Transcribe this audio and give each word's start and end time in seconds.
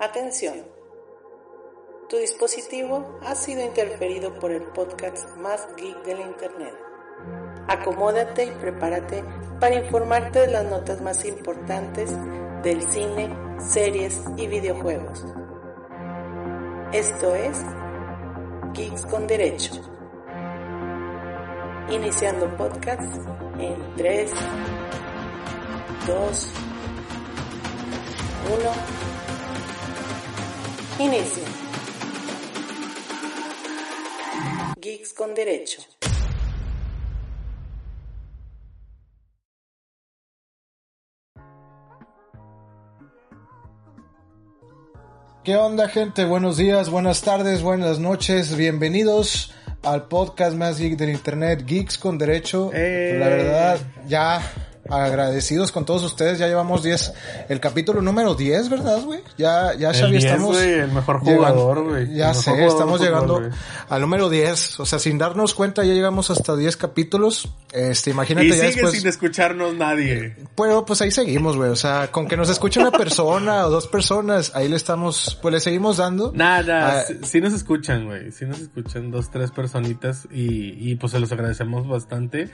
Atención. 0.00 0.54
Tu 2.08 2.16
dispositivo 2.16 3.18
ha 3.20 3.34
sido 3.34 3.62
interferido 3.62 4.32
por 4.38 4.50
el 4.50 4.62
podcast 4.62 5.36
más 5.36 5.68
geek 5.76 6.02
del 6.04 6.20
Internet. 6.20 6.74
Acomódate 7.68 8.46
y 8.46 8.50
prepárate 8.52 9.22
para 9.60 9.74
informarte 9.74 10.38
de 10.38 10.46
las 10.46 10.64
notas 10.64 11.02
más 11.02 11.22
importantes 11.26 12.10
del 12.62 12.80
cine, 12.88 13.28
series 13.58 14.22
y 14.38 14.46
videojuegos. 14.46 15.22
Esto 16.92 17.34
es 17.34 17.60
Geeks 18.72 19.04
con 19.04 19.26
Derecho. 19.26 19.74
Iniciando 21.90 22.56
podcast 22.56 23.02
en 23.58 23.96
3, 23.96 24.32
2, 26.06 26.52
1. 28.50 29.09
Inicia. 31.00 31.44
Geeks 34.78 35.14
con 35.14 35.34
Derecho. 35.34 35.80
¿Qué 45.42 45.56
onda 45.56 45.88
gente? 45.88 46.26
Buenos 46.26 46.58
días, 46.58 46.90
buenas 46.90 47.22
tardes, 47.22 47.62
buenas 47.62 47.98
noches, 47.98 48.54
bienvenidos 48.54 49.54
al 49.82 50.06
podcast 50.06 50.54
más 50.54 50.78
geek 50.78 50.98
del 50.98 51.08
internet, 51.08 51.64
Geeks 51.64 51.96
con 51.96 52.18
Derecho. 52.18 52.70
¡Eh! 52.74 53.16
La 53.18 53.28
verdad, 53.30 53.78
ya 54.06 54.42
agradecidos 54.90 55.72
con 55.72 55.84
todos 55.84 56.02
ustedes, 56.02 56.38
ya 56.38 56.46
llevamos 56.46 56.82
10, 56.82 57.12
el 57.48 57.60
capítulo 57.60 58.02
número 58.02 58.34
10, 58.34 58.68
¿verdad, 58.68 59.02
güey? 59.04 59.20
Ya, 59.38 59.74
ya 59.74 59.90
El 59.90 59.96
Xavi, 59.96 60.12
10, 60.12 60.24
estamos... 60.24 60.56
el 60.60 60.92
mejor 60.92 61.20
jugador, 61.20 61.84
güey. 61.88 62.14
Ya 62.14 62.34
sé, 62.34 62.50
jugador 62.50 62.68
estamos 62.68 63.00
llegando 63.00 63.42
al 63.88 64.00
número 64.00 64.28
10, 64.28 64.80
o 64.80 64.86
sea, 64.86 64.98
sin 64.98 65.18
darnos 65.18 65.54
cuenta 65.54 65.84
ya 65.84 65.94
llegamos 65.94 66.30
hasta 66.30 66.56
10 66.56 66.76
capítulos, 66.76 67.48
este, 67.72 68.10
imagínate 68.10 68.46
Y 68.46 68.50
ya 68.50 68.54
sigue 68.56 68.66
después... 68.72 68.92
sin 68.92 69.08
escucharnos 69.08 69.74
nadie. 69.74 70.36
Bueno, 70.56 70.84
pues 70.84 71.00
ahí 71.02 71.10
seguimos, 71.10 71.56
güey. 71.56 71.70
O 71.70 71.76
sea, 71.76 72.10
con 72.10 72.26
que 72.28 72.36
nos 72.36 72.50
escuche 72.50 72.80
una 72.80 72.90
persona 72.90 73.66
o 73.66 73.70
dos 73.70 73.86
personas, 73.86 74.52
ahí 74.54 74.68
le 74.68 74.76
estamos, 74.76 75.38
pues 75.40 75.54
le 75.54 75.60
seguimos 75.60 75.96
dando. 75.98 76.32
Nada, 76.34 77.00
Ah, 77.00 77.02
sí, 77.06 77.18
sí 77.22 77.40
nos 77.40 77.52
escuchan, 77.52 78.06
güey. 78.06 78.32
Sí 78.32 78.44
nos 78.46 78.60
escuchan 78.60 79.10
dos, 79.10 79.30
tres 79.30 79.50
personitas 79.50 80.26
y, 80.30 80.90
y 80.90 80.96
pues 80.96 81.12
se 81.12 81.20
los 81.20 81.30
agradecemos 81.32 81.86
bastante. 81.86 82.50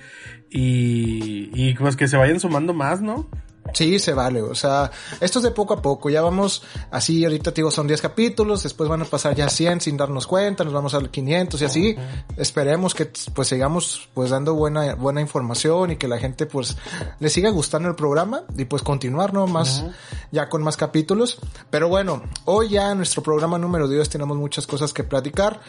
Y, 0.51 1.51
y 1.55 1.75
pues 1.75 1.97
que 1.97 2.09
se 2.09 2.17
vayan 2.17 2.26
sumando 2.41 2.75
más, 2.75 3.01
¿no? 3.01 3.29
Sí, 3.73 3.99
se 3.99 4.13
vale. 4.13 4.43
O 4.43 4.55
sea, 4.55 4.91
esto 5.21 5.39
es 5.39 5.43
de 5.43 5.51
poco 5.51 5.75
a 5.75 5.83
poco. 5.83 6.11
Ya 6.11 6.23
vamos 6.23 6.63
así, 6.91 7.25
ahorita 7.25 7.53
te 7.53 7.57
digo, 7.57 7.71
son 7.71 7.87
10 7.87 8.01
capítulos, 8.01 8.63
después 8.63 8.89
van 8.89 9.03
a 9.03 9.05
pasar 9.05 9.35
ya 9.35 9.49
100 9.49 9.81
sin 9.81 9.97
darnos 9.97 10.27
cuenta, 10.27 10.65
nos 10.65 10.73
vamos 10.73 10.95
al 10.95 11.11
500 11.11 11.63
y 11.63 11.65
así. 11.65 11.97
Esperemos 12.37 12.95
que 12.95 13.11
pues 13.35 13.49
sigamos 13.49 14.09
pues 14.15 14.31
dando 14.31 14.55
buena 14.55 14.95
buena 14.95 15.21
información 15.21 15.93
y 15.93 15.97
que 15.97 16.09
la 16.09 16.19
gente 16.19 16.47
pues 16.47 16.77
le 17.21 17.29
siga 17.29 17.51
gustando 17.51 17.89
el 17.89 17.95
programa 17.95 18.43
y 18.57 18.65
pues 18.65 18.83
continuar, 18.83 19.33
¿no? 19.33 19.47
Más 19.47 19.85
ya 20.31 20.49
con 20.49 20.63
más 20.63 20.77
capítulos. 20.77 21.39
Pero 21.71 21.89
bueno, 21.89 22.23
hoy 22.45 22.71
ya 22.71 22.91
en 22.91 22.99
nuestro 22.99 23.23
programa 23.23 23.59
número 23.59 23.89
10 23.89 24.09
tenemos 24.09 24.37
muchas 24.37 24.67
cosas 24.67 24.93
que 24.93 25.05
platicar, 25.05 25.61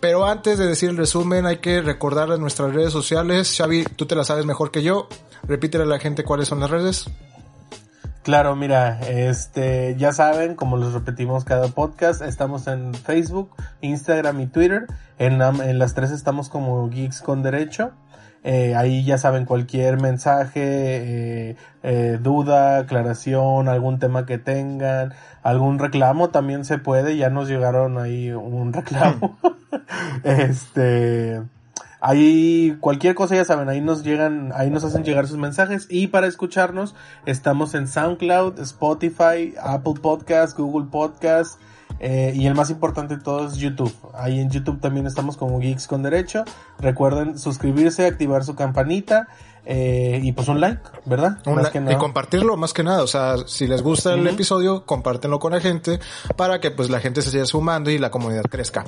pero 0.00 0.24
antes 0.24 0.58
de 0.58 0.66
decir 0.66 0.90
el 0.90 0.96
resumen 0.96 1.46
hay 1.46 1.58
que 1.58 1.82
recordar 1.82 2.30
en 2.30 2.40
nuestras 2.40 2.74
redes 2.74 2.92
sociales. 2.92 3.54
Xavi, 3.56 3.84
tú 3.96 4.06
te 4.06 4.14
las 4.14 4.28
sabes 4.28 4.46
mejor 4.46 4.70
que 4.70 4.82
yo. 4.82 5.08
Repítele 5.42 5.84
a 5.84 5.86
la 5.86 5.98
gente 5.98 6.24
cuáles 6.24 6.48
son 6.48 6.60
las 6.60 6.70
redes. 6.70 7.06
Claro, 8.26 8.56
mira, 8.56 8.98
este, 9.02 9.94
ya 9.96 10.12
saben, 10.12 10.56
como 10.56 10.76
les 10.78 10.92
repetimos 10.92 11.44
cada 11.44 11.68
podcast, 11.68 12.22
estamos 12.22 12.66
en 12.66 12.92
Facebook, 12.92 13.54
Instagram 13.82 14.40
y 14.40 14.46
Twitter. 14.48 14.88
En, 15.16 15.40
en 15.40 15.78
las 15.78 15.94
tres 15.94 16.10
estamos 16.10 16.48
como 16.48 16.90
Geeks 16.90 17.22
con 17.22 17.44
Derecho. 17.44 17.92
Eh, 18.42 18.74
ahí 18.74 19.04
ya 19.04 19.16
saben 19.16 19.44
cualquier 19.44 20.02
mensaje, 20.02 20.60
eh, 20.64 21.56
eh, 21.84 22.18
duda, 22.20 22.78
aclaración, 22.78 23.68
algún 23.68 24.00
tema 24.00 24.26
que 24.26 24.38
tengan, 24.38 25.14
algún 25.44 25.78
reclamo 25.78 26.30
también 26.30 26.64
se 26.64 26.78
puede. 26.78 27.16
Ya 27.16 27.30
nos 27.30 27.48
llegaron 27.48 27.96
ahí 27.96 28.32
un 28.32 28.72
reclamo. 28.72 29.38
este, 30.24 31.42
Ahí 32.08 32.76
cualquier 32.78 33.16
cosa 33.16 33.34
ya 33.34 33.44
saben, 33.44 33.68
ahí 33.68 33.80
nos 33.80 34.04
llegan, 34.04 34.52
ahí 34.54 34.70
nos 34.70 34.84
hacen 34.84 35.02
llegar 35.02 35.26
sus 35.26 35.38
mensajes 35.38 35.88
y 35.90 36.06
para 36.06 36.28
escucharnos 36.28 36.94
estamos 37.24 37.74
en 37.74 37.88
SoundCloud, 37.88 38.60
Spotify, 38.60 39.54
Apple 39.60 39.94
Podcast, 40.00 40.56
Google 40.56 40.86
Podcast 40.88 41.60
eh, 41.98 42.32
y 42.32 42.46
el 42.46 42.54
más 42.54 42.70
importante 42.70 43.16
de 43.16 43.24
todo 43.24 43.48
es 43.48 43.56
YouTube. 43.56 43.92
Ahí 44.14 44.38
en 44.38 44.50
YouTube 44.50 44.80
también 44.80 45.08
estamos 45.08 45.36
como 45.36 45.58
Geeks 45.58 45.88
con 45.88 46.04
Derecho. 46.04 46.44
Recuerden 46.78 47.40
suscribirse, 47.40 48.06
activar 48.06 48.44
su 48.44 48.54
campanita 48.54 49.26
eh, 49.66 50.20
y 50.22 50.32
pues 50.32 50.46
un 50.48 50.60
like, 50.60 50.80
¿verdad? 51.04 51.38
Un 51.44 51.56
Más 51.56 51.64
like 51.64 51.84
que 51.84 51.92
y 51.92 51.96
compartirlo 51.96 52.56
más 52.56 52.72
que 52.72 52.84
nada, 52.84 53.02
o 53.02 53.06
sea, 53.06 53.36
si 53.46 53.66
les 53.66 53.82
gusta 53.82 54.14
el 54.14 54.26
episodio, 54.28 54.86
compártenlo 54.86 55.40
con 55.40 55.52
la 55.52 55.60
gente 55.60 55.98
para 56.36 56.60
que 56.60 56.70
pues 56.70 56.88
la 56.88 57.00
gente 57.00 57.20
se 57.20 57.30
siga 57.32 57.44
sumando 57.46 57.90
y 57.90 57.98
la 57.98 58.10
comunidad 58.10 58.44
crezca. 58.44 58.84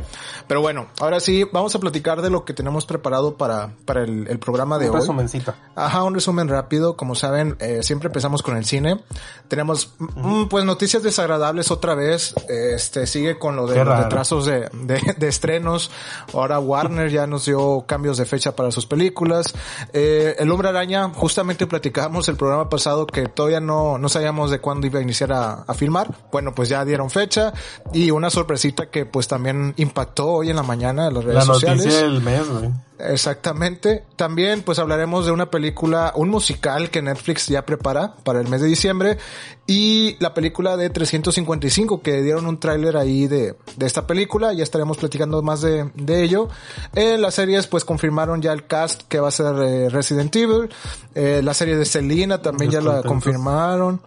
Pero 0.47 0.61
bueno, 0.61 0.87
ahora 1.01 1.19
sí, 1.21 1.45
vamos 1.53 1.75
a 1.75 1.81
platicar 1.81 2.23
de 2.23 2.31
lo 2.31 2.45
que 2.45 2.55
tenemos 2.55 2.87
preparado 2.87 3.37
para, 3.37 3.73
para 3.85 4.03
el, 4.05 4.29
el 4.29 4.39
programa 4.39 4.79
de 4.79 4.89
Un 4.89 4.95
hoy. 4.95 5.01
resumencito. 5.01 5.53
Ajá, 5.75 6.05
un 6.05 6.15
resumen 6.15 6.49
rápido. 6.49 6.97
Como 6.97 7.15
saben, 7.15 7.57
eh, 7.59 7.83
siempre 7.83 8.07
empezamos 8.07 8.43
con 8.43 8.57
el 8.57 8.65
cine. 8.65 9.01
Tenemos, 9.49 9.95
mm, 9.99 10.45
pues, 10.47 10.65
noticias 10.65 11.03
desagradables 11.03 11.71
otra 11.71 11.95
vez. 11.95 12.35
Este, 12.49 13.07
sigue 13.07 13.39
con 13.39 13.57
lo 13.57 13.67
de 13.67 13.85
los 13.85 13.99
retrasos 13.99 14.47
de, 14.47 14.69
de, 14.73 15.15
de 15.17 15.29
estrenos. 15.29 15.91
Ahora 16.33 16.61
Warner 16.61 17.11
ya 17.11 17.27
nos 17.27 17.47
dio 17.47 17.85
cambios 17.87 18.17
de 18.19 18.27
fecha 18.27 18.55
para 18.55 18.71
sus 18.71 18.87
películas. 18.87 19.55
Eh, 19.93 20.37
el 20.39 20.51
Hombre 20.51 20.68
Araña, 20.69 21.09
justamente 21.15 21.67
platicábamos 21.67 22.29
el 22.29 22.37
programa 22.37 22.69
pasado 22.69 23.07
que 23.07 23.27
todavía 23.29 23.61
no, 23.61 23.99
no 23.99 24.09
sabíamos 24.09 24.51
de 24.51 24.61
cuándo 24.61 24.87
iba 24.87 24.99
a 24.99 25.03
iniciar 25.03 25.33
a, 25.33 25.53
a 25.67 25.75
filmar. 25.75 26.15
Bueno, 26.33 26.55
pues 26.55 26.69
ya 26.69 26.85
dieron 26.85 27.11
fecha. 27.11 27.53
Y 27.93 28.11
una 28.11 28.31
sorpresita 28.31 28.91
que 28.91 29.07
pues 29.07 29.29
también 29.29 29.75
impactó 29.77 30.27
hoy 30.29 30.51
en 30.51 30.57
la 30.57 30.63
mañana 30.63 31.09
en 31.09 31.15
las 31.15 31.25
redes 31.25 31.37
La 31.37 31.43
sociales. 31.55 31.85
noticia 31.85 32.03
del 32.05 32.21
mes, 32.23 32.49
güey. 32.49 32.71
Exactamente. 32.99 34.05
También 34.17 34.63
pues 34.63 34.79
hablaremos 34.79 35.25
de 35.27 35.33
una 35.33 35.51
película, 35.51 36.13
un 36.17 36.29
musical 36.29 36.91
que 36.91 37.01
Netflix 37.03 37.47
ya 37.47 37.65
prepara 37.65 38.17
para 38.25 38.41
el 38.41 38.49
mes 38.49 38.61
de 38.61 38.67
diciembre 38.67 39.19
y 39.67 40.17
la 40.19 40.35
película 40.35 40.77
de 40.77 40.91
355 40.91 42.03
que 42.03 42.23
dieron 42.23 42.47
un 42.47 42.59
tráiler 42.59 42.97
ahí 42.97 43.27
de, 43.27 43.55
de 43.77 43.87
esta 43.87 44.07
película. 44.07 44.53
Ya 44.53 44.65
estaremos 44.65 44.97
platicando 44.97 45.43
más 45.43 45.61
de, 45.61 45.91
de 45.95 46.25
ello. 46.25 46.49
En 46.95 47.23
las 47.23 47.35
series 47.35 47.67
pues 47.67 47.85
confirmaron 47.85 48.43
ya 48.43 48.53
el 48.53 48.67
cast 48.67 49.03
que 49.03 49.21
va 49.21 49.29
a 49.29 49.33
ser 49.33 49.55
eh, 49.57 49.89
Resident 49.89 50.35
Evil. 50.35 50.69
Eh, 51.15 51.41
la 51.43 51.55
serie 51.55 51.77
de 51.77 51.85
Selina 51.85 52.43
también 52.43 52.71
ya 52.71 52.81
la 52.81 53.03
confirmaron. 53.03 54.01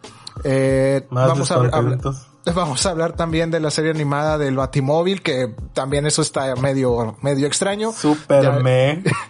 Eh, 0.44 1.06
Más 1.09 1.28
vamos 1.28 1.52
a 1.52 1.56
hablar 1.56 1.72
descontentos. 1.72 2.30
Vamos 2.55 2.85
a 2.88 2.90
hablar 2.90 3.14
también 3.16 3.52
de 3.52 3.59
la 3.59 3.70
serie 3.70 3.91
animada 3.91 4.40
del 4.40 4.55
Batimóvil, 4.55 5.22
que 5.22 5.53
también 5.73 6.08
eso 6.08 6.23
está 6.23 6.55
medio, 6.55 7.16
medio 7.22 7.46
extraño. 7.46 7.91
Super 7.91 8.43
Ya- 8.43 8.52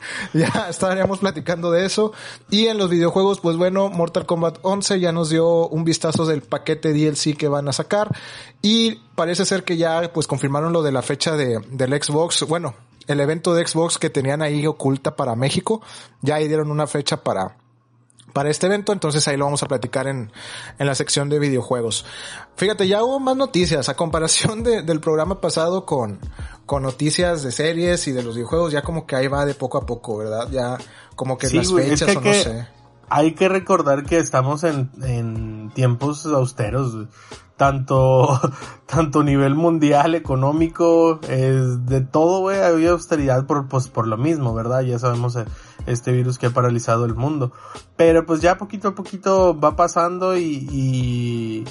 ya 0.33 0.67
estaríamos 0.69 1.19
platicando 1.19 1.71
de 1.71 1.85
eso. 1.85 2.13
Y 2.49 2.67
en 2.67 2.77
los 2.77 2.89
videojuegos, 2.89 3.41
pues 3.41 3.57
bueno, 3.57 3.89
Mortal 3.89 4.25
Kombat 4.25 4.59
11 4.61 5.01
ya 5.01 5.11
nos 5.11 5.29
dio 5.29 5.67
un 5.67 5.83
vistazo 5.83 6.25
del 6.25 6.41
paquete 6.41 6.93
DLC 6.93 7.35
que 7.35 7.49
van 7.49 7.67
a 7.67 7.73
sacar. 7.73 8.15
Y 8.61 9.01
parece 9.15 9.45
ser 9.45 9.65
que 9.65 9.75
ya 9.75 10.09
pues 10.13 10.25
confirmaron 10.27 10.71
lo 10.71 10.81
de 10.81 10.93
la 10.93 11.01
fecha 11.01 11.35
de, 11.35 11.59
del 11.69 12.01
Xbox. 12.01 12.43
Bueno, 12.47 12.75
el 13.07 13.19
evento 13.19 13.53
de 13.53 13.67
Xbox 13.67 13.97
que 13.97 14.09
tenían 14.09 14.41
ahí 14.41 14.65
oculta 14.67 15.17
para 15.17 15.35
México. 15.35 15.81
Ya 16.21 16.35
ahí 16.35 16.47
dieron 16.47 16.71
una 16.71 16.87
fecha 16.87 17.17
para, 17.17 17.57
para 18.33 18.49
este 18.49 18.67
evento, 18.67 18.91
entonces 18.93 19.27
ahí 19.27 19.37
lo 19.37 19.45
vamos 19.45 19.63
a 19.63 19.67
platicar 19.67 20.07
en, 20.07 20.31
en 20.79 20.87
la 20.87 20.95
sección 20.95 21.29
de 21.29 21.39
videojuegos. 21.39 22.05
Fíjate, 22.55 22.87
ya 22.87 23.03
hubo 23.03 23.19
más 23.19 23.35
noticias 23.37 23.89
a 23.89 23.95
comparación 23.95 24.63
de- 24.63 24.81
del 24.83 24.99
programa 24.99 25.41
pasado 25.41 25.85
con, 25.85 26.19
con 26.65 26.83
noticias 26.83 27.43
de 27.43 27.51
series 27.51 28.07
y 28.07 28.11
de 28.11 28.23
los 28.23 28.35
videojuegos, 28.35 28.71
ya 28.71 28.81
como 28.81 29.05
que 29.05 29.15
ahí 29.15 29.27
va 29.27 29.45
de 29.45 29.53
poco 29.53 29.77
a 29.77 29.85
poco, 29.85 30.17
¿verdad? 30.17 30.47
Ya 30.51 30.77
como 31.15 31.37
que 31.37 31.47
Sí, 31.47 31.57
las 31.57 31.69
güey, 31.69 31.91
es 31.91 31.99
fechas 31.99 32.09
que 32.09 32.17
o 32.17 32.21
no 32.21 32.31
que- 32.31 32.43
sé. 32.43 32.67
Hay 33.13 33.35
que 33.35 33.49
recordar 33.49 34.05
que 34.05 34.17
estamos 34.17 34.63
en, 34.63 34.89
en 35.03 35.69
tiempos 35.75 36.25
austeros. 36.25 37.07
Tanto, 37.61 38.41
tanto 38.87 39.23
nivel 39.23 39.53
mundial, 39.53 40.15
económico, 40.15 41.19
es 41.29 41.85
de 41.85 42.01
todo, 42.01 42.39
güey, 42.39 42.59
había 42.59 42.89
austeridad 42.89 43.45
por, 43.45 43.67
pues, 43.67 43.87
por 43.87 44.07
lo 44.07 44.17
mismo, 44.17 44.55
¿verdad? 44.55 44.81
Ya 44.81 44.97
sabemos 44.97 45.35
eh, 45.35 45.45
este 45.85 46.11
virus 46.11 46.39
que 46.39 46.47
ha 46.47 46.49
paralizado 46.49 47.05
el 47.05 47.13
mundo. 47.13 47.51
Pero 47.97 48.25
pues 48.25 48.41
ya 48.41 48.57
poquito 48.57 48.87
a 48.87 48.95
poquito 48.95 49.59
va 49.59 49.75
pasando 49.75 50.35
y, 50.35 50.67
y 50.71 51.65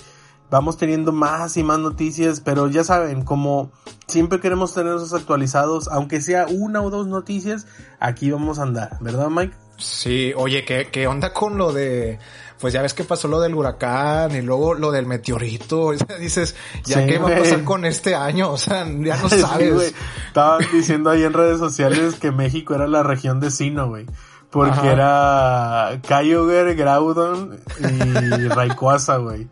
vamos 0.49 0.77
teniendo 0.77 1.11
más 1.11 1.57
y 1.57 1.65
más 1.65 1.81
noticias, 1.81 2.41
pero 2.41 2.69
ya 2.69 2.85
saben, 2.85 3.23
como 3.25 3.73
siempre 4.07 4.39
queremos 4.39 4.73
tenerlos 4.73 5.13
actualizados, 5.13 5.89
aunque 5.89 6.21
sea 6.21 6.47
una 6.49 6.83
o 6.83 6.91
dos 6.91 7.09
noticias, 7.09 7.67
aquí 7.99 8.31
vamos 8.31 8.61
a 8.61 8.63
andar, 8.63 8.97
¿verdad 9.01 9.29
Mike? 9.29 9.57
Sí, 9.77 10.33
oye, 10.37 10.65
¿qué, 10.65 10.89
qué 10.93 11.09
onda 11.09 11.33
con 11.33 11.57
lo 11.57 11.73
de, 11.73 12.21
pues 12.61 12.75
ya 12.75 12.83
ves 12.83 12.95
que 12.95 13.05
pasó 13.05 13.27
lo 13.29 13.41
del 13.41 13.55
huracán 13.55 14.35
y 14.37 14.43
luego 14.43 14.75
lo 14.75 14.91
del 14.91 15.07
meteorito, 15.07 15.81
o 15.87 15.97
sea, 15.97 16.17
dices, 16.19 16.55
¿ya 16.85 17.01
Sí, 17.01 17.07
qué 17.07 17.19
va 17.19 17.31
a 17.31 17.39
pasar 17.39 17.65
con 17.65 17.85
este 17.85 18.15
año? 18.15 18.51
O 18.51 18.59
sea, 18.59 18.85
ya 18.87 19.17
no 19.17 19.29
Sí, 19.31 19.41
sabes. 19.41 19.75
güey. 19.75 19.93
Estaban 20.29 20.65
diciendo 20.73 21.11
ahí 21.11 21.23
en 21.25 21.33
redes 21.33 21.59
sociales 21.59 22.17
que 22.17 22.31
México 22.33 22.75
era 22.75 22.87
la 22.87 23.03
región 23.03 23.41
de 23.41 23.51
Sino, 23.51 23.89
güey. 23.89 24.07
Porque 24.53 24.73
Ajá. 24.73 24.93
era 24.93 26.01
Cayuger, 26.09 26.75
Graudon 26.75 27.61
y 27.79 28.49
Rayquaza, 28.49 29.19
güey. 29.19 29.47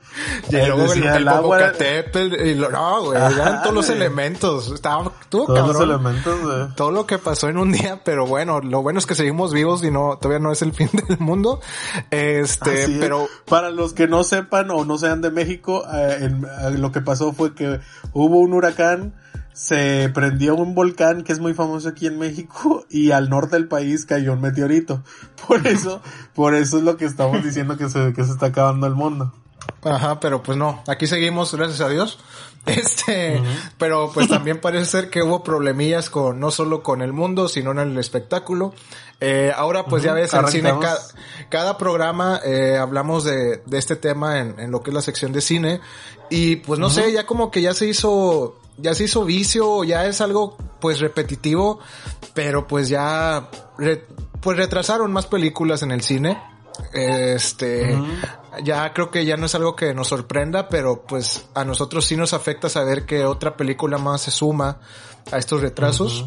y 0.51 0.57
luego 0.57 0.93
el, 0.93 1.05
el 1.05 1.29
agua- 1.29 1.73
y 2.43 2.55
lo, 2.55 2.69
no, 2.71 3.05
güey, 3.05 3.17
eran 3.23 3.63
todos 3.63 3.75
los 3.77 3.89
elementos. 3.91 4.73
Estaba, 4.73 5.13
estuvo 5.21 5.47
Todos 5.47 5.69
los 5.69 5.81
elementos, 5.81 6.41
güey. 6.43 6.75
todo 6.75 6.91
lo 6.91 7.07
que 7.07 7.19
pasó 7.19 7.49
en 7.49 7.59
un 7.59 7.71
día, 7.71 8.01
pero 8.05 8.27
bueno, 8.27 8.61
lo 8.61 8.83
bueno 8.83 8.99
es 8.99 9.07
que 9.07 9.15
seguimos 9.15 9.53
vivos 9.53 9.85
y 9.85 9.93
no, 9.93 10.19
todavía 10.21 10.41
no 10.43 10.51
es 10.51 10.63
el 10.63 10.73
fin 10.73 10.91
del 11.09 11.19
mundo. 11.21 11.61
Este, 12.11 12.83
Así 12.85 12.93
es. 12.95 12.99
pero 12.99 13.29
para 13.49 13.71
los 13.71 13.93
que 13.93 14.09
no 14.09 14.25
sepan 14.25 14.71
o 14.73 14.85
no 14.85 14.99
sean 14.99 15.21
de 15.21 15.31
México, 15.31 15.85
eh, 15.95 16.19
en- 16.23 16.45
eh, 16.45 16.71
lo 16.77 16.91
que 16.91 17.01
pasó 17.03 17.33
fue 17.33 17.55
que 17.55 17.79
hubo 18.13 18.39
un 18.41 18.53
huracán, 18.53 19.15
se 19.59 20.09
prendió 20.15 20.55
un 20.55 20.73
volcán 20.77 21.25
que 21.25 21.33
es 21.33 21.41
muy 21.41 21.53
famoso 21.53 21.89
aquí 21.89 22.07
en 22.07 22.17
México 22.17 22.87
y 22.89 23.11
al 23.11 23.29
norte 23.29 23.57
del 23.57 23.67
país 23.67 24.07
cayó 24.07 24.35
un 24.35 24.41
meteorito. 24.41 25.03
Por 25.49 25.67
eso, 25.67 26.01
por 26.35 26.55
eso 26.55 26.79
es 26.79 26.85
lo 26.85 26.97
que 26.97 27.05
estamos 27.05 27.43
diciendo 27.43 27.77
que 27.77 27.89
se, 27.89 28.13
que 28.13 28.23
se 28.23 28.31
está 28.33 28.47
acabando 28.47 28.87
el 28.87 28.95
mundo. 28.95 29.33
Ajá, 29.83 30.21
pero 30.21 30.43
pues 30.43 30.57
no, 30.57 30.83
aquí 30.87 31.07
seguimos, 31.09 31.53
gracias 31.55 31.81
a 31.81 31.89
Dios. 31.89 32.19
Este, 32.67 33.41
pero 33.79 34.11
pues 34.13 34.29
también 34.29 34.61
parece 34.61 34.85
ser 34.85 35.11
que 35.11 35.23
hubo 35.23 35.43
problemillas 35.43 36.11
con, 36.11 36.39
no 36.39 36.51
solo 36.51 36.83
con 36.83 37.01
el 37.01 37.15
mundo, 37.15 37.49
sino 37.49 37.71
en 37.71 37.79
el 37.79 37.97
espectáculo. 37.97 38.75
Eh, 39.21 39.53
ahora 39.57 39.87
pues 39.87 40.03
ya 40.03 40.13
ves, 40.13 40.35
en 40.35 40.47
cine, 40.49 40.75
cada, 40.79 40.99
cada 41.49 41.79
programa 41.79 42.41
eh, 42.45 42.77
hablamos 42.77 43.25
de, 43.25 43.63
de 43.65 43.79
este 43.79 43.97
tema 43.97 44.41
en, 44.41 44.61
en 44.61 44.71
lo 44.71 44.83
que 44.83 44.91
es 44.91 44.95
la 44.95 45.01
sección 45.01 45.33
de 45.33 45.41
cine. 45.41 45.81
Y 46.29 46.57
pues 46.57 46.79
no 46.79 46.91
sé, 46.91 47.11
ya 47.11 47.25
como 47.25 47.51
que 47.51 47.63
ya 47.63 47.73
se 47.73 47.87
hizo, 47.87 48.59
ya 48.79 48.95
se 48.95 49.05
hizo 49.05 49.25
vicio, 49.25 49.85
ya 49.85 50.07
es 50.07 50.21
algo 50.21 50.57
pues 50.81 51.01
repetitivo, 51.01 51.81
pero 52.35 52.67
pues 52.67 52.89
ya, 52.89 53.49
re- 53.77 54.07
pues 54.41 54.57
retrasaron 54.57 55.13
más 55.13 55.27
películas 55.27 55.83
en 55.83 55.91
el 55.91 56.01
cine. 56.03 56.41
Este, 56.93 57.99
ya 58.63 58.93
creo 58.93 59.11
que 59.11 59.25
ya 59.25 59.37
no 59.37 59.47
es 59.47 59.55
algo 59.57 59.75
que 59.75 59.93
nos 59.95 60.09
sorprenda, 60.09 60.69
pero 60.69 61.03
pues 61.03 61.47
a 61.55 61.65
nosotros 61.65 62.05
sí 62.07 62.17
nos 62.17 62.33
afecta 62.35 62.69
saber 62.69 63.05
que 63.05 63.25
otra 63.25 63.57
película 63.57 63.99
más 63.99 64.23
se 64.23 64.31
suma 64.31 64.79
a 65.33 65.39
estos 65.39 65.61
retrasos. 65.61 66.27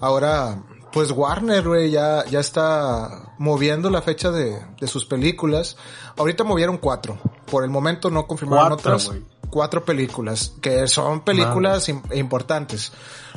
Ahora, 0.00 0.58
pues 0.92 1.10
Warner, 1.10 1.66
güey, 1.66 1.90
ya, 1.90 2.24
ya 2.26 2.40
está 2.40 3.32
moviendo 3.38 3.90
la 3.90 4.02
fecha 4.02 4.30
de, 4.30 4.58
de 4.80 4.86
sus 4.86 5.04
películas. 5.04 5.76
Ahorita 6.16 6.44
movieron 6.44 6.78
cuatro. 6.78 7.18
Por 7.50 7.64
el 7.64 7.70
momento 7.70 8.10
no 8.10 8.26
confirmaron 8.26 8.68
Cuatro, 8.68 8.94
otras. 8.96 9.10
Cuatro 9.50 9.84
películas, 9.84 10.54
que 10.60 10.88
son 10.88 11.20
películas 11.20 11.88
im- 11.88 12.02
importantes. 12.16 12.92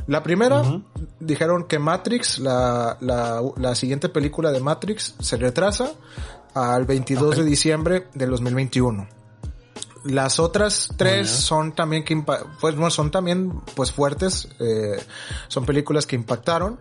La 0.08 0.24
primera, 0.24 0.64
dijeron 1.20 1.66
que 1.66 1.78
Matrix, 1.78 2.40
la, 2.40 2.98
la, 3.02 3.42
la 3.58 3.76
siguiente 3.76 4.10
película 4.10 4.52
de 4.52 4.60
Matrix, 4.60 5.14
se 5.20 5.38
retrasa 5.38 5.92
al 6.56 6.86
22 6.86 7.38
de 7.38 7.44
diciembre 7.44 8.08
del 8.16 8.32
2021. 8.32 9.08
Las 10.06 10.40
otras 10.40 10.90
tres 10.98 11.30
son 11.30 11.74
también 11.74 12.06
que 12.06 12.24
pues 12.62 12.76
no 12.76 12.90
son 12.90 13.12
también 13.12 13.52
pues 13.76 13.92
fuertes, 13.92 14.48
eh, 14.60 14.98
son 15.50 15.66
películas 15.66 16.06
que 16.08 16.16
impactaron. 16.16 16.80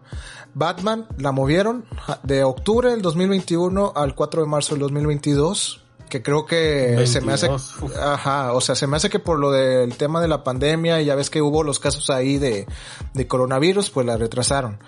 Batman 0.54 1.06
la 1.18 1.32
movieron 1.32 1.84
de 2.22 2.44
octubre 2.44 2.90
del 2.90 3.02
2021 3.02 3.92
al 3.94 4.14
4 4.14 4.42
de 4.42 4.48
marzo 4.48 4.74
del 4.74 4.80
2022, 4.82 5.82
que 6.08 6.22
creo 6.22 6.46
que 6.46 7.06
se 7.06 7.20
me 7.20 7.32
hace 7.34 7.48
22, 7.48 7.82
uf. 7.82 7.96
ajá, 7.96 8.52
o 8.52 8.60
sea, 8.60 8.74
se 8.74 8.86
me 8.86 8.96
hace 8.96 9.10
que 9.10 9.18
por 9.18 9.38
lo 9.38 9.50
del 9.50 9.96
tema 9.96 10.20
de 10.20 10.28
la 10.28 10.42
pandemia 10.42 11.00
y 11.00 11.04
ya 11.04 11.14
ves 11.14 11.30
que 11.30 11.42
hubo 11.42 11.62
los 11.62 11.78
casos 11.78 12.10
ahí 12.10 12.38
de 12.38 12.66
de 13.14 13.26
coronavirus, 13.26 13.90
pues 13.90 14.06
la 14.06 14.16
retrasaron. 14.16 14.78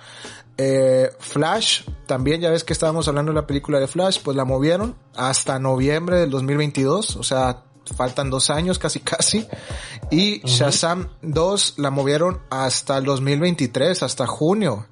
Eh, 0.62 1.10
Flash, 1.18 1.84
también 2.06 2.42
ya 2.42 2.50
ves 2.50 2.64
que 2.64 2.74
estábamos 2.74 3.08
hablando 3.08 3.32
de 3.32 3.36
la 3.36 3.46
película 3.46 3.80
de 3.80 3.86
Flash, 3.86 4.20
pues 4.22 4.36
la 4.36 4.44
movieron 4.44 4.94
hasta 5.16 5.58
noviembre 5.58 6.18
del 6.18 6.28
2022, 6.28 7.16
o 7.16 7.22
sea, 7.22 7.62
faltan 7.96 8.28
dos 8.28 8.50
años 8.50 8.78
casi 8.78 9.00
casi. 9.00 9.46
Y 10.10 10.40
Shazam 10.44 11.08
2 11.22 11.74
la 11.78 11.90
movieron 11.90 12.40
hasta 12.50 12.98
el 12.98 13.04
2023, 13.04 14.02
hasta 14.02 14.26
junio. 14.26 14.86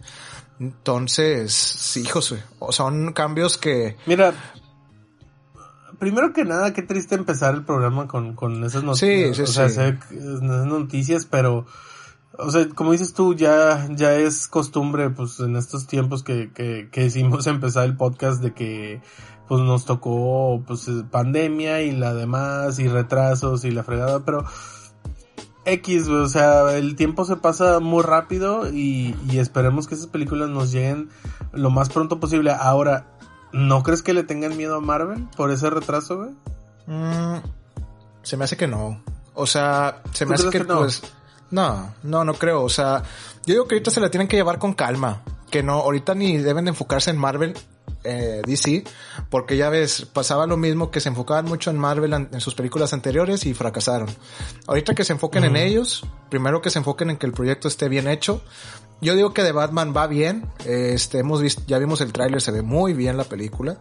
Entonces, 0.61 1.53
sí, 1.53 2.05
José, 2.05 2.43
o 2.59 2.73
son 2.73 3.13
cambios 3.13 3.59
que... 3.59 3.97
Mira, 4.07 4.35
primero 5.99 6.33
que 6.33 6.45
nada, 6.45 6.73
qué 6.73 6.83
triste 6.83 7.15
empezar 7.15 7.55
el 7.55 7.65
programa 7.65 8.07
con, 8.07 8.35
con 8.35 8.65
esas 8.65 8.83
noticias. 8.83 9.37
Sí, 9.37 9.43
sí, 9.43 9.43
o 9.43 9.47
sea, 9.47 9.69
sí. 9.69 9.99
esas 10.11 10.43
noticias, 10.43 11.27
pero, 11.27 11.67
o 12.39 12.51
sea, 12.51 12.69
como 12.71 12.93
dices 12.93 13.15
tú, 13.15 13.35
ya, 13.35 13.87
ya 13.91 14.15
es 14.15 14.49
costumbre, 14.49 15.11
pues, 15.11 15.41
en 15.41 15.57
estos 15.57 15.87
tiempos 15.87 16.23
que, 16.23 16.53
que, 16.53 16.89
que 16.91 17.07
hicimos 17.07 17.47
empezar 17.49 17.85
el 17.85 17.97
podcast 17.97 18.43
de 18.43 18.53
que, 18.53 19.01
pues, 19.47 19.61
nos 19.63 19.85
tocó, 19.85 20.63
pues, 20.67 20.89
eh, 20.89 21.05
pandemia 21.11 21.83
y 21.83 21.93
la 21.93 22.15
demás, 22.15 22.79
y 22.79 22.89
retrasos 22.89 23.65
y 23.65 23.71
la 23.71 23.85
fregada, 23.85 24.25
pero, 24.25 24.45
X, 25.71 26.09
o 26.09 26.29
sea, 26.29 26.77
el 26.77 26.97
tiempo 26.97 27.25
se 27.25 27.37
pasa 27.37 27.81
muy 27.81 28.03
rápido 28.03 28.69
y, 28.73 29.15
y 29.31 29.39
esperemos 29.39 29.87
que 29.87 29.95
esas 29.95 30.07
películas 30.07 30.49
nos 30.49 30.73
lleguen 30.73 31.11
lo 31.53 31.71
más 31.71 31.89
pronto 31.89 32.21
posible. 32.21 32.53
Ahora, 32.53 33.07
¿no 33.53 33.83
crees 33.83 34.03
que 34.03 34.15
le 34.15 34.25
tengan 34.25 34.57
miedo 34.57 34.77
a 34.77 34.81
Marvel 34.81 35.27
por 35.37 35.51
ese 35.51 35.71
retraso, 35.71 36.17
güey? 36.19 36.31
mm, 36.87 37.43
se 38.23 38.37
me 38.37 38.45
hace 38.45 38.57
que 38.57 38.67
no. 38.67 39.03
O 39.35 39.47
sea, 39.47 40.03
se 40.13 40.27
me 40.27 40.37
¿Tú 40.37 40.49
hace 40.49 40.59
que 40.59 40.65
no? 40.65 40.79
pues... 40.79 41.03
No, 41.51 41.95
no, 42.03 42.25
no 42.25 42.35
creo. 42.35 42.63
O 42.63 42.69
sea, 42.69 43.03
yo 43.47 43.55
digo 43.55 43.67
que 43.67 43.77
ahorita 43.77 43.91
se 43.91 44.01
la 44.01 44.11
tienen 44.11 44.29
que 44.29 44.37
llevar 44.37 44.59
con 44.59 44.75
calma. 44.75 45.23
Que 45.51 45.63
no, 45.63 45.75
ahorita 45.75 46.15
ni 46.15 46.37
deben 46.37 46.67
de 46.67 46.71
enfocarse 46.71 47.11
en 47.11 47.17
Marvel, 47.17 47.55
eh, 48.09 48.43
DC, 48.47 48.85
porque 49.31 49.57
ya 49.57 49.69
ves, 49.71 50.07
pasaba 50.13 50.47
lo 50.47 50.57
mismo 50.57 50.91
que 50.91 51.01
se 51.01 51.09
enfocaban 51.09 51.45
mucho 51.45 51.71
en 51.71 51.79
Marvel 51.79 52.13
en 52.15 52.41
sus 52.41 52.55
películas 52.55 52.93
anteriores 52.93 53.45
y 53.47 53.55
fracasaron. 53.55 54.09
Ahorita 54.67 54.95
que 54.95 55.05
se 55.05 55.13
enfoquen 55.13 55.45
en 55.45 55.57
ellos, 55.57 56.05
primero 56.31 56.63
que 56.63 56.71
se 56.71 56.79
enfoquen 56.79 57.11
en 57.11 57.17
que 57.19 57.27
el 57.27 57.33
proyecto 57.33 57.69
esté 57.69 57.89
bien 57.89 58.09
hecho. 58.09 58.43
Yo 59.01 59.15
digo 59.15 59.33
que 59.33 59.43
de 59.45 59.53
Batman 59.53 59.95
va 59.97 60.07
bien. 60.09 60.51
Este, 60.65 61.19
hemos 61.21 61.41
visto, 61.41 61.63
ya 61.67 61.79
vimos 61.79 62.01
el 62.01 62.13
tráiler, 62.13 62.41
se 62.41 62.51
ve 62.51 62.63
muy 62.63 62.95
bien 62.95 63.17
la 63.17 63.25
película. 63.25 63.79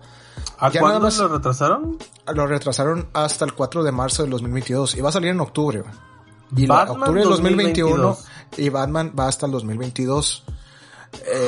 ¿A 0.60 0.70
Ya 0.70 0.80
cuándo 0.82 1.00
más- 1.00 1.18
lo 1.18 1.28
retrasaron? 1.30 1.98
Lo 2.34 2.46
retrasaron 2.46 3.10
hasta 3.14 3.46
el 3.46 3.54
4 3.54 3.84
de 3.84 3.92
marzo 3.92 4.22
del 4.24 4.32
2022 4.32 4.96
y 4.96 5.02
va 5.02 5.10
a 5.10 5.12
salir 5.12 5.30
en 5.32 5.40
octubre. 5.40 5.84
Y 6.56 6.66
Batman 6.68 7.00
octubre 7.02 7.22
del 7.22 7.30
2021 7.30 7.90
2022. 7.98 8.60
y 8.60 8.70
Batman 8.70 9.14
va 9.18 9.28
hasta 9.28 9.46
el 9.48 9.52
2022. 9.54 10.44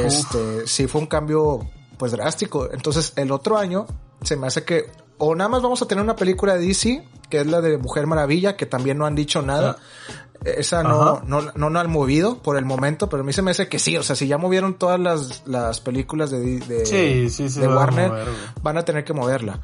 Este, 0.04 0.68
sí 0.68 0.88
fue 0.88 1.02
un 1.02 1.08
cambio 1.08 1.60
pues 2.00 2.14
drástico. 2.14 2.70
Entonces, 2.72 3.14
el 3.18 3.32
otro 3.32 3.58
año 3.58 3.86
se 4.24 4.38
me 4.38 4.48
hace 4.48 4.64
que 4.64 4.90
o 5.20 5.36
nada 5.36 5.50
más 5.50 5.62
vamos 5.62 5.82
a 5.82 5.86
tener 5.86 6.02
una 6.02 6.16
película 6.16 6.56
de 6.56 6.66
DC, 6.66 7.06
que 7.30 7.42
es 7.42 7.46
la 7.46 7.60
de 7.60 7.78
Mujer 7.78 8.08
Maravilla, 8.08 8.56
que 8.56 8.66
también 8.66 8.98
no 8.98 9.06
han 9.06 9.16
dicho 9.16 9.42
nada. 9.42 9.78
Esa 10.46 10.82
no, 10.82 11.22
no, 11.26 11.42
no, 11.54 11.70
no 11.70 11.80
han 11.80 11.92
movido 11.92 12.38
por 12.38 12.56
el 12.56 12.64
momento, 12.64 13.10
pero 13.10 13.24
a 13.24 13.26
mí 13.26 13.34
se 13.34 13.42
me 13.42 13.52
hace 13.52 13.68
que 13.68 13.80
sí. 13.80 13.98
O 13.98 14.04
sea, 14.04 14.16
si 14.16 14.28
ya 14.28 14.38
movieron 14.38 14.76
todas 14.76 14.98
las, 14.98 15.46
las 15.46 15.82
películas 15.82 16.32
de, 16.32 16.60
de, 16.62 16.86
Sí, 16.86 17.30
sí, 17.30 17.50
sí, 17.50 17.60
de 17.60 17.68
van 17.68 17.76
a 17.76 17.80
Warner, 17.82 18.10
mover, 18.10 18.24
güey. 18.24 18.38
van 18.64 18.78
a 18.78 18.86
tener 18.86 19.04
que 19.04 19.12
moverla. 19.12 19.60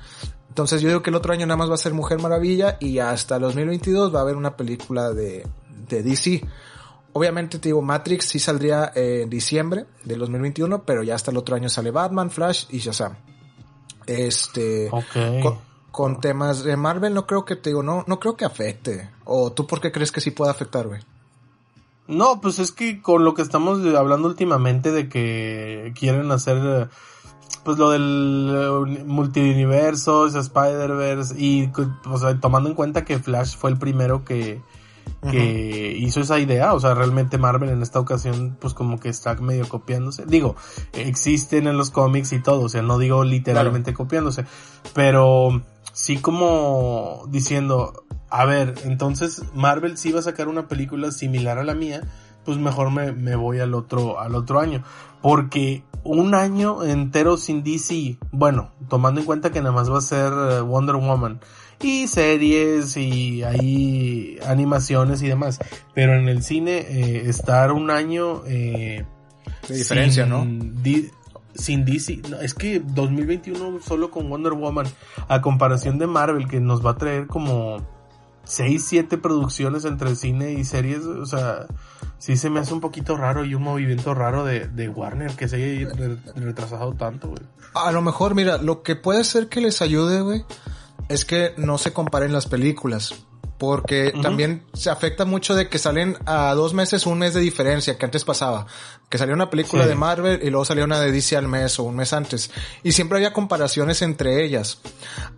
Entonces 0.49 0.81
yo 0.81 0.89
digo 0.89 1.01
que 1.01 1.09
el 1.11 1.15
otro 1.15 1.31
año 1.31 1.45
nada 1.45 1.57
más 1.57 1.69
va 1.69 1.75
a 1.75 1.77
ser 1.77 1.93
Mujer 1.93 2.19
Maravilla 2.19 2.75
y 2.81 2.99
hasta 2.99 3.37
el 3.37 3.43
2022 3.43 4.13
va 4.13 4.19
a 4.19 4.21
haber 4.23 4.35
una 4.35 4.57
película 4.57 5.11
de, 5.11 5.47
de 5.87 6.03
DC. 6.03 6.43
Obviamente 7.17 7.59
te 7.59 7.69
digo, 7.69 7.81
Matrix 7.81 8.25
sí 8.25 8.39
saldría 8.39 8.91
eh, 8.93 9.21
en 9.23 9.29
diciembre 9.29 9.85
del 10.03 10.19
2021, 10.19 10.83
pero 10.83 11.01
ya 11.01 11.15
hasta 11.15 11.31
el 11.31 11.37
otro 11.37 11.55
año 11.55 11.69
sale 11.69 11.89
Batman, 11.89 12.29
Flash 12.29 12.65
y 12.71 12.79
Shazam. 12.79 13.15
Este, 14.05 14.89
Ok. 14.91 15.41
con, 15.41 15.57
con 15.91 16.19
temas 16.19 16.65
de 16.65 16.75
Marvel 16.75 17.13
no 17.13 17.25
creo 17.25 17.45
que 17.45 17.55
te 17.55 17.69
digo, 17.69 17.83
no, 17.83 18.03
no 18.05 18.19
creo 18.19 18.35
que 18.35 18.43
afecte. 18.43 19.11
O 19.23 19.53
tú 19.53 19.65
por 19.65 19.79
qué 19.79 19.93
crees 19.93 20.11
que 20.11 20.19
sí 20.19 20.31
puede 20.31 20.51
afectar, 20.51 20.89
güey. 20.89 20.99
No, 22.09 22.41
pues 22.41 22.59
es 22.59 22.73
que 22.73 23.01
con 23.01 23.23
lo 23.23 23.33
que 23.33 23.43
estamos 23.43 23.79
hablando 23.95 24.27
últimamente 24.27 24.91
de 24.91 25.07
que 25.07 25.93
quieren 25.97 26.29
hacer 26.31 26.57
eh, 26.65 26.87
pues 27.63 27.77
lo 27.77 27.91
del 27.91 29.05
multiverso, 29.05 30.27
Spider-Verse 30.27 31.33
y 31.39 31.71
o 32.09 32.17
sea, 32.17 32.37
tomando 32.41 32.67
en 32.67 32.75
cuenta 32.75 33.05
que 33.05 33.19
Flash 33.19 33.55
fue 33.55 33.69
el 33.69 33.77
primero 33.77 34.25
que, 34.25 34.61
que 35.29 35.95
hizo 35.97 36.21
esa 36.21 36.39
idea, 36.39 36.73
o 36.73 36.79
sea, 36.79 36.93
realmente 36.93 37.37
Marvel 37.37 37.69
en 37.69 37.81
esta 37.81 37.99
ocasión 37.99 38.57
pues 38.59 38.73
como 38.73 38.99
que 38.99 39.09
está 39.09 39.35
medio 39.35 39.67
copiándose. 39.67 40.25
Digo, 40.25 40.55
existen 40.93 41.67
en 41.67 41.77
los 41.77 41.89
cómics 41.89 42.33
y 42.33 42.41
todo, 42.41 42.61
o 42.61 42.69
sea, 42.69 42.81
no 42.81 42.99
digo 42.99 43.23
literalmente 43.23 43.93
copiándose, 43.93 44.45
pero 44.93 45.63
sí 45.93 46.17
como 46.17 47.23
diciendo, 47.29 48.05
a 48.29 48.45
ver, 48.45 48.75
entonces 48.83 49.43
Marvel 49.53 49.97
sí 49.97 50.11
va 50.11 50.19
a 50.19 50.23
sacar 50.23 50.47
una 50.47 50.67
película 50.67 51.11
similar 51.11 51.57
a 51.57 51.63
la 51.63 51.73
mía, 51.73 52.01
pues 52.43 52.57
mejor 52.57 52.91
me, 52.91 53.11
me 53.11 53.35
voy 53.35 53.59
al 53.59 53.73
otro, 53.73 54.19
al 54.19 54.35
otro 54.35 54.59
año. 54.59 54.83
Porque 55.21 55.83
un 56.03 56.35
año 56.35 56.83
entero 56.83 57.35
sin 57.35 57.63
DC, 57.63 58.19
bueno, 58.31 58.69
tomando 58.87 59.19
en 59.19 59.25
cuenta 59.25 59.51
que 59.51 59.59
nada 59.59 59.73
más 59.73 59.91
va 59.91 59.97
a 59.97 60.01
ser 60.01 60.31
eh, 60.31 60.61
Wonder 60.61 60.95
Woman 60.97 61.41
y 61.81 62.07
series 62.07 62.95
y 62.97 63.43
hay 63.43 64.39
animaciones 64.45 65.21
y 65.21 65.27
demás, 65.27 65.59
pero 65.93 66.13
en 66.15 66.27
el 66.27 66.43
cine 66.43 66.77
eh, 66.77 67.23
estar 67.27 67.71
un 67.71 67.91
año 67.91 68.43
eh, 68.47 69.05
de 69.67 69.75
diferencia, 69.75 70.25
¿no? 70.25 70.45
sin 71.55 71.85
DC, 71.85 72.21
no, 72.29 72.41
es 72.41 72.53
que 72.53 72.81
2021 72.81 73.79
solo 73.81 74.11
con 74.11 74.29
Wonder 74.29 74.53
Woman, 74.53 74.87
a 75.27 75.41
comparación 75.41 75.97
de 75.97 76.07
Marvel 76.07 76.47
que 76.47 76.59
nos 76.59 76.85
va 76.85 76.91
a 76.91 76.97
traer 76.97 77.27
como 77.27 77.77
6, 78.43 78.83
7 78.85 79.17
producciones 79.17 79.85
entre 79.85 80.15
cine 80.15 80.53
y 80.53 80.63
series, 80.63 80.99
o 80.99 81.25
sea, 81.25 81.65
sí 82.17 82.37
se 82.37 82.49
me 82.49 82.59
hace 82.59 82.73
un 82.73 82.81
poquito 82.81 83.15
raro 83.17 83.45
y 83.45 83.55
un 83.55 83.63
movimiento 83.63 84.13
raro 84.13 84.45
de, 84.45 84.67
de 84.67 84.89
Warner 84.89 85.31
que 85.35 85.47
se 85.47 85.55
haya 85.55 85.89
retrasado 86.35 86.93
tanto, 86.93 87.29
güey. 87.29 87.41
A 87.73 87.91
lo 87.91 88.01
mejor, 88.01 88.35
mira, 88.35 88.57
lo 88.57 88.83
que 88.83 88.95
puede 88.95 89.23
ser 89.23 89.47
que 89.47 89.61
les 89.61 89.81
ayude, 89.81 90.21
güey, 90.21 90.45
es 91.09 91.25
que 91.25 91.53
no 91.57 91.77
se 91.77 91.93
comparen 91.93 92.33
las 92.33 92.47
películas 92.47 93.15
porque 93.57 94.13
también 94.21 94.63
se 94.73 94.89
afecta 94.89 95.23
mucho 95.23 95.55
de 95.55 95.69
que 95.69 95.79
salen 95.79 96.17
a 96.25 96.53
dos 96.55 96.73
meses 96.73 97.05
un 97.05 97.19
mes 97.19 97.33
de 97.33 97.39
diferencia 97.39 97.97
que 97.97 98.03
antes 98.05 98.25
pasaba 98.25 98.67
que 99.09 99.17
salió 99.17 99.33
una 99.33 99.49
película 99.49 99.85
de 99.85 99.95
Marvel 99.95 100.41
y 100.43 100.49
luego 100.49 100.65
salió 100.65 100.83
una 100.83 100.99
de 100.99 101.11
DC 101.11 101.37
al 101.37 101.47
mes 101.47 101.79
o 101.79 101.83
un 101.83 101.95
mes 101.95 102.11
antes 102.11 102.51
y 102.83 102.91
siempre 102.91 103.17
había 103.17 103.33
comparaciones 103.33 104.01
entre 104.01 104.43
ellas. 104.43 104.79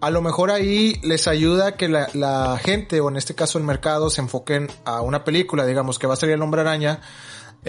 A 0.01 0.09
lo 0.09 0.21
mejor 0.21 0.51
ahí 0.51 0.99
les 1.03 1.27
ayuda 1.27 1.75
que 1.75 1.87
la, 1.89 2.07
la 2.13 2.59
gente 2.63 3.01
o 3.01 3.09
en 3.09 3.17
este 3.17 3.35
caso 3.35 3.59
el 3.59 3.65
mercado 3.65 4.09
se 4.09 4.21
enfoquen 4.21 4.67
a 4.85 5.01
una 5.01 5.23
película 5.23 5.65
digamos 5.65 5.99
que 5.99 6.07
va 6.07 6.15
a 6.15 6.17
salir 6.17 6.35
el 6.35 6.41
hombre 6.41 6.61
araña 6.61 7.01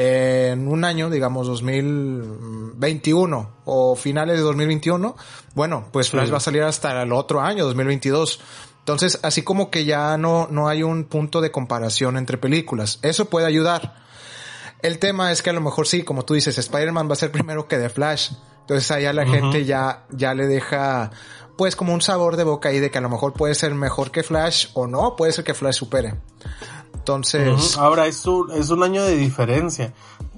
en 0.00 0.68
un 0.68 0.84
año, 0.84 1.10
digamos 1.10 1.48
2021 1.48 3.50
o 3.64 3.96
finales 3.96 4.36
de 4.36 4.42
2021, 4.42 5.16
bueno, 5.56 5.88
pues 5.90 6.10
Flash 6.10 6.32
va 6.32 6.36
a 6.36 6.40
salir 6.40 6.62
hasta 6.62 7.02
el 7.02 7.12
otro 7.12 7.40
año, 7.40 7.64
2022. 7.64 8.38
Entonces, 8.78 9.18
así 9.24 9.42
como 9.42 9.72
que 9.72 9.84
ya 9.84 10.16
no, 10.16 10.46
no 10.52 10.68
hay 10.68 10.84
un 10.84 11.02
punto 11.02 11.40
de 11.40 11.50
comparación 11.50 12.16
entre 12.16 12.38
películas. 12.38 13.00
Eso 13.02 13.24
puede 13.24 13.46
ayudar. 13.46 13.96
El 14.82 15.00
tema 15.00 15.32
es 15.32 15.42
que 15.42 15.50
a 15.50 15.52
lo 15.52 15.60
mejor 15.60 15.88
sí, 15.88 16.04
como 16.04 16.24
tú 16.24 16.34
dices, 16.34 16.56
Spider-Man 16.56 17.08
va 17.08 17.14
a 17.14 17.16
ser 17.16 17.32
primero 17.38 17.66
que 17.66 17.78
The 17.78 17.88
Flash. 17.88 18.34
Entonces 18.60 18.88
allá 18.92 19.12
la 19.12 19.26
gente 19.26 19.64
ya, 19.64 20.04
ya 20.10 20.32
le 20.32 20.46
deja, 20.46 21.10
pues 21.56 21.74
como 21.74 21.92
un 21.92 22.02
sabor 22.02 22.36
de 22.36 22.44
boca 22.44 22.68
ahí 22.68 22.78
de 22.78 22.92
que 22.92 22.98
a 22.98 23.00
lo 23.00 23.08
mejor 23.08 23.32
puede 23.32 23.56
ser 23.56 23.74
mejor 23.74 24.12
que 24.12 24.22
Flash 24.22 24.68
o 24.74 24.86
no, 24.86 25.16
puede 25.16 25.32
ser 25.32 25.42
que 25.42 25.54
Flash 25.54 25.74
supere. 25.74 26.14
Entonces. 27.08 27.78
Ahora 27.78 28.06
es 28.06 28.26
un, 28.26 28.50
es 28.52 28.68
un 28.68 28.82
año 28.82 29.02
de 29.02 29.16
diferencia. 29.16 29.94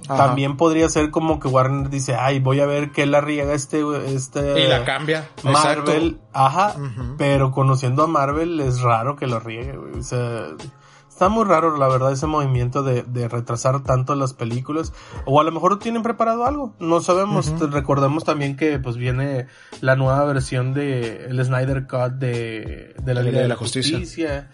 También 0.07 0.55
podría 0.55 0.87
ser 0.89 1.11
como 1.11 1.39
que 1.39 1.47
Warner 1.49 1.89
dice, 1.89 2.15
ay, 2.15 2.39
voy 2.39 2.61
a 2.61 2.65
ver 2.65 2.91
qué 2.91 3.05
la 3.05 3.19
riega 3.19 3.53
este, 3.53 3.83
este. 4.13 4.61
Y 4.61 4.67
la 4.67 4.85
cambia. 4.85 5.29
Marvel, 5.43 6.19
ajá. 6.31 6.75
Pero 7.17 7.51
conociendo 7.51 8.03
a 8.03 8.07
Marvel 8.07 8.61
es 8.61 8.81
raro 8.81 9.17
que 9.17 9.27
lo 9.27 9.39
riegue, 9.41 9.77
O 9.77 10.01
sea, 10.01 10.47
está 11.09 11.27
muy 11.27 11.43
raro, 11.43 11.77
la 11.77 11.89
verdad, 11.89 12.13
ese 12.13 12.25
movimiento 12.25 12.83
de, 12.83 13.03
de, 13.03 13.27
retrasar 13.27 13.83
tanto 13.83 14.15
las 14.15 14.33
películas. 14.33 14.93
O 15.25 15.41
a 15.41 15.43
lo 15.43 15.51
mejor 15.51 15.77
tienen 15.77 16.03
preparado 16.03 16.45
algo. 16.45 16.73
No 16.79 17.01
sabemos. 17.01 17.53
Recordemos 17.71 18.23
también 18.23 18.55
que 18.55 18.79
pues 18.79 18.95
viene 18.95 19.47
la 19.81 19.97
nueva 19.97 20.23
versión 20.25 20.73
de 20.73 21.25
el 21.25 21.43
Snyder 21.43 21.85
Cut 21.85 22.13
de, 22.13 22.95
de 23.01 23.13
la 23.13 23.21
Liga 23.21 23.41
de 23.41 23.49
la, 23.49 23.55
Justicia. 23.55 24.49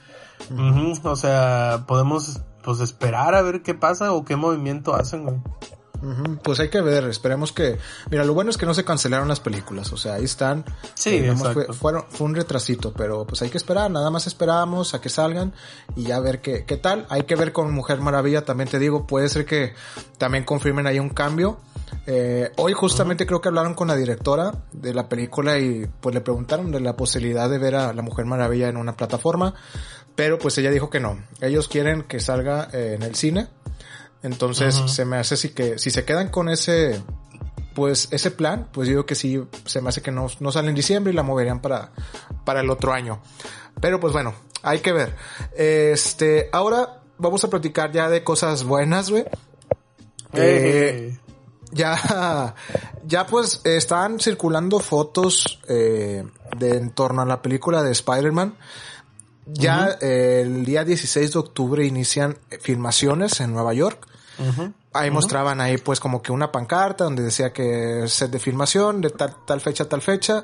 O 1.03 1.15
sea, 1.15 1.85
podemos 1.87 2.41
pues 2.63 2.79
esperar 2.81 3.33
a 3.35 3.41
ver 3.41 3.61
qué 3.61 3.73
pasa 3.73 4.13
o 4.13 4.25
qué 4.25 4.35
movimiento 4.35 4.93
hacen, 4.93 5.23
güey. 5.23 5.37
Pues 6.43 6.59
hay 6.59 6.69
que 6.69 6.81
ver, 6.81 7.05
esperemos 7.05 7.51
que... 7.51 7.79
Mira, 8.11 8.23
lo 8.23 8.33
bueno 8.33 8.51
es 8.51 8.57
que 8.57 8.65
no 8.65 8.73
se 8.73 8.85
cancelaron 8.85 9.27
las 9.27 9.39
películas, 9.39 9.91
o 9.91 9.97
sea, 9.97 10.15
ahí 10.15 10.25
están. 10.25 10.63
Sí, 10.93 11.15
eh, 11.15 11.35
fue, 11.35 11.73
fueron, 11.73 12.05
fue 12.09 12.27
un 12.27 12.35
retrasito, 12.35 12.93
pero 12.93 13.25
pues 13.25 13.41
hay 13.41 13.49
que 13.49 13.57
esperar, 13.57 13.89
nada 13.89 14.11
más 14.11 14.27
esperamos 14.27 14.93
a 14.93 15.01
que 15.01 15.09
salgan 15.09 15.53
y 15.95 16.03
ya 16.03 16.19
ver 16.19 16.41
qué, 16.41 16.65
qué 16.65 16.77
tal. 16.77 17.07
Hay 17.09 17.23
que 17.23 17.35
ver 17.35 17.51
con 17.51 17.73
Mujer 17.73 17.99
Maravilla, 17.99 18.45
también 18.45 18.69
te 18.69 18.79
digo, 18.79 19.07
puede 19.07 19.27
ser 19.27 19.45
que 19.45 19.73
también 20.17 20.43
confirmen 20.43 20.85
ahí 20.85 20.99
un 20.99 21.09
cambio. 21.09 21.57
Eh, 22.05 22.51
hoy 22.57 22.73
justamente 22.73 23.25
creo 23.25 23.41
que 23.41 23.47
hablaron 23.47 23.73
con 23.73 23.87
la 23.87 23.95
directora 23.95 24.53
de 24.71 24.93
la 24.93 25.09
película 25.09 25.57
y 25.57 25.87
pues 25.99 26.13
le 26.13 26.21
preguntaron 26.21 26.71
de 26.71 26.79
la 26.79 26.95
posibilidad 26.95 27.49
de 27.49 27.57
ver 27.57 27.75
a 27.75 27.93
la 27.93 28.01
Mujer 28.01 28.25
Maravilla 28.25 28.69
en 28.69 28.77
una 28.77 28.95
plataforma. 28.95 29.55
Pero 30.17 30.39
pues 30.39 30.57
ella 30.57 30.71
dijo 30.71 30.89
que 30.89 30.99
no. 30.99 31.23
Ellos 31.39 31.69
quieren 31.69 32.01
que 32.01 32.19
salga 32.19 32.69
eh, 32.73 32.95
en 32.95 33.03
el 33.03 33.15
cine. 33.15 33.47
Entonces 34.23 34.75
se 34.87 35.05
me 35.05 35.17
hace 35.17 35.37
si 35.37 35.49
que 35.49 35.77
si 35.77 35.91
se 35.91 36.03
quedan 36.03 36.29
con 36.29 36.49
ese 36.49 37.01
pues 37.75 38.07
ese 38.09 38.31
plan, 38.31 38.67
pues 38.71 38.87
digo 38.87 39.05
que 39.05 39.13
sí 39.13 39.39
se 39.65 39.79
me 39.79 39.89
hace 39.89 40.01
que 40.01 40.11
no, 40.11 40.25
no 40.39 40.51
sale 40.51 40.69
en 40.69 40.75
diciembre 40.75 41.13
y 41.13 41.15
la 41.15 41.21
moverían 41.21 41.61
para 41.61 41.91
para 42.43 42.61
el 42.61 42.69
otro 42.71 42.93
año. 42.93 43.21
Pero 43.79 43.99
pues 43.99 44.11
bueno, 44.11 44.33
hay 44.63 44.79
que 44.79 44.91
ver. 44.91 45.15
Este, 45.55 46.49
ahora 46.51 47.03
vamos 47.19 47.43
a 47.43 47.49
platicar 47.51 47.91
ya 47.91 48.09
de 48.09 48.23
cosas 48.23 48.63
buenas, 48.63 49.11
güey. 49.11 49.23
Eh, 50.33 51.15
ya, 51.71 52.55
ya 53.05 53.27
pues 53.27 53.61
están 53.65 54.19
circulando 54.19 54.79
fotos 54.79 55.59
eh, 55.69 56.25
de 56.57 56.77
en 56.77 56.89
torno 56.89 57.21
a 57.21 57.25
la 57.25 57.43
película 57.43 57.83
de 57.83 57.91
Spider-Man. 57.91 58.55
Ya 59.53 59.97
eh, 60.01 60.41
el 60.45 60.65
día 60.65 60.83
16 60.83 61.33
de 61.33 61.39
octubre 61.39 61.85
inician 61.85 62.37
filmaciones 62.61 63.39
en 63.39 63.53
Nueva 63.53 63.73
York. 63.73 64.07
Ahí 64.93 65.11
mostraban 65.11 65.61
ahí 65.61 65.77
pues 65.77 65.99
como 65.99 66.21
que 66.21 66.31
una 66.31 66.51
pancarta 66.51 67.03
donde 67.03 67.23
decía 67.23 67.53
que 67.53 68.07
set 68.07 68.31
de 68.31 68.39
filmación 68.39 69.01
de 69.01 69.09
tal, 69.09 69.35
tal 69.45 69.61
fecha, 69.61 69.85
tal 69.85 70.01
fecha. 70.01 70.43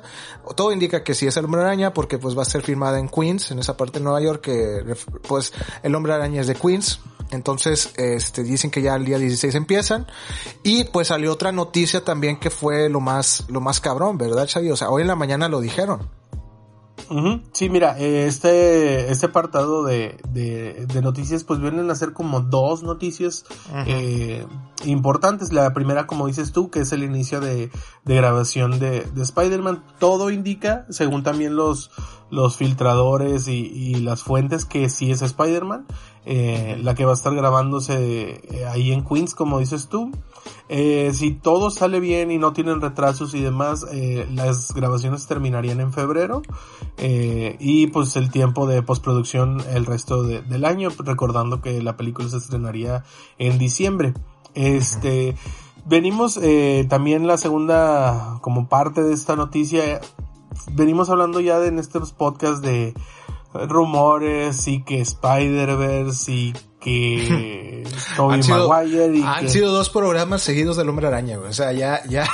Todo 0.56 0.72
indica 0.72 1.02
que 1.02 1.14
sí 1.14 1.26
es 1.26 1.36
el 1.36 1.44
hombre 1.44 1.62
araña 1.62 1.92
porque 1.92 2.18
pues 2.18 2.36
va 2.36 2.42
a 2.42 2.44
ser 2.44 2.62
filmada 2.62 2.98
en 2.98 3.08
Queens, 3.08 3.50
en 3.50 3.58
esa 3.58 3.76
parte 3.76 3.98
de 3.98 4.04
Nueva 4.04 4.20
York 4.20 4.40
que 4.42 4.96
pues 5.26 5.52
el 5.82 5.94
hombre 5.94 6.12
araña 6.12 6.40
es 6.40 6.46
de 6.46 6.54
Queens. 6.54 7.00
Entonces, 7.30 7.92
este, 7.96 8.42
dicen 8.42 8.70
que 8.70 8.82
ya 8.82 8.94
el 8.94 9.04
día 9.04 9.18
16 9.18 9.54
empiezan. 9.54 10.06
Y 10.62 10.84
pues 10.84 11.08
salió 11.08 11.32
otra 11.32 11.52
noticia 11.52 12.04
también 12.04 12.38
que 12.38 12.50
fue 12.50 12.88
lo 12.88 13.00
más, 13.00 13.44
lo 13.48 13.60
más 13.60 13.80
cabrón, 13.80 14.18
¿verdad, 14.18 14.48
Xavi? 14.48 14.70
O 14.70 14.76
sea, 14.76 14.90
hoy 14.90 15.02
en 15.02 15.08
la 15.08 15.16
mañana 15.16 15.48
lo 15.48 15.60
dijeron. 15.60 16.08
Sí, 17.52 17.68
mira, 17.68 17.98
este, 17.98 19.10
este 19.10 19.26
apartado 19.26 19.84
de, 19.84 20.16
de, 20.28 20.86
de, 20.86 21.02
noticias 21.02 21.44
pues 21.44 21.60
vienen 21.60 21.90
a 21.90 21.94
ser 21.94 22.12
como 22.12 22.40
dos 22.40 22.82
noticias 22.82 23.44
eh, 23.86 24.46
importantes. 24.86 25.52
La 25.52 25.72
primera, 25.74 26.06
como 26.06 26.26
dices 26.26 26.52
tú, 26.52 26.70
que 26.70 26.80
es 26.80 26.92
el 26.92 27.02
inicio 27.02 27.40
de, 27.40 27.70
de 28.04 28.14
grabación 28.14 28.78
de, 28.78 29.02
de 29.02 29.22
Spider-Man. 29.22 29.84
Todo 29.98 30.30
indica, 30.30 30.86
según 30.88 31.22
también 31.22 31.56
los, 31.56 31.90
los 32.30 32.56
filtradores 32.56 33.48
y, 33.48 33.66
y 33.66 33.96
las 33.96 34.22
fuentes, 34.22 34.64
que 34.64 34.88
sí 34.88 35.10
es 35.10 35.20
Spider-Man. 35.20 35.86
Eh, 36.26 36.78
la 36.80 36.94
que 36.94 37.04
va 37.04 37.10
a 37.10 37.14
estar 37.14 37.34
grabándose 37.34 38.40
eh, 38.50 38.66
ahí 38.66 38.92
en 38.92 39.04
Queens, 39.04 39.34
como 39.34 39.58
dices 39.58 39.88
tú. 39.88 40.10
Eh, 40.68 41.12
si 41.14 41.32
todo 41.32 41.70
sale 41.70 42.00
bien 42.00 42.30
y 42.30 42.38
no 42.38 42.52
tienen 42.52 42.80
retrasos 42.80 43.34
y 43.34 43.40
demás, 43.40 43.86
eh, 43.92 44.26
las 44.32 44.72
grabaciones 44.72 45.26
terminarían 45.26 45.80
en 45.80 45.92
febrero 45.92 46.42
eh, 46.96 47.56
y 47.60 47.88
pues 47.88 48.16
el 48.16 48.30
tiempo 48.30 48.66
de 48.66 48.82
postproducción 48.82 49.62
el 49.72 49.86
resto 49.86 50.22
del 50.22 50.64
año, 50.64 50.88
recordando 50.98 51.60
que 51.60 51.82
la 51.82 51.96
película 51.96 52.28
se 52.28 52.38
estrenaría 52.38 53.04
en 53.38 53.58
diciembre. 53.58 54.14
Este, 54.54 55.36
venimos 55.84 56.38
también 56.88 57.26
la 57.26 57.36
segunda 57.36 58.38
como 58.40 58.68
parte 58.68 59.02
de 59.02 59.12
esta 59.12 59.36
noticia, 59.36 60.00
venimos 60.72 61.10
hablando 61.10 61.40
ya 61.40 61.62
en 61.64 61.78
estos 61.78 62.12
podcasts 62.12 62.62
de 62.62 62.94
rumores 63.52 64.66
y 64.66 64.82
que 64.82 65.00
Spider-Verse 65.00 66.32
y 66.32 66.54
que 66.84 67.82
Tobey 68.16 68.36
Han 68.36 68.42
sido, 68.42 68.68
Maguire 68.68 69.16
y 69.16 69.22
han 69.22 69.40
que- 69.40 69.48
sido 69.48 69.72
dos 69.72 69.88
programas 69.90 70.42
seguidos 70.42 70.76
del 70.76 70.88
Hombre 70.88 71.06
Araña, 71.08 71.38
güey. 71.38 71.48
O 71.50 71.52
sea, 71.52 71.72
ya, 71.72 72.02
ya, 72.08 72.28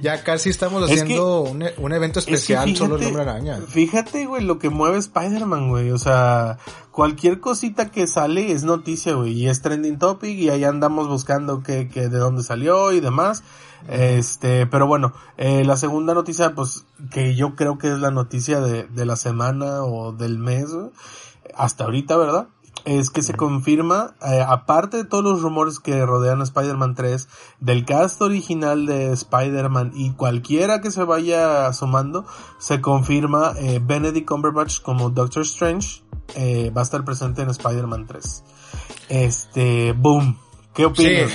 ya 0.00 0.24
casi 0.24 0.48
estamos 0.50 0.82
Es 0.90 1.00
haciendo 1.02 1.42
un, 1.42 1.64
un 1.76 1.92
evento 1.92 2.18
Es 2.18 2.26
que 2.26 2.34
especial 2.34 2.74
solo 2.76 2.96
del 2.96 3.08
fíjate- 3.08 3.18
Hombre 3.20 3.30
Araña. 3.30 3.60
Fíjate, 3.68 4.26
güey, 4.26 4.42
lo 4.44 4.58
que 4.58 4.70
mueve 4.70 4.98
Spider-Man, 4.98 5.68
güey. 5.68 5.90
O 5.90 5.98
sea, 5.98 6.58
cualquier 6.90 7.38
cosita 7.40 7.90
que 7.90 8.06
sale 8.06 8.50
es 8.52 8.64
noticia, 8.64 9.14
güey. 9.14 9.32
Y 9.32 9.48
es 9.48 9.60
trending 9.62 9.98
topic 9.98 10.38
y 10.38 10.48
ahí 10.50 10.64
andamos 10.64 11.08
buscando 11.08 11.62
que, 11.62 11.88
que 11.88 12.08
de 12.08 12.18
dónde 12.18 12.42
salió 12.42 12.92
y 12.92 13.00
demás. 13.00 13.44
Este, 13.88 14.66
pero 14.66 14.86
bueno, 14.86 15.12
eh, 15.36 15.64
la 15.64 15.76
segunda 15.76 16.14
noticia, 16.14 16.54
pues, 16.54 16.84
que 17.10 17.34
yo 17.34 17.54
creo 17.56 17.78
que 17.78 17.88
es 17.92 17.98
la 17.98 18.10
noticia 18.12 18.60
de, 18.60 18.84
de 18.84 19.06
la 19.06 19.16
semana 19.16 19.82
o 19.82 20.12
del 20.12 20.38
mes, 20.38 20.70
güey, 20.72 20.90
hasta 21.56 21.84
ahorita, 21.84 22.16
¿verdad? 22.16 22.46
Es 22.84 23.10
que 23.10 23.22
se 23.22 23.34
confirma, 23.34 24.14
eh, 24.22 24.44
aparte 24.46 24.96
de 24.96 25.04
todos 25.04 25.22
los 25.22 25.40
rumores 25.40 25.78
que 25.78 26.04
rodean 26.04 26.40
a 26.40 26.44
Spider-Man 26.44 26.96
3, 26.96 27.28
del 27.60 27.84
cast 27.84 28.20
original 28.22 28.86
de 28.86 29.12
Spider-Man 29.12 29.92
y 29.94 30.10
cualquiera 30.14 30.80
que 30.80 30.90
se 30.90 31.04
vaya 31.04 31.72
sumando, 31.72 32.26
se 32.58 32.80
confirma 32.80 33.54
eh, 33.58 33.80
Benedict 33.80 34.26
Cumberbatch 34.28 34.80
como 34.82 35.10
Doctor 35.10 35.42
Strange 35.42 36.02
eh, 36.34 36.72
va 36.76 36.80
a 36.80 36.84
estar 36.84 37.04
presente 37.04 37.42
en 37.42 37.50
Spider-Man 37.50 38.06
3. 38.08 38.44
Este, 39.10 39.92
boom. 39.92 40.38
¿Qué 40.74 40.82
Sí, 40.82 40.88
opinas? 40.88 41.32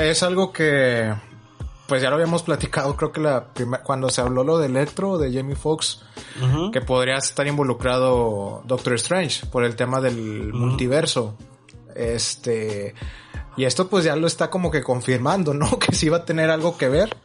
es 0.00 0.22
algo 0.22 0.52
que, 0.52 1.12
pues 1.86 2.02
ya 2.02 2.08
lo 2.10 2.16
habíamos 2.16 2.42
platicado, 2.42 2.96
creo 2.96 3.12
que 3.12 3.20
la 3.20 3.52
prima- 3.52 3.82
cuando 3.82 4.08
se 4.10 4.20
habló 4.20 4.42
lo 4.44 4.58
de 4.58 4.66
Electro, 4.66 5.18
de 5.18 5.32
Jamie 5.32 5.54
Foxx, 5.56 6.00
que 6.72 6.80
podría 6.80 7.16
estar 7.16 7.46
involucrado 7.46 8.62
Doctor 8.66 8.94
Strange 8.94 9.46
por 9.46 9.64
el 9.64 9.76
tema 9.76 10.00
del 10.00 10.52
multiverso. 10.52 11.34
Este, 11.94 12.94
y 13.56 13.64
esto 13.64 13.88
pues 13.88 14.04
ya 14.04 14.16
lo 14.16 14.26
está 14.26 14.50
como 14.50 14.70
que 14.70 14.82
confirmando, 14.82 15.54
¿no? 15.54 15.78
Que 15.78 15.94
sí 15.94 16.08
va 16.08 16.18
a 16.18 16.24
tener 16.24 16.50
algo 16.50 16.76
que 16.76 16.88
ver. 16.88 17.16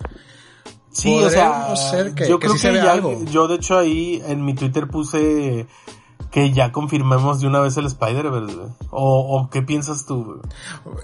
Sí, 0.92 1.14
o 1.24 1.30
sea, 1.30 1.76
ser 1.76 2.14
que- 2.14 2.28
yo 2.28 2.38
que 2.40 2.48
creo 2.48 2.54
sí 2.56 2.60
se 2.62 2.68
que 2.68 2.74
vea 2.76 2.84
ya, 2.86 2.92
algo. 2.94 3.24
yo 3.26 3.48
de 3.48 3.56
hecho 3.56 3.78
ahí 3.78 4.22
en 4.28 4.44
mi 4.44 4.54
Twitter 4.54 4.88
puse 4.88 5.66
que 6.30 6.52
ya 6.54 6.72
confirmemos 6.72 7.42
de 7.42 7.48
una 7.48 7.60
vez 7.60 7.76
el 7.78 7.86
Spider-Verse, 7.88 8.58
o, 8.92 9.38
o 9.42 9.50
qué 9.50 9.62
piensas 9.62 10.06
tú, 10.06 10.24
güey? 10.24 10.40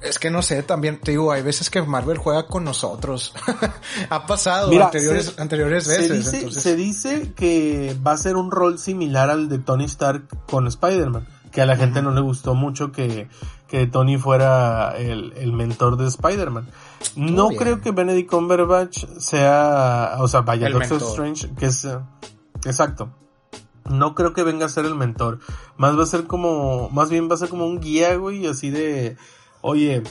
Es 0.04 0.20
que 0.20 0.30
no 0.30 0.42
sé, 0.42 0.64
también 0.64 1.00
te 1.02 1.12
digo, 1.12 1.32
hay 1.32 1.42
veces 1.42 1.70
que 1.70 1.82
Marvel 1.82 2.18
juega 2.18 2.48
con 2.48 2.64
nosotros. 2.64 3.34
ha 4.10 4.26
pasado 4.26 4.70
Mira, 4.70 4.86
anteriores, 4.86 5.34
se- 5.36 5.42
anteriores 5.42 5.84
Se 5.86 5.98
veces. 5.98 6.18
dice, 6.18 6.38
entonces- 6.38 6.64
se 6.64 6.76
dice 6.76 7.34
que 7.36 7.98
va 8.06 8.12
a 8.12 8.18
ser 8.18 8.36
un 8.36 8.52
rol 8.52 8.78
similar 8.80 9.30
al 9.30 9.50
de 9.50 9.60
Tony 9.60 9.86
Stark 9.86 10.28
con 10.50 10.68
Spider-Man, 10.68 11.28
que 11.52 11.62
a 11.62 11.66
la 11.66 11.76
gente 11.76 12.02
no 12.02 12.12
le 12.12 12.22
gustó 12.22 12.54
mucho 12.56 12.92
que, 12.92 13.28
que 13.68 13.88
Tony 13.88 14.18
fuera 14.18 14.96
el, 14.98 15.34
el 15.38 15.52
mentor 15.54 15.98
de 15.98 16.08
Spider-Man. 16.08 16.70
No 17.16 17.50
bien. 17.50 17.62
creo 17.62 17.82
que 17.82 17.92
Benedict 17.92 18.30
Cumberbatch 18.30 19.06
sea, 19.18 20.16
o 20.20 20.28
sea, 20.28 20.42
vaya, 20.42 20.68
El 20.68 20.74
Doctor 20.74 20.92
mentor. 20.92 21.10
Strange, 21.10 21.50
que 21.58 21.66
es, 21.68 21.88
exacto. 22.66 23.10
No 23.90 24.16
creo 24.16 24.34
que 24.34 24.44
venga 24.44 24.66
a 24.66 24.70
ser 24.70 24.86
el 24.86 24.96
mentor. 24.96 25.40
Más 25.78 25.98
va 25.98 26.04
a 26.04 26.08
ser 26.08 26.26
como, 26.26 26.90
más 26.90 27.10
bien 27.10 27.30
va 27.30 27.36
a 27.36 27.38
ser 27.38 27.50
como 27.50 27.66
un 27.66 27.80
guía, 27.80 28.16
güey, 28.16 28.46
así 28.48 28.70
de, 28.70 29.18
oye, 29.62 30.04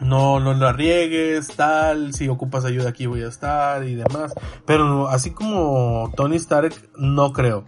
no, 0.00 0.40
no 0.40 0.54
lo 0.54 0.68
arriesgues, 0.68 1.48
tal, 1.56 2.14
si 2.14 2.28
ocupas 2.28 2.64
ayuda 2.64 2.90
aquí 2.90 3.06
voy 3.06 3.22
a 3.22 3.28
estar 3.28 3.84
y 3.84 3.94
demás. 3.94 4.32
Pero 4.66 5.08
así 5.08 5.30
como 5.30 6.12
Tony 6.16 6.36
Stark, 6.36 6.74
no 6.96 7.32
creo. 7.32 7.64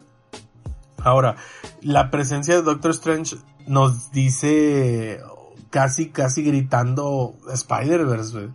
Ahora, 0.99 1.37
la 1.81 2.11
presencia 2.11 2.55
de 2.55 2.63
Doctor 2.63 2.93
Strange 2.93 3.37
nos 3.67 4.13
dice 4.13 5.21
casi, 5.71 6.11
casi 6.11 6.43
gritando 6.43 7.37
Spider-Verse, 7.53 8.33
güey. 8.33 8.49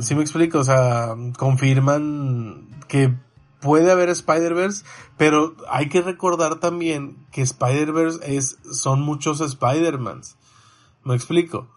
¿Sí 0.00 0.14
me 0.14 0.22
explico? 0.22 0.60
O 0.60 0.64
sea, 0.64 1.14
confirman 1.36 2.68
que 2.88 3.14
puede 3.60 3.90
haber 3.90 4.08
Spider-Verse, 4.08 4.84
pero 5.16 5.56
hay 5.68 5.88
que 5.88 6.02
recordar 6.02 6.56
también 6.56 7.16
que 7.32 7.42
Spider-Verse 7.42 8.36
es, 8.36 8.58
son 8.70 9.02
muchos 9.02 9.40
Spider-Mans. 9.40 10.36
¿Me 11.04 11.14
explico? 11.14 11.68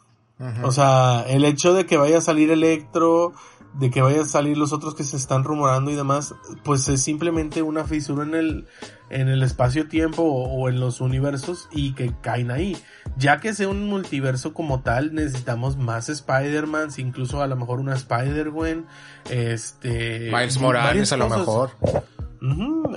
O 0.63 0.71
sea, 0.71 1.25
el 1.27 1.43
hecho 1.43 1.73
de 1.73 1.85
que 1.85 1.97
vaya 1.97 2.19
a 2.19 2.21
salir 2.21 2.49
Electro, 2.49 3.33
de 3.73 3.89
que 3.89 4.01
vayan 4.01 4.21
a 4.21 4.25
salir 4.25 4.57
los 4.57 4.71
otros 4.71 4.95
que 4.95 5.03
se 5.03 5.17
están 5.17 5.43
rumorando 5.43 5.91
y 5.91 5.95
demás, 5.95 6.33
pues 6.63 6.87
es 6.87 7.01
simplemente 7.01 7.61
una 7.61 7.83
fisura 7.83 8.23
en 8.23 8.35
el, 8.35 8.67
en 9.09 9.27
el 9.29 9.43
espacio-tiempo 9.43 10.23
o, 10.23 10.61
o 10.61 10.69
en 10.69 10.79
los 10.79 11.01
universos 11.01 11.67
y 11.71 11.93
que 11.93 12.13
caen 12.21 12.51
ahí. 12.51 12.77
Ya 13.17 13.39
que 13.39 13.53
sea 13.53 13.67
un 13.67 13.87
multiverso 13.87 14.53
como 14.53 14.81
tal, 14.81 15.13
necesitamos 15.13 15.77
más 15.77 16.09
Spider-Mans, 16.09 16.99
incluso 16.99 17.41
a 17.41 17.47
lo 17.47 17.55
mejor 17.55 17.79
una 17.79 17.95
Spider-Gwen, 17.95 18.85
este... 19.29 20.31
Miles 20.31 20.59
Morales 20.59 21.11
a 21.11 21.17
lo 21.17 21.27
cosas. 21.27 21.39
mejor. 21.39 21.71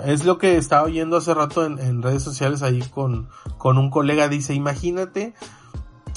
Es 0.04 0.24
lo 0.24 0.38
que 0.38 0.56
estaba 0.56 0.84
oyendo 0.84 1.16
hace 1.16 1.34
rato 1.34 1.66
en, 1.66 1.80
en 1.80 2.02
redes 2.02 2.22
sociales 2.22 2.62
ahí 2.62 2.80
con, 2.82 3.28
con 3.58 3.76
un 3.76 3.90
colega. 3.90 4.28
Dice, 4.28 4.54
imagínate 4.54 5.34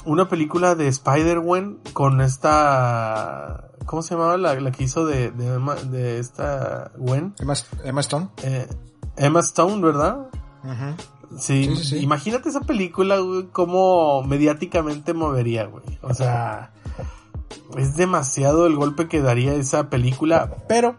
una 0.04 0.30
película 0.30 0.76
de 0.76 0.88
Spider-Gwen 0.88 1.80
con 1.94 2.22
esta... 2.22 3.72
¿Cómo 3.88 4.02
se 4.02 4.16
llamaba 4.16 4.38
la, 4.38 4.60
la 4.60 4.72
que 4.72 4.84
hizo 4.84 5.06
de, 5.06 5.32
de, 5.32 5.56
Emma- 5.56 5.76
de 5.76 6.20
esta 6.20 6.92
Gwen? 6.98 7.34
Emma, 7.40 7.54
Emma 7.84 8.02
Stone. 8.02 8.30
Eh, 8.44 8.68
Emma 9.18 9.40
Stone, 9.42 9.82
¿verdad? 9.82 10.28
Sí, 11.38 11.70
sí, 11.76 11.84
sí. 11.84 11.98
imagínate 11.98 12.50
esa 12.50 12.62
película, 12.62 13.20
güey, 13.20 13.48
cómo 13.52 14.24
mediáticamente 14.24 15.14
movería, 15.14 15.66
güey. 15.66 15.84
O 16.02 16.14
sea, 16.14 16.72
es 17.78 17.96
demasiado 17.96 18.68
el 18.68 18.76
golpe 18.76 19.08
que 19.08 19.22
daría 19.22 19.54
esa 19.54 19.90
película, 19.90 20.56
pero 20.68 20.98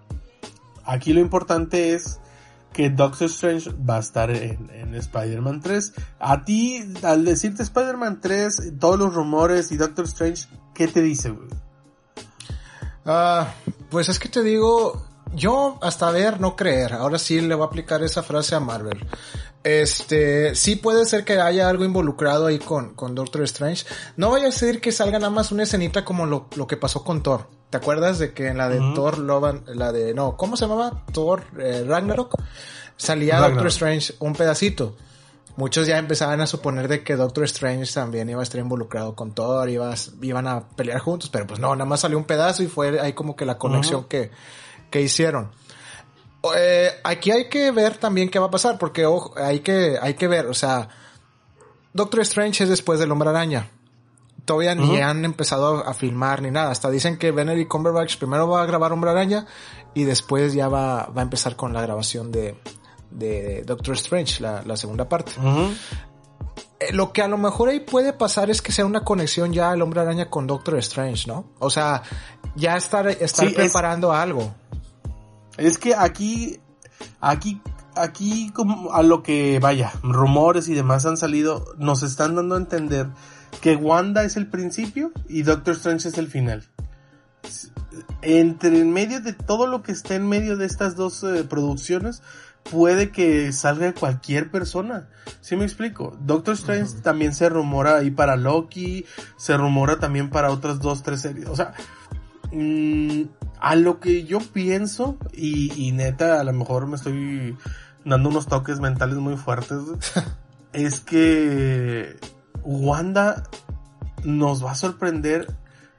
aquí 0.85 1.13
lo 1.13 1.21
importante 1.21 1.95
es 1.95 2.21
que 2.73 2.91
Doctor 2.91 3.29
Strange 3.29 3.71
va 3.89 3.97
a 3.97 4.01
estar 4.01 4.31
en, 4.31 4.69
en 4.71 4.95
Spider-Man 4.95 5.63
3. 5.63 5.95
A 6.19 6.45
ti, 6.45 6.85
al 7.03 7.25
decirte 7.25 7.63
Spider-Man 7.63 8.21
3, 8.21 8.75
todos 8.79 8.99
los 8.99 9.15
rumores 9.15 9.73
y 9.73 9.79
Doctor 9.79 10.05
Strange, 10.05 10.47
¿qué 10.75 10.87
te 10.87 11.01
dice, 11.01 11.31
güey? 11.31 11.49
Ah, 13.07 13.55
pues 13.89 14.11
es 14.11 14.19
que 14.19 14.29
te 14.29 14.43
digo, 14.43 15.07
yo 15.35 15.79
hasta 15.83 16.11
ver, 16.11 16.41
no 16.41 16.57
creer. 16.57 16.95
Ahora 16.95 17.19
sí 17.19 17.41
le 17.41 17.55
voy 17.55 17.65
a 17.65 17.67
aplicar 17.67 18.03
esa 18.03 18.23
frase 18.23 18.55
a 18.55 18.61
Marvel. 18.61 19.07
Este, 19.65 20.55
sí 20.55 20.77
puede 20.77 21.05
ser 21.07 21.25
que 21.25 21.41
haya 21.41 21.69
algo 21.69 21.85
involucrado 21.85 22.47
ahí 22.47 22.59
con, 22.59 22.95
con 22.95 23.15
Doctor 23.15 23.43
Strange. 23.43 23.85
No 24.17 24.31
vaya 24.31 24.49
a 24.49 24.53
ser 24.53 24.81
que 24.81 24.93
salga 24.93 25.19
nada 25.19 25.31
más 25.31 25.51
una 25.51 25.65
escenita 25.65 26.05
como 26.05 26.25
lo, 26.27 26.47
lo 26.55 26.67
que 26.67 26.77
pasó 26.77 27.03
con 27.03 27.23
Thor. 27.23 27.49
¿Te 27.71 27.79
acuerdas 27.79 28.21
de 28.21 28.33
que 28.33 28.47
en 28.47 28.59
la 28.59 28.69
de 28.69 28.79
Ujú. 28.79 28.95
Thor 28.95 29.19
Love 29.19 29.45
and- 29.45 29.69
la 29.71 29.91
de, 29.91 30.15
no, 30.15 30.37
¿cómo 30.37 30.57
se 30.57 30.67
llamaba? 30.67 31.05
Thor 31.13 31.43
eh, 31.59 31.85
Ragnarok. 31.87 32.37
Salía 32.97 33.35
Ragnarok. 33.35 33.55
Doctor 33.55 33.67
Strange 33.69 34.15
un 34.21 34.35
pedacito. 34.35 34.97
Muchos 35.57 35.87
ya 35.87 35.99
empezaban 35.99 36.41
a 36.43 36.47
suponer 36.47 36.87
de 36.87 37.03
que 37.03 37.17
Doctor 37.17 37.45
Strange 37.45 37.93
también 37.93 38.29
iba 38.31 38.41
a 38.41 38.43
estar 38.45 38.61
involucrado 38.61 39.17
con 39.17 39.33
Thor, 39.35 39.69
iba 39.71 39.93
iban 40.23 40.47
a 40.47 40.69
pelear 40.69 41.01
juntos, 41.01 41.31
pero 41.31 41.47
pues 41.47 41.59
no, 41.59 41.75
nada 41.75 41.87
más 41.87 42.01
salió 42.01 42.19
un 42.19 42.25
pedazo 42.25 42.63
y 42.63 42.67
fue 42.67 43.01
ahí 43.01 43.15
como 43.15 43.35
que 43.37 43.47
la 43.47 43.57
conexión 43.59 44.05
que, 44.05 44.31
que 44.91 45.01
hicieron. 45.03 45.51
Eh, 46.57 46.91
aquí 47.03 47.31
hay 47.33 47.49
que 47.49 47.71
ver 47.73 47.97
también 47.97 48.29
qué 48.31 48.39
va 48.39 48.47
a 48.47 48.51
pasar, 48.51 48.79
porque 48.79 49.05
ojo, 49.07 49.35
hay 49.37 49.61
que, 49.61 49.97
hay 50.01 50.15
que 50.15 50.29
ver, 50.29 50.47
o 50.47 50.55
sea, 50.55 50.89
Doctor 51.93 52.21
Strange 52.21 52.65
es 52.65 52.71
después 52.71 53.01
del 53.01 53.11
Hombre 53.11 53.31
Araña. 53.31 53.71
Todavía 54.45 54.77
ni 54.77 55.01
han 55.01 55.25
empezado 55.25 55.79
a 55.89 55.93
filmar 55.93 56.41
ni 56.41 56.53
nada. 56.53 56.71
Hasta 56.71 56.89
dicen 56.89 57.19
que 57.19 57.33
Benedict 57.33 57.69
Cumberbatch 57.69 58.17
primero 58.17 58.47
va 58.49 58.63
a 58.63 58.67
grabar 58.67 58.93
Hombre 58.93 59.11
Araña 59.11 59.45
y 59.93 60.05
después 60.05 60.53
ya 60.55 60.69
va, 60.69 61.07
va 61.07 61.23
a 61.23 61.25
empezar 61.25 61.57
con 61.57 61.73
la 61.73 61.81
grabación 61.83 62.31
de, 62.31 62.55
de 63.11 63.63
Doctor 63.67 63.97
Strange, 63.97 64.41
la, 64.41 64.63
la 64.63 64.77
segunda 64.77 65.09
parte. 65.09 65.33
Eh, 66.79 66.93
Lo 66.93 67.13
que 67.13 67.23
a 67.23 67.29
lo 67.29 67.39
mejor 67.39 67.71
ahí 67.71 67.81
puede 67.81 68.13
pasar 68.13 68.49
es 68.51 68.63
que 68.63 68.71
sea 68.71 68.87
una 68.87 69.01
conexión 69.01 69.53
ya 69.53 69.73
el 69.73 69.83
Hombre 69.83 70.01
Araña 70.03 70.31
con 70.31 70.47
Doctor 70.47 70.77
Strange, 70.79 71.27
¿no? 71.27 71.47
O 71.59 71.71
sea, 71.71 72.03
ya 72.55 72.77
estar, 72.77 73.09
estar 73.09 73.47
Sí, 73.47 73.47
es- 73.47 73.55
preparando 73.55 74.13
algo. 74.13 74.55
Es 75.57 75.79
que 75.79 75.95
aquí, 75.95 76.61
aquí, 77.21 77.61
aquí 77.95 78.51
como 78.53 78.93
a 78.93 79.03
lo 79.03 79.23
que 79.23 79.59
vaya, 79.59 79.93
rumores 80.03 80.69
y 80.69 80.75
demás 80.75 81.07
han 81.07 81.17
salido, 81.17 81.65
nos 81.79 82.03
están 82.03 82.35
dando 82.35 82.55
a 82.55 82.59
entender 82.59 83.09
que 83.61 83.77
Wanda 83.77 84.25
es 84.25 84.37
el 84.37 84.49
principio 84.49 85.13
y 85.29 85.43
Doctor 85.43 85.75
Strange 85.75 86.09
es 86.09 86.19
el 86.19 86.29
final. 86.29 86.65
Entre 88.23 88.79
en 88.79 88.93
medio 88.93 89.21
de 89.21 89.33
todo 89.33 89.67
lo 89.67 89.83
que 89.83 89.93
está 89.93 90.15
en 90.15 90.29
medio 90.29 90.57
de 90.57 90.67
estas 90.67 90.97
dos 90.97 91.23
eh, 91.23 91.45
producciones, 91.45 92.23
puede 92.71 93.11
que 93.11 93.53
salga 93.53 93.95
cualquier 93.95 94.51
persona. 94.51 95.09
¿Sí 95.41 95.57
me 95.57 95.65
explico? 95.65 96.17
Doctor 96.21 96.55
Strange 96.55 97.01
también 97.03 97.35
se 97.35 97.49
rumora 97.49 97.97
ahí 97.97 98.11
para 98.11 98.37
Loki, 98.37 99.07
se 99.37 99.57
rumora 99.57 99.99
también 99.99 100.31
para 100.31 100.51
otras 100.51 100.81
dos, 100.81 101.03
tres 101.03 101.21
series. 101.21 101.49
O 101.49 101.57
sea, 101.57 101.75
mm, 102.53 103.23
a 103.61 103.77
lo 103.77 104.01
que 104.01 104.25
yo 104.25 104.39
pienso, 104.41 105.19
y, 105.33 105.73
y 105.75 105.93
neta, 105.93 106.41
a 106.41 106.45
lo 106.45 106.53
mejor 106.53 106.87
me 106.87 106.97
estoy 106.97 107.57
dando 108.05 108.29
unos 108.29 108.47
toques 108.47 108.81
mentales 108.81 109.17
muy 109.17 109.37
fuertes, 109.37 109.79
es 110.73 111.01
que 111.01 112.17
Wanda 112.63 113.45
nos 114.25 114.65
va 114.65 114.73
a 114.73 114.77
sorprender 114.77 115.47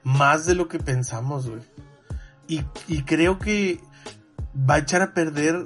más 0.03 0.45
de 0.45 0.55
lo 0.55 0.67
que 0.67 0.79
pensamos, 0.79 1.49
güey. 1.49 1.61
Y, 2.47 2.63
y 2.87 3.03
creo 3.03 3.39
que 3.39 3.81
va 4.57 4.75
a 4.75 4.79
echar 4.79 5.01
a 5.01 5.13
perder 5.13 5.65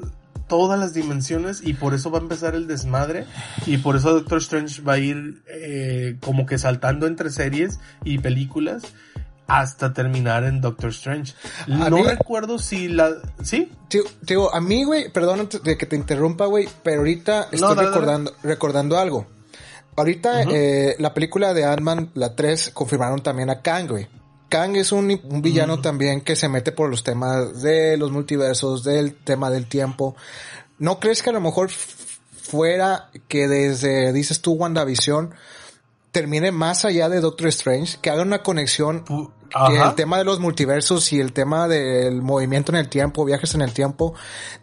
todas 0.51 0.77
las 0.77 0.93
dimensiones 0.93 1.61
y 1.63 1.75
por 1.75 1.93
eso 1.93 2.11
va 2.11 2.19
a 2.19 2.21
empezar 2.21 2.55
el 2.55 2.67
desmadre 2.67 3.25
y 3.65 3.77
por 3.77 3.95
eso 3.95 4.11
Doctor 4.11 4.39
Strange 4.39 4.81
va 4.81 4.93
a 4.93 4.97
ir 4.97 5.41
eh, 5.47 6.17
como 6.19 6.45
que 6.45 6.57
saltando 6.57 7.07
entre 7.07 7.29
series 7.29 7.79
y 8.03 8.17
películas 8.17 8.83
hasta 9.59 9.93
terminar 9.93 10.43
en 10.43 10.61
Doctor 10.61 10.89
Strange. 10.91 11.33
No 11.67 11.89
mí- 11.97 12.03
recuerdo 12.03 12.57
si 12.59 12.87
la... 12.87 13.11
¿Sí? 13.43 13.71
Tío, 13.87 14.03
tío, 14.25 14.53
a 14.53 14.61
mí, 14.61 14.83
güey, 14.83 15.11
perdón 15.11 15.49
de 15.63 15.77
que 15.77 15.85
te 15.85 15.95
interrumpa, 15.95 16.45
güey, 16.45 16.67
pero 16.83 16.99
ahorita 16.99 17.47
estoy 17.51 17.75
dale. 17.75 17.87
recordando, 17.89 18.31
recordando 18.43 18.97
algo. 18.97 19.27
Ahorita, 19.97 20.43
eh, 20.43 20.95
la 20.99 21.13
película 21.13 21.53
de 21.53 21.65
Ant-Man, 21.65 22.11
la 22.13 22.33
3, 22.35 22.71
confirmaron 22.73 23.21
también 23.21 23.49
a 23.49 23.61
Kang, 23.61 23.87
güey. 23.89 24.07
Kang 24.47 24.75
es 24.75 24.91
un, 24.91 25.19
un 25.23 25.41
villano 25.41 25.79
también 25.81 26.21
que 26.21 26.35
se 26.35 26.49
mete 26.49 26.71
por 26.71 26.89
los 26.89 27.03
temas 27.03 27.61
de 27.61 27.97
los 27.97 28.11
multiversos, 28.11 28.83
del 28.83 29.15
tema 29.15 29.49
del 29.49 29.67
tiempo. 29.67 30.15
¿No 30.79 30.99
crees 30.99 31.21
que 31.21 31.29
a 31.29 31.33
lo 31.33 31.41
mejor 31.41 31.69
fuera 31.69 33.09
que 33.27 33.47
desde, 33.47 34.11
dices 34.13 34.41
tú, 34.41 34.53
WandaVision, 34.53 35.33
termine 36.11 36.51
más 36.51 36.85
allá 36.85 37.09
de 37.09 37.21
Doctor 37.21 37.47
Strange, 37.47 37.97
que 38.01 38.09
haga 38.09 38.23
una 38.23 38.43
conexión 38.43 39.03
que 39.05 39.77
el 39.77 39.95
tema 39.95 40.17
de 40.17 40.23
los 40.23 40.39
multiversos 40.39 41.11
y 41.13 41.19
el 41.19 41.33
tema 41.33 41.67
del 41.67 42.21
movimiento 42.21 42.71
en 42.71 42.77
el 42.77 42.89
tiempo, 42.89 43.25
viajes 43.25 43.55
en 43.55 43.61
el 43.61 43.73
tiempo, 43.73 44.13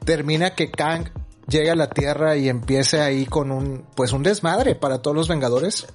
termina 0.05 0.55
que 0.55 0.71
Kang 0.71 1.11
llegue 1.49 1.71
a 1.71 1.77
la 1.77 1.89
Tierra 1.89 2.37
y 2.37 2.49
empiece 2.49 3.01
ahí 3.01 3.27
con 3.27 3.51
un, 3.51 3.85
pues 3.95 4.13
un 4.13 4.23
desmadre 4.23 4.75
para 4.75 5.01
todos 5.01 5.17
los 5.17 5.29
Vengadores. 5.29 5.87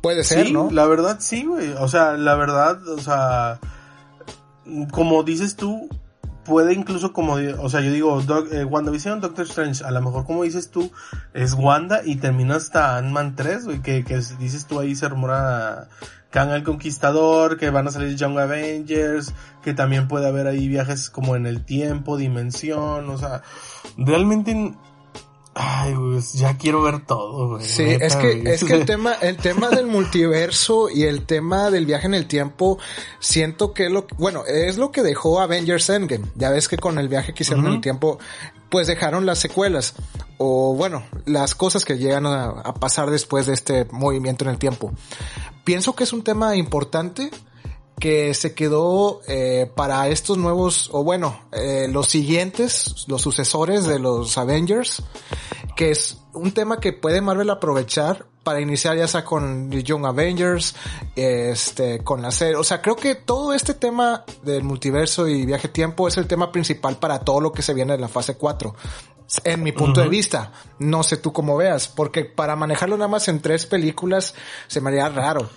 Puede 0.00 0.22
ser, 0.22 0.46
sí, 0.46 0.52
¿no? 0.52 0.70
la 0.70 0.86
verdad 0.86 1.18
sí, 1.20 1.44
güey. 1.44 1.72
O 1.72 1.88
sea, 1.88 2.12
la 2.12 2.36
verdad, 2.36 2.86
o 2.88 3.00
sea, 3.00 3.58
como 4.92 5.22
dices 5.24 5.56
tú, 5.56 5.88
puede 6.48 6.72
incluso 6.72 7.12
como, 7.12 7.34
o 7.34 7.68
sea, 7.68 7.80
yo 7.82 7.92
digo, 7.92 8.20
Doc- 8.22 8.50
eh, 8.52 8.64
Doctor 9.20 9.46
Strange, 9.46 9.84
a 9.84 9.90
lo 9.90 10.00
mejor 10.00 10.24
como 10.26 10.42
dices 10.42 10.70
tú, 10.70 10.90
es 11.34 11.52
Wanda 11.54 12.00
y 12.04 12.16
termina 12.16 12.56
hasta 12.56 12.96
Ant-Man 12.96 13.36
3, 13.36 13.66
güey, 13.66 13.80
que, 13.82 14.02
que 14.04 14.14
es- 14.16 14.38
dices 14.38 14.66
tú 14.66 14.80
ahí 14.80 14.96
se 14.96 15.08
rumora 15.08 15.88
Kang 16.30 16.50
el 16.50 16.62
Conquistador, 16.64 17.56
que 17.58 17.70
van 17.70 17.86
a 17.86 17.90
salir 17.90 18.16
Young 18.16 18.38
Avengers, 18.38 19.32
que 19.62 19.74
también 19.74 20.08
puede 20.08 20.26
haber 20.26 20.46
ahí 20.46 20.66
viajes 20.68 21.10
como 21.10 21.36
en 21.36 21.46
el 21.46 21.64
tiempo, 21.64 22.16
dimensión, 22.16 23.08
o 23.10 23.18
sea, 23.18 23.42
realmente... 23.96 24.74
Ay, 25.60 25.92
güey, 25.94 26.20
ya 26.34 26.56
quiero 26.56 26.82
ver 26.82 27.04
todo, 27.04 27.48
güey. 27.48 27.64
Sí, 27.64 27.82
neta, 27.82 28.06
es 28.06 28.14
que, 28.14 28.40
güey. 28.40 28.54
es 28.54 28.62
que 28.62 28.74
el 28.74 28.86
tema, 28.86 29.14
el 29.14 29.36
tema 29.38 29.70
del 29.70 29.88
multiverso 29.88 30.88
y 30.88 31.02
el 31.02 31.26
tema 31.26 31.72
del 31.72 31.84
viaje 31.84 32.06
en 32.06 32.14
el 32.14 32.26
tiempo, 32.26 32.78
siento 33.18 33.74
que 33.74 33.90
lo, 33.90 34.06
bueno, 34.18 34.44
es 34.46 34.78
lo 34.78 34.92
que 34.92 35.02
dejó 35.02 35.40
Avengers 35.40 35.90
Endgame. 35.90 36.26
Ya 36.36 36.50
ves 36.50 36.68
que 36.68 36.76
con 36.76 36.98
el 36.98 37.08
viaje 37.08 37.34
que 37.34 37.42
hicieron 37.42 37.66
en 37.66 37.72
el 37.72 37.80
tiempo, 37.80 38.20
pues 38.68 38.86
dejaron 38.86 39.26
las 39.26 39.40
secuelas. 39.40 39.94
O 40.36 40.74
bueno, 40.76 41.02
las 41.26 41.56
cosas 41.56 41.84
que 41.84 41.98
llegan 41.98 42.26
a, 42.26 42.50
a 42.50 42.74
pasar 42.74 43.10
después 43.10 43.46
de 43.46 43.54
este 43.54 43.84
movimiento 43.90 44.44
en 44.44 44.50
el 44.50 44.58
tiempo. 44.58 44.92
Pienso 45.64 45.96
que 45.96 46.04
es 46.04 46.12
un 46.12 46.22
tema 46.22 46.54
importante 46.54 47.32
que 47.98 48.34
se 48.34 48.54
quedó 48.54 49.20
eh, 49.26 49.70
para 49.74 50.08
estos 50.08 50.38
nuevos, 50.38 50.88
o 50.92 51.04
bueno, 51.04 51.40
eh, 51.52 51.88
los 51.90 52.08
siguientes, 52.08 53.04
los 53.08 53.22
sucesores 53.22 53.86
de 53.86 53.98
los 53.98 54.38
Avengers, 54.38 55.02
que 55.76 55.90
es 55.90 56.18
un 56.32 56.52
tema 56.52 56.78
que 56.80 56.92
puede 56.92 57.20
Marvel 57.20 57.50
aprovechar 57.50 58.26
para 58.48 58.60
iniciar 58.60 58.96
ya 58.96 59.06
sea 59.06 59.24
con 59.24 59.68
The 59.68 59.82
Young 59.82 60.06
Avengers, 60.06 60.74
este, 61.14 61.98
con 61.98 62.22
la 62.22 62.30
serie. 62.30 62.56
O 62.56 62.64
sea, 62.64 62.80
creo 62.80 62.96
que 62.96 63.14
todo 63.14 63.52
este 63.52 63.74
tema 63.74 64.24
del 64.42 64.62
multiverso 64.62 65.28
y 65.28 65.44
viaje 65.44 65.68
tiempo 65.68 66.08
es 66.08 66.16
el 66.16 66.26
tema 66.26 66.50
principal 66.50 66.96
para 66.96 67.18
todo 67.18 67.40
lo 67.40 67.52
que 67.52 67.60
se 67.60 67.74
viene 67.74 67.94
en 67.94 68.00
la 68.00 68.08
fase 68.08 68.36
4. 68.36 68.74
En 69.44 69.62
mi 69.62 69.72
punto 69.72 70.00
de 70.00 70.08
vista, 70.08 70.52
no 70.78 71.02
sé 71.02 71.18
tú 71.18 71.30
cómo 71.34 71.58
veas, 71.58 71.88
porque 71.88 72.24
para 72.24 72.56
manejarlo 72.56 72.96
nada 72.96 73.08
más 73.08 73.28
en 73.28 73.42
tres 73.42 73.66
películas 73.66 74.34
se 74.66 74.80
me 74.80 74.88
haría 74.88 75.10
raro. 75.10 75.50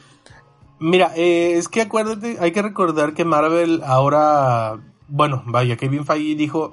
Mira, 0.83 1.11
eh, 1.15 1.59
es 1.59 1.67
que 1.67 1.81
acuérdate, 1.81 2.37
hay 2.39 2.51
que 2.51 2.63
recordar 2.63 3.13
que 3.13 3.23
Marvel 3.23 3.83
ahora, 3.85 4.79
bueno, 5.07 5.43
vaya, 5.45 5.77
Kevin 5.77 6.07
Feige 6.07 6.33
dijo 6.33 6.71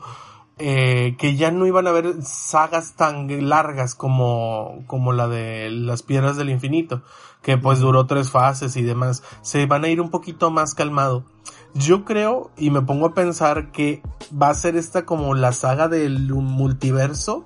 eh, 0.57 1.15
que 1.19 1.37
ya 1.37 1.51
no 1.51 1.67
iban 1.67 1.87
a 1.87 1.91
haber 1.91 2.23
sagas 2.23 2.95
tan 2.95 3.29
largas 3.51 3.95
como, 3.95 4.83
como 4.87 5.13
la 5.13 5.29
de 5.29 5.69
las 5.71 6.03
piedras 6.03 6.39
del 6.39 6.49
infinito, 6.49 7.03
que 7.43 7.59
pues 7.59 7.81
duró 7.81 8.07
tres 8.07 8.31
fases 8.31 8.77
y 8.77 8.83
demás. 8.83 9.23
Se 9.43 9.67
van 9.67 9.85
a 9.85 9.89
ir 9.89 10.01
un 10.01 10.09
poquito 10.09 10.51
más 10.51 10.75
calmado. 10.75 11.27
Yo 11.75 12.07
creo 12.07 12.51
y 12.57 12.71
me 12.71 12.81
pongo 12.81 13.09
a 13.09 13.15
pensar 13.15 13.73
que 13.73 14.01
va 14.33 14.49
a 14.49 14.55
ser 14.55 14.77
esta 14.77 15.05
como 15.05 15.35
la 15.35 15.53
saga 15.53 15.87
del 15.87 16.33
multiverso. 16.33 17.45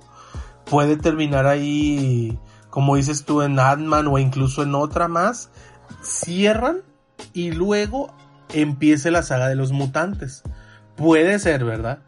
Puede 0.63 0.95
terminar 0.95 1.45
ahí, 1.45 2.39
como 2.69 2.95
dices 2.95 3.25
tú, 3.25 3.41
en 3.41 3.59
Ant-Man 3.59 4.07
o 4.07 4.17
incluso 4.17 4.63
en 4.63 4.75
otra 4.75 5.09
más 5.09 5.49
cierran 6.01 6.77
y 7.33 7.51
luego 7.51 8.13
empiece 8.53 9.11
la 9.11 9.23
saga 9.23 9.47
de 9.47 9.55
los 9.55 9.71
mutantes. 9.71 10.43
Puede 10.95 11.39
ser, 11.39 11.65
¿verdad? 11.65 11.99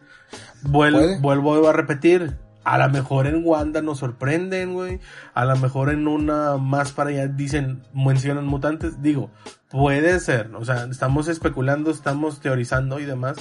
Puede. 0.72 1.20
Vuelvo 1.20 1.68
a 1.68 1.74
repetir. 1.74 2.38
A 2.64 2.80
lo 2.80 2.90
mejor 2.90 3.28
en 3.28 3.42
Wanda 3.46 3.84
nos 3.84 4.00
sorprenden, 4.00 4.74
güey. 4.74 5.00
A 5.36 5.46
lo 5.46 5.56
mejor 5.58 5.92
en 5.92 6.08
una 6.08 6.58
más 6.58 6.92
para 6.92 7.12
allá 7.12 7.28
dicen, 7.28 7.84
mencionan 7.94 8.48
mutantes. 8.48 9.04
Digo, 9.04 9.30
puede 9.76 10.22
ser. 10.22 10.52
O 10.56 10.64
sea, 10.64 10.88
estamos 10.90 11.28
especulando, 11.28 11.92
estamos 11.92 12.40
teorizando 12.40 13.02
y 13.02 13.06
demás. 13.06 13.36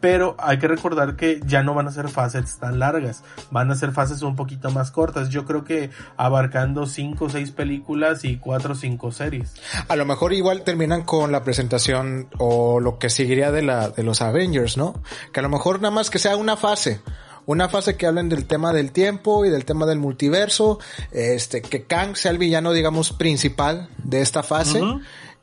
Pero 0.00 0.34
hay 0.38 0.58
que 0.58 0.66
recordar 0.66 1.14
que 1.14 1.40
ya 1.44 1.62
no 1.62 1.74
van 1.74 1.88
a 1.88 1.90
ser 1.90 2.08
fases 2.08 2.56
tan 2.58 2.78
largas. 2.78 3.22
Van 3.50 3.70
a 3.70 3.74
ser 3.74 3.92
fases 3.92 4.22
un 4.22 4.34
poquito 4.34 4.70
más 4.70 4.90
cortas. 4.90 5.28
Yo 5.28 5.44
creo 5.44 5.64
que 5.64 5.90
abarcando 6.16 6.86
cinco 6.86 7.26
o 7.26 7.28
seis 7.28 7.50
películas 7.50 8.24
y 8.24 8.38
cuatro 8.38 8.72
o 8.72 8.74
cinco 8.74 9.12
series. 9.12 9.52
A 9.86 9.96
lo 9.96 10.06
mejor 10.06 10.32
igual 10.32 10.62
terminan 10.62 11.02
con 11.02 11.32
la 11.32 11.44
presentación 11.44 12.28
o 12.38 12.80
lo 12.80 12.98
que 12.98 13.10
seguiría 13.10 13.52
de 13.52 13.60
la, 13.60 13.90
de 13.90 14.04
los 14.04 14.22
Avengers, 14.22 14.78
¿no? 14.78 15.02
Que 15.34 15.40
a 15.40 15.42
lo 15.42 15.50
mejor 15.50 15.82
nada 15.82 15.94
más 15.94 16.08
que 16.08 16.18
sea 16.18 16.36
una 16.36 16.56
fase. 16.56 17.02
Una 17.44 17.68
fase 17.68 17.98
que 17.98 18.06
hablen 18.06 18.30
del 18.30 18.46
tema 18.46 18.72
del 18.72 18.90
tiempo 18.90 19.44
y 19.44 19.50
del 19.50 19.66
tema 19.66 19.84
del 19.84 19.98
multiverso. 19.98 20.78
Este, 21.12 21.60
que 21.60 21.84
Kang 21.84 22.16
sea 22.16 22.30
el 22.30 22.38
villano, 22.38 22.72
digamos, 22.72 23.12
principal 23.12 23.90
de 23.98 24.22
esta 24.22 24.42
fase. 24.42 24.80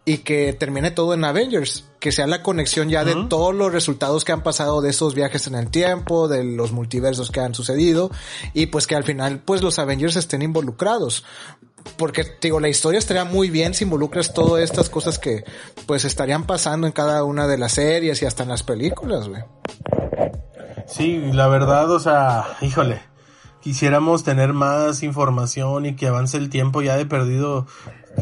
Y 0.03 0.19
que 0.19 0.53
termine 0.53 0.91
todo 0.91 1.13
en 1.13 1.23
Avengers. 1.23 1.85
Que 1.99 2.11
sea 2.11 2.25
la 2.27 2.41
conexión 2.41 2.89
ya 2.89 3.05
de 3.05 3.15
todos 3.29 3.53
los 3.53 3.71
resultados 3.71 4.25
que 4.25 4.31
han 4.31 4.41
pasado 4.41 4.81
de 4.81 4.89
esos 4.89 5.13
viajes 5.13 5.45
en 5.47 5.55
el 5.55 5.69
tiempo, 5.69 6.27
de 6.27 6.43
los 6.43 6.71
multiversos 6.71 7.29
que 7.29 7.39
han 7.39 7.53
sucedido. 7.53 8.09
Y 8.53 8.67
pues 8.67 8.87
que 8.87 8.95
al 8.95 9.03
final, 9.03 9.39
pues 9.39 9.61
los 9.61 9.77
Avengers 9.77 10.15
estén 10.15 10.41
involucrados 10.41 11.23
porque 11.97 12.25
digo, 12.41 12.59
la 12.59 12.69
historia 12.69 12.99
estaría 12.99 13.25
muy 13.25 13.49
bien 13.49 13.73
si 13.73 13.83
involucras 13.83 14.33
todas 14.33 14.63
estas 14.63 14.89
cosas 14.89 15.19
que 15.19 15.43
pues 15.85 16.05
estarían 16.05 16.45
pasando 16.45 16.87
en 16.87 16.93
cada 16.93 17.23
una 17.23 17.47
de 17.47 17.57
las 17.57 17.73
series 17.73 18.21
y 18.21 18.25
hasta 18.25 18.43
en 18.43 18.49
las 18.49 18.63
películas, 18.63 19.27
güey. 19.27 19.43
Sí, 20.87 21.21
la 21.31 21.47
verdad, 21.47 21.89
o 21.91 21.99
sea, 21.99 22.57
híjole, 22.61 23.01
quisiéramos 23.61 24.23
tener 24.23 24.53
más 24.53 25.03
información 25.03 25.85
y 25.85 25.95
que 25.95 26.07
avance 26.07 26.37
el 26.37 26.49
tiempo 26.49 26.81
ya 26.81 26.97
de 26.97 27.05
perdido. 27.05 27.65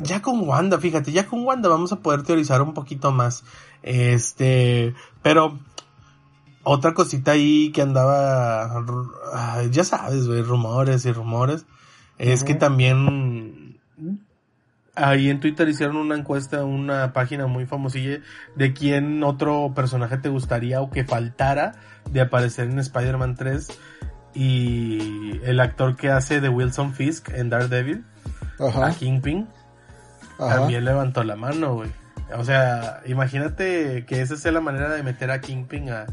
Ya 0.03 0.21
con 0.21 0.47
Wanda, 0.47 0.79
fíjate, 0.79 1.11
ya 1.11 1.25
con 1.25 1.45
Wanda 1.45 1.69
vamos 1.69 1.91
a 1.91 1.99
poder 1.99 2.23
teorizar 2.23 2.61
un 2.61 2.73
poquito 2.73 3.11
más. 3.11 3.43
Este, 3.81 4.93
pero 5.21 5.59
otra 6.63 6.93
cosita 6.93 7.31
ahí 7.31 7.71
que 7.71 7.81
andaba, 7.81 8.83
ya 9.71 9.83
sabes, 9.83 10.27
güey, 10.27 10.41
rumores 10.41 11.05
y 11.05 11.11
rumores, 11.11 11.65
es 12.17 12.43
que 12.43 12.55
también 12.55 13.79
ahí 14.95 15.29
en 15.29 15.39
Twitter 15.39 15.67
hicieron 15.69 15.97
una 15.97 16.15
encuesta, 16.15 16.63
una 16.63 17.13
página 17.13 17.47
muy 17.47 17.65
famosilla 17.65 18.19
de 18.55 18.73
quién 18.73 19.23
otro 19.23 19.73
personaje 19.73 20.17
te 20.17 20.29
gustaría 20.29 20.81
o 20.81 20.89
que 20.89 21.05
faltara 21.05 21.73
de 22.11 22.21
aparecer 22.21 22.69
en 22.69 22.79
Spider-Man 22.79 23.35
3 23.35 23.79
y 24.33 25.39
el 25.43 25.59
actor 25.59 25.95
que 25.95 26.09
hace 26.09 26.41
de 26.41 26.49
Wilson 26.49 26.93
Fisk 26.93 27.29
en 27.29 27.49
Daredevil, 27.49 28.05
a. 28.59 28.91
Kingpin, 28.91 29.47
también 30.39 30.85
levantó 30.85 31.23
la 31.23 31.35
mano, 31.35 31.75
güey. 31.75 31.91
O 32.35 32.43
sea, 32.43 33.01
imagínate 33.05 34.05
que 34.05 34.21
esa 34.21 34.37
sea 34.37 34.51
la 34.51 34.61
manera 34.61 34.89
de 34.89 35.03
meter 35.03 35.31
a 35.31 35.41
Kingpin 35.41 35.89
a, 35.89 36.05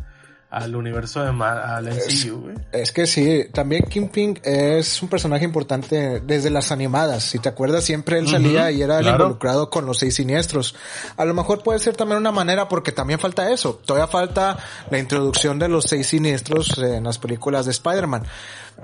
al 0.48 0.74
universo 0.76 1.20
de 1.22 1.28
al 1.28 1.86
MCU. 1.86 2.54
Es 2.72 2.92
que 2.92 3.06
sí, 3.06 3.44
también 3.52 3.82
Kingpin 3.84 4.38
es 4.44 5.02
un 5.02 5.08
personaje 5.08 5.44
importante 5.44 6.20
desde 6.20 6.50
las 6.50 6.72
animadas. 6.72 7.24
Si 7.24 7.38
te 7.38 7.48
acuerdas, 7.48 7.84
siempre 7.84 8.18
él 8.18 8.28
salía 8.28 8.70
y 8.70 8.80
era 8.80 9.00
el 9.00 9.06
involucrado 9.22 9.70
con 9.70 9.86
los 9.86 9.98
seis 9.98 10.14
siniestros. 10.14 10.74
A 11.16 11.24
lo 11.24 11.34
mejor 11.34 11.62
puede 11.62 11.78
ser 11.80 11.96
también 11.96 12.18
una 12.20 12.32
manera 12.32 12.68
porque 12.68 12.92
también 12.92 13.18
falta 13.18 13.50
eso. 13.50 13.80
Todavía 13.84 14.06
falta 14.06 14.56
la 14.90 14.98
introducción 14.98 15.58
de 15.58 15.68
los 15.68 15.84
seis 15.86 16.06
siniestros 16.06 16.78
en 16.78 17.04
las 17.04 17.18
películas 17.18 17.66
de 17.66 17.72
Spider-Man. 17.72 18.22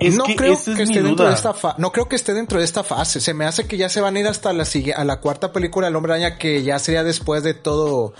No 0.01 0.23
que 0.25 0.35
creo 0.35 0.53
es 0.53 0.63
que 0.65 0.83
esté 0.83 1.01
dentro 1.03 1.27
de 1.27 1.33
esta 1.33 1.53
fa- 1.53 1.75
no 1.77 1.91
creo 1.91 2.09
que 2.09 2.15
esté 2.15 2.33
dentro 2.33 2.59
de 2.59 2.65
esta 2.65 2.83
fase. 2.83 3.19
Se 3.21 3.33
me 3.33 3.45
hace 3.45 3.67
que 3.67 3.77
ya 3.77 3.89
se 3.89 4.01
van 4.01 4.15
a 4.15 4.19
ir 4.19 4.27
hasta 4.27 4.51
la 4.51 4.65
a 4.95 5.03
la 5.05 5.19
cuarta 5.19 5.51
película 5.51 5.87
del 5.87 5.95
Hombre 5.95 6.13
Araña 6.13 6.37
que 6.37 6.63
ya 6.63 6.79
sería 6.79 7.03
después 7.03 7.43
de 7.43 7.53
todo 7.53 8.13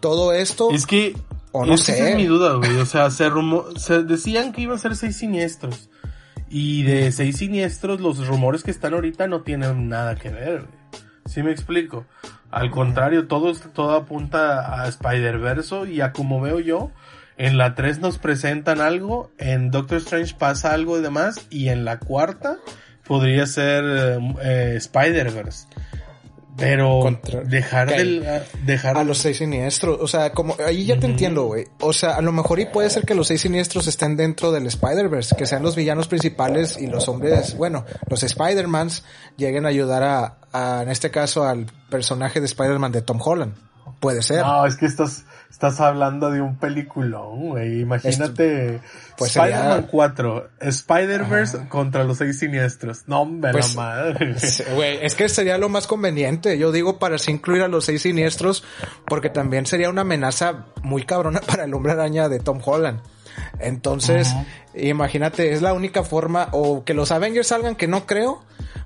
todo 0.00 0.32
esto. 0.32 0.70
Es 0.70 0.86
que. 0.86 1.16
O 1.56 1.66
no 1.66 1.74
esa 1.74 1.92
sé. 1.92 2.10
es 2.10 2.16
mi 2.16 2.26
duda, 2.26 2.54
güey. 2.54 2.76
O 2.76 2.86
sea, 2.86 3.10
se, 3.10 3.28
rumo- 3.28 3.76
se 3.78 4.02
decían 4.02 4.52
que 4.52 4.62
iban 4.62 4.76
a 4.76 4.80
ser 4.80 4.96
seis 4.96 5.16
siniestros. 5.16 5.90
Y 6.48 6.84
de 6.84 7.10
seis 7.12 7.38
siniestros, 7.38 8.00
los 8.00 8.26
rumores 8.26 8.62
que 8.62 8.70
están 8.70 8.94
ahorita 8.94 9.26
no 9.26 9.42
tienen 9.42 9.88
nada 9.88 10.14
que 10.14 10.28
ver, 10.30 10.60
güey. 10.60 10.78
¿Sí 11.26 11.42
me 11.42 11.50
explico? 11.50 12.04
Al 12.52 12.70
contrario, 12.70 13.26
todo, 13.26 13.52
todo 13.72 13.96
apunta 13.96 14.80
a 14.82 14.86
Spider-Verse 14.88 15.90
y 15.90 16.00
a 16.00 16.12
como 16.12 16.40
veo 16.40 16.60
yo, 16.60 16.92
en 17.36 17.58
la 17.58 17.74
3 17.74 17.98
nos 17.98 18.18
presentan 18.18 18.80
algo, 18.80 19.32
en 19.38 19.72
Doctor 19.72 19.98
Strange 19.98 20.36
pasa 20.38 20.72
algo 20.72 20.98
y 20.98 21.02
demás, 21.02 21.44
y 21.50 21.68
en 21.68 21.84
la 21.84 21.98
cuarta 21.98 22.58
podría 23.04 23.44
ser 23.46 23.84
eh, 23.84 24.18
eh, 24.42 24.74
Spider-Verse. 24.76 25.66
Pero 26.56 27.00
Contra- 27.00 27.42
dejar 27.42 27.88
del, 27.88 28.26
dejar 28.64 28.96
A 28.96 29.04
los 29.04 29.18
seis 29.18 29.36
siniestros, 29.38 29.98
o 30.00 30.08
sea, 30.08 30.32
como 30.32 30.56
ahí 30.66 30.86
ya 30.86 30.98
te 30.98 31.06
entiendo, 31.06 31.44
güey. 31.44 31.66
O 31.80 31.92
sea, 31.92 32.16
a 32.16 32.22
lo 32.22 32.32
mejor 32.32 32.60
y 32.60 32.66
puede 32.66 32.88
ser 32.90 33.04
que 33.04 33.14
los 33.14 33.26
seis 33.28 33.42
siniestros 33.42 33.86
estén 33.86 34.16
dentro 34.16 34.52
del 34.52 34.66
Spider-Verse, 34.66 35.36
que 35.36 35.46
sean 35.46 35.62
los 35.62 35.76
villanos 35.76 36.08
principales 36.08 36.78
y 36.80 36.86
los 36.86 37.08
hombres, 37.08 37.56
bueno, 37.56 37.84
los 38.08 38.22
Spider-Mans 38.22 39.04
lleguen 39.36 39.66
a 39.66 39.68
ayudar 39.68 40.02
a, 40.02 40.38
a, 40.52 40.82
en 40.82 40.88
este 40.88 41.10
caso, 41.10 41.44
al 41.44 41.66
personaje 41.90 42.40
de 42.40 42.46
Spider-Man 42.46 42.92
de 42.92 43.02
Tom 43.02 43.20
Holland. 43.22 43.54
Puede 44.00 44.22
ser. 44.22 44.44
No, 44.44 44.66
es 44.66 44.76
que 44.76 44.86
estás, 44.86 45.24
estás 45.50 45.80
hablando 45.80 46.30
de 46.30 46.40
un 46.42 46.56
peliculón, 46.58 47.48
güey. 47.48 47.80
Imagínate 47.80 48.80
pues 49.16 49.30
Spider-Man 49.36 49.72
sería- 49.74 49.88
4, 49.90 50.48
Spider-Verse 50.60 51.68
contra 51.68 52.04
los 52.04 52.18
seis 52.18 52.38
siniestros. 52.38 53.04
No, 53.06 53.22
hombre, 53.22 53.52
Pues, 53.52 53.74
la 53.74 53.82
madre. 53.82 54.36
Güey, 54.74 54.98
es 55.02 55.14
que 55.14 55.28
sería 55.28 55.58
lo 55.58 55.68
más 55.68 55.86
conveniente. 55.86 56.58
Yo 56.58 56.72
digo 56.72 56.98
para 56.98 57.16
así 57.16 57.30
incluir 57.32 57.62
a 57.62 57.68
los 57.68 57.84
seis 57.86 58.02
siniestros, 58.02 58.64
porque 59.06 59.30
también 59.30 59.66
sería 59.66 59.88
una 59.90 60.02
amenaza 60.02 60.66
muy 60.82 61.04
cabrona 61.04 61.40
para 61.46 61.64
el 61.64 61.74
hombre 61.74 61.92
araña 61.92 62.28
de 62.28 62.38
Tom 62.40 62.60
Holland. 62.64 63.00
Entonces, 63.60 64.28
imagínate, 64.74 65.52
es 65.52 65.62
la 65.62 65.72
única 65.72 66.02
forma, 66.02 66.48
o 66.52 66.84
que 66.84 66.94
los 66.94 67.10
Avengers 67.10 67.48
salgan, 67.48 67.76
que 67.76 67.88
no 67.88 68.06
creo, 68.06 68.42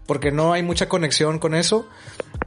porque 0.06 0.30
no 0.32 0.52
hay 0.52 0.62
mucha 0.62 0.88
conexión 0.88 1.38
con 1.38 1.54
eso. 1.54 1.86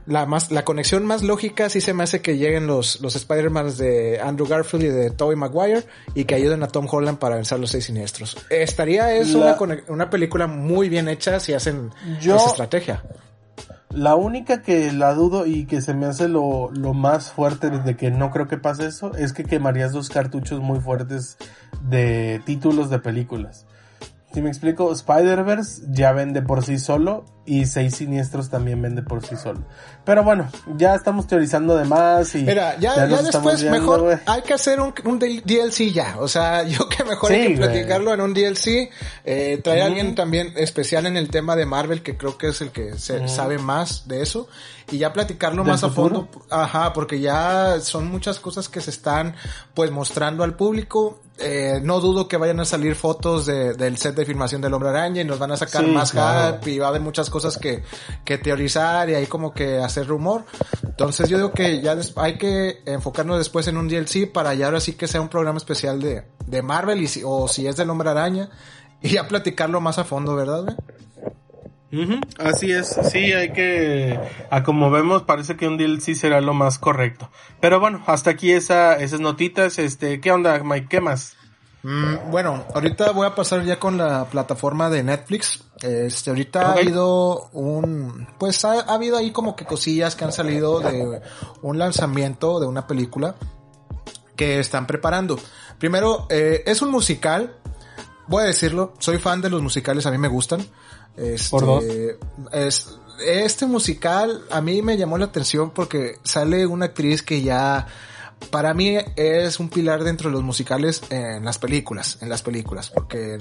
La 0.06 0.26
más, 0.26 0.50
la 0.50 0.64
conexión 0.64 1.06
más 1.06 1.22
lógica 1.22 1.70
sí 1.70 1.80
se 1.80 1.94
me 1.94 2.02
hace 2.02 2.20
que 2.20 2.36
lleguen 2.36 2.66
los, 2.66 3.00
los 3.00 3.16
Spider-Man 3.16 3.74
de 3.78 4.20
Andrew 4.20 4.46
Garfield 4.46 4.84
y 4.84 4.88
de 4.88 5.10
Tobey 5.10 5.36
Maguire 5.36 5.84
y 6.14 6.24
que 6.24 6.34
ayuden 6.34 6.62
a 6.62 6.68
Tom 6.68 6.86
Holland 6.90 7.18
para 7.18 7.36
vencer 7.36 7.58
los 7.58 7.70
seis 7.70 7.86
siniestros. 7.86 8.36
Estaría 8.50 9.14
eso 9.14 9.38
La- 9.40 9.56
una, 9.58 9.78
una 9.88 10.10
película 10.10 10.46
muy 10.46 10.90
bien 10.90 11.08
hecha 11.08 11.40
si 11.40 11.54
hacen 11.54 11.90
Yo- 12.20 12.36
esa 12.36 12.46
estrategia. 12.46 13.02
La 13.94 14.16
única 14.16 14.60
que 14.60 14.92
la 14.92 15.14
dudo 15.14 15.46
y 15.46 15.66
que 15.66 15.80
se 15.80 15.94
me 15.94 16.06
hace 16.06 16.28
lo, 16.28 16.68
lo 16.72 16.94
más 16.94 17.30
fuerte 17.30 17.70
de 17.70 17.96
que 17.96 18.10
no 18.10 18.32
creo 18.32 18.48
que 18.48 18.58
pase 18.58 18.86
eso 18.86 19.14
es 19.14 19.32
que 19.32 19.44
quemarías 19.44 19.92
dos 19.92 20.08
cartuchos 20.08 20.60
muy 20.60 20.80
fuertes 20.80 21.38
de 21.88 22.42
títulos 22.44 22.90
de 22.90 22.98
películas. 22.98 23.66
Si 24.32 24.42
me 24.42 24.48
explico, 24.48 24.90
Spider-Verse 24.92 25.84
ya 25.90 26.12
vende 26.12 26.42
por 26.42 26.64
sí 26.64 26.78
solo 26.80 27.24
y 27.46 27.66
Seis 27.66 27.96
Siniestros 27.96 28.48
también 28.48 28.80
vende 28.80 29.02
por 29.02 29.24
sí 29.24 29.36
solo. 29.36 29.60
Pero 30.04 30.22
bueno, 30.24 30.48
ya 30.76 30.94
estamos 30.94 31.26
teorizando 31.26 31.76
de 31.76 31.84
más 31.84 32.34
y 32.34 32.42
Mira, 32.42 32.74
ya, 32.78 32.94
ya, 32.96 33.04
estamos 33.04 33.24
después 33.24 33.60
yendo, 33.60 33.78
mejor 33.78 34.00
güey. 34.02 34.16
hay 34.26 34.42
que 34.42 34.54
hacer 34.54 34.80
un, 34.80 34.94
un 35.04 35.18
DLC 35.18 35.92
ya. 35.92 36.16
O 36.20 36.28
sea, 36.28 36.62
yo 36.68 36.88
que 36.88 37.04
mejor 37.04 37.32
hay 37.32 37.42
Sí, 37.42 37.48
que 37.48 37.56
güey. 37.56 37.68
platicarlo 37.68 38.14
en 38.14 38.20
un 38.20 38.34
DLC. 38.34 38.90
Eh, 39.24 39.62
a 39.64 39.70
Ujú. 39.70 39.82
alguien 39.82 40.14
también 40.14 40.52
especial 40.56 41.06
en 41.06 41.16
el 41.16 41.28
tema 41.28 41.54
de 41.56 41.66
Marvel, 41.66 42.02
que 42.02 42.16
creo 42.16 42.36
que 42.38 42.48
es 42.48 42.60
el 42.60 42.70
que 42.70 42.98
se 42.98 43.28
sabe 43.28 43.58
más 43.58 44.08
de 44.08 44.22
eso. 44.22 44.48
Y 44.90 44.98
ya 44.98 45.12
platicarlo 45.14 45.62
¿Del 45.62 45.72
más 45.72 45.82
a 45.84 45.88
futuro? 45.88 46.28
fondo. 46.30 46.46
Ajá, 46.50 46.92
porque 46.92 47.18
ya 47.20 47.80
son 47.80 48.06
muchas 48.10 48.38
cosas 48.38 48.68
que 48.68 48.80
se 48.82 48.90
están 48.90 49.34
pues 49.72 49.90
mostrando 49.90 50.44
al 50.44 50.54
público. 50.56 51.20
Eh, 51.38 51.80
no 51.82 51.98
dudo 52.00 52.28
que 52.28 52.36
vayan 52.36 52.60
a 52.60 52.64
salir 52.64 52.94
fotos 52.94 53.46
de- 53.46 53.72
del 53.74 53.96
set 53.96 54.14
de 54.14 54.24
filmación 54.26 54.60
del 54.60 54.72
Hombre 54.74 54.90
Araña 54.90 55.22
y 55.22 55.24
nos 55.24 55.38
van 55.38 55.50
a 55.50 55.56
sacar 55.56 55.84
Sí, 55.84 55.90
más 55.90 56.12
claro. 56.12 56.58
hype 56.60 56.70
y 56.70 56.78
va 56.78 56.86
a 56.86 56.88
haber 56.90 57.00
muchas 57.00 57.28
cosas 57.34 57.58
que, 57.58 57.82
que 58.24 58.38
teorizar 58.38 59.10
y 59.10 59.14
ahí 59.14 59.26
como 59.26 59.52
que 59.52 59.78
hacer 59.78 60.06
rumor. 60.06 60.44
Entonces 60.84 61.28
yo 61.28 61.36
digo 61.38 61.50
que 61.50 61.80
ya 61.82 61.96
des- 61.96 62.12
hay 62.16 62.38
que 62.38 62.78
enfocarnos 62.86 63.38
después 63.38 63.66
en 63.66 63.76
un 63.76 63.88
DLC 63.88 64.30
para 64.32 64.54
ya 64.54 64.66
ahora 64.66 64.78
sí 64.78 64.92
que 64.92 65.08
sea 65.08 65.20
un 65.20 65.28
programa 65.28 65.58
especial 65.58 66.00
de, 66.00 66.22
de 66.46 66.62
Marvel 66.62 67.02
y 67.02 67.08
si, 67.08 67.22
o 67.24 67.48
si 67.48 67.66
es 67.66 67.76
del 67.76 67.90
Hombre 67.90 68.10
Araña 68.10 68.50
y 69.02 69.08
ya 69.08 69.26
platicarlo 69.26 69.80
más 69.80 69.98
a 69.98 70.04
fondo, 70.04 70.36
¿verdad? 70.36 70.62
güey? 70.62 70.76
Así 72.38 72.72
es, 72.72 72.88
sí, 73.10 73.32
hay 73.32 73.52
que, 73.52 74.18
a 74.50 74.62
como 74.64 74.90
vemos, 74.90 75.22
parece 75.22 75.56
que 75.56 75.68
un 75.68 75.76
DLC 75.76 76.14
será 76.16 76.40
lo 76.40 76.52
más 76.54 76.78
correcto. 76.78 77.30
Pero 77.60 77.78
bueno, 77.80 78.02
hasta 78.06 78.30
aquí 78.30 78.50
esa, 78.52 78.96
esas 78.96 79.20
notitas, 79.20 79.78
este, 79.78 80.20
¿qué 80.20 80.32
onda, 80.32 80.58
Mike? 80.64 80.86
¿Qué 80.88 81.00
más? 81.00 81.36
Mm, 81.84 82.30
bueno, 82.30 82.64
ahorita 82.74 83.10
voy 83.12 83.26
a 83.26 83.34
pasar 83.34 83.62
ya 83.64 83.78
con 83.78 83.98
la 83.98 84.24
plataforma 84.24 84.88
de 84.90 85.02
Netflix. 85.04 85.63
Este, 85.82 86.30
ahorita 86.30 86.68
ha 86.68 86.72
habido 86.74 87.48
un, 87.52 88.26
pues 88.38 88.64
ha, 88.64 88.80
ha 88.80 88.94
habido 88.94 89.16
ahí 89.18 89.32
como 89.32 89.54
que 89.56 89.64
cosillas 89.64 90.14
que 90.16 90.24
han 90.24 90.32
salido 90.32 90.80
de 90.80 91.20
un 91.62 91.78
lanzamiento 91.78 92.60
de 92.60 92.66
una 92.66 92.86
película 92.86 93.34
que 94.36 94.60
están 94.60 94.86
preparando. 94.86 95.38
Primero, 95.78 96.26
eh, 96.30 96.62
es 96.66 96.80
un 96.82 96.90
musical. 96.90 97.56
Voy 98.28 98.44
a 98.44 98.46
decirlo, 98.46 98.94
soy 98.98 99.18
fan 99.18 99.40
de 99.42 99.50
los 99.50 99.60
musicales, 99.62 100.06
a 100.06 100.10
mí 100.10 100.18
me 100.18 100.28
gustan. 100.28 100.66
Este, 101.16 101.50
Por 101.50 101.66
dos. 101.66 101.84
es- 102.52 102.98
este 103.24 103.66
musical 103.66 104.42
a 104.50 104.60
mí 104.60 104.82
me 104.82 104.96
llamó 104.96 105.18
la 105.18 105.26
atención 105.26 105.70
porque 105.70 106.18
sale 106.24 106.66
una 106.66 106.86
actriz 106.86 107.22
que 107.22 107.42
ya 107.42 107.86
para 108.50 108.74
mí 108.74 108.96
es 109.14 109.60
un 109.60 109.68
pilar 109.68 110.02
dentro 110.02 110.28
de 110.30 110.32
los 110.34 110.42
musicales 110.42 111.02
en 111.10 111.44
las 111.44 111.58
películas, 111.58 112.18
en 112.20 112.28
las 112.28 112.42
películas, 112.42 112.90
porque 112.90 113.38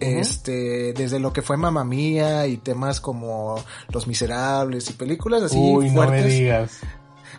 este 0.00 0.92
desde 0.92 1.18
lo 1.18 1.32
que 1.32 1.42
fue 1.42 1.56
Mamma 1.56 1.84
Mía 1.84 2.46
y 2.46 2.56
temas 2.58 3.00
como 3.00 3.56
Los 3.92 4.06
Miserables 4.06 4.90
y 4.90 4.92
películas 4.94 5.42
así 5.42 5.56
Uy, 5.58 5.90
no 5.90 6.08
me 6.08 6.22
digas. 6.22 6.80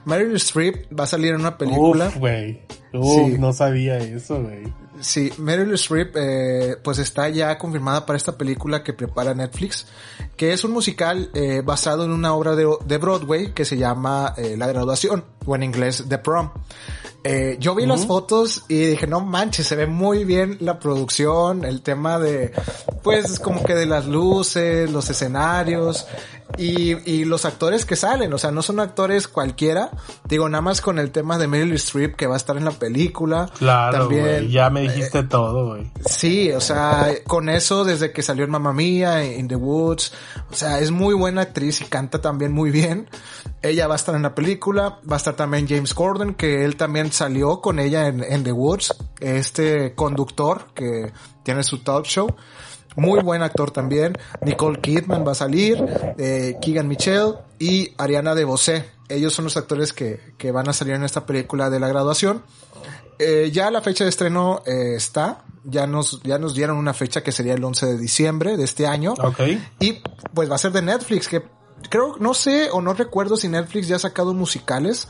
Meryl 0.06 0.36
Streep 0.38 0.88
va 0.98 1.04
a 1.04 1.08
salir 1.08 1.34
en 1.34 1.42
una 1.42 1.58
película. 1.58 2.08
Uf, 2.08 2.18
güey. 2.18 2.62
Uf, 2.94 3.28
Sí. 3.28 3.38
no 3.38 3.52
sabía 3.52 3.98
eso, 3.98 4.42
güey. 4.42 4.64
Sí, 5.02 5.32
Meryl 5.38 5.74
Streep 5.74 6.16
eh, 6.16 6.78
pues 6.84 6.98
está 6.98 7.30
ya 7.30 7.58
confirmada 7.58 8.06
para 8.06 8.16
esta 8.18 8.38
película 8.38 8.84
que 8.84 8.94
prepara 8.94 9.34
Netflix, 9.34 9.86
que 10.38 10.54
es 10.54 10.64
un 10.64 10.72
musical 10.72 11.30
eh, 11.34 11.62
basado 11.64 12.06
en 12.06 12.12
una 12.12 12.34
obra 12.34 12.56
de, 12.56 12.68
de 12.86 12.98
Broadway 12.98 13.52
que 13.54 13.66
se 13.66 13.78
llama 13.78 14.34
eh, 14.38 14.56
La 14.58 14.68
Graduación, 14.68 15.26
o 15.46 15.56
en 15.56 15.64
inglés 15.64 16.06
The 16.08 16.18
Prom. 16.20 16.52
Eh, 17.24 17.58
yo 17.60 17.76
vi 17.76 17.86
las 17.86 18.06
fotos 18.06 18.64
y 18.70 18.86
dije, 18.86 19.06
no 19.08 19.20
manches, 19.20 19.68
se 19.68 19.76
ve 19.76 19.86
muy 19.86 20.24
bien 20.24 20.58
la 20.62 20.80
producción, 20.80 21.66
el 21.66 21.82
tema 21.82 22.20
de, 22.20 22.54
pues 23.04 23.40
como 23.40 23.64
que 23.64 23.76
de 23.76 23.86
las 23.86 24.06
luces, 24.06 24.90
los 24.90 25.10
escenarios 25.10 26.08
y, 26.56 27.12
y 27.12 27.26
los 27.26 27.46
actores 27.46 27.86
que 27.86 27.96
salen, 27.96 28.34
o 28.34 28.38
sea, 28.38 28.52
no 28.52 28.62
son 28.62 28.80
actores 28.80 29.28
cualquiera, 29.28 29.92
digo, 30.26 30.48
nada 30.50 30.62
más 30.62 30.82
con 30.82 30.98
el 30.98 31.12
tema 31.12 31.38
de 31.38 31.48
Meryl 31.48 31.74
Streep 31.74 32.16
que 32.16 32.28
va 32.28 32.36
a 32.36 32.38
estar 32.38 32.58
en 32.58 32.66
la 32.66 32.72
película. 32.72 33.50
Claro, 33.58 34.00
También. 34.00 34.50
Ya 34.50 34.70
me 34.70 34.82
dijiste 34.82 35.24
todo, 35.24 35.68
güey. 35.68 35.92
Sí, 36.06 36.52
o 36.52 36.62
sea, 36.62 37.10
con 37.26 37.50
eso 37.50 37.84
desde 37.84 38.12
que 38.12 38.24
salió 38.24 38.46
en 38.46 38.52
Mamma 38.52 38.74
Mía, 38.74 39.26
In 39.26 39.48
the 39.48 39.56
Woods, 39.56 40.14
o 40.52 40.56
sea, 40.56 40.80
es 40.80 40.92
muy 40.92 41.14
buena 41.14 41.42
actriz 41.42 41.82
y 41.82 41.86
canta 41.86 42.22
también 42.22 42.54
muy 42.54 42.72
bien. 42.72 43.10
Ella 43.62 43.88
va 43.88 43.96
a 43.96 43.98
estar 43.98 44.16
en 44.16 44.24
la 44.24 44.34
película, 44.34 45.00
va 45.10 45.16
a 45.16 45.18
estar 45.18 45.36
también 45.36 45.68
James 45.68 45.94
Corden, 45.94 46.34
que 46.36 46.64
él 46.64 46.76
también 46.76 47.12
salió 47.12 47.62
con 47.62 47.80
ella 47.80 48.08
en, 48.08 48.24
en 48.24 48.44
The 48.44 48.52
Woods, 48.52 48.96
este 49.20 49.94
conductor 49.96 50.68
que 50.74 51.12
tiene 51.44 51.64
su 51.64 51.80
talk 51.80 52.06
show. 52.06 52.28
Muy 52.98 53.22
buen 53.22 53.42
actor 53.44 53.72
también. 53.72 54.18
Nicole 54.42 54.82
Kidman 54.82 55.26
va 55.26 55.32
a 55.32 55.36
salir, 55.36 55.78
eh, 56.18 56.58
Keegan 56.62 56.88
Michelle 56.90 57.36
y 57.60 57.94
Ariana 57.98 58.36
DeBose. 58.36 58.84
Ellos 59.08 59.32
son 59.34 59.46
los 59.46 59.56
actores 59.56 59.94
que, 59.94 60.34
que 60.38 60.52
van 60.52 60.68
a 60.68 60.74
salir 60.74 60.96
en 60.96 61.04
esta 61.04 61.26
película 61.26 61.70
de 61.70 61.80
la 61.80 61.88
graduación. 61.88 62.44
Eh, 63.20 63.50
ya 63.54 63.72
la 63.72 63.82
fecha 63.82 64.04
de 64.04 64.10
estreno 64.10 64.62
eh, 64.66 64.96
está. 64.96 65.44
Ya 65.64 65.86
nos, 65.88 66.22
ya 66.24 66.38
nos 66.40 66.54
dieron 66.56 66.78
una 66.78 66.94
fecha 66.94 67.24
que 67.24 67.32
sería 67.32 67.54
el 67.54 67.64
11 67.64 67.86
de 67.86 67.98
diciembre 67.98 68.58
de 68.58 68.64
este 68.64 68.88
año. 68.88 69.14
Y 69.80 70.02
pues 70.34 70.50
va 70.50 70.56
a 70.56 70.60
ser 70.60 70.72
de 70.72 70.82
Netflix, 70.82 71.28
que 71.28 71.44
creo, 71.90 72.16
no 72.20 72.34
sé 72.34 72.70
o 72.72 72.82
no 72.82 72.94
recuerdo 72.94 73.38
si 73.38 73.48
Netflix 73.48 73.88
ya 73.88 73.98
ha 73.98 74.00
sacado 74.00 74.34
musicales. 74.34 75.08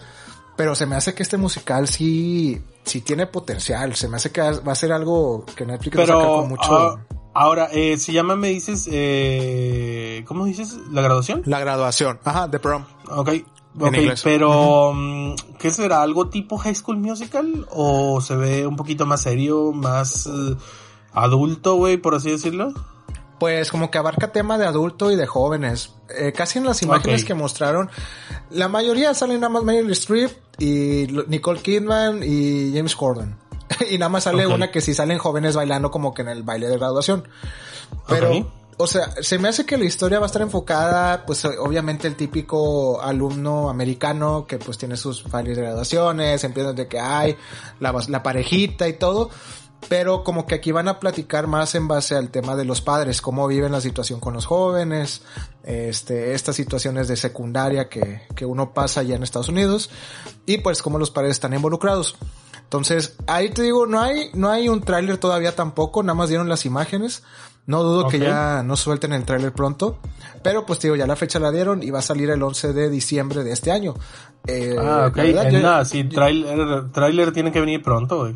pero 0.55 0.73
se 0.75 0.85
me 0.87 0.95
hace 0.95 1.13
que 1.13 1.21
este 1.23 1.37
musical 1.37 1.87
sí, 1.87 2.59
sí 2.83 3.01
tiene 3.01 3.27
potencial. 3.27 3.95
Se 3.95 4.07
me 4.07 4.17
hace 4.17 4.31
que 4.31 4.41
va 4.41 4.71
a 4.71 4.75
ser 4.75 4.91
algo 4.91 5.45
que 5.55 5.65
Netflix 5.65 5.97
va 5.99 6.03
a 6.03 6.07
sacar 6.07 6.21
Pero 6.21 6.35
con 6.39 6.49
mucho. 6.49 6.75
ah, 6.75 6.99
ahora, 7.41 7.69
eh, 7.71 7.97
se 7.97 8.11
llama, 8.11 8.35
me 8.35 8.49
dices, 8.49 8.87
eh, 8.91 10.23
¿cómo 10.27 10.45
dices? 10.45 10.77
¿La 10.91 11.01
graduación? 11.01 11.41
La 11.45 11.59
graduación. 11.59 12.19
Ajá, 12.23 12.49
The 12.49 12.59
Prom. 12.59 12.83
Ok. 13.09 13.29
En 13.29 13.45
Ok, 13.79 13.95
inglés. 13.97 14.21
pero 14.23 14.91
mm, 14.93 15.35
¿qué 15.59 15.69
será? 15.69 16.01
¿Algo 16.01 16.29
tipo 16.29 16.57
High 16.57 16.73
School 16.73 16.97
Musical? 16.97 17.67
¿O 17.71 18.21
se 18.21 18.35
ve 18.35 18.65
un 18.65 18.75
poquito 18.75 19.05
más 19.05 19.21
serio, 19.21 19.71
más 19.71 20.25
eh, 20.25 20.55
adulto, 21.13 21.75
güey, 21.75 21.97
por 21.97 22.15
así 22.15 22.31
decirlo? 22.31 22.73
Pues 23.39 23.69
como 23.69 23.91
que 23.91 23.99
abarca 23.99 24.31
tema 24.31 24.57
de 24.57 24.65
adulto 24.65 25.11
y 25.11 25.15
de 25.15 25.27
jóvenes. 25.27 25.93
Eh, 26.17 26.31
casi 26.35 26.57
en 26.57 26.65
las 26.65 26.81
imágenes 26.81 27.23
que 27.23 27.35
mostraron, 27.35 27.87
la 28.49 28.67
mayoría 28.67 29.13
salen 29.13 29.41
nada 29.41 29.53
más 29.53 29.63
Meryl 29.63 29.91
Streep 29.91 30.31
y 30.57 31.05
Nicole 31.27 31.61
Kidman 31.61 32.21
y 32.23 32.73
James 32.75 32.95
Corden. 32.95 33.35
y 33.89 33.97
nada 33.97 34.09
más 34.09 34.23
sale 34.23 34.47
una 34.47 34.71
que 34.71 34.81
sí 34.81 34.93
salen 34.93 35.17
jóvenes 35.17 35.55
bailando 35.55 35.91
como 35.91 36.13
que 36.13 36.21
en 36.21 36.29
el 36.29 36.43
baile 36.43 36.67
de 36.67 36.77
graduación. 36.77 37.27
Pero, 38.07 38.51
o 38.77 38.87
sea, 38.87 39.11
se 39.21 39.39
me 39.39 39.47
hace 39.47 39.65
que 39.65 39.77
la 39.77 39.85
historia 39.85 40.19
va 40.19 40.25
a 40.25 40.27
estar 40.27 40.41
enfocada, 40.41 41.25
pues 41.25 41.43
obviamente 41.45 42.07
el 42.07 42.15
típico 42.15 43.01
alumno 43.01 43.69
americano 43.69 44.45
que 44.47 44.57
pues 44.57 44.77
tiene 44.77 44.97
sus 44.97 45.23
bailes 45.29 45.57
de 45.57 45.63
graduaciones, 45.63 46.43
empiezan 46.43 46.75
de 46.75 46.87
que 46.87 46.99
hay 46.99 47.35
la, 47.79 47.93
la 48.07 48.23
parejita 48.23 48.87
y 48.87 48.93
todo. 48.93 49.29
Pero 49.89 50.23
como 50.23 50.45
que 50.47 50.55
aquí 50.55 50.71
van 50.71 50.87
a 50.87 50.99
platicar 50.99 51.47
más 51.47 51.75
en 51.75 51.87
base 51.87 52.15
al 52.15 52.29
tema 52.29 52.55
de 52.55 52.65
los 52.65 52.81
padres, 52.81 53.21
cómo 53.21 53.47
viven 53.47 53.71
la 53.71 53.79
situación 53.79 54.19
con 54.19 54.33
los 54.33 54.45
jóvenes, 54.45 55.21
este, 55.63 56.33
estas 56.33 56.55
situaciones 56.55 57.07
de 57.07 57.15
secundaria 57.15 57.87
que, 57.87 58.21
que 58.35 58.45
uno 58.45 58.73
pasa 58.73 59.01
allá 59.01 59.15
en 59.15 59.23
Estados 59.23 59.49
Unidos, 59.49 59.89
y 60.45 60.57
pues 60.57 60.81
cómo 60.81 60.97
los 60.97 61.11
padres 61.11 61.31
están 61.31 61.53
involucrados. 61.53 62.15
Entonces, 62.67 63.15
ahí 63.27 63.49
te 63.49 63.61
digo, 63.63 63.87
no 63.87 64.01
hay, 64.01 64.29
no 64.33 64.49
hay 64.49 64.67
un 64.67 64.81
tráiler 64.81 65.17
todavía 65.17 65.55
tampoco, 65.55 66.03
nada 66.03 66.15
más 66.15 66.27
dieron 66.27 66.49
las 66.49 66.65
imágenes. 66.65 67.23
No 67.65 67.81
dudo 67.83 68.07
que 68.07 68.19
ya 68.19 68.61
no 68.63 68.75
suelten 68.77 69.11
el 69.13 69.23
tráiler 69.25 69.51
pronto. 69.53 69.99
Pero 70.43 70.65
pues 70.65 70.79
te 70.79 70.87
digo, 70.87 70.95
ya 70.95 71.05
la 71.07 71.15
fecha 71.17 71.37
la 71.39 71.51
dieron 71.51 71.83
y 71.83 71.89
va 71.91 71.99
a 71.99 72.01
salir 72.01 72.29
el 72.29 72.41
11 72.43 72.71
de 72.73 72.89
diciembre 72.89 73.43
de 73.43 73.51
este 73.51 73.71
año. 73.71 73.93
Eh, 74.45 74.75
Ah, 74.79 75.07
ok. 75.09 75.15
verdad, 75.17 75.49
yo- 75.51 75.59
nada, 75.59 75.85
sí, 75.85 76.03
trailer, 76.05 76.91
trailer 76.91 77.31
tiene 77.33 77.51
que 77.51 77.59
venir 77.59 77.81
pronto, 77.83 78.19
güey. 78.19 78.35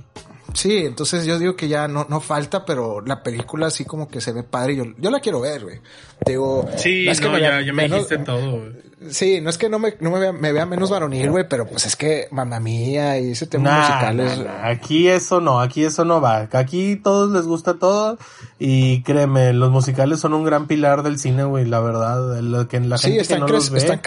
Sí, 0.53 0.77
entonces 0.85 1.25
yo 1.25 1.39
digo 1.39 1.55
que 1.55 1.67
ya 1.67 1.87
no, 1.87 2.05
no 2.09 2.19
falta, 2.21 2.65
pero 2.65 3.01
la 3.01 3.23
película 3.23 3.67
así 3.67 3.85
como 3.85 4.07
que 4.07 4.21
se 4.21 4.31
ve 4.33 4.43
padre. 4.43 4.73
y 4.73 4.77
Yo, 4.77 4.83
yo 4.97 5.09
la 5.09 5.19
quiero 5.19 5.39
ver, 5.41 5.63
güey. 5.63 5.79
Digo, 6.25 6.67
Sí, 6.77 7.07
es 7.07 7.19
que 7.19 7.27
no, 7.27 7.33
me 7.33 7.41
ya, 7.41 7.61
ya 7.61 7.73
me 7.73 7.83
menos- 7.83 8.07
dijiste 8.09 8.17
todo, 8.25 8.51
güey. 8.51 8.91
Sí, 9.09 9.41
no 9.41 9.49
es 9.49 9.57
que 9.57 9.67
no 9.67 9.79
me, 9.79 9.95
no 9.99 10.11
me 10.11 10.19
vea, 10.19 10.31
me 10.31 10.51
vea 10.53 10.67
menos 10.67 10.91
varonil, 10.91 11.31
güey, 11.31 11.47
pero 11.49 11.65
pues 11.65 11.87
es 11.87 11.95
que 11.95 12.27
mamá 12.29 12.59
mía 12.59 13.17
y 13.19 13.31
ese 13.31 13.47
tema 13.47 13.63
Nah, 13.89 14.11
nah, 14.13 14.35
nah, 14.35 14.67
Aquí 14.69 15.07
eso 15.07 15.41
no, 15.41 15.59
aquí 15.59 15.83
eso 15.83 16.05
no 16.05 16.21
va. 16.21 16.47
Aquí 16.51 16.97
todos 16.97 17.31
les 17.31 17.47
gusta 17.47 17.79
todo 17.79 18.19
y 18.59 19.01
créeme, 19.01 19.53
los 19.53 19.71
musicales 19.71 20.19
son 20.19 20.35
un 20.35 20.43
gran 20.43 20.67
pilar 20.67 21.01
del 21.01 21.17
cine, 21.17 21.45
güey, 21.45 21.65
la 21.65 21.79
verdad. 21.79 22.41
Lo 22.41 22.67
que 22.67 22.79
la 22.79 22.99
Sí, 22.99 23.05
gente 23.07 23.17
que 23.17 23.21
están, 23.23 23.39
no 23.39 23.47
cre- 23.47 23.51
los 23.53 23.69
ve, 23.71 23.79
están 23.79 24.01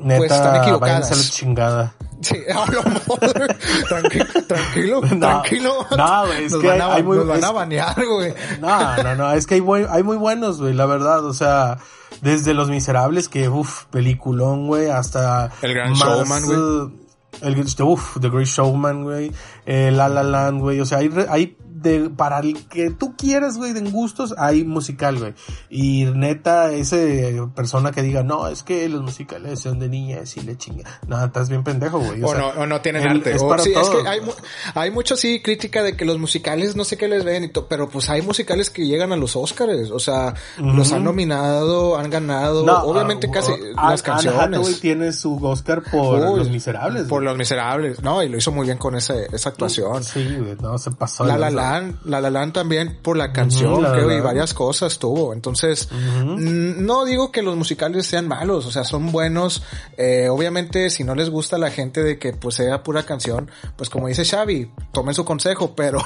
neta, 0.00 0.16
pues, 0.18 0.32
están 0.32 0.56
equivocadas. 0.62 0.80
váyanse 0.80 1.12
a 1.14 1.16
la 1.18 1.22
chingada. 1.24 1.94
Sí, 2.22 2.36
tranquilo, 3.88 4.26
tranquilo, 4.46 5.00
No, 5.12 5.18
tranquilo. 5.18 5.86
no, 5.96 6.26
güey, 6.26 6.44
es 6.44 6.52
nos 6.52 6.60
que 6.60 6.68
van 6.68 6.80
a, 6.80 6.94
hay 6.94 7.02
muy- 7.02 7.16
nos 7.18 7.26
van 7.26 7.38
es 7.38 7.44
a 7.44 7.48
que- 7.48 7.54
banear, 7.54 8.06
güey. 8.06 8.34
No, 8.60 9.02
no, 9.02 9.14
no, 9.16 9.32
es 9.32 9.46
que 9.46 9.54
hay, 9.54 9.60
buen- 9.60 9.86
hay 9.90 10.02
muy 10.02 10.16
buenos, 10.16 10.60
güey, 10.60 10.72
la 10.74 10.86
verdad, 10.86 11.24
o 11.24 11.32
sea, 11.34 11.78
desde 12.20 12.54
Los 12.54 12.68
Miserables, 12.70 13.28
que, 13.28 13.48
uff, 13.48 13.84
peliculón, 13.86 14.66
güey, 14.66 14.88
hasta... 14.90 15.50
El 15.62 15.74
Gran 15.74 15.94
Showman, 15.94 16.44
güey. 16.44 16.58
eh, 16.58 16.98
El, 17.42 17.84
uff, 17.84 18.18
The 18.20 18.28
Great 18.28 18.46
Showman, 18.46 19.02
güey, 19.04 19.32
eh, 19.66 19.90
La 19.92 20.08
La 20.08 20.22
Land, 20.22 20.60
güey, 20.60 20.80
o 20.80 20.86
sea, 20.86 20.98
hay, 20.98 21.08
re- 21.08 21.26
hay 21.28 21.56
de, 21.82 22.08
para 22.10 22.38
el 22.40 22.66
que 22.68 22.90
tú 22.90 23.14
quieras, 23.16 23.56
güey, 23.56 23.72
de 23.72 23.80
gustos, 23.90 24.34
hay 24.38 24.64
musical, 24.64 25.18
güey. 25.18 25.34
Y 25.70 26.04
neta, 26.14 26.72
ese 26.72 27.40
persona 27.54 27.90
que 27.92 28.02
diga, 28.02 28.22
no, 28.22 28.46
es 28.48 28.62
que 28.62 28.88
los 28.88 29.02
musicales 29.02 29.60
son 29.60 29.78
de 29.78 29.88
niñas 29.88 30.36
y 30.36 30.40
le 30.42 30.56
chinga. 30.56 30.84
No, 31.06 31.22
estás 31.24 31.48
bien 31.48 31.64
pendejo, 31.64 31.98
güey. 31.98 32.22
O, 32.22 32.28
sea, 32.28 32.38
no, 32.38 32.48
o 32.62 32.66
no 32.66 32.80
tienen 32.80 33.02
el- 33.02 33.16
arte. 33.18 33.34
Es 33.34 33.42
para 33.42 33.62
sí, 33.62 33.72
es 33.74 33.88
que 33.88 34.08
hay, 34.08 34.20
mu- 34.20 34.32
hay 34.74 34.90
mucho 34.90 35.16
sí 35.16 35.40
crítica 35.42 35.82
de 35.82 35.96
que 35.96 36.04
los 36.04 36.18
musicales 36.18 36.76
no 36.76 36.84
sé 36.84 36.96
qué 36.96 37.08
les 37.08 37.24
ven 37.24 37.44
y 37.44 37.48
todo, 37.48 37.66
pero 37.68 37.88
pues 37.88 38.08
hay 38.10 38.22
musicales 38.22 38.70
que 38.70 38.86
llegan 38.86 39.12
a 39.12 39.16
los 39.16 39.36
Oscars, 39.36 39.90
o 39.90 39.98
sea, 39.98 40.34
los 40.58 40.92
han 40.92 41.04
nominado, 41.04 41.96
han 41.98 42.10
ganado, 42.10 42.64
No, 42.64 42.78
obviamente 42.84 43.26
ah, 43.28 43.32
casi 43.34 43.52
ah, 43.76 43.90
las 43.90 44.02
Anne 44.08 44.12
Hathaway 44.28 44.40
canciones. 44.50 44.80
tiene 44.80 45.12
su 45.12 45.36
Oscar 45.44 45.82
por 45.90 46.18
Uy, 46.20 46.38
Los 46.38 46.50
Miserables. 46.50 47.02
Por 47.04 47.20
güey. 47.20 47.24
Los 47.26 47.36
Miserables, 47.38 48.02
no, 48.02 48.22
y 48.22 48.28
lo 48.28 48.36
hizo 48.38 48.52
muy 48.52 48.66
bien 48.66 48.78
con 48.78 48.94
ese, 48.94 49.26
esa 49.32 49.48
actuación. 49.50 50.02
Sí, 50.04 50.36
güey, 50.38 50.56
no, 50.60 50.78
se 50.78 50.90
pasó. 50.92 51.24
La 51.24 51.36
La. 51.36 51.50
Land, 51.80 51.98
La 52.04 52.20
La 52.20 52.30
Land 52.30 52.52
también 52.52 52.98
por 53.02 53.16
la 53.16 53.32
canción, 53.32 53.82
La 53.82 53.88
La 53.90 53.94
creo, 53.94 54.10
y 54.16 54.20
varias 54.20 54.54
cosas 54.54 54.98
tuvo. 54.98 55.32
Entonces, 55.32 55.88
no 55.92 57.04
digo 57.04 57.32
que 57.32 57.42
los 57.42 57.56
musicales 57.56 58.06
sean 58.06 58.28
malos, 58.28 58.66
o 58.66 58.70
sea, 58.70 58.84
son 58.84 59.12
buenos. 59.12 59.62
Eh, 59.96 60.28
obviamente, 60.28 60.90
si 60.90 61.04
no 61.04 61.14
les 61.14 61.30
gusta 61.30 61.56
a 61.56 61.58
la 61.58 61.70
gente 61.70 62.02
de 62.02 62.18
que 62.18 62.32
pues 62.32 62.56
sea 62.56 62.82
pura 62.82 63.04
canción, 63.04 63.50
pues 63.76 63.88
como 63.90 64.08
dice 64.08 64.24
Xavi, 64.24 64.70
tomen 64.92 65.14
su 65.14 65.24
consejo, 65.24 65.74
pero 65.76 66.00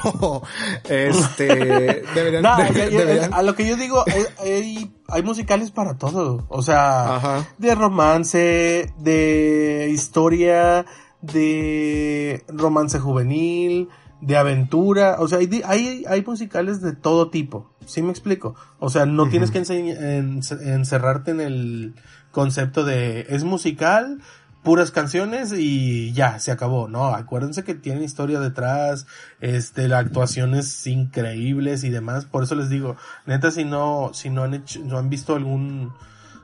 este 0.89 1.45
deberían, 2.15 2.43
No, 2.43 2.57
de- 2.57 2.63
ya- 2.73 2.89
ya- 2.89 2.99
deberían- 2.99 3.33
a 3.33 3.41
lo 3.43 3.55
que 3.55 3.67
yo 3.67 3.75
digo, 3.75 4.03
hay, 4.39 4.91
hay 5.09 5.23
musicales 5.23 5.71
para 5.71 5.97
todo. 5.97 6.45
O 6.49 6.61
sea, 6.61 7.15
Ajá. 7.15 7.47
de 7.57 7.75
romance, 7.75 8.93
de 8.99 9.89
historia, 9.91 10.85
de 11.21 12.43
romance 12.47 12.99
juvenil, 12.99 13.89
de 14.21 14.37
aventura. 14.37 15.17
O 15.19 15.27
sea, 15.27 15.39
hay, 15.39 15.61
hay, 15.65 16.03
hay 16.07 16.23
musicales 16.23 16.81
de 16.81 16.93
todo 16.93 17.29
tipo. 17.29 17.71
¿Sí 17.85 18.01
me 18.01 18.11
explico? 18.11 18.55
O 18.79 18.89
sea, 18.89 19.05
no 19.05 19.29
tienes 19.29 19.51
que 19.51 19.59
en- 19.59 20.41
encerrarte 20.61 21.31
en 21.31 21.41
el 21.41 21.95
concepto 22.31 22.83
de 22.83 23.25
es 23.29 23.43
musical, 23.45 24.19
puras 24.63 24.91
canciones 24.91 25.53
y 25.55 26.11
ya, 26.11 26.39
se 26.39 26.51
acabó. 26.51 26.89
No, 26.89 27.05
acuérdense 27.15 27.63
que 27.63 27.73
tiene 27.75 28.03
historia 28.03 28.41
detrás, 28.41 29.07
este, 29.39 29.87
la 29.87 29.99
actuaciones 29.99 30.85
increíbles 30.87 31.85
y 31.85 31.89
demás. 31.89 32.25
Por 32.25 32.43
eso 32.43 32.55
les 32.55 32.69
digo, 32.69 32.97
neta, 33.25 33.51
si 33.51 33.63
no, 33.63 34.11
si 34.13 34.29
no 34.29 34.43
han 34.43 34.55
hecho, 34.55 34.81
no 34.83 34.97
han 34.97 35.09
visto 35.09 35.35
algún, 35.35 35.93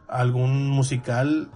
algún 0.08 0.70
musical, 0.70 1.50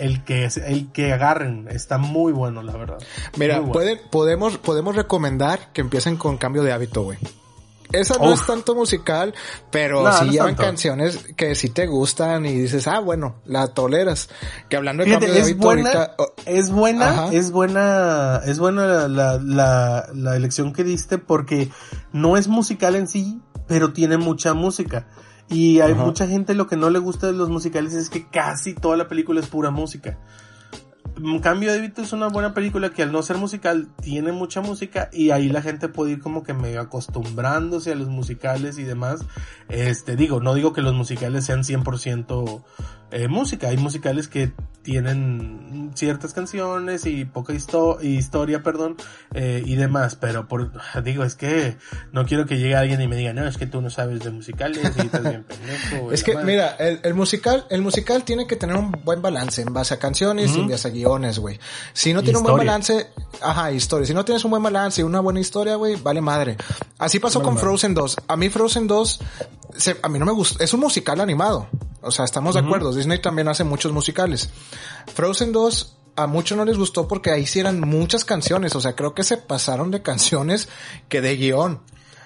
el 0.00 0.24
que, 0.24 0.48
el 0.66 0.90
que 0.92 1.12
agarren 1.12 1.68
está 1.70 1.98
muy 1.98 2.32
bueno, 2.32 2.62
la 2.62 2.72
verdad. 2.76 2.98
Mira, 3.36 3.58
bueno. 3.58 3.72
pueden, 3.72 4.00
podemos, 4.10 4.58
podemos 4.58 4.96
recomendar 4.96 5.72
que 5.72 5.80
empiecen 5.80 6.16
con 6.16 6.36
cambio 6.38 6.62
de 6.62 6.72
hábito, 6.72 7.02
güey. 7.02 7.18
Esa 7.92 8.18
no 8.18 8.32
es 8.32 8.46
tanto 8.46 8.76
musical, 8.76 9.34
pero 9.72 10.04
No, 10.04 10.12
sí 10.12 10.26
no 10.26 10.30
llevan 10.32 10.48
tanto. 10.50 10.62
canciones 10.62 11.18
que 11.36 11.56
sí 11.56 11.70
te 11.70 11.88
gustan 11.88 12.46
y 12.46 12.52
dices, 12.52 12.86
ah, 12.86 13.00
bueno, 13.00 13.36
la 13.46 13.66
toleras. 13.66 14.28
Que 14.68 14.76
hablando 14.76 15.02
de 15.02 15.08
Fíjate, 15.08 15.26
cambio 15.26 15.34
de 15.34 15.40
es 15.40 15.46
hábito 15.50 15.66
buena, 15.66 15.90
ahorita, 15.90 16.14
oh, 16.18 16.32
es 16.46 16.70
buena, 16.70 17.08
Ajá. 17.10 17.28
es 17.32 17.50
buena, 17.50 18.40
es 18.46 18.58
buena 18.60 18.86
la, 18.86 19.08
la, 19.08 19.38
la, 19.42 20.08
la 20.14 20.36
elección 20.36 20.72
que 20.72 20.84
diste 20.84 21.18
porque 21.18 21.68
no 22.12 22.36
es 22.36 22.46
musical 22.46 22.94
en 22.94 23.08
sí, 23.08 23.40
pero 23.66 23.92
tiene 23.92 24.18
mucha 24.18 24.54
música. 24.54 25.08
Y 25.50 25.80
hay 25.80 25.92
Ajá. 25.92 26.04
mucha 26.04 26.26
gente 26.28 26.54
lo 26.54 26.68
que 26.68 26.76
no 26.76 26.90
le 26.90 27.00
gusta 27.00 27.26
de 27.26 27.32
los 27.32 27.50
musicales 27.50 27.92
es 27.94 28.08
que 28.08 28.28
casi 28.28 28.74
toda 28.74 28.96
la 28.96 29.08
película 29.08 29.40
es 29.40 29.48
pura 29.48 29.70
música. 29.70 30.18
En 31.22 31.40
cambio, 31.40 31.72
David 31.72 31.92
es 31.98 32.12
una 32.12 32.28
buena 32.28 32.54
película 32.54 32.90
que 32.90 33.02
al 33.02 33.12
no 33.12 33.20
ser 33.22 33.36
musical 33.36 33.88
tiene 34.00 34.32
mucha 34.32 34.62
música 34.62 35.10
y 35.12 35.30
ahí 35.30 35.48
la 35.48 35.60
gente 35.60 35.88
puede 35.88 36.12
ir 36.12 36.20
como 36.20 36.42
que 36.42 36.54
medio 36.54 36.80
acostumbrándose 36.80 37.92
a 37.92 37.94
los 37.94 38.08
musicales 38.08 38.78
y 38.78 38.84
demás. 38.84 39.20
Este, 39.68 40.16
digo, 40.16 40.40
no 40.40 40.54
digo 40.54 40.72
que 40.72 40.82
los 40.82 40.94
musicales 40.94 41.44
sean 41.44 41.62
100% 41.62 42.62
eh, 43.10 43.28
música, 43.28 43.68
hay 43.68 43.76
musicales 43.76 44.28
que 44.28 44.52
tienen 44.82 45.90
ciertas 45.94 46.32
canciones 46.32 47.04
y 47.06 47.24
poca 47.24 47.52
histo- 47.52 48.02
historia, 48.02 48.62
perdón, 48.62 48.96
eh, 49.34 49.62
y 49.64 49.74
demás, 49.76 50.16
pero 50.16 50.48
por, 50.48 50.72
digo, 51.04 51.24
es 51.24 51.34
que 51.34 51.76
no 52.12 52.24
quiero 52.24 52.46
que 52.46 52.58
llegue 52.58 52.76
alguien 52.76 53.00
y 53.00 53.08
me 53.08 53.16
diga, 53.16 53.32
no, 53.32 53.46
es 53.46 53.56
que 53.58 53.66
tú 53.66 53.80
no 53.80 53.90
sabes 53.90 54.20
de 54.20 54.30
musicales 54.30 54.80
y 54.96 55.00
estás 55.00 55.22
bien 55.22 55.44
pendejo. 55.44 56.12
es 56.12 56.22
que, 56.24 56.34
madre". 56.34 56.46
mira, 56.46 56.68
el, 56.78 57.00
el 57.02 57.14
musical, 57.14 57.66
el 57.70 57.82
musical 57.82 58.24
tiene 58.24 58.46
que 58.46 58.56
tener 58.56 58.76
un 58.76 58.92
buen 59.04 59.20
balance 59.22 59.62
en 59.62 59.72
base 59.72 59.94
a 59.94 59.98
canciones 59.98 60.54
y 60.56 60.60
en 60.60 60.68
base 60.68 60.88
a 60.88 60.90
guiones, 60.90 61.38
güey. 61.38 61.58
Si 61.92 62.12
no 62.14 62.22
tiene 62.22 62.38
un 62.38 62.44
buen 62.44 62.56
balance, 62.66 63.08
ajá, 63.42 63.72
historia. 63.72 64.06
Si 64.06 64.14
no 64.14 64.24
tienes 64.24 64.44
un 64.44 64.50
buen 64.50 64.62
balance 64.62 65.00
y 65.00 65.04
una 65.04 65.20
buena 65.20 65.40
historia, 65.40 65.74
güey, 65.76 65.96
vale 65.96 66.20
madre. 66.20 66.56
Así 66.98 67.18
pasó 67.18 67.38
Vale 67.40 67.44
con 67.46 67.54
madre. 67.54 67.66
Frozen 67.66 67.94
2. 67.94 68.16
A 68.28 68.36
mí 68.36 68.48
Frozen 68.48 68.86
2, 68.86 69.20
se- 69.76 69.96
a 70.02 70.08
mí 70.08 70.18
no 70.18 70.26
me 70.26 70.32
gusta, 70.32 70.62
es 70.64 70.72
un 70.72 70.80
musical 70.80 71.20
animado. 71.20 71.68
O 72.02 72.10
sea, 72.10 72.24
estamos 72.24 72.54
de 72.54 72.60
acuerdo. 72.60 72.92
Disney 73.00 73.18
también 73.20 73.48
hace 73.48 73.64
muchos 73.64 73.92
musicales. 73.92 74.50
Frozen 75.14 75.52
2, 75.52 75.96
a 76.16 76.26
muchos 76.26 76.56
no 76.56 76.64
les 76.64 76.76
gustó 76.78 77.08
porque 77.08 77.30
ahí 77.30 77.46
sí 77.46 77.60
eran 77.60 77.80
muchas 77.80 78.24
canciones. 78.24 78.74
O 78.76 78.80
sea, 78.80 78.94
creo 78.94 79.14
que 79.14 79.24
se 79.24 79.36
pasaron 79.36 79.90
de 79.90 80.02
canciones 80.02 80.68
que 81.08 81.20
de 81.20 81.36
guion. 81.36 81.80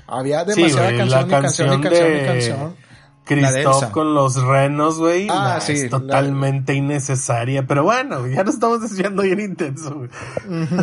Había 0.07 0.45
Sí, 0.45 0.51
demasiada 0.63 0.89
güey, 0.89 0.99
canción, 0.99 1.21
la 1.21 1.27
y 1.27 1.31
canción, 1.43 1.67
y 1.69 1.71
canción 1.71 1.83
canción, 1.83 2.11
y 2.11 2.15
de- 2.21 2.27
canción. 2.27 2.85
Christoph 3.27 3.91
con 3.91 4.13
los 4.13 4.35
renos, 4.37 4.99
güey. 4.99 5.29
Ah, 5.31 5.55
nah, 5.55 5.61
sí, 5.61 5.73
Es 5.73 5.83
la- 5.85 5.89
totalmente 5.99 6.75
innecesaria. 6.75 7.67
Pero 7.67 7.83
bueno, 7.83 8.27
ya 8.27 8.45
nos 8.45 8.57
estamos 8.57 8.83
desviando 8.83 9.23
bien 9.23 9.41
intenso, 9.41 9.95
güey. 9.95 10.11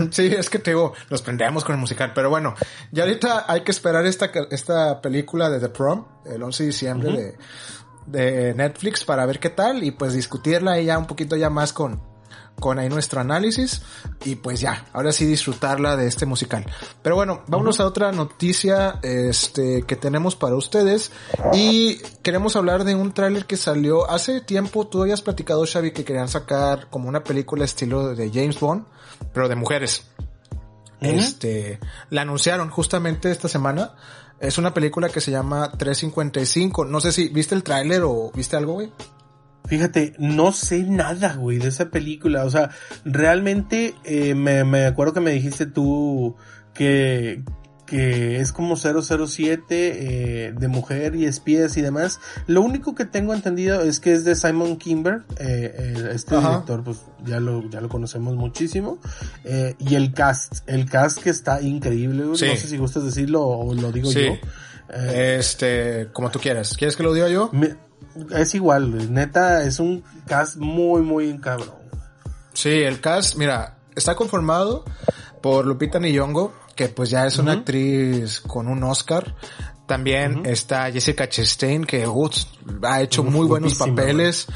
Sí, 0.09 0.25
es 0.35 0.49
que 0.49 0.57
te 0.57 0.71
digo, 0.71 0.93
nos 1.11 1.21
prendemos 1.21 1.63
con 1.63 1.75
el 1.75 1.79
musical. 1.79 2.13
Pero 2.15 2.31
bueno, 2.31 2.55
ya 2.91 3.03
ahorita 3.03 3.45
hay 3.47 3.61
que 3.61 3.69
esperar 3.69 4.07
esta, 4.07 4.31
esta 4.49 5.01
película 5.01 5.51
de 5.51 5.59
The 5.59 5.69
Prom, 5.69 6.05
el 6.25 6.41
11 6.41 6.63
de 6.63 6.67
diciembre 6.69 7.11
de, 7.11 7.37
de 8.11 8.53
Netflix, 8.53 9.03
para 9.03 9.25
ver 9.25 9.39
qué 9.39 9.49
tal 9.49 9.83
y 9.83 9.91
pues 9.91 10.13
discutirla 10.13 10.73
ahí 10.73 10.85
ya 10.85 10.97
un 10.97 11.07
poquito 11.07 11.35
ya 11.35 11.49
más 11.49 11.73
con, 11.73 12.01
con 12.59 12.79
ahí 12.79 12.89
nuestro 12.89 13.19
análisis 13.19 13.81
y 14.23 14.35
pues 14.35 14.61
ya, 14.61 14.85
ahora 14.93 15.11
sí 15.11 15.25
disfrutarla 15.25 15.95
de 15.95 16.07
este 16.07 16.25
musical. 16.25 16.65
Pero 17.01 17.15
bueno, 17.15 17.43
vámonos 17.47 17.79
a 17.79 17.85
otra 17.85 18.11
noticia 18.11 18.99
este 19.01 19.83
que 19.83 19.95
tenemos 19.95 20.35
para 20.35 20.55
ustedes 20.55 21.11
y 21.53 21.97
queremos 22.21 22.55
hablar 22.55 22.83
de 22.83 22.95
un 22.95 23.13
tráiler 23.13 23.45
que 23.45 23.57
salió 23.57 24.09
hace 24.09 24.41
tiempo, 24.41 24.87
tú 24.87 25.01
habías 25.01 25.21
platicado 25.21 25.65
Xavi 25.65 25.91
que 25.91 26.05
querían 26.05 26.27
sacar 26.29 26.89
como 26.89 27.09
una 27.09 27.23
película 27.23 27.65
estilo 27.65 28.15
de 28.15 28.29
James 28.29 28.59
Bond, 28.59 28.85
pero 29.33 29.49
de 29.49 29.55
mujeres. 29.55 30.05
Este, 31.01 31.79
la 32.09 32.21
anunciaron 32.21 32.69
justamente 32.69 33.31
esta 33.31 33.47
semana. 33.47 33.93
Es 34.39 34.57
una 34.57 34.73
película 34.73 35.09
que 35.09 35.21
se 35.21 35.31
llama 35.31 35.71
355. 35.71 36.85
No 36.85 37.01
sé 37.01 37.11
si 37.11 37.29
viste 37.29 37.55
el 37.55 37.63
tráiler 37.63 38.03
o 38.03 38.31
viste 38.33 38.55
algo, 38.55 38.73
güey. 38.73 38.91
Fíjate, 39.65 40.13
no 40.17 40.51
sé 40.51 40.83
nada, 40.83 41.35
güey, 41.35 41.57
de 41.57 41.69
esa 41.69 41.89
película. 41.89 42.45
O 42.45 42.49
sea, 42.49 42.71
realmente 43.05 43.95
eh, 44.03 44.35
me, 44.35 44.63
me 44.63 44.85
acuerdo 44.85 45.13
que 45.13 45.19
me 45.21 45.31
dijiste 45.31 45.65
tú 45.65 46.35
que, 46.73 47.43
que 47.91 48.39
es 48.39 48.53
como 48.53 48.75
007 48.77 49.65
eh, 50.47 50.53
de 50.57 50.67
mujer 50.69 51.13
y 51.15 51.25
espías 51.25 51.75
y 51.75 51.81
demás. 51.81 52.21
Lo 52.47 52.61
único 52.61 52.95
que 52.95 53.03
tengo 53.03 53.33
entendido 53.33 53.81
es 53.81 53.99
que 53.99 54.13
es 54.13 54.23
de 54.23 54.35
Simon 54.35 54.77
Kimber. 54.77 55.23
eh, 55.37 56.11
este 56.15 56.35
Ajá. 56.37 56.49
director, 56.51 56.83
pues 56.85 57.01
ya 57.25 57.41
lo, 57.41 57.69
ya 57.69 57.81
lo 57.81 57.89
conocemos 57.89 58.35
muchísimo. 58.37 58.97
Eh, 59.43 59.75
y 59.77 59.95
el 59.95 60.13
cast, 60.13 60.67
el 60.67 60.89
cast 60.89 61.19
que 61.21 61.29
está 61.31 61.61
increíble. 61.61 62.23
Sí. 62.35 62.45
No 62.47 62.55
sé 62.55 62.67
si 62.67 62.77
gustas 62.77 63.03
decirlo 63.03 63.43
o 63.45 63.73
lo 63.75 63.91
digo 63.91 64.09
Sí. 64.09 64.25
yo. 64.25 64.33
Este, 65.11 66.07
como 66.13 66.31
tú 66.31 66.39
quieras. 66.39 66.75
¿Quieres 66.77 66.95
que 66.95 67.03
lo 67.03 67.13
diga 67.13 67.27
yo? 67.29 67.49
me- 67.51 67.75
es 68.37 68.55
igual, 68.55 69.13
neta, 69.13 69.63
es 69.63 69.79
un 69.79 70.03
cast 70.27 70.57
muy, 70.57 71.01
muy 71.01 71.37
cabrón. 71.39 71.75
Sí, 72.53 72.69
el 72.69 72.99
cast, 72.99 73.35
mira, 73.37 73.77
está 73.95 74.15
conformado 74.15 74.83
por 75.41 75.65
Lupita 75.65 75.97
Nyong'o, 75.99 76.51
que 76.81 76.89
pues 76.89 77.11
ya 77.11 77.27
es 77.27 77.37
una 77.37 77.51
actriz 77.53 78.41
con 78.41 78.67
un 78.67 78.83
Oscar. 78.83 79.35
También 79.85 80.45
está 80.45 80.91
Jessica 80.91 81.29
Chastain, 81.29 81.85
que 81.85 82.05
ha 82.83 83.01
hecho 83.01 83.21
Uf, 83.21 83.29
muy 83.29 83.45
buenos 83.45 83.75
papeles. 83.75 84.47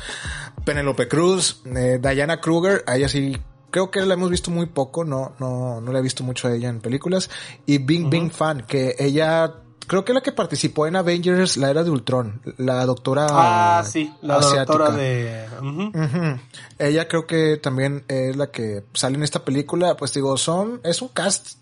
Penelope 0.64 1.08
Cruz, 1.08 1.62
eh, 1.66 2.00
Diana 2.02 2.42
Kruger, 2.42 2.84
a 2.88 2.96
ella 2.96 3.08
sí, 3.08 3.38
creo 3.70 3.92
que 3.92 4.02
la 4.06 4.16
hemos 4.16 4.32
visto 4.32 4.50
muy 4.50 4.66
poco, 4.66 5.04
no, 5.06 5.36
no, 5.38 5.80
no 5.82 5.92
la 5.92 6.00
he 6.00 6.02
visto 6.02 6.24
mucho 6.24 6.48
a 6.48 6.54
ella 6.56 6.70
en 6.70 6.80
películas. 6.82 7.30
Y 7.68 7.78
Bing 7.78 8.10
Bing 8.10 8.32
Fan, 8.32 8.66
que 8.68 8.96
ella, 8.98 9.54
creo 9.86 10.04
que 10.04 10.14
la 10.14 10.22
que 10.22 10.32
participó 10.32 10.88
en 10.88 10.96
Avengers, 10.96 11.58
la 11.58 11.70
era 11.70 11.84
de 11.84 11.92
Ultron, 11.92 12.42
la 12.58 12.84
doctora 12.88 13.28
Ah, 13.30 13.84
sí, 13.86 14.12
la 14.24 14.38
asiática. 14.38 14.66
doctora 14.66 14.92
de... 14.98 15.46
ujú. 15.62 15.84
Ujú. 15.90 16.40
Ella 16.80 17.08
creo 17.08 17.28
que 17.28 17.58
también 17.58 18.04
es 18.08 18.36
la 18.36 18.48
que 18.50 18.84
sale 18.94 19.18
en 19.18 19.24
esta 19.24 19.46
película. 19.46 19.96
Pues 19.98 20.12
digo, 20.14 20.36
son, 20.38 20.80
es 20.84 21.04
un 21.04 21.10
cast 21.10 21.60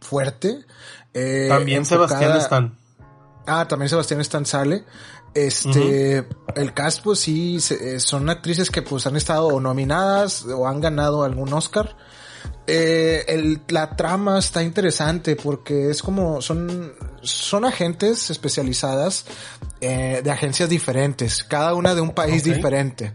fuerte. 0.00 0.64
eh, 1.14 1.46
También 1.48 1.78
enfocada- 1.78 2.08
Sebastián 2.08 2.38
Stan. 2.38 2.78
Ah, 3.46 3.66
también 3.68 3.88
Sebastián 3.88 4.20
Stan 4.20 4.46
sale. 4.46 4.84
Este, 5.34 6.26
el 6.56 6.74
cast 6.74 7.02
pues 7.04 7.20
sí, 7.20 7.60
se- 7.60 7.96
eh, 7.96 8.00
son 8.00 8.28
actrices 8.30 8.70
que 8.70 8.82
pues 8.82 9.06
han 9.06 9.16
estado 9.16 9.60
nominadas 9.60 10.44
o 10.44 10.66
han 10.66 10.80
ganado 10.80 11.22
algún 11.24 11.52
Oscar. 11.52 11.96
Eh, 12.66 13.24
el, 13.26 13.62
la 13.68 13.96
trama 13.96 14.38
está 14.38 14.62
interesante 14.62 15.34
porque 15.34 15.90
es 15.90 16.02
como, 16.02 16.40
son, 16.40 16.92
son 17.20 17.64
agentes 17.64 18.30
especializadas 18.30 19.26
eh, 19.80 20.20
de 20.22 20.30
agencias 20.30 20.68
diferentes, 20.68 21.42
cada 21.42 21.74
una 21.74 21.94
de 21.96 22.00
un 22.00 22.12
país 22.12 22.44
diferente. 22.44 23.14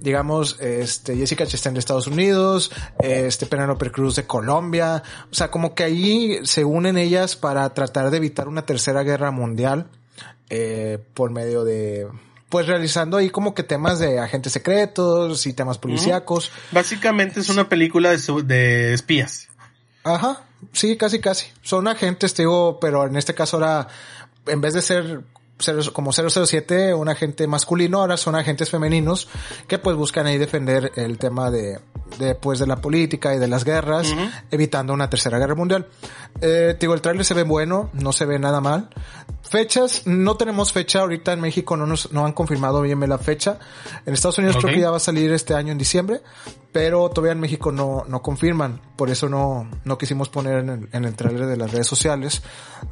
Digamos, 0.00 0.58
este, 0.60 1.16
Jessica 1.16 1.46
Chastain 1.46 1.74
de 1.74 1.80
Estados 1.80 2.08
Unidos, 2.08 2.70
este, 2.98 3.46
Penelope 3.46 3.90
Cruz 3.90 4.16
de 4.16 4.26
Colombia. 4.26 5.02
O 5.30 5.34
sea, 5.34 5.50
como 5.50 5.74
que 5.74 5.84
ahí 5.84 6.38
se 6.42 6.64
unen 6.64 6.98
ellas 6.98 7.36
para 7.36 7.72
tratar 7.72 8.10
de 8.10 8.18
evitar 8.18 8.48
una 8.48 8.66
tercera 8.66 9.02
guerra 9.02 9.30
mundial, 9.30 9.88
eh, 10.50 10.98
por 11.14 11.30
medio 11.30 11.64
de, 11.64 12.06
pues 12.50 12.66
realizando 12.66 13.16
ahí 13.16 13.30
como 13.30 13.54
que 13.54 13.62
temas 13.62 13.98
de 13.98 14.18
agentes 14.18 14.52
secretos 14.52 15.46
y 15.46 15.54
temas 15.54 15.78
policíacos. 15.78 16.50
Básicamente 16.72 17.40
es 17.40 17.48
una 17.48 17.68
película 17.68 18.10
de, 18.10 18.18
su- 18.18 18.46
de 18.46 18.92
espías. 18.92 19.48
Ajá, 20.04 20.44
sí, 20.72 20.96
casi, 20.98 21.20
casi. 21.20 21.46
Son 21.62 21.88
agentes, 21.88 22.34
te 22.34 22.42
digo, 22.42 22.78
pero 22.80 23.06
en 23.06 23.16
este 23.16 23.34
caso 23.34 23.56
ahora, 23.56 23.88
en 24.46 24.60
vez 24.60 24.74
de 24.74 24.82
ser 24.82 25.20
cero- 25.58 25.82
como 25.92 26.10
007, 26.12 26.94
un 26.94 27.08
agente 27.08 27.46
masculino, 27.46 28.00
ahora 28.00 28.16
son 28.16 28.34
agentes 28.34 28.70
femeninos 28.70 29.28
que 29.68 29.78
pues 29.78 29.94
buscan 29.96 30.26
ahí 30.26 30.38
defender 30.38 30.90
el 30.96 31.18
tema 31.18 31.50
de, 31.50 31.78
de 32.18 32.34
pues 32.34 32.58
de 32.58 32.66
la 32.66 32.76
política 32.76 33.34
y 33.34 33.38
de 33.38 33.46
las 33.46 33.62
guerras, 33.64 34.08
evitando 34.50 34.92
una 34.94 35.08
tercera 35.10 35.38
guerra 35.38 35.54
mundial. 35.54 35.86
Eh, 36.40 36.76
digo, 36.80 36.94
el 36.94 37.02
tráiler 37.02 37.24
se 37.26 37.34
ve 37.34 37.42
bueno, 37.42 37.90
no 37.92 38.12
se 38.12 38.24
ve 38.24 38.38
nada 38.38 38.60
mal. 38.62 38.88
Fechas, 39.50 40.06
no 40.06 40.36
tenemos 40.36 40.72
fecha 40.72 41.00
ahorita 41.00 41.32
en 41.32 41.40
México, 41.40 41.76
no 41.76 41.84
nos, 41.84 42.12
no 42.12 42.24
han 42.24 42.32
confirmado 42.32 42.82
bien 42.82 43.00
la 43.08 43.18
fecha. 43.18 43.58
En 44.06 44.14
Estados 44.14 44.38
Unidos 44.38 44.54
Ok. 44.54 44.62
creo 44.62 44.74
que 44.76 44.80
ya 44.82 44.90
va 44.92 44.98
a 44.98 45.00
salir 45.00 45.32
este 45.32 45.54
año 45.54 45.72
en 45.72 45.78
diciembre, 45.78 46.20
pero 46.70 47.08
todavía 47.08 47.32
en 47.32 47.40
México 47.40 47.72
no, 47.72 48.04
no 48.06 48.22
confirman. 48.22 48.80
Por 48.94 49.10
eso 49.10 49.28
no, 49.28 49.68
no 49.84 49.98
quisimos 49.98 50.28
poner 50.28 50.60
en 50.60 50.68
el, 50.68 50.88
en 50.92 51.04
el 51.04 51.16
trailer 51.16 51.46
de 51.46 51.56
las 51.56 51.72
redes 51.72 51.88
sociales 51.88 52.42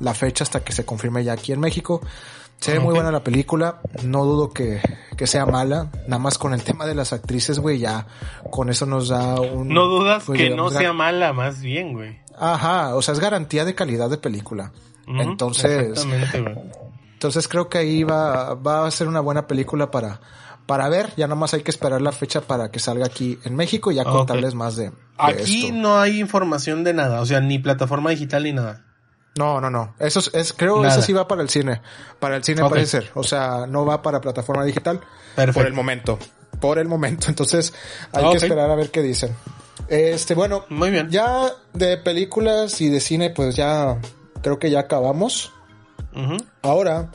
la 0.01 0.15
fecha 0.15 0.43
hasta 0.43 0.65
que 0.65 0.73
se 0.73 0.85
confirme 0.85 1.23
ya 1.23 1.35
aquí 1.35 1.53
en 1.53 1.61
México. 1.61 2.01
Se 2.59 2.73
ve 2.73 2.81
muy 2.81 2.89
Ok. 2.89 2.95
buena 2.97 3.13
la 3.13 3.23
película, 3.23 3.81
no 4.03 4.25
dudo 4.25 4.51
que, 4.51 4.81
que 5.17 5.29
sea 5.29 5.47
mala, 5.47 5.93
nada 6.09 6.19
más 6.19 6.39
con 6.39 6.55
el 6.55 6.65
tema 6.65 6.87
de 6.87 6.97
las 6.97 7.13
actrices, 7.13 7.61
güey, 7.61 7.79
ya 7.79 8.09
con 8.51 8.69
eso 8.69 8.85
nos 8.85 9.07
da 9.11 9.41
un... 9.41 9.69
No 9.69 9.85
dudas 9.85 10.25
pues, 10.27 10.41
que 10.41 10.51
no 10.51 10.69
sea 10.71 10.93
mala, 10.93 11.33
más 11.33 11.61
bien, 11.61 11.93
güey. 11.93 12.19
Ajá, 12.37 12.97
o 12.97 13.03
sea, 13.03 13.15
es 13.15 13.21
garantía 13.21 13.65
de 13.65 13.77
calidad 13.77 14.11
de 14.11 14.19
película. 14.19 14.73
Entonces, 15.09 16.07
entonces 17.15 17.49
creo 17.49 17.69
que 17.69 17.79
ahí 17.79 18.05
va, 18.05 18.55
va 18.55 18.87
a 18.87 18.91
ser 18.91 19.09
una 19.09 19.21
buena 19.21 19.47
película 19.47 19.91
para, 19.91 20.21
para 20.67 20.89
ver. 20.89 21.13
Ya 21.17 21.27
nomás 21.27 21.55
hay 21.55 21.63
que 21.63 21.71
esperar 21.71 22.01
la 22.03 22.13
fecha 22.13 22.41
para 22.43 22.71
que 22.71 22.79
salga 22.79 23.07
aquí 23.07 23.39
en 23.45 23.57
México 23.57 23.91
y 23.91 23.97
ya 23.97 24.03
Ok. 24.03 24.09
contarles 24.11 24.55
más 24.55 24.77
de, 24.77 24.91
de 24.91 24.93
Aquí 25.17 25.67
esto. 25.67 25.77
no 25.79 25.99
hay 25.99 26.21
información 26.21 26.85
de 26.85 26.95
nada, 26.95 27.21
o 27.21 27.27
sea, 27.27 27.41
ni 27.41 27.59
plataforma 27.59 28.11
digital 28.11 28.45
ni 28.45 28.53
nada. 28.53 28.85
No, 29.37 29.61
no, 29.61 29.71
no. 29.71 29.95
Eso 30.01 30.19
es, 30.19 30.31
es- 30.35 30.53
creo 30.53 30.83
Nada. 30.83 30.95
ese 30.95 31.03
sí 31.07 31.13
va 31.13 31.29
para 31.29 31.43
el 31.43 31.49
cine. 31.49 31.81
Para 32.19 32.37
el 32.37 32.45
cine 32.45 32.61
parece 32.69 33.03
ser. 33.03 33.11
O 33.15 33.23
sea, 33.23 33.67
no 33.69 33.85
va 33.87 34.03
para 34.03 34.21
plataforma 34.21 34.65
digital. 34.65 35.01
Perfecto. 35.37 35.61
Por 35.61 35.67
el 35.67 35.73
momento. 35.75 36.19
Por 36.61 36.79
el 36.81 36.89
momento. 36.89 37.29
Entonces, 37.29 37.73
hay 38.13 38.25
Ok. 38.25 38.31
que 38.33 38.37
esperar 38.39 38.69
a 38.71 38.75
ver 38.75 38.91
qué 38.91 39.01
dicen. 39.01 39.37
Este, 39.87 40.35
bueno. 40.35 40.65
Muy 40.71 40.91
bien. 40.91 41.09
Ya 41.11 41.53
de 41.73 41.99
películas 41.99 42.81
y 42.81 42.89
de 42.89 42.99
cine, 42.99 43.31
pues 43.31 43.55
ya 43.55 43.97
creo 44.43 44.59
que 44.59 44.71
ya 44.71 44.81
acabamos. 44.81 45.53
Ahora 46.63 47.11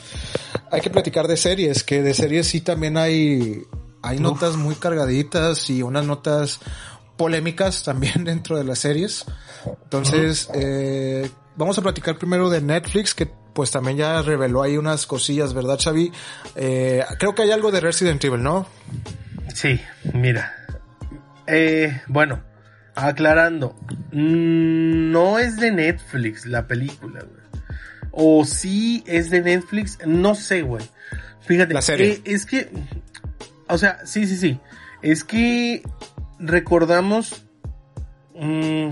hay 0.72 0.82
que 0.82 0.90
platicar 0.90 1.28
de 1.28 1.36
series, 1.36 1.84
que 1.84 2.02
de 2.02 2.14
series 2.14 2.48
sí 2.48 2.62
también 2.62 2.98
hay, 2.98 3.64
hay 4.02 4.20
notas 4.20 4.56
muy 4.56 4.76
cargaditas 4.76 5.70
y 5.70 5.82
unas 5.84 6.06
notas 6.06 6.62
polémicas 7.18 7.84
también 7.84 8.24
dentro 8.24 8.58
de 8.58 8.64
las 8.64 8.80
series. 8.80 9.26
Entonces, 9.84 10.50
eh, 10.54 11.30
vamos 11.56 11.78
a 11.78 11.82
platicar 11.82 12.18
primero 12.18 12.50
de 12.50 12.62
Netflix, 12.62 13.14
que 13.14 13.28
pues 13.54 13.72
también 13.72 13.98
ya 13.98 14.22
reveló 14.22 14.64
ahí 14.64 14.78
unas 14.78 15.06
cosillas, 15.06 15.54
¿verdad, 15.54 15.80
Xavi? 15.82 16.12
Eh, 16.56 17.04
creo 17.20 17.36
que 17.36 17.44
hay 17.44 17.52
algo 17.52 17.72
de 17.72 17.82
Resident 17.82 18.24
Evil, 18.24 18.42
¿no? 18.42 18.68
Sí, 19.54 19.80
mira. 20.14 20.54
Eh, 21.46 22.02
bueno, 22.08 22.42
aclarando. 22.96 23.76
No 24.12 25.40
es 25.40 25.58
de 25.58 25.72
Netflix 25.72 26.46
la 26.46 26.68
película, 26.68 27.22
güey. 27.22 27.44
O 28.12 28.46
sí 28.46 29.04
es 29.08 29.30
de 29.30 29.42
Netflix, 29.42 29.98
no 30.06 30.36
sé, 30.36 30.62
güey. 30.62 30.86
Fíjate. 31.42 31.74
La 31.74 31.82
serie. 31.82 32.12
eh, 32.12 32.22
es 32.26 32.46
que, 32.46 32.70
o 33.68 33.78
sea, 33.78 34.06
sí, 34.06 34.28
sí, 34.28 34.38
sí. 34.38 34.60
Es 35.02 35.24
que 35.24 35.82
recordamos... 36.40 37.46
mm, 38.40 38.90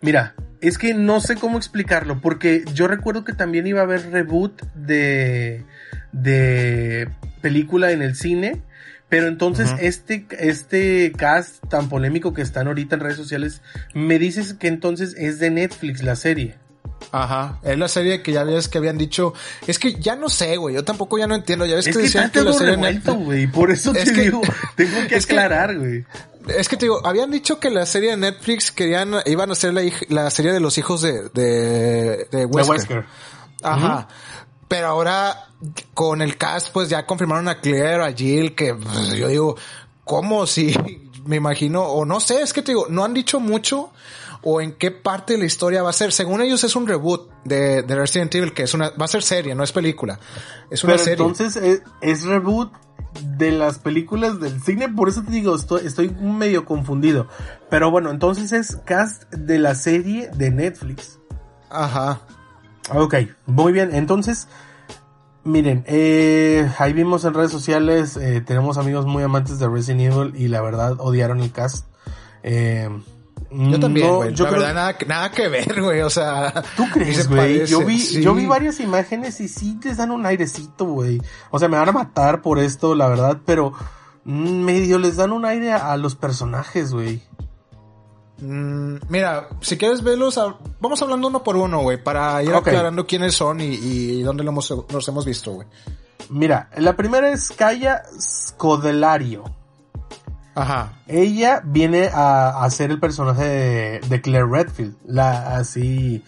mira, 0.00 0.34
es 0.60 0.78
que 0.78 0.94
no 0.94 1.20
sé 1.20 1.36
cómo 1.36 1.58
explicarlo, 1.58 2.20
porque 2.20 2.64
yo 2.74 2.88
recuerdo 2.88 3.24
que 3.24 3.32
también 3.32 3.66
iba 3.66 3.80
a 3.80 3.84
haber 3.84 4.10
reboot 4.10 4.62
de, 4.74 5.64
de 6.12 7.08
película 7.40 7.92
en 7.92 8.02
el 8.02 8.16
cine, 8.16 8.62
pero 9.08 9.28
entonces 9.28 9.70
este, 9.80 10.26
este 10.38 11.12
cast 11.16 11.64
tan 11.68 11.88
polémico 11.88 12.34
que 12.34 12.42
están 12.42 12.66
ahorita 12.66 12.96
en 12.96 13.00
redes 13.00 13.16
sociales, 13.16 13.62
me 13.94 14.18
dices 14.18 14.54
que 14.54 14.68
entonces 14.68 15.14
es 15.16 15.38
de 15.38 15.50
Netflix 15.50 16.02
la 16.02 16.16
serie. 16.16 16.56
Ajá, 17.12 17.58
es 17.62 17.78
la 17.78 17.88
serie 17.88 18.22
que 18.22 18.32
ya 18.32 18.42
ves 18.42 18.68
que 18.68 18.78
habían 18.78 18.98
dicho, 18.98 19.32
es 19.66 19.78
que 19.78 19.94
ya 20.00 20.16
no 20.16 20.28
sé, 20.28 20.56
güey, 20.56 20.74
yo 20.74 20.82
tampoco 20.84 21.18
ya 21.18 21.26
no 21.26 21.34
entiendo, 21.34 21.66
ya 21.66 21.76
ves 21.76 21.86
Es 21.86 21.94
que 21.94 22.00
que 22.00 22.06
decían 22.06 22.24
está 22.24 22.38
que 22.40 22.44
la 22.46 22.52
serie 22.52 22.72
revuelto, 22.74 23.14
güey. 23.16 23.46
Por 23.46 23.70
eso 23.70 23.92
Es 23.94 24.04
te 24.06 24.12
que- 24.12 24.22
digo, 24.22 24.40
tengo 24.76 25.06
que 25.06 25.16
es 25.16 25.26
que- 25.26 25.34
aclarar, 25.34 25.78
güey. 25.78 26.04
Es 26.56 26.68
que 26.68 26.76
te 26.76 26.86
digo, 26.86 27.04
habían 27.06 27.30
dicho 27.30 27.58
que 27.60 27.70
la 27.70 27.84
serie 27.86 28.10
de 28.10 28.16
Netflix 28.16 28.70
querían, 28.72 29.14
iban 29.26 29.50
a 29.50 29.52
hacer 29.52 29.74
la, 29.74 29.82
la 30.08 30.30
serie 30.30 30.52
de 30.52 30.60
los 30.60 30.78
hijos 30.78 31.02
de, 31.02 31.28
de, 31.34 32.26
de 32.30 32.38
De 32.38 32.44
Wesker. 32.46 32.70
Wesker. 32.76 33.04
Ajá. 33.62 34.08
Pero 34.68 34.88
ahora, 34.88 35.48
con 35.94 36.22
el 36.22 36.36
cast, 36.36 36.72
pues 36.72 36.88
ya 36.88 37.06
confirmaron 37.06 37.48
a 37.48 37.60
Claire, 37.60 38.02
a 38.02 38.12
Jill, 38.12 38.54
que 38.54 38.74
pues, 38.74 39.12
yo 39.12 39.28
digo, 39.28 39.56
¿cómo? 40.04 40.46
Si 40.46 40.74
me 41.24 41.36
imagino, 41.36 41.82
o 41.82 42.04
no 42.04 42.20
sé, 42.20 42.42
es 42.42 42.52
que 42.52 42.62
te 42.62 42.72
digo, 42.72 42.86
no 42.88 43.04
han 43.04 43.14
dicho 43.14 43.40
mucho 43.40 43.92
o 44.48 44.60
en 44.60 44.72
qué 44.74 44.92
parte 44.92 45.32
de 45.32 45.40
la 45.40 45.44
historia 45.44 45.82
va 45.82 45.90
a 45.90 45.92
ser. 45.92 46.12
Según 46.12 46.40
ellos 46.40 46.62
es 46.62 46.76
un 46.76 46.86
reboot 46.86 47.30
de, 47.44 47.82
de 47.82 47.94
Resident 47.96 48.32
Evil, 48.34 48.52
que 48.52 48.62
es 48.62 48.74
una, 48.74 48.90
va 48.90 49.06
a 49.06 49.08
ser 49.08 49.22
serie, 49.22 49.54
no 49.56 49.64
es 49.64 49.72
película. 49.72 50.20
Es 50.70 50.84
una 50.84 50.92
Pero 50.92 51.04
serie. 51.04 51.24
entonces 51.24 51.56
es, 51.56 51.82
es 52.00 52.24
reboot 52.24 52.72
de 53.22 53.50
las 53.50 53.78
películas 53.78 54.40
del 54.40 54.62
cine, 54.62 54.88
por 54.88 55.08
eso 55.08 55.22
te 55.22 55.32
digo, 55.32 55.56
estoy, 55.56 55.86
estoy 55.86 56.10
medio 56.10 56.64
confundido. 56.64 57.28
Pero 57.70 57.90
bueno, 57.90 58.10
entonces 58.10 58.52
es 58.52 58.76
cast 58.84 59.24
de 59.32 59.58
la 59.58 59.74
serie 59.74 60.30
de 60.34 60.50
Netflix. 60.50 61.18
Ajá. 61.70 62.20
Ok, 62.94 63.14
muy 63.46 63.72
bien. 63.72 63.94
Entonces, 63.94 64.48
miren, 65.44 65.84
eh, 65.86 66.70
ahí 66.78 66.92
vimos 66.92 67.24
en 67.24 67.34
redes 67.34 67.50
sociales, 67.50 68.16
eh, 68.16 68.40
tenemos 68.40 68.78
amigos 68.78 69.06
muy 69.06 69.22
amantes 69.22 69.58
de 69.58 69.68
Resident 69.68 70.12
Evil 70.12 70.32
y 70.36 70.48
la 70.48 70.60
verdad 70.62 70.94
odiaron 70.98 71.40
el 71.40 71.50
cast. 71.52 71.86
Eh, 72.42 72.88
Yo 73.50 73.78
también, 73.80 74.06
no, 74.06 74.28
yo 74.30 74.44
la 74.44 74.50
creo- 74.50 74.60
verdad, 74.60 74.74
nada, 74.74 74.98
que- 74.98 75.06
nada 75.06 75.30
que 75.30 75.48
ver, 75.48 75.80
güey. 75.82 76.00
O 76.02 76.10
sea. 76.10 76.62
¿Tú 76.76 76.84
crees, 76.92 77.28
güey? 77.28 77.66
Yo 77.66 77.80
vi, 77.84 77.98
Sí. 78.00 78.22
yo 78.22 78.34
vi 78.34 78.46
varias 78.46 78.80
imágenes 78.80 79.40
y 79.40 79.48
sí 79.48 79.78
les 79.84 79.96
dan 79.96 80.10
un 80.10 80.26
airecito, 80.26 80.84
güey. 80.84 81.20
O 81.50 81.58
sea, 81.58 81.68
me 81.68 81.76
van 81.76 81.88
a 81.88 81.92
matar 81.92 82.42
por 82.42 82.58
esto, 82.58 82.94
la 82.94 83.08
verdad, 83.08 83.38
pero 83.44 83.72
mm, 84.24 84.62
medio 84.64 84.98
les 84.98 85.16
dan 85.16 85.32
un 85.32 85.44
aire 85.44 85.72
a 85.72 85.96
los 85.96 86.16
personajes, 86.16 86.92
güey. 86.92 87.22
Mm, 88.38 88.96
mira, 89.08 89.48
si 89.60 89.78
quieres 89.78 90.02
verlos, 90.02 90.38
vamos 90.80 91.00
hablando 91.00 91.28
uno 91.28 91.42
por 91.42 91.56
uno, 91.56 91.80
güey, 91.80 92.02
para 92.02 92.42
ir 92.42 92.54
aclarando 92.54 93.06
quiénes 93.06 93.34
son 93.34 93.60
y, 93.60 93.74
y 93.74 94.22
dónde 94.22 94.44
lo 94.44 94.50
hemos, 94.50 94.70
los 94.70 95.08
hemos 95.08 95.24
visto, 95.24 95.52
güey. 95.52 95.68
Mira, 96.28 96.70
la 96.76 96.96
primera 96.96 97.30
es 97.32 97.50
Kaya 97.50 98.02
Scodelario. 98.20 99.44
Ajá. 100.54 101.00
Ella 101.06 101.62
viene 101.64 102.08
a, 102.12 102.64
a 102.64 102.70
ser 102.70 102.90
el 102.90 102.98
personaje 102.98 103.44
de, 103.44 104.00
de 104.00 104.20
Claire 104.20 104.46
Redfield, 104.50 104.96
la 105.06 105.56
así, 105.56 106.24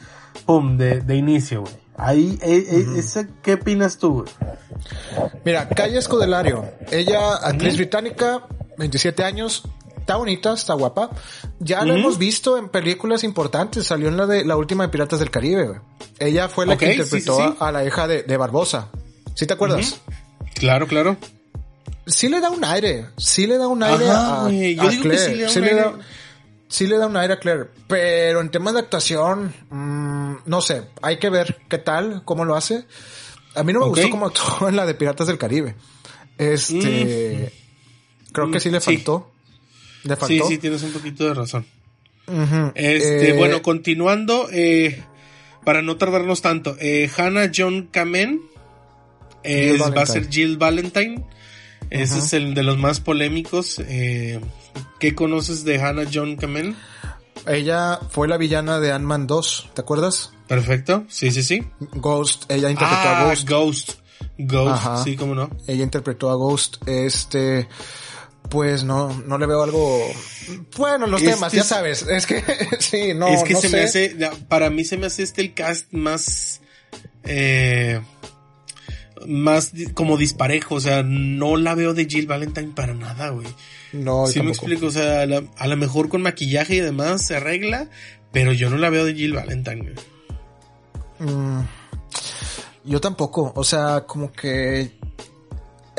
pum, 0.46 0.76
de, 0.76 1.00
de 1.00 1.16
inicio, 1.16 1.62
güey. 1.62 1.74
Ahí, 1.96 2.38
eh, 2.42 2.64
eh, 2.70 2.86
ese, 2.96 3.28
¿qué 3.42 3.54
opinas 3.54 3.98
tú, 3.98 4.22
güey? 4.22 4.28
Mira, 5.44 5.68
Calle 5.68 5.98
Escodelario. 5.98 6.64
Ella, 6.92 7.34
actriz 7.34 7.76
británica, 7.76 8.46
27 8.76 9.24
años. 9.24 9.64
Está 10.08 10.16
bonita, 10.16 10.54
está 10.54 10.72
guapa. 10.72 11.10
Ya 11.60 11.84
la 11.84 11.92
Ujú. 11.92 12.00
hemos 12.00 12.16
visto 12.18 12.56
en 12.56 12.70
películas 12.70 13.24
importantes. 13.24 13.86
Salió 13.88 14.08
en 14.08 14.16
la 14.16 14.26
de 14.26 14.42
la 14.42 14.56
última 14.56 14.84
de 14.84 14.88
Piratas 14.88 15.18
del 15.18 15.30
Caribe, 15.30 15.66
güey. 15.66 15.80
Ella 16.18 16.48
fue 16.48 16.64
la 16.64 16.78
que 16.78 16.92
interpretó 16.92 17.36
sí, 17.36 17.42
sí. 17.46 17.56
A, 17.60 17.68
a 17.68 17.72
la 17.72 17.84
hija 17.84 18.08
de, 18.08 18.22
de 18.22 18.36
Barbosa. 18.38 18.88
¿Sí 19.34 19.46
te 19.46 19.52
acuerdas? 19.52 20.00
Claro, 20.54 20.86
claro. 20.86 21.18
Sí 22.06 22.30
le 22.30 22.40
da 22.40 22.48
un 22.48 22.64
aire. 22.64 23.08
Sí 23.18 23.46
le 23.46 23.58
da 23.58 23.68
un 23.68 23.82
aire 23.82 24.08
Ajá, 24.08 24.46
a, 24.46 24.50
yo 24.50 24.82
a 24.82 24.88
digo 24.88 25.02
que 25.02 25.08
Claire. 25.10 25.18
sí 25.28 25.34
le 25.34 25.44
da 25.44 25.50
un 25.50 25.60
le 25.60 25.68
aire. 25.72 25.82
da- 25.82 25.98
sí 26.68 26.86
le 26.86 26.96
da 26.96 27.06
un 27.06 27.16
aire 27.18 27.34
a 27.34 27.38
Claire. 27.38 27.66
Pero 27.86 28.40
en 28.40 28.50
temas 28.50 28.72
de 28.72 28.80
actuación, 28.80 29.52
mm, 29.68 30.36
no 30.46 30.60
sé. 30.62 30.84
Hay 31.02 31.18
que 31.18 31.28
ver 31.28 31.58
qué 31.68 31.76
tal, 31.76 32.22
cómo 32.24 32.46
lo 32.46 32.56
hace. 32.56 32.86
A 33.54 33.62
mí 33.62 33.74
no 33.74 33.80
me 33.80 33.88
gustó 33.88 34.08
cómo 34.08 34.24
actuó 34.24 34.70
en 34.70 34.76
la 34.76 34.86
de 34.86 34.94
Piratas 34.94 35.26
del 35.26 35.36
Caribe. 35.36 35.76
Este, 36.38 37.52
creo 38.32 38.50
que 38.50 38.58
sí 38.58 38.70
le 38.70 38.78
Mm. 38.78 38.80
Faltó. 38.80 39.32
Le 40.04 40.14
Sí, 40.14 40.20
faltó. 40.20 40.48
sí, 40.48 40.58
tienes 40.58 40.82
un 40.82 40.92
poquito 40.92 41.24
de 41.26 41.34
razón. 41.34 41.66
Este, 42.74 43.30
Eh, 43.30 43.32
bueno, 43.32 43.62
continuando, 43.62 44.48
eh, 44.52 45.02
para 45.64 45.82
no 45.82 45.96
tardarnos 45.96 46.42
tanto, 46.42 46.76
eh, 46.80 47.10
Hannah 47.16 47.50
John 47.54 47.88
Kamen 47.90 48.40
es- 49.42 49.72
Jill 49.80 49.96
va 49.96 50.02
a 50.02 50.06
ser 50.06 50.28
Jill 50.28 50.56
Valentine. 50.58 51.24
Ese 51.90 52.18
es 52.18 52.32
el 52.34 52.52
de 52.54 52.62
los 52.62 52.76
más 52.76 53.00
polémicos. 53.00 53.78
Eh, 53.86 54.40
¿Qué 55.00 55.14
conoces 55.14 55.64
de 55.64 55.80
Hannah 55.80 56.04
John 56.12 56.36
Kamen? 56.36 56.76
ella 57.46 57.98
fue 58.10 58.28
la 58.28 58.36
villana 58.36 58.78
de 58.78 58.92
Ant-Man 58.92 59.26
2, 59.26 59.70
¿te 59.72 59.80
acuerdas? 59.80 60.32
Perfecto, 60.48 61.04
sí, 61.08 61.30
sí, 61.30 61.42
sí. 61.42 61.64
Ghost, 61.92 62.44
ella 62.50 62.68
interpretó 62.68 63.08
a 63.08 63.20
Ah, 63.20 63.24
Ghost. 63.24 63.48
Ghost. 63.48 63.92
Ghost, 64.36 64.70
Ajá. 64.74 65.02
sí, 65.04 65.16
cómo 65.16 65.34
no. 65.34 65.48
ella 65.66 65.82
interpretó 65.84 66.30
a 66.30 66.34
Ghost, 66.34 66.76
este, 66.86 67.68
pues 68.50 68.84
no, 68.84 69.12
no 69.26 69.38
le 69.38 69.46
veo 69.46 69.62
algo, 69.62 70.00
bueno, 70.76 71.06
los 71.06 71.20
Este 71.20 71.34
temas, 71.34 71.52
ya 71.52 71.60
es- 71.60 71.66
sabes, 71.66 72.02
es 72.02 72.26
que, 72.26 72.42
sí, 72.78 73.12
no, 73.14 73.28
es 73.28 73.42
que 73.44 73.52
no 73.54 73.60
se 73.60 73.68
sé. 73.68 73.76
me 73.76 73.82
hace, 73.82 74.16
para 74.48 74.70
mí 74.70 74.84
se 74.84 74.96
me 74.96 75.06
hace 75.06 75.22
este 75.22 75.42
el 75.42 75.54
cast 75.54 75.92
más, 75.92 76.60
eh, 77.24 78.00
más 79.26 79.72
como 79.94 80.16
disparejo, 80.16 80.76
o 80.76 80.80
sea, 80.80 81.02
no 81.02 81.56
la 81.56 81.74
veo 81.74 81.92
de 81.94 82.06
Jill 82.06 82.26
Valentine 82.26 82.72
para 82.74 82.94
nada, 82.94 83.30
güey. 83.30 83.48
no, 83.92 84.26
Sí 84.26 84.40
me 84.42 84.50
explico, 84.50 84.86
o 84.86 84.90
sea, 84.90 85.22
a, 85.22 85.26
la- 85.26 85.44
a 85.56 85.66
lo 85.66 85.76
mejor 85.76 86.08
con 86.08 86.22
maquillaje 86.22 86.76
y 86.76 86.80
demás 86.80 87.26
se 87.26 87.36
arregla, 87.36 87.88
pero 88.32 88.52
yo 88.52 88.70
no 88.70 88.76
la 88.78 88.90
veo 88.90 89.04
de 89.04 89.14
Jill 89.14 89.32
Valentine, 89.34 89.82
güey. 89.82 89.94
Mm, 91.30 91.60
yo 92.84 93.00
tampoco, 93.00 93.52
o 93.56 93.64
sea, 93.64 94.04
como 94.06 94.30
que, 94.32 94.97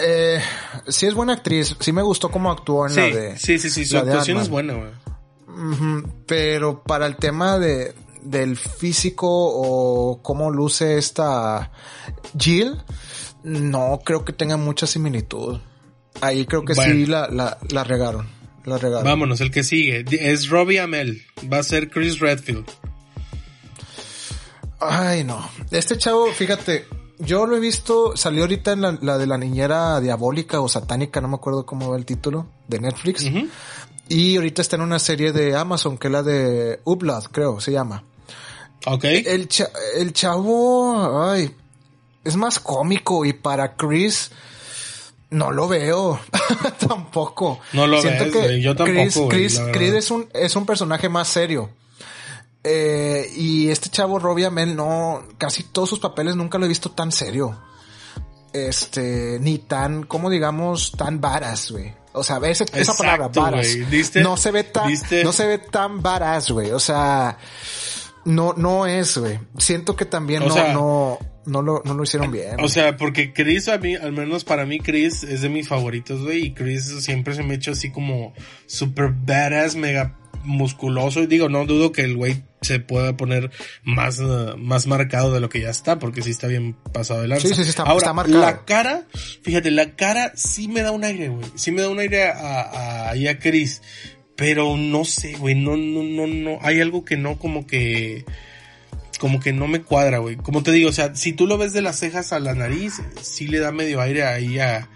eh, 0.02 0.41
sí 0.88 1.06
es 1.06 1.14
buena 1.14 1.34
actriz, 1.34 1.76
sí 1.80 1.91
me 1.91 2.02
gustó 2.02 2.30
cómo 2.30 2.52
actuó 2.52 2.88
en 2.88 2.93
Sí, 2.93 3.00
la 3.00 3.06
de, 3.08 3.38
sí, 3.38 3.60
sí, 3.60 3.70
sí, 3.70 3.86
su 3.86 3.97
actuación 3.97 4.38
es 4.39 4.50
buena, 4.50 4.74
güey. 4.74 6.04
Pero 6.26 6.84
para 6.84 7.06
el 7.06 7.16
tema 7.18 7.58
de 7.60 7.93
del 8.22 8.58
físico 8.58 9.28
o 9.30 10.22
cómo 10.22 10.52
luce 10.52 10.97
esta 10.97 11.72
Jill, 12.38 12.76
no 13.43 14.02
creo 14.04 14.26
que 14.26 14.34
tenga 14.34 14.58
mucha 14.58 14.88
similitud. 14.88 15.60
Ahí 16.22 16.45
creo 16.45 16.66
que 16.66 16.76
sí 16.76 17.06
la, 17.06 17.28
la, 17.30 17.58
la 17.70 17.84
regaron. 17.84 18.28
La 18.66 18.78
regaron. 18.78 19.06
Vámonos, 19.06 19.41
el 19.41 19.52
que 19.52 19.64
sigue. 19.64 20.06
Es 20.12 20.50
Robbie 20.50 20.80
Amell. 20.80 21.22
Va 21.52 21.60
a 21.60 21.64
ser 21.64 21.89
Chris 21.89 22.20
Redfield. 22.20 22.66
Ay, 24.80 25.24
no. 25.24 25.50
Este 25.72 25.97
chavo, 25.97 26.28
fíjate, 26.32 26.86
yo 27.20 27.46
lo 27.46 27.56
he 27.56 27.60
visto, 27.60 28.16
salió 28.18 28.42
ahorita 28.44 28.72
en 28.72 28.82
la, 28.82 28.98
la 29.02 29.18
de 29.18 29.28
la 29.28 29.38
niñera 29.38 30.00
diabólica 30.00 30.62
o 30.62 30.68
satánica, 30.68 31.22
no 31.22 31.28
me 31.28 31.36
acuerdo 31.36 31.66
cómo 31.66 31.90
va 31.92 31.98
el 31.98 32.06
título, 32.06 32.48
de 32.68 32.80
Netflix. 32.80 33.26
Y 34.08 34.36
ahorita 34.38 34.62
está 34.62 34.76
en 34.78 34.82
una 34.82 34.98
serie 35.00 35.32
de 35.32 35.56
Amazon, 35.56 35.98
que 35.98 36.08
es 36.08 36.12
la 36.12 36.24
de 36.24 36.80
Ublad, 36.86 37.24
creo, 37.26 37.60
se 37.60 37.72
llama. 37.72 38.04
Ok. 38.86 39.04
El, 39.04 39.48
cha- 39.48 39.70
el 39.98 40.14
chavo, 40.14 41.22
ay, 41.30 41.54
es 42.24 42.36
más 42.36 42.60
cómico 42.60 43.26
y 43.26 43.34
para 43.34 43.76
Chris 43.76 44.32
no 45.30 45.52
lo 45.52 45.68
veo 45.68 46.20
tampoco. 46.88 47.60
No 47.74 47.86
lo 47.86 48.02
ves, 48.02 48.34
güey, 48.34 48.62
yo 48.62 48.76
tampoco, 48.76 49.28
Chris, 49.30 49.60
Chris. 49.60 49.62
Chris 49.74 49.94
es 49.94 50.12
un 50.12 50.28
es 50.34 50.56
un 50.56 50.66
personaje 50.66 51.08
más 51.10 51.28
serio. 51.28 51.70
Eh, 52.64 53.32
y 53.36 53.70
este 53.70 53.89
chavo 53.89 54.20
Robbie 54.20 54.45
Amell 54.45 54.76
no, 54.76 55.24
casi 55.38 55.64
todos 55.64 55.89
sus 55.89 55.99
papeles 55.99 56.36
nunca 56.36 56.57
lo 56.57 56.66
he 56.66 56.70
visto 56.70 56.91
tan 56.91 57.12
serio. 57.12 57.57
Este, 58.51 59.38
ni 59.39 59.60
tan, 59.60 60.03
como 60.03 60.30
digamos, 60.30 60.91
tan 60.93 61.22
varas, 61.22 61.72
güey. 61.72 61.93
O 62.14 62.24
sea, 62.24 62.38
esa, 62.38 62.66
esa 62.74 62.95
palabra, 62.95 63.28
Exacto, 63.28 63.41
varas. 63.41 63.68
No 64.16 64.36
se 64.38 64.51
ve 64.51 64.64
tan, 64.64 64.91
no 65.24 65.32
se 65.32 65.45
ve 65.45 65.57
tan 65.60 66.01
varas, 66.01 66.49
güey. 66.51 66.72
O 66.72 66.80
sea, 66.80 67.38
no, 68.26 68.53
no 68.57 68.88
es, 68.88 69.18
güey. 69.18 69.39
Siento 69.57 69.95
que 69.95 70.05
también 70.05 70.41
O 70.43 70.47
no, 70.47 70.53
sea- 70.53 70.74
no, 70.74 71.20
no 71.45 71.62
lo, 71.62 71.82
no 71.86 71.93
lo 71.93 72.03
hicieron 72.03 72.32
bien. 72.32 72.60
O 72.64 72.68
sea, 72.68 72.97
porque 72.97 73.32
Chris, 73.34 73.68
a 73.70 73.78
mí, 73.78 73.95
al 73.95 74.12
menos 74.12 74.43
para 74.43 74.66
mí, 74.66 74.80
Chris 74.80 75.24
es 75.24 75.41
de 75.41 75.49
mis 75.49 75.68
favoritos, 75.68 76.24
güey. 76.24 76.47
Y 76.47 76.53
Chris 76.53 76.86
siempre 77.03 77.36
se 77.36 77.43
me 77.43 77.53
ha 77.53 77.55
hecho 77.57 77.72
así 77.72 77.91
como 77.91 78.34
super 78.66 79.12
badass, 79.12 79.76
mega 79.76 80.18
musculoso. 80.43 81.22
Y 81.22 81.28
digo, 81.28 81.47
no 81.47 81.66
dudo 81.66 81.91
que 81.91 82.01
el 82.01 82.18
güey 82.18 82.43
se 82.62 82.80
pueda 82.80 83.16
poner 83.16 83.51
más, 83.84 84.20
eh, 84.20 84.53
más 84.57 84.86
marcado 84.88 85.34
de 85.34 85.39
lo 85.39 85.49
que 85.49 85.62
ya 85.62 85.70
está, 85.70 85.97
porque 85.99 86.22
sí 86.22 86.32
está 86.32 86.47
bien 86.47 86.76
pasado 86.93 87.22
de 87.22 87.28
lanza. 87.30 87.47
Sí, 87.47 87.55
sí, 87.55 87.64
sí, 87.64 87.70
está- 87.70 87.84
Ahora, 87.84 87.97
está 87.97 88.14
marcado. 88.14 88.39
La 88.41 88.66
cara, 88.66 89.07
fíjate, 89.43 89.72
la 89.72 89.95
cara 89.95 90.34
sí 90.36 90.68
me 90.68 90.82
da 90.82 90.91
un 90.91 91.03
aire, 91.03 91.30
güey. 91.30 91.45
Sí 91.55 91.72
me 91.72 91.82
da 91.82 91.89
un 91.89 91.99
aire 91.99 92.26
a, 92.28 92.62
a, 92.62 93.12
a 93.12 93.39
Chris. 93.39 93.82
Pero 94.36 94.78
no 94.78 95.03
sé, 95.03 95.34
güey, 95.34 95.53
no, 95.55 95.76
no, 95.76 96.01
no, 96.01 96.26
no. 96.26 96.60
Hay 96.62 96.80
algo 96.80 97.03
que 97.03 97.18
no 97.18 97.38
como 97.38 97.68
que 97.68 98.24
como 99.20 99.41
que 99.41 99.51
no 99.51 99.68
me 99.68 99.82
cuadra, 99.82 100.20
güey. 100.20 100.38
Como 100.38 100.64
te 100.64 100.72
digo, 100.72 100.89
o 100.89 100.93
sea, 100.93 101.14
si 101.14 101.34
tú 101.34 101.45
lo 101.45 101.57
ves 101.57 101.74
de 101.74 101.82
las 101.82 101.99
cejas 101.99 102.32
a 102.32 102.39
la 102.39 102.53
nariz, 102.55 103.01
sí 103.22 103.47
le 103.47 103.60
da 103.60 103.74
medio 103.74 103.99
aire 103.99 104.24
ahí 104.24 104.57
a, 104.60 104.88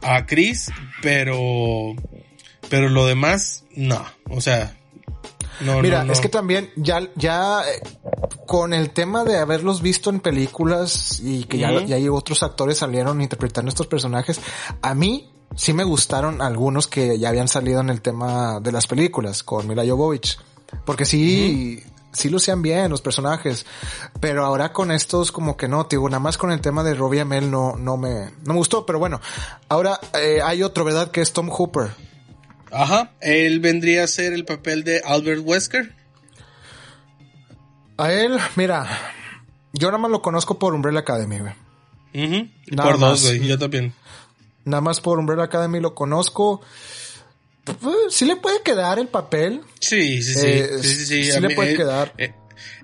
a 0.00 0.24
Chris, 0.24 0.70
pero, 1.02 1.94
pero 2.70 2.88
lo 2.88 3.06
demás, 3.06 3.64
no. 3.76 4.02
O 4.30 4.40
sea, 4.40 4.74
no, 5.60 5.80
Mira, 5.80 6.00
no, 6.00 6.06
no. 6.06 6.12
es 6.12 6.20
que 6.20 6.28
también 6.28 6.70
ya, 6.76 7.08
ya, 7.14 7.62
eh, 7.62 7.82
con 8.46 8.74
el 8.74 8.90
tema 8.90 9.24
de 9.24 9.38
haberlos 9.38 9.82
visto 9.82 10.10
en 10.10 10.20
películas 10.20 11.20
y 11.22 11.44
que 11.44 11.58
ya, 11.58 11.84
ya 11.84 11.96
hay 11.96 12.08
otros 12.08 12.42
actores 12.42 12.78
salieron 12.78 13.20
interpretando 13.20 13.68
estos 13.68 13.86
personajes, 13.86 14.40
a 14.82 14.94
mí 14.94 15.30
sí 15.56 15.72
me 15.72 15.84
gustaron 15.84 16.42
algunos 16.42 16.86
que 16.86 17.18
ya 17.18 17.28
habían 17.28 17.48
salido 17.48 17.80
en 17.80 17.90
el 17.90 18.00
tema 18.00 18.60
de 18.60 18.72
las 18.72 18.86
películas 18.86 19.42
con 19.42 19.66
Mila 19.66 19.84
Jovovich. 19.86 20.38
Porque 20.84 21.04
sí, 21.04 21.82
sí 22.12 22.30
lucían 22.30 22.62
bien 22.62 22.90
los 22.90 23.02
personajes. 23.02 23.66
Pero 24.20 24.44
ahora 24.44 24.72
con 24.72 24.90
estos 24.90 25.32
como 25.32 25.56
que 25.56 25.68
no, 25.68 25.84
digo, 25.84 26.08
nada 26.08 26.20
más 26.20 26.38
con 26.38 26.50
el 26.50 26.60
tema 26.60 26.82
de 26.82 26.94
Robbie 26.94 27.20
Amell 27.20 27.50
no, 27.50 27.76
no 27.76 27.96
me, 27.96 28.32
no 28.44 28.52
me 28.52 28.54
gustó. 28.54 28.84
Pero 28.86 28.98
bueno, 28.98 29.20
ahora 29.68 30.00
eh, 30.14 30.40
hay 30.42 30.62
otro, 30.62 30.84
¿verdad? 30.84 31.10
Que 31.10 31.20
es 31.20 31.32
Tom 31.32 31.48
Hooper. 31.48 31.92
Ajá, 32.74 33.12
él 33.20 33.60
vendría 33.60 34.04
a 34.04 34.06
ser 34.08 34.32
el 34.32 34.44
papel 34.44 34.82
de 34.84 35.00
Albert 35.04 35.42
Wesker. 35.44 35.92
A 37.96 38.12
él, 38.12 38.36
mira, 38.56 38.86
yo 39.72 39.88
nada 39.88 39.98
más 39.98 40.10
lo 40.10 40.20
conozco 40.22 40.58
por 40.58 40.74
Umbrella 40.74 41.00
Academy, 41.00 41.38
güey. 41.38 41.52
Por 42.76 42.98
dos, 42.98 43.00
más. 43.00 43.22
güey, 43.24 43.46
yo 43.46 43.58
también. 43.58 43.92
Nada 44.64 44.80
más 44.80 45.00
por 45.00 45.18
Umbrella 45.18 45.44
Academy 45.44 45.78
lo 45.80 45.94
conozco. 45.94 46.60
Pues, 47.64 47.96
Sí 48.10 48.24
le 48.24 48.36
puede 48.36 48.62
quedar 48.62 48.98
el 48.98 49.08
papel. 49.08 49.60
Sí, 49.80 50.22
sí, 50.22 50.34
sí. 50.34 50.46
Eh, 50.46 50.70
sí, 50.82 50.88
sí, 50.88 51.06
sí. 51.06 51.32
sí 51.32 51.40
le 51.40 51.48
mí, 51.48 51.54
puede 51.54 51.70
él, 51.72 51.76
quedar. 51.76 52.12
eh, 52.18 52.34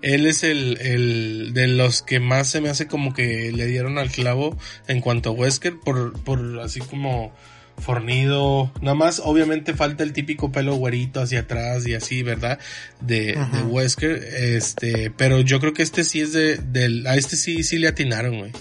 él 0.02 0.26
es 0.26 0.42
el, 0.44 0.78
el 0.80 1.50
de 1.52 1.66
los 1.68 2.02
que 2.02 2.20
más 2.20 2.48
se 2.48 2.60
me 2.60 2.68
hace 2.70 2.86
como 2.86 3.12
que 3.12 3.50
le 3.52 3.66
dieron 3.66 3.98
al 3.98 4.10
clavo 4.10 4.56
en 4.88 5.00
cuanto 5.00 5.30
a 5.30 5.32
Wesker 5.32 5.78
por, 5.80 6.12
por 6.22 6.60
así 6.60 6.80
como 6.80 7.32
fornido. 7.80 8.70
Nada 8.80 8.94
más, 8.94 9.20
obviamente 9.24 9.74
falta 9.74 10.02
el 10.04 10.12
típico 10.12 10.52
pelo 10.52 10.74
güerito 10.76 11.20
hacia 11.20 11.40
atrás 11.40 11.86
y 11.86 11.94
así, 11.94 12.22
¿verdad? 12.22 12.58
De, 13.00 13.34
de 13.52 13.62
Wesker. 13.62 14.12
Este, 14.16 15.10
pero 15.10 15.40
yo 15.40 15.58
creo 15.60 15.72
que 15.72 15.82
este 15.82 16.04
sí 16.04 16.20
es 16.20 16.32
de, 16.32 16.56
del, 16.56 17.06
a 17.06 17.16
este 17.16 17.36
sí, 17.36 17.62
sí 17.62 17.78
le 17.78 17.88
atinaron, 17.88 18.38
güey. 18.38 18.52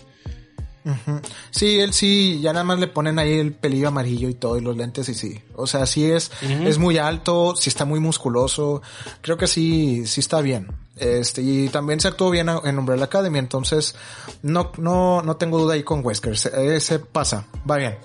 Sí, 1.52 1.80
él 1.80 1.94
sí, 1.94 2.40
ya 2.42 2.52
nada 2.52 2.64
más 2.64 2.80
le 2.80 2.88
ponen 2.88 3.20
ahí 3.20 3.34
el 3.34 3.52
pelillo 3.52 3.90
amarillo 3.90 4.28
y 4.28 4.34
todo 4.34 4.58
y 4.58 4.62
los 4.62 4.76
lentes 4.76 5.08
y 5.10 5.14
sí. 5.14 5.40
O 5.56 5.68
sea, 5.68 5.86
sí 5.86 6.06
es, 6.10 6.32
es 6.42 6.78
muy 6.80 6.98
alto, 6.98 7.56
sí 7.56 7.70
está 7.70 7.86
muy 7.86 8.00
musculoso. 8.00 8.82
Creo 9.22 9.38
que 9.38 9.46
sí, 9.46 10.08
sí 10.08 10.20
está 10.22 10.42
bien. 10.42 10.68
Este, 10.96 11.42
y 11.44 11.70
también 11.70 12.00
se 12.00 12.08
actuó 12.08 12.30
bien 12.32 12.48
en 12.64 12.78
Umbrella 12.80 13.06
Academy, 13.06 13.40
entonces 13.40 13.96
no, 14.42 14.72
no, 14.78 15.22
no 15.22 15.36
tengo 15.38 15.60
duda 15.60 15.76
ahí 15.76 15.84
con 15.84 16.04
Wesker. 16.04 16.38
Se- 16.38 16.76
Ese 16.76 17.00
pasa, 17.00 17.46
va 17.70 17.78
bien. 17.78 17.96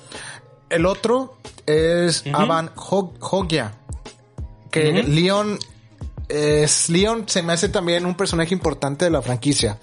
El 0.74 0.86
otro 0.86 1.38
es 1.66 2.24
Avan 2.32 2.70
Hog- 2.74 3.16
Hogya, 3.20 3.72
que. 4.70 5.02
Leon 5.02 5.58
es 6.28 6.88
Leon 6.88 7.28
se 7.28 7.42
me 7.42 7.52
hace 7.52 7.68
también 7.68 8.06
un 8.06 8.14
personaje 8.16 8.54
importante 8.54 9.04
de 9.04 9.10
la 9.10 9.22
franquicia. 9.22 9.78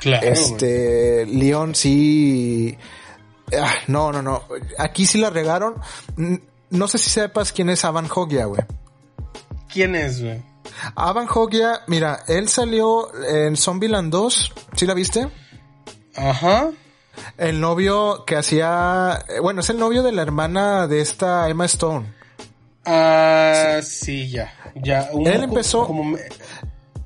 Claro. 0.00 0.26
Este, 0.26 1.24
Leon 1.26 1.74
sí. 1.74 2.76
Ah, 3.58 3.72
no, 3.86 4.12
no, 4.12 4.20
no. 4.22 4.42
Aquí 4.78 5.06
sí 5.06 5.18
la 5.18 5.30
regaron. 5.30 5.74
No 6.70 6.86
sé 6.88 6.98
si 6.98 7.08
sepas 7.08 7.52
quién 7.52 7.70
es 7.70 7.84
Avan 7.86 8.06
Hogya, 8.14 8.44
güey. 8.44 8.60
¿Quién 9.72 9.94
es, 9.94 10.22
güey? 10.22 10.42
Avan 10.94 11.26
Hogya, 11.32 11.82
mira, 11.86 12.20
él 12.28 12.48
salió 12.48 13.10
en 13.26 13.56
Zombieland 13.56 14.12
2. 14.12 14.52
¿Sí 14.76 14.84
la 14.86 14.92
viste? 14.94 15.28
Ajá. 16.14 16.68
El 17.36 17.60
novio 17.60 18.24
que 18.26 18.36
hacía. 18.36 19.24
eh, 19.28 19.40
Bueno, 19.40 19.60
es 19.60 19.70
el 19.70 19.78
novio 19.78 20.02
de 20.02 20.12
la 20.12 20.22
hermana 20.22 20.86
de 20.86 21.00
esta 21.00 21.48
Emma 21.48 21.64
Stone. 21.66 22.12
Ah, 22.84 23.80
sí, 23.82 24.30
ya. 24.30 24.52
Ya. 24.74 25.08
Él 25.12 25.42
empezó- 25.42 25.86
Como, 25.86 26.04
me- 26.04 26.20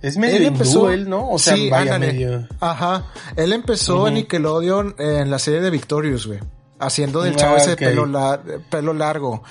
es 0.01 0.17
medio 0.17 0.37
Él 0.37 0.43
hindú, 0.45 0.55
empezó. 0.55 0.91
él, 0.91 1.09
¿no? 1.09 1.29
O 1.31 1.39
sea, 1.39 1.55
sí, 1.57 1.71
vaya 1.71 1.95
ándale. 1.95 2.13
medio. 2.13 2.49
Ajá. 2.61 3.07
Él 3.37 3.53
empezó 3.53 4.07
en 4.09 4.15
Nickelodeon 4.15 4.95
en 4.99 5.31
la 5.31 5.39
serie 5.39 5.61
de 5.61 5.71
Victorious, 5.71 6.27
güey. 6.27 6.41
Haciendo 6.79 7.23
del 7.23 7.37
chavo 7.37 7.55
Ah, 7.55 7.59
ese 7.59 7.77
pelo, 7.77 8.07
lar- 8.07 8.43
pelo 8.69 8.93
largo. 8.93 9.43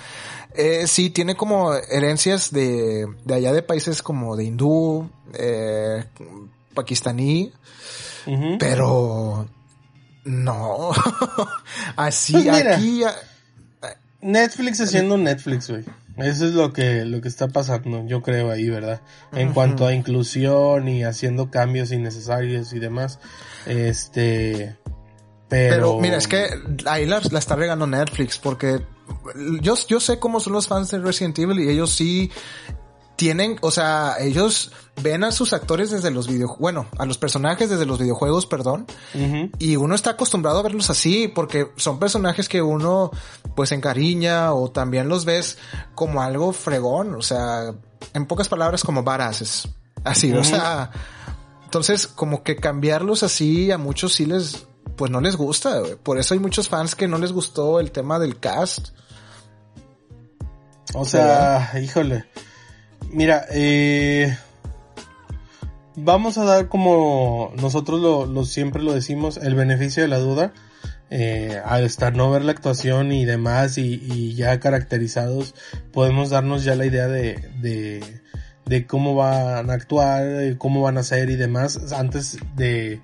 Eh, 0.54 0.86
sí, 0.88 1.10
tiene 1.10 1.36
como 1.36 1.74
herencias 1.74 2.52
de, 2.52 3.08
de 3.24 3.34
allá 3.34 3.54
de 3.54 3.64
países 3.64 4.02
como 4.04 4.36
de 4.36 4.44
hindú, 4.44 5.10
eh, 5.34 6.04
pakistaní, 6.74 7.54
pero 8.60 9.48
no. 10.24 10.92
Así, 11.96 12.34
Pues 12.34 12.46
mira. 12.46 12.76
aquí, 12.76 13.04
Netflix 14.22 14.82
haciendo 14.82 15.18
Netflix, 15.18 15.70
güey. 15.70 15.84
Eso 16.18 16.46
es 16.46 16.54
lo 16.54 16.74
que, 16.74 17.06
lo 17.06 17.22
que 17.22 17.28
está 17.28 17.48
pasando, 17.48 18.06
yo 18.06 18.22
creo 18.22 18.52
ahí, 18.52 18.70
¿verdad? 18.70 19.02
En 19.32 19.54
cuanto 19.54 19.88
a 19.88 19.94
inclusión 19.94 20.88
y 20.88 21.04
haciendo 21.04 21.50
cambios 21.50 21.92
innecesarios 21.92 22.74
y 22.74 22.80
demás. 22.80 23.20
Este. 23.66 24.76
Pero. 25.48 25.76
Pero 25.76 26.00
mira, 26.00 26.18
es 26.18 26.28
que 26.28 26.48
ahí 26.86 27.06
la, 27.06 27.22
la 27.32 27.40
está 27.40 27.56
regando 27.56 27.88
Netflix 27.88 28.38
porque 28.38 28.82
yo, 29.62 29.76
yo 29.88 30.00
sé 30.00 30.20
cómo 30.20 30.40
son 30.40 30.54
los 30.54 30.68
fans 30.68 30.92
de 30.92 31.00
Resident 31.00 31.38
Evil 31.40 31.60
y 31.60 31.70
ellos 31.70 31.92
sí 31.92 32.32
tienen, 33.22 33.60
o 33.62 33.70
sea, 33.70 34.16
ellos 34.20 34.72
ven 35.04 35.24
a 35.24 35.32
sus 35.32 35.54
actores 35.54 35.92
desde 35.92 36.10
los 36.10 36.28
videojuegos, 36.28 36.60
bueno, 36.60 36.88
a 36.98 37.06
los 37.06 37.20
personajes 37.20 37.70
desde 37.70 37.86
los 37.86 38.00
videojuegos, 38.00 38.48
perdón, 38.48 38.88
y 39.60 39.76
uno 39.76 39.94
está 39.94 40.10
acostumbrado 40.10 40.58
a 40.58 40.64
verlos 40.64 40.90
así 40.90 41.28
porque 41.28 41.68
son 41.76 42.00
personajes 42.00 42.50
que 42.50 42.64
uno 42.64 43.12
pues 43.56 43.74
encariña 43.74 44.54
o 44.54 44.72
también 44.72 45.08
los 45.08 45.26
ves 45.26 45.60
como 45.94 46.24
algo 46.24 46.52
fregón, 46.52 47.14
o 47.14 47.22
sea, 47.22 47.76
en 48.16 48.26
pocas 48.26 48.50
palabras 48.50 48.84
como 48.84 49.04
baraces, 49.04 49.68
así, 50.04 50.34
o 50.34 50.44
sea, 50.44 50.90
entonces 51.64 52.08
como 52.08 52.42
que 52.42 52.56
cambiarlos 52.56 53.22
así 53.22 53.70
a 53.70 53.78
muchos 53.78 54.14
sí 54.14 54.26
les 54.26 54.66
pues 54.96 55.12
no 55.12 55.22
les 55.22 55.36
gusta, 55.36 55.84
por 56.02 56.18
eso 56.18 56.34
hay 56.34 56.40
muchos 56.40 56.70
fans 56.70 56.96
que 56.96 57.08
no 57.08 57.20
les 57.20 57.32
gustó 57.34 57.80
el 57.80 57.92
tema 57.92 58.18
del 58.18 58.40
cast. 58.40 58.88
O 60.96 61.06
sea, 61.06 61.72
híjole. 61.80 62.26
Mira, 63.14 63.46
eh, 63.52 64.38
vamos 65.98 66.38
a 66.38 66.46
dar 66.46 66.70
como 66.70 67.52
nosotros 67.58 68.00
lo, 68.00 68.46
siempre 68.46 68.82
lo 68.82 68.94
decimos, 68.94 69.36
el 69.36 69.54
beneficio 69.56 70.02
de 70.02 70.08
la 70.08 70.18
duda. 70.18 70.54
Eh, 71.10 71.60
al 71.66 71.84
estar 71.84 72.16
no 72.16 72.32
ver 72.32 72.46
la 72.46 72.54
actuación 72.54 73.12
y 73.12 73.26
demás 73.26 73.78
y, 73.78 74.34
ya 74.34 74.62
caracterizados, 74.62 75.54
podemos 75.92 76.30
darnos 76.30 76.64
ya 76.64 76.76
la 76.76 76.86
idea 76.86 77.10
de, 77.10 77.50
de, 77.60 78.02
de 78.66 78.88
cómo 78.88 79.14
van 79.14 79.70
a 79.70 79.74
actuar, 79.74 80.58
cómo 80.58 80.82
van 80.82 80.98
a 80.98 81.04
ser 81.04 81.30
y 81.30 81.36
demás 81.36 81.92
antes 81.92 82.38
de, 82.56 83.02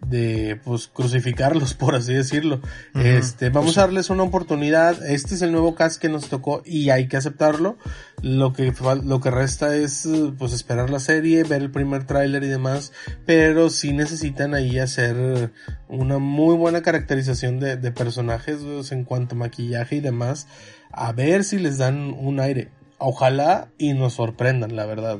de 0.00 0.60
pues 0.64 0.86
crucificarlos 0.88 1.74
por 1.74 1.94
así 1.94 2.14
decirlo. 2.14 2.60
Este, 2.94 3.50
vamos 3.50 3.78
a 3.78 3.82
darles 3.82 4.10
una 4.10 4.22
oportunidad. 4.22 5.04
Este 5.06 5.34
es 5.34 5.42
el 5.42 5.52
nuevo 5.52 5.74
cast 5.74 6.00
que 6.00 6.08
nos 6.08 6.28
tocó 6.28 6.62
y 6.64 6.90
hay 6.90 7.08
que 7.08 7.16
aceptarlo. 7.16 7.76
Lo 8.22 8.52
que 8.52 8.72
lo 9.04 9.20
que 9.20 9.30
resta 9.30 9.76
es 9.76 10.08
pues 10.38 10.52
esperar 10.52 10.90
la 10.90 11.00
serie, 11.00 11.44
ver 11.44 11.62
el 11.62 11.70
primer 11.70 12.04
tráiler 12.04 12.42
y 12.44 12.48
demás, 12.48 12.92
pero 13.26 13.70
sí 13.70 13.92
necesitan 13.92 14.54
ahí 14.54 14.78
hacer 14.78 15.52
una 15.88 16.18
muy 16.18 16.56
buena 16.56 16.82
caracterización 16.82 17.60
de, 17.60 17.76
de 17.76 17.92
personajes 17.92 18.58
pues, 18.62 18.92
en 18.92 19.04
cuanto 19.04 19.34
a 19.34 19.38
maquillaje 19.38 19.96
y 19.96 20.00
demás, 20.00 20.46
a 20.90 21.12
ver 21.12 21.44
si 21.44 21.58
les 21.58 21.78
dan 21.78 22.14
un 22.18 22.40
aire. 22.40 22.70
Ojalá 22.98 23.68
y 23.78 23.92
nos 23.92 24.14
sorprendan, 24.14 24.74
la 24.74 24.84
verdad. 24.84 25.18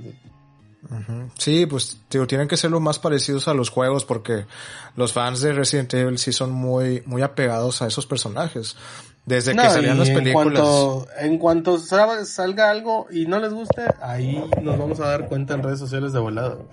Sí, 1.37 1.67
pues 1.67 1.99
digo, 2.11 2.27
tienen 2.27 2.47
que 2.49 2.57
ser 2.57 2.71
lo 2.71 2.79
más 2.81 2.99
parecidos 2.99 3.49
a 3.49 3.55
los 3.55 3.69
juegos 3.69 4.05
porque 4.05 4.47
los 4.97 5.13
fans 5.13 5.41
de 5.41 5.53
Resident 5.53 5.93
Evil 5.95 6.19
sí 6.19 6.33
son 6.33 6.53
muy, 6.53 7.03
muy 7.05 7.23
apegados 7.23 7.83
a 7.83 7.87
esos 7.87 8.07
personajes. 8.07 8.77
Desde 9.27 9.55
que 9.55 9.57
salían 9.75 9.99
las 9.99 10.09
en 10.09 10.15
películas. 10.15 10.63
cuanto, 10.63 11.07
en 11.19 11.39
cuanto 11.39 11.79
sal- 11.79 12.25
salga 12.25 12.71
algo 12.71 13.07
y 13.11 13.27
no 13.27 13.39
les 13.41 13.53
guste, 13.53 13.83
ahí 14.01 14.43
nos 14.63 14.79
vamos 14.79 15.01
a 15.01 15.09
dar 15.09 15.27
cuenta 15.29 15.55
en 15.55 15.63
redes 15.63 15.79
sociales 15.81 16.13
de 16.15 16.19
volado. 16.21 16.67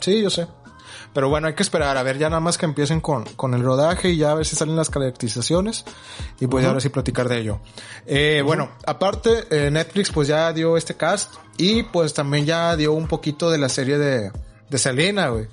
Sí, 0.00 0.22
yo 0.22 0.30
sé. 0.30 0.48
Pero 1.16 1.30
bueno, 1.30 1.48
hay 1.48 1.54
que 1.54 1.62
esperar 1.62 1.96
a 1.96 2.02
ver 2.02 2.18
ya 2.18 2.28
nada 2.28 2.40
más 2.40 2.58
que 2.58 2.66
empiecen 2.66 3.00
con, 3.00 3.24
con 3.36 3.54
el 3.54 3.62
rodaje 3.62 4.10
y 4.10 4.18
ya 4.18 4.32
a 4.32 4.34
ver 4.34 4.44
si 4.44 4.54
salen 4.54 4.76
las 4.76 4.90
caracterizaciones 4.90 5.86
y 6.40 6.46
pues 6.46 6.62
ahora 6.66 6.78
sí 6.78 6.90
platicar 6.90 7.26
de 7.26 7.38
ello. 7.38 7.58
Eh, 8.04 8.42
Bueno, 8.44 8.68
aparte 8.86 9.44
eh, 9.48 9.70
Netflix 9.70 10.10
pues 10.12 10.28
ya 10.28 10.52
dio 10.52 10.76
este 10.76 10.92
cast 10.94 11.36
y 11.56 11.84
pues 11.84 12.12
también 12.12 12.44
ya 12.44 12.76
dio 12.76 12.92
un 12.92 13.08
poquito 13.08 13.50
de 13.50 13.56
la 13.56 13.70
serie 13.70 13.96
de, 13.96 14.30
de 14.68 14.78
Selena, 14.78 15.28
güey. 15.28 15.46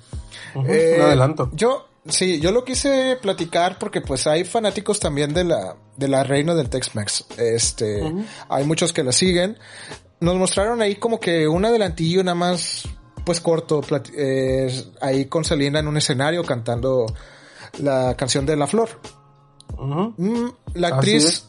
Eh, 0.66 0.96
un 0.98 1.06
adelanto. 1.06 1.48
Yo, 1.54 1.88
sí, 2.06 2.40
yo 2.40 2.52
lo 2.52 2.62
quise 2.62 3.16
platicar 3.22 3.78
porque 3.78 4.02
pues 4.02 4.26
hay 4.26 4.44
fanáticos 4.44 5.00
también 5.00 5.32
de 5.32 5.44
la, 5.44 5.76
de 5.96 6.08
la 6.08 6.24
reina 6.24 6.54
del 6.54 6.68
Tex-Mex. 6.68 7.24
Este, 7.38 8.02
hay 8.50 8.64
muchos 8.66 8.92
que 8.92 9.02
la 9.02 9.12
siguen. 9.12 9.56
Nos 10.20 10.36
mostraron 10.36 10.82
ahí 10.82 10.96
como 10.96 11.18
que 11.20 11.48
un 11.48 11.64
adelantillo 11.64 12.22
nada 12.22 12.34
más, 12.34 12.86
pues 13.24 13.40
corto, 13.40 13.80
eh, 14.16 14.84
ahí 15.00 15.26
con 15.26 15.44
Selena 15.44 15.80
en 15.80 15.88
un 15.88 15.96
escenario 15.96 16.44
cantando 16.44 17.06
la 17.78 18.14
canción 18.16 18.46
de 18.46 18.56
La 18.56 18.66
Flor. 18.66 18.88
Mm, 19.78 20.48
la 20.74 20.88
actriz, 20.88 21.48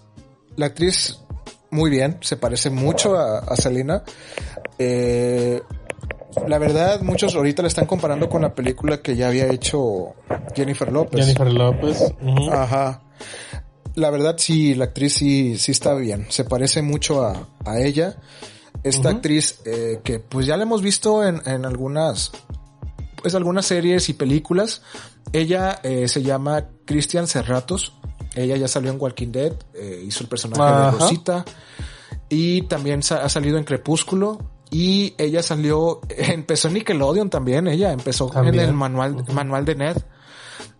la 0.55 0.67
actriz, 0.67 1.19
muy 1.71 1.89
bien, 1.89 2.17
se 2.21 2.37
parece 2.37 2.69
mucho 2.69 3.15
a, 3.15 3.39
a 3.39 3.55
Selena. 3.55 4.03
Eh, 4.79 5.61
la 6.47 6.57
verdad, 6.57 7.01
muchos 7.01 7.35
ahorita 7.35 7.61
la 7.61 7.67
están 7.69 7.85
comparando 7.85 8.29
con 8.29 8.41
la 8.41 8.53
película 8.53 9.01
que 9.01 9.15
ya 9.15 9.29
había 9.29 9.47
hecho 9.47 10.15
Jennifer 10.53 10.91
López. 10.91 11.21
Jennifer 11.21 11.51
López. 11.51 12.13
Ajá. 12.51 13.01
La 13.95 14.09
verdad, 14.09 14.35
sí, 14.37 14.75
la 14.75 14.85
actriz 14.85 15.13
sí, 15.13 15.57
sí 15.57 15.71
está 15.71 15.93
bien. 15.95 16.27
Se 16.29 16.43
parece 16.43 16.81
mucho 16.81 17.23
a, 17.23 17.47
a 17.63 17.79
ella. 17.79 18.17
Esta 18.89 19.09
actriz, 19.09 19.59
eh, 19.65 19.99
que 20.03 20.19
pues 20.19 20.45
ya 20.45 20.57
la 20.57 20.63
hemos 20.63 20.81
visto 20.81 21.23
en, 21.25 21.41
en 21.45 21.65
algunas, 21.65 22.31
pues 23.21 23.33
algunas 23.35 23.65
series 23.65 24.07
y 24.09 24.13
películas. 24.13 24.81
Ella 25.33 25.79
eh, 25.83 26.07
se 26.07 26.21
llama 26.21 26.65
Christian 26.85 27.27
Serratos. 27.27 27.93
Ella 28.35 28.57
ya 28.57 28.67
salió 28.67 28.91
en 28.91 28.97
Walking 28.99 29.31
Dead, 29.31 29.53
eh, 29.73 30.03
hizo 30.05 30.23
el 30.23 30.29
personaje 30.29 30.61
Ajá. 30.61 30.91
de 30.91 30.97
Rosita. 30.99 31.45
Y 32.29 32.63
también 32.63 33.01
sa- 33.03 33.23
ha 33.23 33.29
salido 33.29 33.57
en 33.57 33.63
Crepúsculo. 33.63 34.39
Y 34.71 35.13
ella 35.17 35.41
salió, 35.41 36.01
empezó 36.09 36.67
en 36.67 36.75
Nickelodeon 36.75 37.29
también. 37.29 37.67
Ella 37.67 37.91
empezó 37.91 38.27
También. 38.29 38.55
en 38.55 38.69
el 38.69 38.73
manual, 38.73 39.23
manual 39.33 39.63
de 39.65 39.75
Ned 39.75 39.97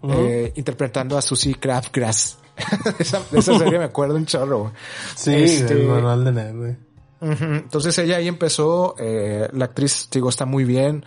eh, 0.10 0.52
interpretando 0.56 1.18
a 1.18 1.22
Susie 1.22 1.56
Crabgrass. 1.56 2.38
de, 2.84 2.92
esa, 3.04 3.22
de 3.32 3.40
esa 3.40 3.58
serie 3.58 3.80
me 3.80 3.86
acuerdo 3.86 4.16
un 4.16 4.26
chorro. 4.26 4.72
Sí, 5.16 5.34
Este, 5.34 5.74
el 5.74 5.88
manual 5.88 6.24
de 6.26 6.32
Ned, 6.32 6.56
güey. 6.56 6.85
Entonces 7.32 7.98
ella 7.98 8.18
ahí 8.18 8.28
empezó, 8.28 8.96
eh, 9.00 9.48
la 9.54 9.66
actriz, 9.66 10.08
digo, 10.12 10.30
está 10.30 10.46
muy 10.46 10.64
bien, 10.64 11.04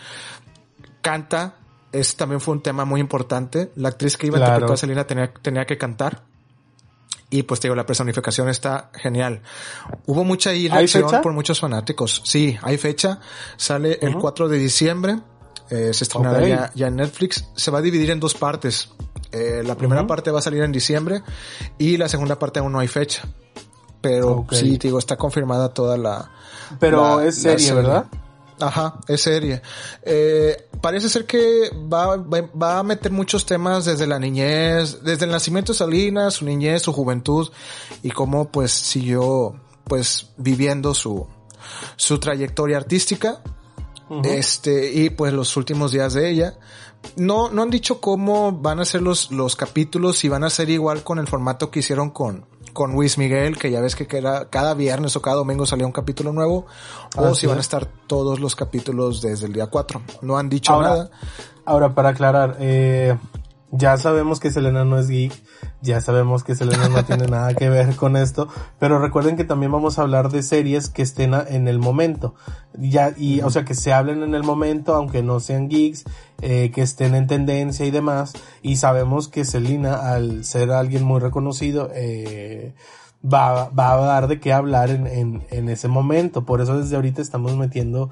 canta, 1.03 1.57
eso 1.93 2.16
también 2.16 2.41
fue 2.41 2.55
un 2.55 2.62
tema 2.62 2.85
muy 2.85 3.01
importante. 3.01 3.71
La 3.77 3.89
actriz 3.91 4.16
que 4.16 4.27
iba 4.27 4.37
a 4.37 4.41
Claro. 4.41 4.53
interpretar 4.55 4.75
a 4.75 4.77
Selena 4.77 5.07
tenía, 5.07 5.33
tenía 5.33 5.64
que 5.64 5.79
cantar. 5.79 6.23
Y 7.31 7.43
pues 7.43 7.61
te 7.61 7.69
digo, 7.69 7.75
la 7.75 7.85
personificación 7.85 8.49
está 8.49 8.91
genial. 8.95 9.43
Hubo 10.07 10.25
mucha 10.25 10.51
¿Hay 10.51 10.69
reacción 10.69 11.21
por 11.23 11.33
muchos 11.35 11.61
fanáticos. 11.61 12.23
Sí, 12.25 12.59
hay 12.62 12.79
fecha. 12.79 13.21
Sale 13.57 13.99
el 14.01 14.16
4 14.16 14.49
de 14.49 14.59
diciembre. 14.59 15.19
Eh, 15.71 15.93
se 15.93 16.05
estrenará 16.05 16.39
Ok. 16.39 16.47
ya, 16.49 16.71
ya 16.75 16.87
en 16.87 16.97
Netflix. 16.97 17.45
Se 17.55 17.71
va 17.71 17.79
a 17.79 17.83
dividir 17.83 18.11
en 18.11 18.21
dos 18.21 18.33
partes. 18.35 18.89
Eh, 19.33 19.62
la 19.62 19.75
primera 19.75 20.07
parte 20.07 20.31
va 20.31 20.39
a 20.39 20.43
salir 20.43 20.62
en 20.62 20.73
diciembre 20.73 21.23
y 21.77 21.99
la 21.99 22.09
segunda 22.09 22.39
parte 22.39 22.61
aún 22.61 22.73
no 22.73 22.79
hay 22.79 22.89
fecha. 22.89 23.25
Pero 24.01 24.46
sí, 24.51 24.78
te 24.78 24.88
digo, 24.88 24.99
está 24.99 25.16
confirmada 25.16 25.68
toda 25.74 25.96
la... 25.96 26.30
Pero 26.78 27.18
la- 27.18 27.26
es 27.26 27.36
serie, 27.42 27.72
¿verdad? 27.72 28.07
Ajá, 28.61 28.99
es 29.07 29.22
serie. 29.22 29.62
Eh, 30.03 30.68
parece 30.80 31.09
ser 31.09 31.26
que 31.26 31.70
va, 31.92 32.16
va, 32.16 32.49
va 32.61 32.78
a 32.78 32.82
meter 32.82 33.12
muchos 33.12 33.46
temas 33.46 33.84
desde 33.84 34.07
la 34.07 34.18
niñez, 34.18 35.03
desde 35.03 35.26
el 35.26 35.30
nacimiento 35.30 35.72
de 35.72 35.78
Salinas, 35.78 36.34
su 36.34 36.44
niñez, 36.44 36.82
su 36.82 36.92
juventud 36.92 37.49
y 38.03 38.11
cómo 38.11 38.49
pues 38.49 38.72
siguió 38.72 39.55
pues 39.84 40.30
viviendo 40.36 40.92
su, 40.94 41.26
su 41.96 42.18
trayectoria 42.18 42.76
artística. 42.78 43.40
Este, 44.24 44.90
y 44.92 45.11
pues 45.11 45.32
los 45.34 45.55
últimos 45.57 45.92
días 45.92 46.14
de 46.14 46.30
ella. 46.30 46.59
No, 47.16 47.51
no 47.51 47.62
han 47.62 47.70
dicho 47.70 48.01
cómo 48.01 48.53
van 48.53 48.80
a 48.80 48.84
ser 48.86 49.03
los, 49.03 49.30
los 49.30 49.55
capítulos, 49.55 50.16
si 50.18 50.28
van 50.28 50.44
a 50.44 50.51
ser 50.51 50.70
igual 50.70 51.05
con 51.05 51.18
el 51.18 51.28
formato 51.28 51.70
que 51.70 51.80
hicieron 51.80 52.11
con, 52.11 52.44
con 52.79 52.93
Luis 52.93 53.18
Miguel, 53.18 53.59
que 53.59 53.72
ya 53.72 53.81
ves 53.81 53.97
que 53.97 54.07
era 54.16 54.51
cada 54.51 54.72
viernes 54.72 55.16
o 55.16 55.20
cada 55.20 55.35
domingo 55.35 55.66
salía 55.66 55.85
un 55.85 55.91
capítulo 55.91 56.33
nuevo, 56.33 56.64
o 57.16 57.35
si 57.35 57.49
van 57.49 57.57
a 57.57 57.61
es. 57.61 57.66
estar 57.66 57.87
todos 58.07 58.39
los 58.39 58.55
capítulos 58.55 59.20
desde 59.20 59.47
el 59.47 59.53
día 59.53 59.66
4. 59.66 60.01
No 60.22 60.39
han 60.39 60.49
dicho 60.49 60.72
Ahora, 60.72 60.89
nada. 60.91 61.11
ahora 61.64 61.93
para 61.97 62.11
aclarar, 62.11 62.57
eh, 62.61 63.18
ya 63.72 63.97
sabemos 63.97 64.39
que 64.39 64.53
Selena 64.53 64.85
no 64.85 64.97
es 64.97 65.09
geek, 65.09 65.33
ya 65.81 66.01
sabemos 66.01 66.45
que 66.45 66.55
Selena 66.55 66.89
no 66.89 67.05
tiene 67.05 67.27
nada 67.27 67.55
que 67.55 67.69
ver 67.69 67.95
con 67.97 68.17
esto, 68.17 68.49
pero 68.79 68.99
recuerden 68.99 69.37
que 69.37 69.45
también 69.45 69.73
vamos 69.73 69.99
a 69.99 70.03
hablar 70.03 70.31
de 70.31 70.43
series 70.43 70.89
que 70.89 71.03
estén 71.03 71.35
a- 71.35 71.45
en 71.49 71.69
el 71.69 71.79
momento, 71.79 72.35
ya, 72.79 73.13
y, 73.17 73.41
o 73.43 73.51
sea, 73.51 73.65
que 73.65 73.75
se 73.75 73.93
hablen 73.93 74.23
en 74.23 74.35
el 74.35 74.43
momento, 74.43 74.95
aunque 74.95 75.23
no 75.23 75.41
sean 75.41 75.69
geeks, 75.69 76.05
eh, 76.43 76.71
que 76.73 76.83
estén 76.83 77.15
en 77.15 77.27
tendencia 77.27 77.85
y 77.87 77.91
demás, 77.91 78.33
y 78.63 78.77
sabemos 78.77 79.29
que 79.29 79.45
Selena, 79.45 80.13
al 80.13 80.45
ser 80.45 80.71
alguien 80.71 81.05
muy 81.05 81.21
reconocido, 81.21 81.91
eh, 81.95 82.75
va, 83.25 83.69
va 83.71 83.93
a 83.95 83.97
dar 83.97 84.29
de 84.29 84.39
qué 84.39 84.53
hablar 84.53 84.91
en, 84.91 85.07
en, 85.09 85.43
en 85.51 85.69
ese 85.69 85.89
momento, 85.89 86.45
por 86.45 86.61
eso 86.61 86.79
desde 86.79 86.95
ahorita 86.95 87.21
estamos 87.21 87.57
metiendo 87.57 88.11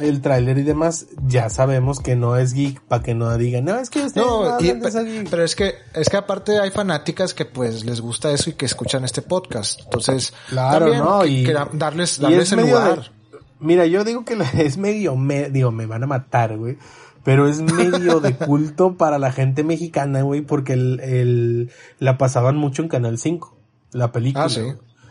el 0.00 0.20
tráiler 0.20 0.58
y 0.58 0.62
demás, 0.62 1.06
ya 1.26 1.48
sabemos 1.50 2.00
que 2.00 2.16
no 2.16 2.36
es 2.36 2.52
geek, 2.52 2.80
para 2.82 3.02
que 3.02 3.14
no 3.14 3.36
digan, 3.38 3.64
no, 3.64 3.76
es 3.78 3.90
que 3.90 4.04
no, 4.16 4.44
No, 4.44 4.60
y- 4.60 4.64
geek". 4.64 5.28
pero 5.30 5.44
es 5.44 5.54
que, 5.54 5.74
es 5.94 6.08
que 6.08 6.16
aparte 6.16 6.58
hay 6.58 6.70
fanáticas 6.70 7.34
que 7.34 7.44
pues 7.44 7.84
les 7.84 8.00
gusta 8.00 8.30
eso 8.32 8.50
y 8.50 8.54
que 8.54 8.66
escuchan 8.66 9.04
este 9.04 9.22
podcast. 9.22 9.80
Entonces, 9.84 10.32
Claro, 10.48 10.86
también 10.86 11.04
¿no? 11.04 11.20
que- 11.20 11.28
Y- 11.28 11.44
que 11.44 11.52
darles, 11.74 12.18
darles 12.20 12.42
es 12.42 12.52
el 12.52 12.58
medio 12.64 12.78
lugar. 12.80 13.00
de- 13.02 13.38
mira, 13.60 13.86
yo 13.86 14.04
digo 14.04 14.24
que 14.24 14.36
es 14.58 14.76
medio, 14.78 15.16
me, 15.16 15.50
digo, 15.50 15.70
me 15.70 15.86
van 15.86 16.02
a 16.02 16.06
matar, 16.06 16.56
güey. 16.56 16.76
Pero 17.24 17.48
es 17.48 17.60
medio 17.62 18.20
de 18.20 18.34
culto 18.36 18.96
para 18.98 19.18
la 19.18 19.32
gente 19.32 19.64
mexicana, 19.64 20.20
güey, 20.22 20.42
porque 20.42 20.74
el, 20.74 21.00
el, 21.00 21.70
la 21.98 22.18
pasaban 22.18 22.56
mucho 22.56 22.82
en 22.82 22.88
Canal 22.88 23.16
5, 23.16 23.56
la 23.92 24.12
película. 24.12 24.44
Ah, 24.44 24.48
sí. 24.50 24.60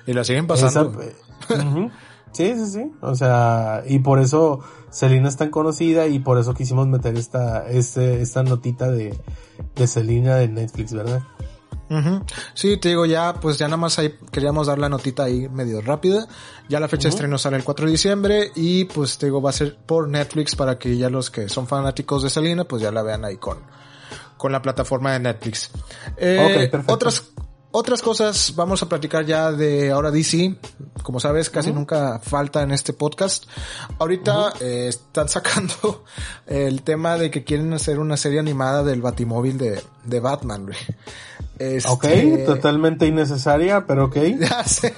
Y 0.06 0.14
la 0.14 0.24
siguen 0.24 0.46
pasando. 0.46 1.02
Esa- 1.02 1.56
Ujú. 1.68 1.90
Sí, 2.34 2.54
sí, 2.56 2.66
sí. 2.66 2.92
O 3.02 3.16
sea, 3.16 3.84
y 3.88 4.00
por 4.00 4.20
eso 4.20 4.60
Selena 4.90 5.30
es 5.30 5.38
tan 5.38 5.50
conocida 5.50 6.08
y 6.08 6.20
por 6.20 6.38
eso 6.38 6.54
quisimos 6.54 6.88
meter 6.88 7.16
esta, 7.18 7.68
este, 7.70 8.22
esta 8.22 8.44
notita 8.44 8.92
de, 8.92 9.18
de 9.76 9.88
Selena 9.88 10.36
de 10.36 10.48
Netflix, 10.48 10.94
¿verdad? 10.94 11.22
Ujú. 11.90 12.24
Sí, 12.54 12.78
te 12.78 12.90
digo, 12.90 13.06
ya, 13.06 13.36
pues 13.36 13.58
ya 13.58 13.68
nada 13.68 13.78
más 13.78 14.00
ahí 14.00 14.16
queríamos 14.32 14.68
dar 14.68 14.80
la 14.80 14.90
notita 14.90 15.26
ahí 15.26 15.48
medio 15.50 15.82
rápida. 15.82 16.28
Ya 16.70 16.80
la 16.80 16.88
fecha 16.88 17.04
de 17.04 17.10
estreno 17.10 17.38
sale 17.38 17.58
el 17.58 17.64
4 17.64 17.86
de 17.86 17.92
diciembre 17.92 18.52
y 18.56 18.86
pues 18.86 19.18
te 19.18 19.28
digo, 19.28 19.42
va 19.42 19.52
a 19.52 19.54
ser 19.54 19.76
por 19.78 20.08
Netflix 20.08 20.56
para 20.56 20.80
que 20.80 20.98
ya 20.98 21.10
los 21.10 21.30
que 21.30 21.50
son 21.50 21.68
fanáticos 21.68 22.24
de 22.24 22.30
Selena, 22.30 22.64
pues 22.64 22.82
ya 22.82 22.92
la 22.92 23.04
vean 23.04 23.26
ahí 23.26 23.38
con, 23.38 23.60
con 24.38 24.52
la 24.52 24.62
plataforma 24.62 25.12
de 25.14 25.20
Netflix. 25.20 25.70
Eh, 26.18 26.40
Ok, 26.42 26.72
perfecto. 26.72 26.94
Otras, 26.94 27.24
otras 27.74 28.02
cosas, 28.02 28.54
vamos 28.56 28.84
a 28.84 28.88
platicar 28.88 29.26
ya 29.26 29.52
de 29.52 29.92
ahora 29.92 30.12
DC. 30.12 30.56
Como 31.02 31.20
sabes, 31.20 31.50
casi 31.50 31.74
nunca 31.74 32.20
falta 32.20 32.62
en 32.62 32.72
este 32.72 32.94
podcast. 32.94 33.46
Ahorita 34.00 34.54
eh, 34.62 34.86
están 34.88 35.28
sacando 35.30 36.06
el 36.48 36.84
tema 36.84 37.18
de 37.18 37.30
que 37.30 37.44
quieren 37.44 37.74
hacer 37.74 38.00
una 38.00 38.16
serie 38.16 38.40
animada 38.40 38.84
del 38.84 39.02
Batimóvil 39.02 39.58
de, 39.58 39.82
de 40.06 40.20
Batman, 40.20 40.68
güey. 40.68 40.78
Ok, 41.88 42.04
Este, 42.06 42.46
totalmente 42.46 43.08
innecesaria, 43.08 43.86
pero 43.86 44.06
ok. 44.06 44.18
Ya 44.40 44.64
sé. 44.64 44.94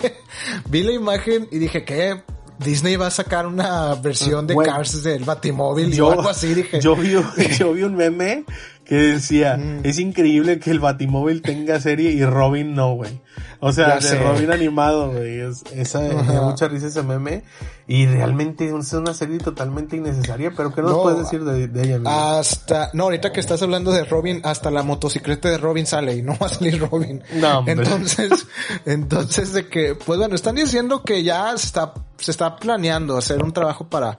Vi 0.70 0.84
la 0.84 0.92
imagen 0.92 1.48
y 1.52 1.60
dije 1.60 1.86
que 1.86 2.24
Disney 2.60 2.96
va 2.96 3.08
a 3.08 3.12
sacar 3.12 3.46
una 3.48 3.96
versión 3.96 4.48
de. 4.48 4.56
Cars 4.56 5.04
del 5.04 5.24
Batimóvil 5.24 6.00
o 6.02 6.12
algo 6.12 6.30
así. 6.30 6.54
Dije, 6.54 6.80
yo 6.80 6.96
vi, 6.96 7.12
yo 7.58 7.74
vi 7.74 7.84
un 7.84 7.96
meme 7.96 8.46
que 8.86 8.96
decía, 8.96 9.58
Mm. 9.58 9.80
es 9.84 10.00
increíble 10.00 10.60
que 10.60 10.72
el 10.72 10.80
Batimóvil 10.80 11.42
tenga 11.42 11.80
serie 11.80 12.12
y 12.12 12.24
Robin 12.24 12.74
no, 12.76 12.94
güey. 12.96 13.22
O 13.60 13.72
sea, 13.72 13.98
de. 14.00 14.16
Robin 14.20 14.52
animado, 14.52 15.12
güey. 15.12 15.40
Es- 15.40 15.64
esa, 15.74 16.02
me 16.02 16.12
Ajá. 16.20 16.42
mucha 16.44 16.68
risa 16.68 16.88
ese 16.88 17.02
meme. 17.04 17.44
Y 17.88 18.06
realmente 18.08 18.68
es 18.68 18.94
una 18.94 19.14
serie 19.14 19.38
totalmente 19.38 19.96
innecesaria, 19.96 20.52
pero 20.58 20.74
¿qué 20.74 20.82
nos 20.82 20.92
No, 20.92 21.04
puedes 21.04 21.20
decir 21.20 21.44
de, 21.44 21.68
de 21.68 21.84
ella, 21.84 21.96
amigo? 21.96 22.10
hasta, 22.10 22.90
no, 22.94 23.04
ahorita 23.06 23.32
que 23.32 23.40
estás 23.40 23.62
hablando 23.62 23.92
de 23.92 24.06
Robin, 24.06 24.42
hasta 24.44 24.72
la 24.72 24.82
motocicleta 24.84 25.50
de 25.50 25.58
Robin 25.60 25.86
sale 25.86 26.16
y 26.16 26.22
no 26.24 26.36
va 26.40 26.48
a 26.48 26.50
salir 26.50 26.80
Robin. 26.80 27.24
No, 27.36 27.60
hombre. 27.60 27.74
Entonces, 27.74 28.48
entonces 28.86 29.54
de 29.54 29.68
que, 29.68 29.96
pues 29.96 30.18
bueno, 30.20 30.34
están 30.36 30.56
diciendo 30.56 31.04
que 31.04 31.24
ya 31.24 31.54
está, 31.54 31.94
se 32.18 32.32
está 32.32 32.56
planeando 32.56 33.18
hacer 33.18 33.44
un 33.44 33.52
trabajo 33.52 33.88
para, 33.88 34.18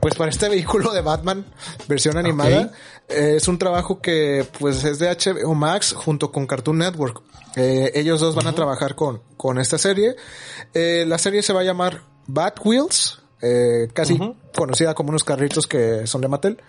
pues 0.00 0.14
para 0.14 0.30
este 0.30 0.48
vehículo 0.50 0.92
de 0.92 1.00
Batman, 1.00 1.44
versión 1.88 2.16
animada. 2.16 2.72
Eh, 3.08 3.34
es 3.36 3.48
un 3.48 3.58
trabajo 3.58 4.00
que, 4.00 4.46
pues 4.58 4.84
es 4.84 4.98
de 4.98 5.08
HBO 5.08 5.54
Max 5.54 5.92
junto 5.92 6.32
con 6.32 6.46
Cartoon 6.46 6.78
Network. 6.78 7.22
Eh, 7.56 7.92
ellos 7.94 8.20
dos 8.20 8.34
van 8.34 8.46
a 8.46 8.54
trabajar 8.54 8.94
con, 8.94 9.22
con 9.36 9.58
esta 9.58 9.78
serie. 9.78 10.16
Eh, 10.72 11.04
la 11.06 11.18
serie 11.18 11.42
se 11.42 11.52
va 11.52 11.60
a 11.60 11.64
llamar 11.64 12.02
Bat 12.26 12.60
Wheels, 12.64 13.18
casi 13.92 14.20
conocida 14.54 14.94
como 14.94 15.10
unos 15.10 15.24
carritos 15.24 15.66
que 15.66 16.06
son 16.06 16.20
de 16.20 16.28
Mattel. 16.28 16.62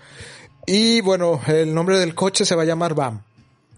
Y 0.65 1.01
bueno, 1.01 1.39
el 1.47 1.73
nombre 1.73 1.99
del 1.99 2.15
coche 2.15 2.45
se 2.45 2.55
va 2.55 2.63
a 2.63 2.65
llamar 2.65 2.95
BAM. 2.95 3.21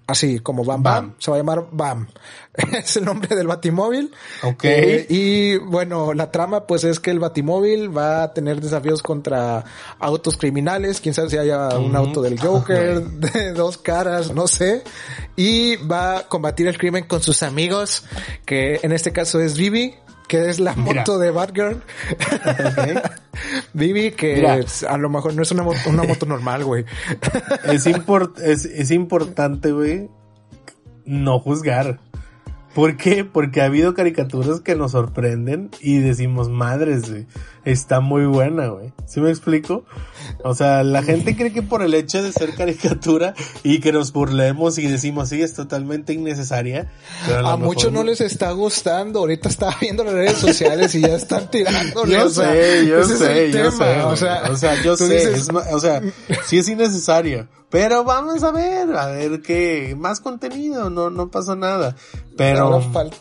Así 0.08 0.40
como 0.40 0.64
Bam 0.64 0.84
Bam, 0.84 1.08
Bam. 1.08 1.16
se 1.18 1.32
va 1.32 1.38
a 1.38 1.40
llamar 1.40 1.66
BAM. 1.72 2.08
es 2.78 2.98
el 2.98 3.06
nombre 3.06 3.36
del 3.36 3.48
Batimóvil. 3.48 4.12
Ok. 4.44 4.64
Eh, 4.66 5.08
y 5.10 5.58
bueno, 5.58 6.14
la 6.14 6.32
trama 6.32 6.68
pues 6.68 6.84
es 6.84 7.00
que 7.00 7.10
el 7.10 7.20
Batimóvil 7.20 7.96
va 7.96 8.24
a 8.24 8.34
tener 8.34 8.62
desafíos 8.62 9.02
contra 9.02 9.64
autos 10.00 10.38
criminales. 10.38 11.02
Quién 11.02 11.16
sabe 11.16 11.32
si 11.32 11.38
haya 11.38 11.70
un 11.80 11.96
auto 11.96 12.22
del 12.22 12.40
Joker, 12.40 13.02
de 13.04 13.54
dos 13.54 13.80
caras, 13.80 14.32
no 14.32 14.48
sé. 14.48 14.84
Y 15.36 15.78
va 15.78 16.20
a 16.20 16.28
combatir 16.28 16.68
el 16.68 16.78
crimen 16.78 17.06
con 17.06 17.22
sus 17.22 17.42
amigos, 17.42 18.06
que 18.46 18.80
en 18.84 18.92
este 18.92 19.12
caso 19.12 19.40
es 19.40 19.58
Vivi, 19.58 19.96
que 20.28 20.50
es 20.50 20.60
la 20.60 20.76
Mira. 20.76 21.02
moto 21.02 21.20
de 21.20 21.32
Batgirl. 21.32 21.82
Ok. 22.66 23.12
Vivi, 23.74 24.12
que 24.12 24.36
Mira. 24.36 24.60
a 24.90 24.98
lo 24.98 25.10
mejor 25.10 25.34
no 25.36 25.44
es 25.44 25.52
una, 25.52 25.64
una 25.64 26.04
moto 26.04 26.26
normal, 26.26 26.64
güey. 26.64 26.86
es, 27.66 27.86
import, 27.86 28.40
es, 28.40 28.66
es 28.66 28.92
importante, 28.92 29.72
güey, 29.72 30.10
no 31.06 31.40
juzgar. 31.40 32.00
¿Por 32.76 32.98
qué? 32.98 33.24
Porque 33.24 33.62
ha 33.62 33.66
habido 33.66 33.94
caricaturas 33.94 34.60
que 34.60 34.76
nos 34.76 34.92
sorprenden 34.92 35.72
y 35.80 36.00
decimos, 36.00 36.50
madres, 36.50 37.10
güey, 37.10 37.26
está 37.64 38.02
muy 38.02 38.26
buena, 38.26 38.68
güey. 38.68 38.92
¿Sí 39.06 39.22
me 39.22 39.30
explico? 39.30 39.86
O 40.44 40.54
sea, 40.56 40.84
la 40.84 41.02
gente 41.02 41.38
cree 41.38 41.54
que 41.54 41.62
por 41.62 41.82
el 41.82 41.94
hecho 41.94 42.22
de 42.22 42.34
ser 42.34 42.54
caricatura 42.54 43.34
y 43.64 43.80
que 43.80 43.94
nos 43.94 44.12
burlemos 44.12 44.78
y 44.78 44.88
decimos, 44.88 45.30
sí, 45.30 45.42
es 45.42 45.54
totalmente 45.54 46.12
innecesaria. 46.12 46.92
Pero 47.26 47.48
a, 47.48 47.54
a 47.54 47.58
muchos 47.58 47.94
no 47.94 48.04
les 48.04 48.20
está 48.20 48.52
gustando. 48.52 49.20
Ahorita 49.20 49.48
estaba 49.48 49.78
viendo 49.80 50.04
las 50.04 50.14
redes 50.14 50.38
sociales 50.38 50.94
y 50.96 51.02
ya 51.02 51.16
están 51.16 51.50
tirando. 51.50 52.06
Yo 52.06 52.30
sé, 52.30 52.86
yo 52.86 53.06
sé, 53.06 53.54
yo 53.54 53.72
sé. 53.72 54.02
O 54.02 54.18
sea, 54.18 54.44
o 54.52 54.58
sea 54.58 54.84
yo 54.84 54.98
sé. 54.98 55.06
Dices... 55.06 55.48
Es, 55.48 55.50
o 55.50 55.80
sea, 55.80 56.02
sí 56.44 56.58
es 56.58 56.68
innecesario. 56.68 57.48
Pero 57.70 58.04
vamos 58.04 58.42
a 58.44 58.52
ver, 58.52 58.96
a 58.96 59.08
ver 59.08 59.42
qué, 59.42 59.96
más 59.98 60.22
contenido, 60.22 60.90
no, 60.90 61.10
no 61.10 61.30
pasa 61.30 61.56
nada. 61.56 61.96
Pero. 62.38 62.82
Fal 62.92 63.12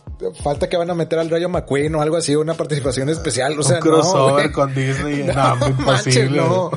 falta 0.43 0.69
que 0.69 0.77
van 0.77 0.91
a 0.91 0.95
meter 0.95 1.19
al 1.19 1.29
Rayo 1.31 1.49
McQueen 1.49 1.95
o 1.95 2.03
algo 2.03 2.17
así, 2.17 2.35
una 2.35 2.55
participación 2.55 3.09
especial, 3.09 3.59
o 3.59 3.63
sea, 3.63 3.77
un 3.77 3.83
crossover 3.83 4.47
no, 4.47 4.53
con 4.53 4.75
Disney, 4.75 5.23
no, 5.35 5.57
no 5.57 5.67
imposible. 5.67 6.41
no. 6.41 6.71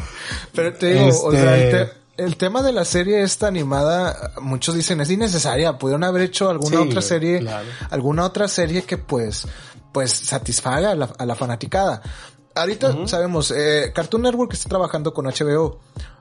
Pero 0.54 0.74
te 0.74 0.94
digo, 0.94 1.08
este... 1.08 1.28
o 1.28 1.32
sea, 1.32 1.58
el, 1.58 1.72
te 1.72 2.24
el, 2.24 2.38
tema 2.38 2.62
de 2.62 2.72
la 2.74 2.84
serie 2.84 3.22
esta 3.22 3.48
animada, 3.48 4.34
muchos 4.42 4.76
dicen 4.76 5.02
es 5.02 5.10
innecesaria, 5.10 5.78
pudieron 5.78 6.04
haber 6.04 6.24
hecho 6.24 6.50
alguna 6.50 6.78
sí, 6.78 6.88
otra 6.90 7.02
serie, 7.02 7.40
claro. 7.40 7.68
alguna 7.90 8.26
otra 8.26 8.48
serie 8.48 8.84
que 8.84 8.98
pues, 8.98 9.48
pues 9.92 10.12
satisfaga 10.12 10.92
a 10.92 10.96
la, 10.96 11.06
a 11.18 11.26
la 11.26 11.36
fanaticada. 11.36 12.02
Ahorita 12.56 12.90
uh 12.90 12.94
-huh. 12.94 13.08
sabemos, 13.08 13.52
eh, 13.52 13.92
Cartoon 13.94 14.24
Network 14.24 14.54
está 14.54 14.68
trabajando 14.70 15.14
con 15.14 15.26
HBO. 15.26 15.80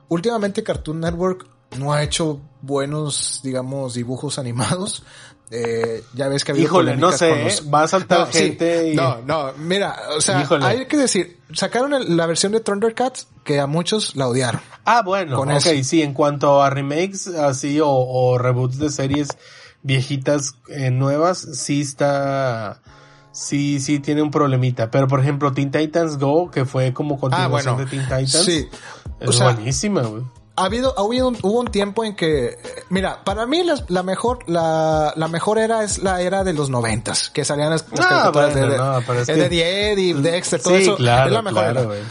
Últimamente 0.09 0.63
Cartoon 0.63 1.01
Network 1.01 1.47
no 1.77 1.91
ha 1.91 2.03
hecho 2.03 2.39
buenos, 2.61 3.41
digamos, 3.43 3.95
dibujos 3.95 4.39
animados. 4.39 5.03
Eh, 5.49 6.03
ya 6.13 6.27
ves 6.27 6.43
que 6.43 6.51
había 6.51 6.65
Híjole, 6.65 6.97
no 6.97 7.11
sé, 7.13 7.45
los... 7.45 7.73
va 7.73 7.83
a 7.83 7.87
saltar 7.87 8.19
no, 8.19 8.25
gente 8.27 8.83
sí, 8.83 8.89
y... 8.91 8.95
No, 8.95 9.21
no, 9.21 9.53
mira, 9.57 9.97
o 10.17 10.19
sea, 10.19 10.41
Híjole. 10.41 10.65
hay 10.65 10.85
que 10.87 10.97
decir, 10.97 11.39
sacaron 11.53 11.93
el, 11.93 12.17
la 12.17 12.25
versión 12.25 12.51
de 12.51 12.59
Thundercats 12.59 13.27
que 13.45 13.61
a 13.61 13.65
muchos 13.65 14.17
la 14.17 14.27
odiaron. 14.27 14.59
Ah, 14.83 15.03
bueno, 15.05 15.39
ok, 15.39 15.49
eso. 15.51 15.69
sí, 15.83 16.01
en 16.01 16.13
cuanto 16.13 16.61
a 16.61 16.69
remakes 16.69 17.27
así 17.27 17.79
o, 17.79 17.87
o 17.89 18.37
reboots 18.37 18.77
de 18.77 18.89
series 18.89 19.29
viejitas 19.83 20.55
eh, 20.67 20.91
nuevas, 20.91 21.47
sí 21.53 21.79
está 21.79 22.81
sí, 23.31 23.79
sí 23.79 23.99
tiene 23.99 24.21
un 24.21 24.31
problemita. 24.31 24.91
Pero 24.91 25.07
por 25.07 25.19
ejemplo, 25.19 25.53
Teen 25.53 25.71
Titans 25.71 26.17
Go, 26.17 26.51
que 26.51 26.65
fue 26.65 26.93
como 26.93 27.19
continuación 27.19 27.73
ah, 27.73 27.73
bueno, 27.73 27.77
de 27.77 27.85
Teen 27.85 28.03
Titans, 28.03 28.31
sí. 28.43 28.67
es 29.19 29.29
o 29.29 29.31
sea, 29.31 29.51
buenísima, 29.51 30.01
güey. 30.01 30.23
Ha 30.59 30.65
habido, 30.65 30.95
ha 30.97 31.01
habido 31.03 31.27
un, 31.27 31.37
hubo 31.43 31.59
un 31.59 31.67
tiempo 31.67 32.03
en 32.03 32.15
que, 32.15 32.57
mira, 32.89 33.23
para 33.23 33.45
mí 33.45 33.63
la, 33.63 33.75
la 33.89 34.01
mejor, 34.01 34.39
la, 34.47 35.13
la 35.15 35.27
mejor 35.27 35.59
era 35.59 35.83
es 35.83 35.99
la 35.99 36.19
era 36.21 36.43
de 36.43 36.53
los 36.53 36.71
noventas, 36.71 37.29
que 37.29 37.45
salían 37.45 37.69
las, 37.69 37.85
las 37.91 37.99
no, 37.99 38.07
caricaturas 38.07 38.53
bueno, 38.53 38.71
de, 38.71 38.77
no, 38.77 38.99
es 39.21 39.27
de, 39.27 39.33
que... 39.35 39.49
de 39.49 39.91
Eddie, 39.91 40.13
Dexter, 40.15 40.59
todo 40.59 40.75
sí, 40.75 40.81
eso. 40.81 40.95
Claro, 40.95 41.27
es 41.27 41.33
la 41.33 41.41
mejor 41.43 41.61
claro, 41.61 41.93
era. 41.93 42.03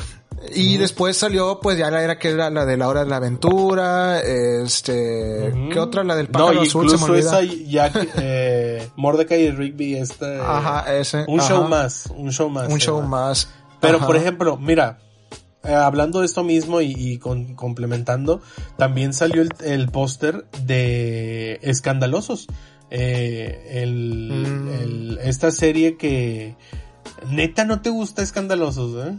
Y 0.55 0.75
uh 0.75 0.77
-huh. 0.77 0.79
después 0.79 1.17
salió, 1.17 1.59
pues 1.59 1.77
ya 1.77 1.91
la 1.91 2.05
era 2.05 2.21
que 2.21 2.29
era 2.29 2.49
la 2.51 2.65
de 2.65 2.77
la 2.77 2.87
hora 2.87 3.03
de 3.03 3.11
la 3.11 3.17
aventura, 3.17 4.21
este, 4.21 5.51
uh 5.53 5.57
-huh. 5.57 5.73
¿qué 5.73 5.81
otra? 5.81 6.05
La 6.05 6.15
del 6.15 6.29
pájaro 6.29 6.53
no, 6.53 6.63
azul, 6.63 6.89
se 6.89 6.99
me 6.99 7.05
olvida. 7.05 7.41
esa 7.41 7.55
ya, 7.67 7.91
eh, 8.17 8.89
Mordecai 8.95 9.43
y 9.43 9.51
Rigby, 9.51 9.97
este, 9.97 10.41
Ajá, 10.41 10.95
ese. 10.95 11.25
un 11.27 11.41
ajá. 11.41 11.49
show 11.49 11.65
más, 11.69 12.05
un 12.15 12.31
show 12.31 12.49
más. 12.49 12.69
Un 12.69 12.79
show 12.79 13.03
más. 13.03 13.49
Pero 13.81 13.97
ajá. 13.97 14.07
por 14.07 14.17
ejemplo, 14.17 14.57
mira, 14.57 14.99
eh, 15.67 15.75
hablando 15.75 16.21
de 16.21 16.27
esto 16.27 16.45
mismo 16.45 16.81
y, 16.81 16.95
y 16.97 17.19
con, 17.19 17.55
complementando, 17.55 18.41
también 18.77 19.13
salió 19.13 19.43
el, 19.43 19.51
el 19.65 19.89
póster 19.89 20.47
de 20.65 21.59
Escandalosos. 21.63 22.47
Eh, 22.91 23.83
el, 23.83 24.31
mm. 24.33 24.69
el, 24.69 25.19
esta 25.23 25.51
serie 25.51 25.97
que 25.97 26.57
neta 27.29 27.65
no 27.65 27.81
te 27.81 27.91
gusta 27.91 28.23
Escandalosos, 28.23 29.07
¿eh? 29.07 29.19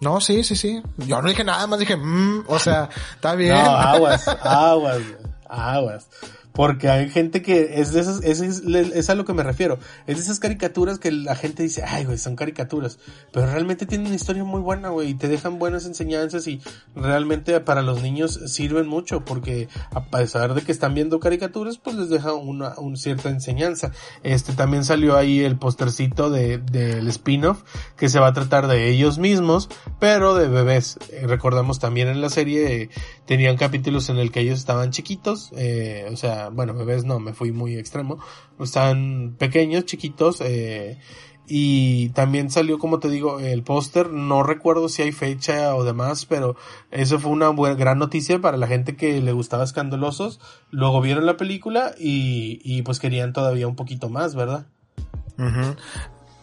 No, 0.00 0.20
sí, 0.20 0.42
sí, 0.44 0.56
sí. 0.56 0.82
Yo 0.96 1.20
no 1.20 1.28
dije 1.28 1.44
nada 1.44 1.66
más, 1.66 1.78
dije, 1.78 1.96
mmm, 1.96 2.44
o 2.46 2.58
sea, 2.58 2.88
está 3.14 3.34
bien. 3.34 3.52
No, 3.52 3.76
aguas, 3.76 4.26
aguas, 4.42 5.02
aguas. 5.48 6.08
Porque 6.52 6.88
hay 6.88 7.08
gente 7.10 7.42
que 7.42 7.80
es 7.80 7.92
de 7.92 8.00
esas, 8.00 8.22
es, 8.22 8.40
es, 8.40 8.62
es, 8.64 9.10
a 9.10 9.14
lo 9.14 9.24
que 9.24 9.32
me 9.32 9.42
refiero. 9.42 9.78
Es 10.06 10.16
de 10.16 10.22
esas 10.22 10.40
caricaturas 10.40 10.98
que 10.98 11.10
la 11.12 11.34
gente 11.36 11.62
dice, 11.62 11.82
ay, 11.86 12.04
güey, 12.04 12.18
son 12.18 12.36
caricaturas. 12.36 12.98
Pero 13.32 13.46
realmente 13.46 13.86
tienen 13.86 14.08
una 14.08 14.16
historia 14.16 14.44
muy 14.44 14.60
buena, 14.60 14.88
güey, 14.88 15.10
y 15.10 15.14
te 15.14 15.28
dejan 15.28 15.58
buenas 15.58 15.86
enseñanzas 15.86 16.46
y 16.46 16.60
realmente 16.94 17.58
para 17.60 17.82
los 17.82 18.02
niños 18.02 18.40
sirven 18.46 18.88
mucho 18.88 19.24
porque 19.24 19.68
a 19.90 20.04
pesar 20.06 20.54
de 20.54 20.62
que 20.62 20.72
están 20.72 20.94
viendo 20.94 21.20
caricaturas, 21.20 21.78
pues 21.78 21.96
les 21.96 22.08
deja 22.08 22.34
una, 22.34 22.78
una 22.78 22.96
cierta 22.96 23.28
enseñanza. 23.28 23.92
Este 24.22 24.52
también 24.52 24.84
salió 24.84 25.16
ahí 25.16 25.40
el 25.40 25.56
postercito 25.56 26.30
de, 26.30 26.58
del 26.58 27.08
spin-off 27.08 27.62
que 27.96 28.08
se 28.08 28.18
va 28.18 28.28
a 28.28 28.32
tratar 28.32 28.66
de 28.66 28.90
ellos 28.90 29.18
mismos, 29.18 29.68
pero 29.98 30.34
de 30.34 30.48
bebés. 30.48 30.98
Eh, 31.10 31.26
recordamos 31.26 31.78
también 31.78 32.08
en 32.08 32.20
la 32.20 32.28
serie, 32.28 32.90
tenían 33.30 33.56
capítulos 33.56 34.08
en 34.10 34.18
el 34.18 34.32
que 34.32 34.40
ellos 34.40 34.58
estaban 34.58 34.90
chiquitos, 34.90 35.52
eh, 35.56 36.08
o 36.12 36.16
sea, 36.16 36.48
bueno, 36.48 36.74
bebés 36.74 37.04
no, 37.04 37.20
me 37.20 37.32
fui 37.32 37.52
muy 37.52 37.76
extremo, 37.76 38.18
están 38.58 39.36
pequeños, 39.38 39.84
chiquitos, 39.84 40.40
eh, 40.40 40.98
y 41.46 42.08
también 42.08 42.50
salió, 42.50 42.80
como 42.80 42.98
te 42.98 43.08
digo, 43.08 43.38
el 43.38 43.62
póster, 43.62 44.10
no 44.10 44.42
recuerdo 44.42 44.88
si 44.88 45.02
hay 45.02 45.12
fecha 45.12 45.76
o 45.76 45.84
demás, 45.84 46.26
pero 46.26 46.56
eso 46.90 47.20
fue 47.20 47.30
una 47.30 47.50
buena, 47.50 47.76
gran 47.76 48.00
noticia 48.00 48.40
para 48.40 48.56
la 48.56 48.66
gente 48.66 48.96
que 48.96 49.20
le 49.20 49.30
gustaba 49.30 49.62
Escandalosos, 49.62 50.40
luego 50.72 51.00
vieron 51.00 51.24
la 51.24 51.36
película 51.36 51.94
y, 52.00 52.60
y 52.64 52.82
pues 52.82 52.98
querían 52.98 53.32
todavía 53.32 53.68
un 53.68 53.76
poquito 53.76 54.08
más, 54.08 54.34
¿verdad? 54.34 54.66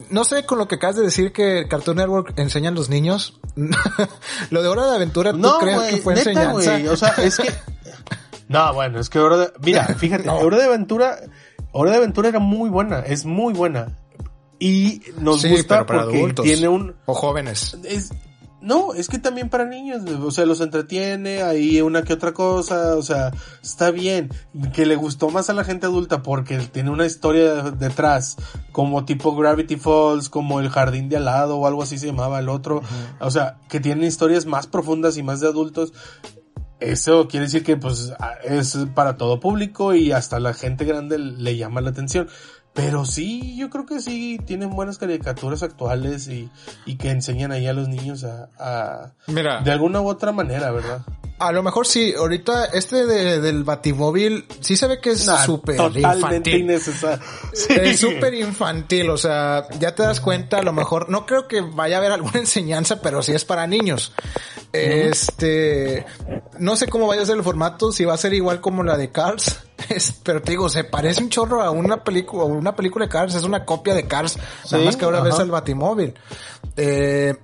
No 0.09 0.23
sé 0.23 0.45
con 0.45 0.57
lo 0.57 0.67
que 0.67 0.75
acabas 0.75 0.95
de 0.95 1.03
decir 1.03 1.31
que 1.31 1.67
Cartoon 1.67 1.97
Network 1.97 2.37
enseñan 2.37 2.75
los 2.75 2.89
niños. 2.89 3.39
lo 4.49 4.61
de 4.61 4.67
Hora 4.67 4.85
de 4.85 4.95
Aventura, 4.95 5.31
¿tú 5.31 5.39
no, 5.39 5.57
crees 5.59 5.81
que 5.83 5.97
fue 5.97 6.15
neta, 6.15 6.31
enseñanza? 6.31 6.75
Wey, 6.75 6.87
o 6.87 6.97
sea, 6.97 7.09
es 7.17 7.37
que 7.37 7.51
No, 8.47 8.73
bueno, 8.73 8.99
es 8.99 9.09
que 9.09 9.19
Hora 9.19 9.37
de... 9.37 9.51
Mira, 9.61 9.85
fíjate, 9.97 10.25
no. 10.25 10.37
Hora 10.37 10.57
de 10.57 10.63
Aventura... 10.65 11.19
Hora 11.71 11.91
de 11.91 11.97
Aventura 11.97 12.29
era 12.29 12.39
muy 12.39 12.69
buena, 12.69 12.99
es 13.01 13.25
muy 13.25 13.53
buena. 13.53 13.97
Y 14.57 15.01
nos 15.19 15.41
sí, 15.41 15.49
gusta 15.49 15.85
pero 15.85 16.05
porque 16.05 16.17
adultos, 16.17 16.45
tiene 16.45 16.67
un... 16.67 16.95
O 17.05 17.13
jóvenes. 17.13 17.77
Es, 17.83 18.11
no, 18.67 18.93
es 18.93 19.07
que 19.07 19.17
también 19.17 19.47
para 19.47 19.63
niños, 19.63 20.03
o 20.21 20.29
sea, 20.29 20.45
los 20.45 20.59
entretiene, 20.59 21.41
ahí 21.41 21.79
una 21.81 22.03
que 22.03 22.11
otra 22.11 22.33
cosa, 22.33 22.97
o 22.97 23.01
sea, 23.01 23.31
está 23.63 23.91
bien. 23.91 24.29
Que 24.73 24.85
le 24.85 24.97
gustó 24.97 25.29
más 25.29 25.49
a 25.49 25.53
la 25.53 25.63
gente 25.63 25.85
adulta 25.85 26.21
porque 26.21 26.57
tiene 26.57 26.89
una 26.89 27.05
historia 27.05 27.63
detrás, 27.71 28.35
como 28.73 29.05
tipo 29.05 29.33
Gravity 29.37 29.77
Falls, 29.77 30.27
como 30.27 30.59
El 30.59 30.69
Jardín 30.69 31.07
de 31.07 31.15
al 31.15 31.23
lado 31.23 31.55
o 31.55 31.65
algo 31.65 31.81
así 31.81 31.97
se 31.97 32.07
llamaba 32.07 32.39
el 32.39 32.49
otro. 32.49 32.79
Uh 32.79 32.81
-huh. 32.81 33.27
O 33.27 33.31
sea, 33.31 33.57
que 33.69 33.79
tienen 33.79 34.03
historias 34.03 34.45
más 34.45 34.67
profundas 34.67 35.15
y 35.15 35.23
más 35.23 35.39
de 35.39 35.47
adultos 35.47 35.93
eso 36.79 37.27
quiere 37.27 37.47
decir 37.47 37.63
que 37.63 37.75
pues 37.75 38.13
es 38.43 38.77
para 38.93 39.17
todo 39.17 39.39
público 39.39 39.95
y 39.95 40.11
hasta 40.11 40.39
la 40.39 40.53
gente 40.53 40.85
grande 40.85 41.17
le 41.17 41.57
llama 41.57 41.81
la 41.81 41.89
atención. 41.89 42.27
Pero 42.77 43.05
sí, 43.05 43.57
yo 43.57 43.71
creo 43.71 43.87
que 43.87 43.99
sí 43.99 44.39
tienen 44.45 44.69
buenas 44.69 44.99
caricaturas 44.99 45.63
actuales 45.63 46.27
y, 46.27 46.47
y 46.85 46.97
que 46.97 47.09
enseñan 47.09 47.51
ahí 47.51 47.65
a 47.65 47.73
los 47.73 47.87
niños 47.87 48.23
a, 48.23 48.49
a 48.59 49.13
Mira, 49.25 49.61
de 49.61 49.71
alguna 49.71 49.99
u 49.99 50.07
otra 50.07 50.31
manera, 50.31 50.69
¿verdad? 50.69 51.01
A 51.39 51.51
lo 51.51 51.61
mejor 51.61 51.85
sí, 51.85 52.15
ahorita 52.17 52.65
este 52.65 53.05
de, 53.05 53.39
del 53.39 53.63
Batimóvil 53.63 54.45
sí 54.59 54.75
se 54.75 54.87
ve 54.87 54.99
que 54.99 55.11
es 55.11 55.29
súper 55.45 55.77
nah, 55.77 56.15
infantil. 56.15 56.79
Sí. 57.53 57.73
Es 57.79 57.99
súper 57.99 58.33
infantil, 58.33 59.11
o 59.11 59.17
sea, 59.17 59.67
ya 59.79 59.93
te 59.93 60.01
das 60.01 60.19
cuenta, 60.19 60.57
a 60.57 60.63
lo 60.63 60.73
mejor, 60.73 61.09
no 61.09 61.27
creo 61.27 61.47
que 61.47 61.61
vaya 61.61 61.97
a 61.97 61.99
haber 61.99 62.11
alguna 62.11 62.39
enseñanza, 62.39 63.01
pero 63.01 63.21
sí 63.21 63.33
es 63.33 63.45
para 63.45 63.67
niños. 63.67 64.13
Este, 64.73 66.05
no 66.59 66.75
sé 66.75 66.87
cómo 66.87 67.05
vaya 67.05 67.21
a 67.21 67.25
ser 67.25 67.37
el 67.37 67.43
formato, 67.43 67.91
si 67.91 68.03
va 68.03 68.15
a 68.15 68.17
ser 68.17 68.33
igual 68.33 68.59
como 68.59 68.83
la 68.83 68.97
de 68.97 69.11
Cars, 69.11 69.59
es, 69.89 70.13
pero 70.23 70.41
te 70.41 70.51
digo, 70.51 70.69
se 70.69 70.85
parece 70.85 71.21
un 71.21 71.29
chorro 71.29 71.61
a 71.61 71.69
una 71.69 72.03
película, 72.03 72.45
una 72.45 72.75
película 72.75 73.05
de 73.05 73.09
Cars, 73.09 73.35
es 73.35 73.43
una 73.43 73.63
copia 73.63 73.93
de 73.93 74.07
Cars, 74.07 74.33
sí, 74.33 74.71
nada 74.71 74.85
más 74.85 74.95
que 74.95 75.05
ahora 75.05 75.19
ajá. 75.19 75.27
ves 75.27 75.39
el 75.39 75.51
Batimóvil. 75.51 76.15
Eh, 76.75 77.35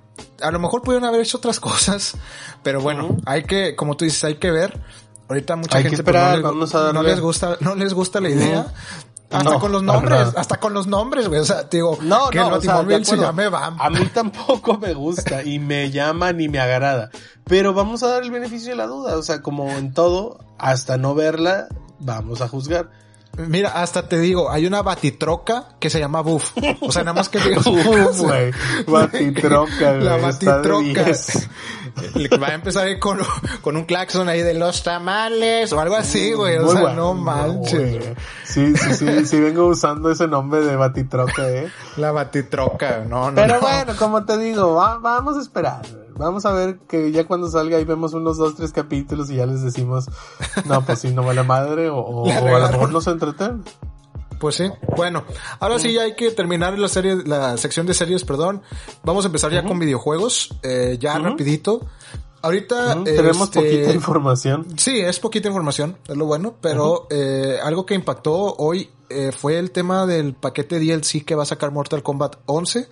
a 0.44 0.50
lo 0.50 0.58
mejor 0.58 0.82
pudieron 0.82 1.06
haber 1.08 1.20
hecho 1.20 1.38
otras 1.38 1.60
cosas, 1.68 2.16
pero 2.62 2.80
bueno, 2.80 3.06
uh 3.06 3.16
-huh. 3.16 3.22
hay 3.26 3.44
que, 3.44 3.74
como 3.76 3.96
tú 3.96 4.04
dices, 4.04 4.22
hay 4.24 4.36
que 4.36 4.50
ver. 4.50 4.80
Ahorita 5.28 5.56
mucha 5.56 5.78
hay 5.78 5.84
gente 5.84 5.96
esperar, 5.96 6.42
pues, 6.42 6.54
no, 6.54 6.60
les, 6.60 6.94
no, 6.94 7.02
les, 7.02 7.20
gusta, 7.20 7.56
no 7.60 7.74
les 7.74 7.94
gusta 7.94 8.20
la 8.20 8.28
idea. 8.28 8.60
Uh 8.60 8.64
-huh. 8.64 9.14
Hasta 9.30 9.50
no, 9.50 9.58
con 9.58 9.72
los 9.72 9.82
nombres, 9.82 10.28
hasta 10.36 10.60
con 10.60 10.74
los 10.74 10.86
nombres, 10.86 11.28
güey. 11.28 11.40
O 11.40 11.44
sea, 11.44 11.64
digo, 11.64 11.98
no, 12.02 12.28
que 12.30 12.38
no, 12.38 12.46
el 12.46 12.50
Batimóvil 12.52 13.02
o 13.02 13.04
sea, 13.04 13.16
se 13.16 13.20
llame 13.20 13.48
Bam. 13.48 13.80
A 13.80 13.90
mí 13.90 14.06
tampoco 14.14 14.78
me 14.78 14.94
gusta 14.94 15.42
y 15.42 15.58
me 15.58 15.90
llama 15.90 16.32
ni 16.32 16.48
me 16.48 16.60
agrada. 16.60 17.10
Pero 17.44 17.74
vamos 17.74 18.02
a 18.02 18.08
dar 18.08 18.22
el 18.22 18.30
beneficio 18.30 18.70
de 18.70 18.76
la 18.76 18.86
duda. 18.86 19.16
O 19.16 19.22
sea, 19.22 19.42
como 19.42 19.70
en 19.70 19.92
todo, 19.92 20.38
hasta 20.58 20.98
no 20.98 21.14
verla, 21.14 21.66
vamos 21.98 22.42
a 22.42 22.48
juzgar. 22.48 22.90
Mira, 23.36 23.70
hasta 23.70 24.08
te 24.08 24.18
digo, 24.18 24.50
hay 24.50 24.66
una 24.66 24.82
batitroca 24.82 25.70
que 25.80 25.90
se 25.90 25.98
llama 25.98 26.20
Buff. 26.20 26.52
O 26.80 26.92
sea, 26.92 27.02
nada 27.02 27.14
más 27.14 27.28
que 27.28 27.38
digo. 27.40 27.60
Uf, 27.70 28.20
güey. 28.20 28.52
Batitroca, 28.86 29.92
güey. 29.92 30.04
La 30.04 30.16
batitroca. 30.16 31.04
10. 31.04 31.48
Le 32.14 32.28
Va 32.38 32.48
a 32.48 32.54
empezar 32.54 32.86
ahí 32.86 32.98
con, 32.98 33.18
con 33.60 33.76
un 33.76 33.84
claxon 33.84 34.28
ahí 34.28 34.42
de 34.42 34.54
los 34.54 34.82
tamales 34.82 35.72
o 35.72 35.80
algo 35.80 35.94
así, 35.96 36.32
güey. 36.32 36.56
O 36.58 36.68
sea, 36.70 36.80
bueno, 36.80 36.96
no 36.96 37.14
manches. 37.14 38.04
Sí, 38.44 38.76
sí, 38.76 38.94
sí, 38.94 39.26
sí 39.26 39.40
vengo 39.40 39.66
usando 39.66 40.10
ese 40.10 40.26
nombre 40.28 40.60
de 40.60 40.76
Batitroca, 40.76 41.48
eh. 41.50 41.70
La 41.96 42.12
batitroca, 42.12 43.04
no, 43.08 43.30
no. 43.30 43.34
Pero 43.36 43.54
no. 43.54 43.60
bueno, 43.60 43.94
como 43.96 44.24
te 44.24 44.38
digo, 44.38 44.74
va- 44.74 44.98
vamos 44.98 45.36
a 45.36 45.40
esperar. 45.40 45.82
güey. 45.90 46.03
Vamos 46.16 46.46
a 46.46 46.52
ver 46.52 46.78
que 46.88 47.10
ya 47.12 47.26
cuando 47.26 47.48
salga 47.48 47.76
ahí 47.76 47.84
vemos 47.84 48.14
unos 48.14 48.36
dos, 48.36 48.54
tres 48.54 48.72
capítulos 48.72 49.30
y 49.30 49.36
ya 49.36 49.46
les 49.46 49.62
decimos, 49.62 50.06
no, 50.64 50.84
pues 50.84 51.00
sí, 51.00 51.10
no 51.12 51.24
vale 51.24 51.42
madre, 51.42 51.90
o, 51.90 52.24
a 52.30 52.58
lo 52.58 52.68
mejor 52.68 52.92
nos 52.92 53.06
entreten. 53.06 53.64
Pues 54.38 54.56
sí. 54.56 54.70
Bueno, 54.96 55.24
ahora 55.60 55.78
sí 55.78 55.92
ya 55.92 56.02
hay 56.02 56.14
que 56.16 56.30
terminar 56.30 56.78
la 56.78 56.88
serie, 56.88 57.16
la 57.24 57.56
sección 57.56 57.86
de 57.86 57.94
series, 57.94 58.24
perdón. 58.24 58.62
Vamos 59.02 59.24
a 59.24 59.28
empezar 59.28 59.52
ya 59.52 59.64
con 59.64 59.78
videojuegos, 59.78 60.54
eh, 60.62 60.98
ya 61.00 61.18
rapidito. 61.18 61.80
Ahorita 62.42 63.02
Tenemos 63.04 63.44
este, 63.44 63.60
poquita 63.60 63.92
información. 63.92 64.66
Sí, 64.76 65.00
es 65.00 65.18
poquita 65.18 65.48
información, 65.48 65.96
es 66.06 66.14
lo 66.14 66.26
bueno, 66.26 66.56
pero 66.60 67.06
eh, 67.08 67.58
algo 67.62 67.86
que 67.86 67.94
impactó 67.94 68.54
hoy 68.56 68.90
eh, 69.08 69.32
fue 69.32 69.58
el 69.58 69.70
tema 69.70 70.06
del 70.06 70.34
paquete 70.34 70.78
DLC 70.78 71.24
que 71.24 71.34
va 71.34 71.44
a 71.44 71.46
sacar 71.46 71.70
Mortal 71.70 72.02
Kombat 72.02 72.36
11. 72.44 72.88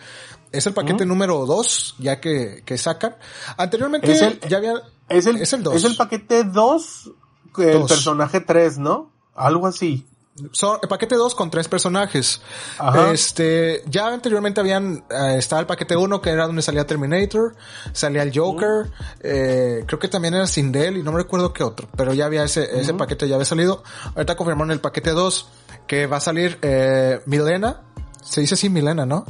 Es 0.52 0.66
el 0.66 0.74
paquete 0.74 1.06
número 1.06 1.46
2, 1.46 1.96
ya 1.98 2.20
que, 2.20 2.62
que 2.64 2.76
sacan. 2.78 3.16
Anteriormente 3.56 4.12
el- 4.12 4.40
ya 4.48 4.58
había... 4.58 4.74
Es 5.08 5.26
el, 5.26 5.36
Es 5.42 5.52
el 5.52 5.62
dos. 5.62 5.74
Es 5.74 5.84
el 5.84 5.96
paquete 5.96 6.44
2, 6.44 7.10
el 7.58 7.72
Dos. 7.80 7.90
personaje 7.90 8.40
3, 8.40 8.78
¿no? 8.78 9.10
Algo 9.34 9.66
así. 9.66 10.06
Son 10.52 10.78
el 10.82 10.88
paquete 10.88 11.14
2 11.16 11.34
con 11.34 11.50
tres 11.50 11.68
personajes. 11.68 12.40
Ajá. 12.78 13.10
Este, 13.12 13.82
ya 13.86 14.06
anteriormente 14.08 14.60
habían, 14.60 15.04
eh, 15.10 15.34
estaba 15.36 15.60
el 15.60 15.66
paquete 15.66 15.94
1 15.94 16.22
que 16.22 16.30
era 16.30 16.46
donde 16.46 16.62
salía 16.62 16.86
Terminator, 16.86 17.54
salía 17.92 18.22
el 18.22 18.32
Joker, 18.34 18.90
eh, 19.20 19.84
creo 19.86 19.98
que 19.98 20.08
también 20.08 20.32
era 20.32 20.46
Sindel 20.46 20.96
y 20.96 21.02
no 21.02 21.12
me 21.12 21.18
recuerdo 21.18 21.52
qué 21.52 21.62
otro, 21.62 21.86
pero 21.96 22.14
ya 22.14 22.24
había 22.24 22.44
ese, 22.44 22.80
ese 22.80 22.94
paquete 22.94 23.28
ya 23.28 23.34
había 23.34 23.44
salido. 23.44 23.82
Ahorita 24.14 24.34
confirmaron 24.36 24.70
el 24.70 24.80
paquete 24.80 25.10
2 25.10 25.48
que 25.86 26.06
va 26.06 26.16
a 26.16 26.20
salir, 26.20 26.58
eh, 26.62 27.20
Milena, 27.26 27.82
se 28.22 28.40
dice 28.40 28.54
así 28.54 28.68
Milena, 28.70 29.06
¿no? 29.06 29.24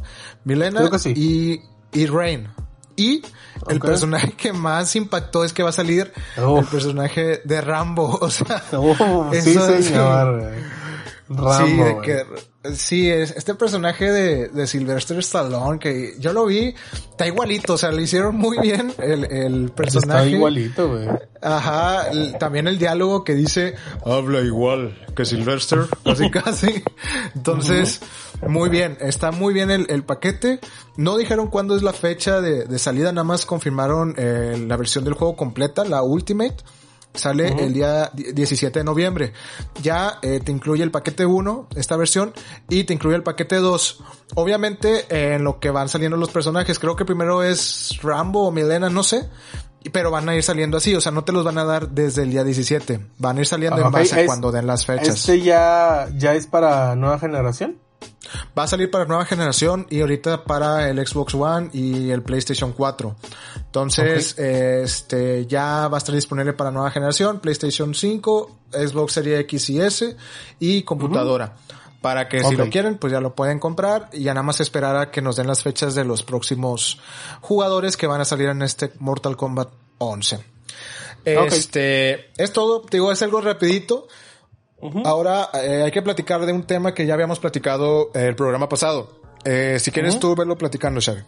Milena 0.45 0.81
Creo 0.81 0.91
que 0.91 0.99
sí. 0.99 1.13
y, 1.17 1.63
y 1.99 2.07
Rain. 2.07 2.49
Y 2.97 3.23
el 3.69 3.81
personaje 3.81 4.33
que 4.33 4.53
más 4.53 4.95
impactó 4.97 5.45
es 5.45 5.53
que 5.53 5.63
va 5.63 5.71
a 5.71 5.73
salir 5.73 6.13
el 6.37 6.65
personaje 6.67 7.41
de 7.45 7.61
Rambo, 7.61 8.19
o 8.21 8.31
sea. 8.31 8.63
Sí, 9.33 9.51
eso 9.51 9.77
sí. 9.77 9.83
señor. 9.85 10.41
güey. 10.41 10.61
Rambo. 11.29 11.67
sí, 11.67 11.77
de 11.77 11.93
güey. 11.93 12.01
que, 12.03 12.27
sí, 12.75 13.09
es 13.11 13.33
este 13.37 13.55
personaje 13.55 14.11
de, 14.11 14.49
de 14.49 14.67
Sylvester 14.67 15.19
Stallone 15.19 15.79
que 15.79 16.15
yo 16.19 16.33
lo 16.33 16.47
vi, 16.47 16.75
está 17.11 17.27
igualito, 17.27 17.75
o 17.75 17.79
sea, 17.79 17.91
le 17.91 18.03
hicieron 18.03 18.37
muy 18.37 18.59
bien 18.59 18.93
el, 18.99 19.25
el 19.25 19.65
Está 19.65 19.75
personaje. 19.75 20.31
igualito, 20.31 20.89
güey. 20.89 21.09
Ajá, 21.41 22.09
el- 22.11 22.39
también 22.39 22.69
el 22.69 22.79
diálogo 22.79 23.25
que 23.25 23.35
dice, 23.35 23.75
habla 24.05 24.41
igual 24.41 24.97
que 25.17 25.25
Sylvester, 25.25 25.81
casi 26.05 26.31
casi. 26.31 26.83
Entonces, 27.35 28.01
muy 28.47 28.69
bien, 28.71 28.97
está 29.01 29.31
muy 29.33 29.53
bien 29.55 29.71
el, 29.71 29.87
el 29.91 30.05
paquete. 30.05 30.61
No 30.97 31.17
dijeron 31.17 31.49
cuándo 31.49 31.75
es 31.77 31.83
la 31.83 31.93
fecha 31.93 32.41
de, 32.41 32.65
de 32.65 32.79
salida, 32.79 33.13
nada 33.13 33.25
más 33.25 33.45
confirmaron 33.47 34.15
eh, 34.17 34.63
la 34.67 34.77
versión 34.77 35.05
del 35.05 35.15
juego 35.15 35.37
completa, 35.37 35.85
la 35.85 36.03
Ultimate. 36.03 36.57
Sale 37.15 37.49
el 37.63 37.75
día 37.75 38.11
die- 38.15 38.33
17 38.33 38.79
de 38.81 38.85
noviembre. 38.85 39.33
Ya 39.83 40.19
eh, 40.23 40.41
te 40.43 40.51
incluye 40.53 40.83
el 40.83 40.91
paquete 40.91 41.27
1, 41.27 41.69
esta 41.77 41.97
versión, 41.97 42.33
y 42.69 42.85
te 42.85 42.95
incluye 42.95 43.17
el 43.17 43.23
paquete 43.23 43.57
2. 43.57 44.03
Obviamente, 44.35 45.05
eh, 45.11 45.35
en 45.35 45.45
lo 45.45 45.61
que 45.61 45.71
van 45.71 45.89
saliendo 45.89 46.17
los 46.17 46.31
personajes, 46.31 46.79
creo 46.79 46.97
que 46.97 47.05
primero 47.05 47.43
es 47.43 47.99
Rambo 48.03 48.47
o 48.49 48.51
Milena, 48.51 48.89
no 48.89 49.03
sé. 49.03 49.29
Pero 49.93 50.13
van 50.13 50.29
a 50.29 50.37
ir 50.37 50.45
saliendo 50.45 50.77
así, 50.77 50.95
o 50.95 51.01
sea, 51.01 51.11
no 51.11 51.25
te 51.25 51.33
los 51.33 51.45
van 51.45 51.59
a 51.59 51.65
dar 51.65 51.89
desde 51.89 52.23
el 52.23 52.31
día 52.31 52.45
17. 52.45 53.01
Van 53.19 53.37
a 53.37 53.41
ir 53.41 53.47
saliendo 53.47 53.81
en 53.81 53.87
Ok, 53.89 53.93
base 53.93 54.21
es- 54.21 54.27
cuando 54.27 54.53
den 54.53 54.67
las 54.67 54.87
fechas. 54.87 55.09
Este 55.09 55.41
ya, 55.43 56.09
ya 56.17 56.35
es 56.35 56.47
para 56.47 56.95
nueva 56.95 57.19
generación. 57.19 57.79
Va 58.57 58.65
a 58.65 58.67
salir 58.67 58.91
para 58.91 59.05
nueva 59.05 59.25
generación 59.25 59.87
y 59.91 60.01
ahorita 60.01 60.45
para 60.45 60.89
el 60.89 61.05
Xbox 61.07 61.35
One 61.35 61.71
y 61.73 62.11
el 62.11 62.23
PlayStation 62.23 62.73
4. 62.73 63.17
Entonces, 63.57 64.39
este, 64.39 65.47
ya 65.47 65.89
va 65.89 65.97
a 65.97 65.99
estar 65.99 66.15
disponible 66.15 66.53
para 66.53 66.71
nueva 66.71 66.91
generación, 66.91 67.41
PlayStation 67.41 67.95
5, 67.95 68.59
Xbox 68.73 69.13
Series 69.13 69.41
X 69.41 69.71
y 69.71 69.81
S 69.81 70.17
y 70.61 70.83
computadora. 70.83 71.55
Para 72.01 72.29
que 72.29 72.43
si 72.43 72.57
lo 72.57 72.69
quieren, 72.69 72.99
pues 72.99 73.13
ya 73.13 73.21
lo 73.21 73.37
pueden 73.37 73.61
comprar 73.61 74.11
y 74.13 74.25
ya 74.25 74.35
nada 74.35 74.43
más 74.43 74.61
esperar 74.61 74.97
a 74.97 75.11
que 75.13 75.23
nos 75.23 75.37
den 75.37 75.47
las 75.47 75.63
fechas 75.63 75.95
de 75.95 76.05
los 76.05 76.25
próximos 76.25 76.99
jugadores 77.41 77.97
que 77.97 78.09
van 78.09 78.21
a 78.21 78.25
salir 78.25 78.49
en 78.49 78.63
este 78.63 78.91
Mortal 78.99 79.37
Kombat 79.37 79.69
11. 79.99 80.45
Este, 81.25 82.33
es 82.43 82.53
todo, 82.53 82.83
te 82.83 82.97
digo, 82.97 83.13
es 83.13 83.23
algo 83.23 83.41
rapidito. 83.41 84.09
Ahora 85.05 85.49
eh, 85.55 85.83
hay 85.85 85.91
que 85.91 86.03
platicar 86.03 86.45
de 86.45 86.53
un 86.53 86.65
tema 86.65 86.95
que 86.95 87.07
ya 87.07 87.15
habíamos 87.15 87.39
platicado 87.39 88.11
eh, 88.15 88.27
el 88.27 88.35
programa 88.35 88.69
pasado. 88.69 89.21
Eh, 89.45 89.79
si 89.81 89.91
quieres 89.91 90.19
tú 90.19 90.35
verlo 90.35 90.57
platicando, 90.57 91.01
Xavi. 91.01 91.21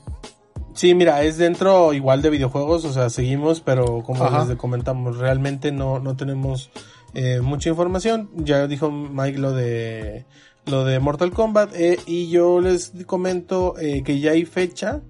Sí, 0.75 0.95
mira, 0.95 1.23
es 1.23 1.39
dentro 1.39 1.93
igual 1.93 2.21
de 2.21 2.31
videojuegos, 2.31 2.85
o 2.85 2.93
sea, 2.93 3.09
seguimos, 3.09 3.61
pero 3.61 4.03
como 4.03 4.25
Ajá. 4.25 4.45
les 4.45 4.57
comentamos, 4.57 5.19
realmente 5.19 5.71
no, 5.71 6.01
no 6.01 6.17
tenemos 6.17 6.71
eh, 7.15 7.41
mucha 7.41 7.71
información. 7.71 8.29
Ya 8.35 8.67
dijo 8.67 8.91
Mike 8.91 9.39
lo 9.39 9.53
de 9.53 10.27
lo 10.67 10.85
de 10.85 10.99
Mortal 10.99 11.31
Kombat 11.31 11.75
eh, 11.75 11.99
y 12.07 12.29
yo 12.31 12.61
les 12.61 12.93
comento 13.07 13.79
eh, 13.79 14.03
que 14.03 14.19
ya 14.19 14.33
hay 14.33 14.45
fecha 14.45 15.03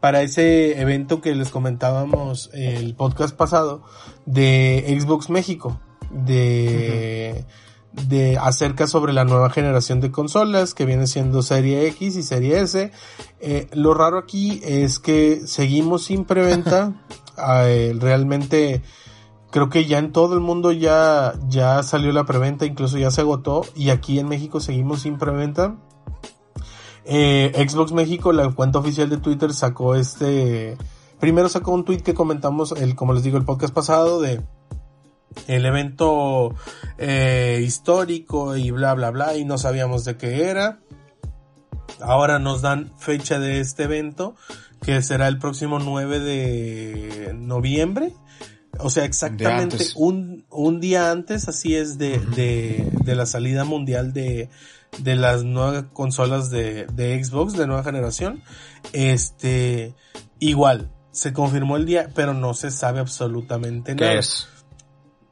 para 0.00 0.22
ese 0.22 0.80
evento 0.80 1.20
que 1.20 1.34
les 1.34 1.50
comentábamos 1.50 2.50
el 2.52 2.94
podcast 2.94 3.36
pasado 3.36 3.84
de 4.26 4.98
Xbox 5.00 5.30
México 5.30 5.80
de 6.10 7.44
de 7.92 8.38
acerca 8.38 8.86
sobre 8.86 9.12
la 9.12 9.24
nueva 9.24 9.50
generación 9.50 10.00
de 10.00 10.10
consolas 10.10 10.74
que 10.74 10.84
viene 10.84 11.06
siendo 11.06 11.42
Serie 11.42 11.86
X 11.88 12.16
y 12.16 12.22
Serie 12.22 12.60
S. 12.60 12.92
Eh, 13.40 13.68
lo 13.72 13.94
raro 13.94 14.18
aquí 14.18 14.60
es 14.64 14.98
que 14.98 15.42
seguimos 15.46 16.04
sin 16.04 16.24
preventa. 16.24 16.94
Eh, 17.42 17.96
realmente 17.98 18.82
creo 19.50 19.70
que 19.70 19.86
ya 19.86 19.96
en 19.96 20.12
todo 20.12 20.34
el 20.34 20.40
mundo 20.40 20.72
ya, 20.72 21.32
ya 21.48 21.82
salió 21.82 22.12
la 22.12 22.26
preventa, 22.26 22.66
incluso 22.66 22.98
ya 22.98 23.10
se 23.10 23.22
agotó 23.22 23.62
y 23.74 23.88
aquí 23.88 24.18
en 24.18 24.28
México 24.28 24.60
seguimos 24.60 25.00
sin 25.02 25.16
preventa. 25.16 25.76
Eh, 27.06 27.66
Xbox 27.66 27.92
México, 27.92 28.32
la 28.32 28.50
cuenta 28.50 28.78
oficial 28.78 29.08
de 29.08 29.16
Twitter 29.16 29.54
sacó 29.54 29.94
este, 29.94 30.76
primero 31.18 31.48
sacó 31.48 31.72
un 31.72 31.84
tweet 31.84 32.02
que 32.02 32.14
comentamos 32.14 32.72
el, 32.72 32.94
como 32.94 33.12
les 33.12 33.22
digo, 33.22 33.38
el 33.38 33.44
podcast 33.44 33.74
pasado 33.74 34.20
de 34.20 34.42
el 35.46 35.66
evento 35.66 36.54
eh, 36.98 37.60
histórico 37.64 38.56
y 38.56 38.70
bla 38.70 38.94
bla 38.94 39.10
bla 39.10 39.36
y 39.36 39.44
no 39.44 39.58
sabíamos 39.58 40.04
de 40.04 40.16
qué 40.16 40.48
era. 40.48 40.80
Ahora 42.00 42.38
nos 42.38 42.62
dan 42.62 42.92
fecha 42.98 43.38
de 43.38 43.60
este 43.60 43.84
evento 43.84 44.34
que 44.82 45.02
será 45.02 45.28
el 45.28 45.38
próximo 45.38 45.78
9 45.78 46.20
de 46.20 47.34
noviembre. 47.34 48.12
O 48.78 48.88
sea, 48.88 49.04
exactamente 49.04 49.76
un, 49.96 50.46
un 50.48 50.80
día 50.80 51.10
antes, 51.10 51.48
así 51.48 51.74
es, 51.74 51.98
de, 51.98 52.18
de, 52.18 52.88
de 53.04 53.14
la 53.14 53.26
salida 53.26 53.64
mundial 53.64 54.12
de, 54.12 54.48
de 54.98 55.16
las 55.16 55.44
nuevas 55.44 55.84
consolas 55.92 56.50
de, 56.50 56.86
de 56.86 57.22
Xbox 57.22 57.54
de 57.54 57.66
nueva 57.66 57.84
generación. 57.84 58.42
Este, 58.92 59.94
igual, 60.38 60.90
se 61.10 61.32
confirmó 61.32 61.76
el 61.76 61.84
día, 61.84 62.10
pero 62.14 62.32
no 62.32 62.54
se 62.54 62.70
sabe 62.70 63.00
absolutamente 63.00 63.94
nada. 63.94 64.12
¿Qué 64.12 64.18
es? 64.18 64.48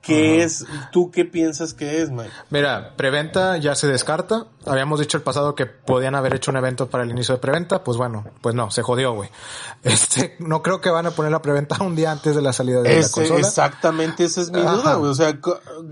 ¿Qué 0.09 0.43
es? 0.43 0.65
¿Tú 0.91 1.11
qué 1.11 1.25
piensas 1.25 1.75
que 1.75 2.01
es, 2.03 2.11
Mike? 2.11 2.31
Mira, 2.51 2.95
preventa 2.97 3.57
ya 3.59 3.75
se 3.75 3.87
descarta. 3.87 4.47
Habíamos 4.67 5.01
dicho 5.01 5.17
el 5.17 5.23
pasado 5.23 5.55
que 5.55 5.67
podían 5.67 6.15
haber 6.15 6.35
hecho 6.35 6.51
un 6.51 6.57
evento 6.57 6.89
para 6.89 7.05
el 7.05 7.11
inicio 7.11 7.35
de 7.35 7.41
preventa. 7.41 7.85
Pues 7.85 7.97
bueno, 7.99 8.25
pues 8.41 8.55
no, 8.55 8.71
se 8.71 8.83
jodió, 8.83 9.13
güey. 9.15 9.29
Este, 9.85 10.37
no 10.41 10.63
creo 10.63 10.81
que 10.81 10.91
van 10.91 11.07
a 11.07 11.13
poner 11.13 11.31
la 11.31 11.41
preventa 11.41 11.77
un 11.83 11.95
día 11.95 12.11
antes 12.11 12.35
de 12.35 12.43
la 12.43 12.53
salida 12.53 12.83
de 12.83 13.01
la 13.01 13.09
consola. 13.09 13.39
exactamente, 13.41 14.25
esa 14.25 14.41
es 14.41 14.51
mi 14.51 14.61
Ajá. 14.61 14.73
duda, 14.73 14.95
güey. 14.95 15.11
O 15.11 15.15
sea, 15.15 15.39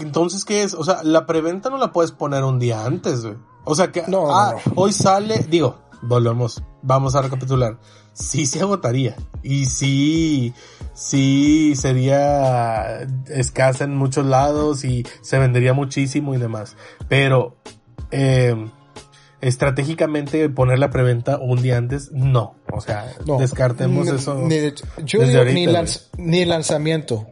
entonces, 0.00 0.44
¿qué 0.44 0.62
es? 0.64 0.74
O 0.74 0.82
sea, 0.84 1.02
la 1.04 1.24
preventa 1.26 1.70
no 1.70 1.78
la 1.78 1.92
puedes 1.92 2.10
poner 2.10 2.42
un 2.42 2.58
día 2.58 2.84
antes, 2.84 3.22
güey. 3.22 3.36
O 3.64 3.74
sea, 3.74 3.92
que, 3.92 4.02
No, 4.08 4.26
no, 4.28 4.36
ah, 4.36 4.54
no. 4.66 4.72
hoy 4.76 4.92
sale, 4.92 5.44
digo, 5.48 5.78
volvemos, 6.06 6.62
vamos 6.82 7.14
a 7.14 7.22
recapitular. 7.22 7.78
Sí 8.12 8.46
se 8.46 8.60
agotaría. 8.60 9.14
Y 9.42 9.66
sí, 9.66 10.54
sí 10.94 11.74
sería 11.76 13.00
escasa 13.28 13.84
en 13.84 13.94
muchos 13.94 14.24
lados 14.26 14.84
y 14.84 15.04
se 15.20 15.38
vendería 15.38 15.72
muchísimo 15.74 16.34
y 16.34 16.38
demás. 16.38 16.76
Pero, 17.08 17.56
eh, 18.10 18.54
estratégicamente 19.42 20.48
poner 20.48 20.78
la 20.78 20.90
preventa 20.90 21.38
un 21.38 21.62
día 21.62 21.76
antes, 21.76 22.10
no. 22.12 22.56
O 22.72 22.80
sea, 22.80 23.12
No. 23.26 23.38
descartemos 23.38 24.06
Ni- 24.06 24.16
eso. 24.16 24.34
ni 24.34 24.56
de- 24.56 24.74
yo 25.04 25.20
digo, 25.20 25.38
ahorita, 25.38 25.54
ni, 25.54 25.66
lanz- 25.66 26.06
ni 26.16 26.44
lanzamiento. 26.44 27.26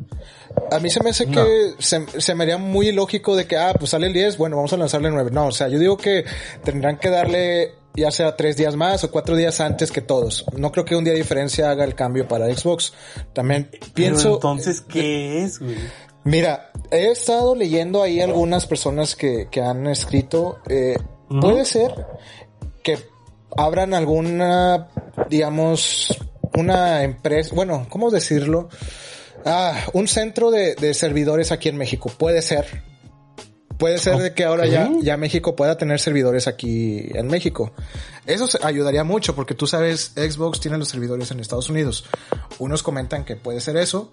A 0.70 0.78
mí 0.78 0.88
se 0.90 1.02
me 1.02 1.10
hace 1.10 1.26
que 1.26 1.72
se, 1.80 2.06
se, 2.20 2.34
me 2.34 2.44
haría 2.44 2.58
muy 2.58 2.92
lógico 2.92 3.34
de 3.34 3.46
que, 3.46 3.56
ah, 3.56 3.74
pues 3.76 3.90
sale 3.90 4.06
el 4.06 4.12
10, 4.12 4.38
bueno, 4.38 4.56
vamos 4.56 4.72
a 4.72 4.76
lanzarle 4.76 5.08
el 5.08 5.14
9. 5.14 5.30
No, 5.32 5.46
o 5.46 5.52
sea, 5.52 5.68
yo 5.68 5.78
digo 5.78 5.96
que 5.96 6.24
tendrán 6.62 6.98
que 6.98 7.10
darle 7.10 7.72
ya 7.94 8.10
sea 8.10 8.36
tres 8.36 8.56
días 8.56 8.76
más 8.76 9.04
o 9.04 9.10
cuatro 9.10 9.36
días 9.36 9.60
antes 9.60 9.92
que 9.92 10.00
todos. 10.00 10.44
No 10.56 10.72
creo 10.72 10.84
que 10.84 10.96
un 10.96 11.04
día 11.04 11.12
de 11.12 11.20
diferencia 11.20 11.70
haga 11.70 11.84
el 11.84 11.94
cambio 11.94 12.26
para 12.26 12.52
Xbox. 12.54 12.92
También 13.32 13.70
pienso... 13.94 14.22
Pero 14.22 14.34
entonces, 14.34 14.80
¿qué 14.80 15.42
es, 15.44 15.60
güey? 15.60 15.76
Mira, 16.24 16.70
he 16.90 17.10
estado 17.10 17.54
leyendo 17.54 18.02
ahí 18.02 18.20
algunas 18.20 18.66
personas 18.66 19.14
que, 19.14 19.48
que 19.50 19.60
han 19.60 19.86
escrito. 19.86 20.58
Eh, 20.68 20.96
Puede 21.28 21.64
ser 21.64 22.06
que 22.82 22.98
abran 23.56 23.94
alguna, 23.94 24.88
digamos, 25.28 26.16
una 26.56 27.02
empresa, 27.02 27.54
bueno, 27.54 27.86
¿cómo 27.88 28.10
decirlo? 28.10 28.68
Ah, 29.44 29.78
un 29.92 30.08
centro 30.08 30.50
de, 30.50 30.74
de 30.74 30.94
servidores 30.94 31.52
aquí 31.52 31.68
en 31.68 31.76
México. 31.76 32.10
Puede 32.16 32.40
ser. 32.40 32.93
Puede 33.84 33.98
ser 33.98 34.16
de 34.16 34.32
que 34.32 34.44
ahora 34.44 34.64
ya, 34.64 34.90
ya 35.02 35.18
México 35.18 35.56
pueda 35.56 35.76
tener 35.76 36.00
servidores 36.00 36.48
aquí 36.48 37.06
en 37.12 37.26
México. 37.26 37.70
Eso 38.24 38.48
ayudaría 38.62 39.04
mucho 39.04 39.34
porque 39.34 39.52
tú 39.52 39.66
sabes, 39.66 40.12
Xbox 40.16 40.58
tiene 40.58 40.78
los 40.78 40.88
servidores 40.88 41.30
en 41.30 41.38
Estados 41.38 41.68
Unidos. 41.68 42.06
Unos 42.58 42.82
comentan 42.82 43.26
que 43.26 43.36
puede 43.36 43.60
ser 43.60 43.76
eso. 43.76 44.10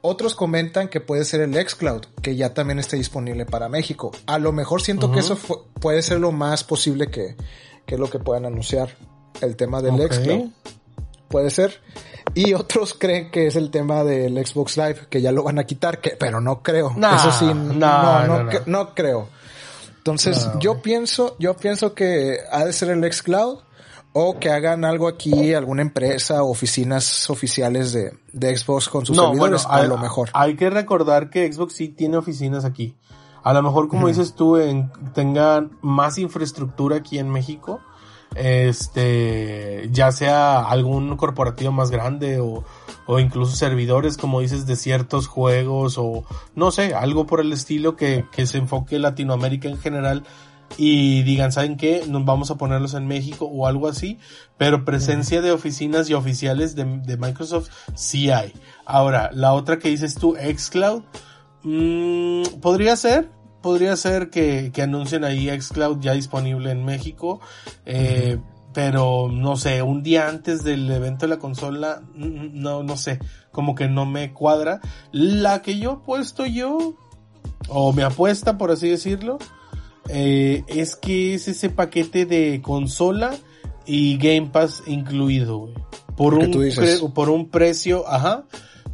Otros 0.00 0.36
comentan 0.36 0.86
que 0.86 1.00
puede 1.00 1.24
ser 1.24 1.40
el 1.40 1.54
xCloud, 1.54 2.02
que 2.22 2.36
ya 2.36 2.54
también 2.54 2.78
esté 2.78 2.96
disponible 2.96 3.44
para 3.46 3.68
México. 3.68 4.12
A 4.26 4.38
lo 4.38 4.52
mejor 4.52 4.80
siento 4.80 5.10
que 5.10 5.18
eso 5.18 5.36
puede 5.80 6.00
ser 6.00 6.20
lo 6.20 6.30
más 6.30 6.62
posible 6.62 7.08
que, 7.08 7.34
que, 7.86 7.96
es 7.96 8.00
lo 8.00 8.08
que 8.08 8.20
puedan 8.20 8.46
anunciar. 8.46 8.90
El 9.40 9.56
tema 9.56 9.82
del 9.82 9.96
xCloud. 10.08 10.50
Puede 11.26 11.50
ser. 11.50 11.80
Y 12.34 12.52
otros 12.54 12.94
creen 12.94 13.30
que 13.30 13.46
es 13.46 13.56
el 13.56 13.70
tema 13.70 14.02
del 14.02 14.44
Xbox 14.44 14.76
Live, 14.76 15.06
que 15.08 15.22
ya 15.22 15.30
lo 15.30 15.44
van 15.44 15.58
a 15.58 15.64
quitar, 15.64 16.00
que, 16.00 16.16
pero 16.18 16.40
no 16.40 16.62
creo. 16.62 16.90
Eso 16.90 17.30
sí, 17.32 17.46
no, 17.46 18.26
no, 18.26 18.50
no, 18.66 18.94
creo. 18.94 19.28
Entonces, 19.98 20.50
yo 20.60 20.82
pienso, 20.82 21.36
yo 21.38 21.54
pienso 21.54 21.94
que 21.94 22.38
ha 22.50 22.64
de 22.64 22.72
ser 22.72 22.90
el 22.90 23.12
xCloud 23.12 23.60
o 24.12 24.38
que 24.38 24.50
hagan 24.50 24.84
algo 24.84 25.08
aquí, 25.08 25.54
alguna 25.54 25.82
empresa, 25.82 26.42
oficinas 26.42 27.30
oficiales 27.30 27.92
de, 27.92 28.12
de 28.32 28.56
Xbox 28.56 28.88
con 28.88 29.06
sus 29.06 29.16
servidores, 29.16 29.66
a 29.68 29.82
lo 29.84 29.96
mejor. 29.98 30.30
Hay 30.34 30.56
que 30.56 30.70
recordar 30.70 31.30
que 31.30 31.50
Xbox 31.52 31.74
sí 31.74 31.88
tiene 31.88 32.16
oficinas 32.16 32.64
aquí. 32.64 32.96
A 33.42 33.52
lo 33.52 33.62
mejor, 33.62 33.88
como 33.88 34.08
dices 34.08 34.34
tú, 34.34 34.56
en, 34.56 34.90
tengan 35.12 35.76
más 35.82 36.16
infraestructura 36.18 36.96
aquí 36.96 37.18
en 37.18 37.28
México. 37.28 37.80
Este, 38.36 39.88
ya 39.90 40.12
sea 40.12 40.62
algún 40.62 41.16
corporativo 41.16 41.72
más 41.72 41.90
grande 41.90 42.40
o, 42.40 42.64
o 43.06 43.18
incluso 43.18 43.56
servidores, 43.56 44.16
como 44.16 44.40
dices, 44.40 44.66
de 44.66 44.76
ciertos 44.76 45.26
juegos 45.26 45.96
o 45.98 46.24
no 46.54 46.70
sé, 46.70 46.94
algo 46.94 47.26
por 47.26 47.40
el 47.40 47.52
estilo 47.52 47.96
que, 47.96 48.24
que 48.32 48.46
se 48.46 48.58
enfoque 48.58 48.98
Latinoamérica 48.98 49.68
en 49.68 49.78
general 49.78 50.24
y 50.76 51.22
digan, 51.22 51.52
¿saben 51.52 51.76
qué? 51.76 52.04
Nos 52.08 52.24
vamos 52.24 52.50
a 52.50 52.56
ponerlos 52.56 52.94
en 52.94 53.06
México 53.06 53.46
o 53.46 53.66
algo 53.66 53.88
así, 53.88 54.18
pero 54.58 54.84
presencia 54.84 55.40
de 55.40 55.52
oficinas 55.52 56.10
y 56.10 56.14
oficiales 56.14 56.74
de, 56.74 57.16
Microsoft 57.16 57.68
sí 57.94 58.30
hay. 58.30 58.52
Ahora, 58.84 59.30
la 59.32 59.52
otra 59.52 59.78
que 59.78 59.88
dices 59.88 60.14
tú, 60.14 60.36
xCloud, 60.36 61.02
mmm, 61.62 62.42
podría 62.60 62.96
ser, 62.96 63.30
podría 63.64 63.96
ser 63.96 64.28
que, 64.28 64.70
que, 64.74 64.82
anuncien 64.82 65.24
ahí 65.24 65.48
xCloud 65.48 65.98
ya 65.98 66.12
disponible 66.12 66.70
en 66.70 66.84
México, 66.84 67.40
eh, 67.86 68.36
pero 68.74 69.30
no 69.32 69.56
sé, 69.56 69.80
un 69.80 70.02
día 70.02 70.28
antes 70.28 70.64
del 70.64 70.90
evento 70.90 71.24
de 71.24 71.30
la 71.30 71.38
consola, 71.38 72.02
no, 72.14 72.82
no 72.82 72.96
sé, 72.98 73.20
como 73.52 73.74
que 73.74 73.88
no 73.88 74.04
me 74.04 74.34
cuadra. 74.34 74.82
La 75.12 75.62
que 75.62 75.78
yo 75.78 75.92
he 75.92 76.04
puesto 76.04 76.44
yo, 76.44 76.94
o 77.68 77.92
me 77.94 78.02
apuesta 78.02 78.58
por 78.58 78.70
así 78.70 78.90
decirlo, 78.90 79.38
eh, 80.10 80.62
es 80.66 80.94
que 80.94 81.32
es 81.32 81.48
ese 81.48 81.70
paquete 81.70 82.26
de 82.26 82.60
consola 82.60 83.34
y 83.86 84.18
Game 84.18 84.50
Pass 84.52 84.82
incluido, 84.86 85.70
Por 86.18 86.34
un, 86.34 86.52
por 87.14 87.30
un 87.30 87.48
precio, 87.48 88.06
ajá, 88.06 88.44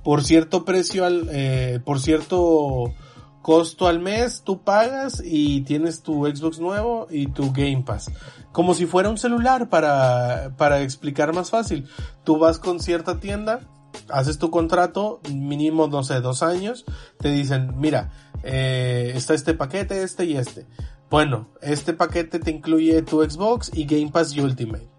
por 0.05 0.23
cierto 0.23 0.65
precio 0.65 1.05
al, 1.05 1.29
eh, 1.33 1.81
por 1.85 1.99
cierto 2.01 2.95
costo 3.43 3.87
al 3.87 4.01
mes, 4.01 4.43
tú 4.45 4.63
pagas 4.63 5.23
y 5.25 5.63
tienes 5.63 6.03
tu 6.03 6.27
Xbox 6.27 6.59
nuevo 6.61 7.07
y 7.11 7.29
tu 7.29 7.53
Game 7.53 7.83
Pass. 7.85 8.11
Como 8.53 8.75
si 8.75 8.87
fuera 8.87 9.09
un 9.09 9.19
celular 9.19 9.69
para, 9.69 10.55
para 10.57 10.83
explicar 10.83 11.35
más 11.35 11.51
fácil. 11.51 11.89
Tú 12.25 12.39
vas 12.39 12.59
con 12.59 12.81
cierta 12.81 13.21
tienda, 13.21 13.61
haces 14.09 14.39
tu 14.39 14.51
contrato, 14.51 15.21
mínimo, 15.33 15.87
no 15.89 16.03
sé, 16.03 16.21
dos 16.21 16.43
años, 16.43 16.85
te 17.19 17.31
dicen, 17.31 17.79
mira, 17.79 18.11
eh, 18.43 19.13
está 19.15 19.35
este 19.35 19.55
paquete, 19.55 20.03
este 20.03 20.25
y 20.25 20.37
este. 20.37 20.67
Bueno, 21.09 21.49
este 21.61 21.93
paquete 21.93 22.39
te 22.39 22.51
incluye 22.51 23.03
tu 23.03 23.23
Xbox 23.23 23.71
y 23.75 23.85
Game 23.85 24.11
Pass 24.13 24.37
Ultimate. 24.37 24.90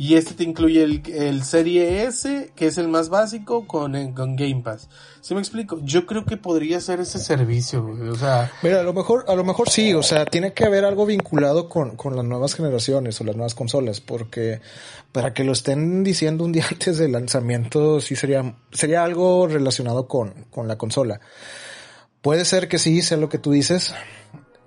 Y 0.00 0.14
este 0.14 0.34
te 0.34 0.44
incluye 0.44 0.84
el, 0.84 1.02
el 1.12 1.42
Serie 1.42 2.04
S, 2.04 2.52
que 2.54 2.66
es 2.68 2.78
el 2.78 2.86
más 2.86 3.08
básico, 3.08 3.66
con, 3.66 4.12
con 4.12 4.36
Game 4.36 4.62
Pass. 4.62 4.88
¿Sí 5.20 5.34
me 5.34 5.40
explico? 5.40 5.80
Yo 5.82 6.06
creo 6.06 6.24
que 6.24 6.36
podría 6.36 6.80
ser 6.80 7.00
ese 7.00 7.18
servicio, 7.18 7.84
o 7.84 8.14
sea... 8.14 8.52
Mira, 8.62 8.78
a 8.78 8.82
lo 8.84 8.92
mejor, 8.92 9.24
a 9.26 9.34
lo 9.34 9.42
mejor 9.42 9.68
sí, 9.68 9.92
o 9.94 10.04
sea, 10.04 10.24
tiene 10.24 10.52
que 10.52 10.64
haber 10.64 10.84
algo 10.84 11.04
vinculado 11.04 11.68
con, 11.68 11.96
con 11.96 12.14
las 12.14 12.24
nuevas 12.24 12.54
generaciones 12.54 13.20
o 13.20 13.24
las 13.24 13.34
nuevas 13.34 13.56
consolas, 13.56 14.00
porque 14.00 14.60
para 15.10 15.34
que 15.34 15.42
lo 15.42 15.50
estén 15.50 16.04
diciendo 16.04 16.44
un 16.44 16.52
día 16.52 16.66
antes 16.70 16.96
del 16.98 17.10
lanzamiento, 17.10 18.00
sí 18.00 18.14
sería, 18.14 18.54
sería 18.70 19.02
algo 19.02 19.48
relacionado 19.48 20.06
con, 20.06 20.46
con 20.52 20.68
la 20.68 20.78
consola. 20.78 21.20
Puede 22.22 22.44
ser 22.44 22.68
que 22.68 22.78
sí, 22.78 23.02
sea 23.02 23.16
lo 23.16 23.28
que 23.28 23.38
tú 23.38 23.50
dices, 23.50 23.94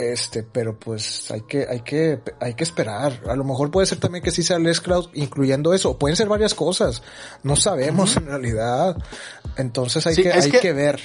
este, 0.02 0.44
pero 0.44 0.78
pues 0.78 1.30
hay 1.32 1.42
que, 1.42 1.68
hay 1.70 1.82
que, 1.82 2.20
hay 2.40 2.54
que 2.54 2.64
esperar. 2.64 3.22
A 3.30 3.36
lo 3.36 3.44
mejor 3.44 3.72
puede 3.72 3.88
ser 3.88 4.00
también 4.00 4.24
que 4.24 4.32
sí 4.32 4.44
sea 4.44 4.58
el 4.58 4.82
Cloud 4.82 5.10
incluyendo 5.14 5.74
eso. 5.74 5.98
Pueden 5.98 6.16
ser 6.16 6.28
varias 6.28 6.54
cosas. 6.54 7.04
No 7.44 7.56
sabemos 7.56 8.18
en 8.18 8.26
realidad. 8.26 8.98
Entonces 9.58 10.06
hay 10.08 10.16
que, 10.16 10.32
hay 10.32 10.52
que, 10.52 10.74
ver. 10.74 11.00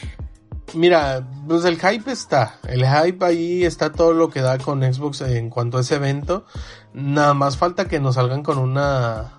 Mira, 0.75 1.27
pues 1.47 1.65
el 1.65 1.79
hype 1.79 2.11
está. 2.11 2.59
El 2.69 2.85
hype 2.87 3.25
ahí 3.25 3.65
está 3.65 3.93
todo 3.93 4.13
lo 4.13 4.31
que 4.31 4.41
da 4.41 4.59
con 4.59 4.83
Xbox 4.83 5.21
en 5.23 5.51
cuanto 5.51 5.79
a 5.79 5.83
ese 5.83 5.97
evento. 5.97 6.47
Nada 6.93 7.35
más 7.35 7.57
falta 7.57 7.87
que 7.87 8.01
nos 8.01 8.15
salgan 8.15 8.43
con 8.43 8.59
una, 8.59 9.33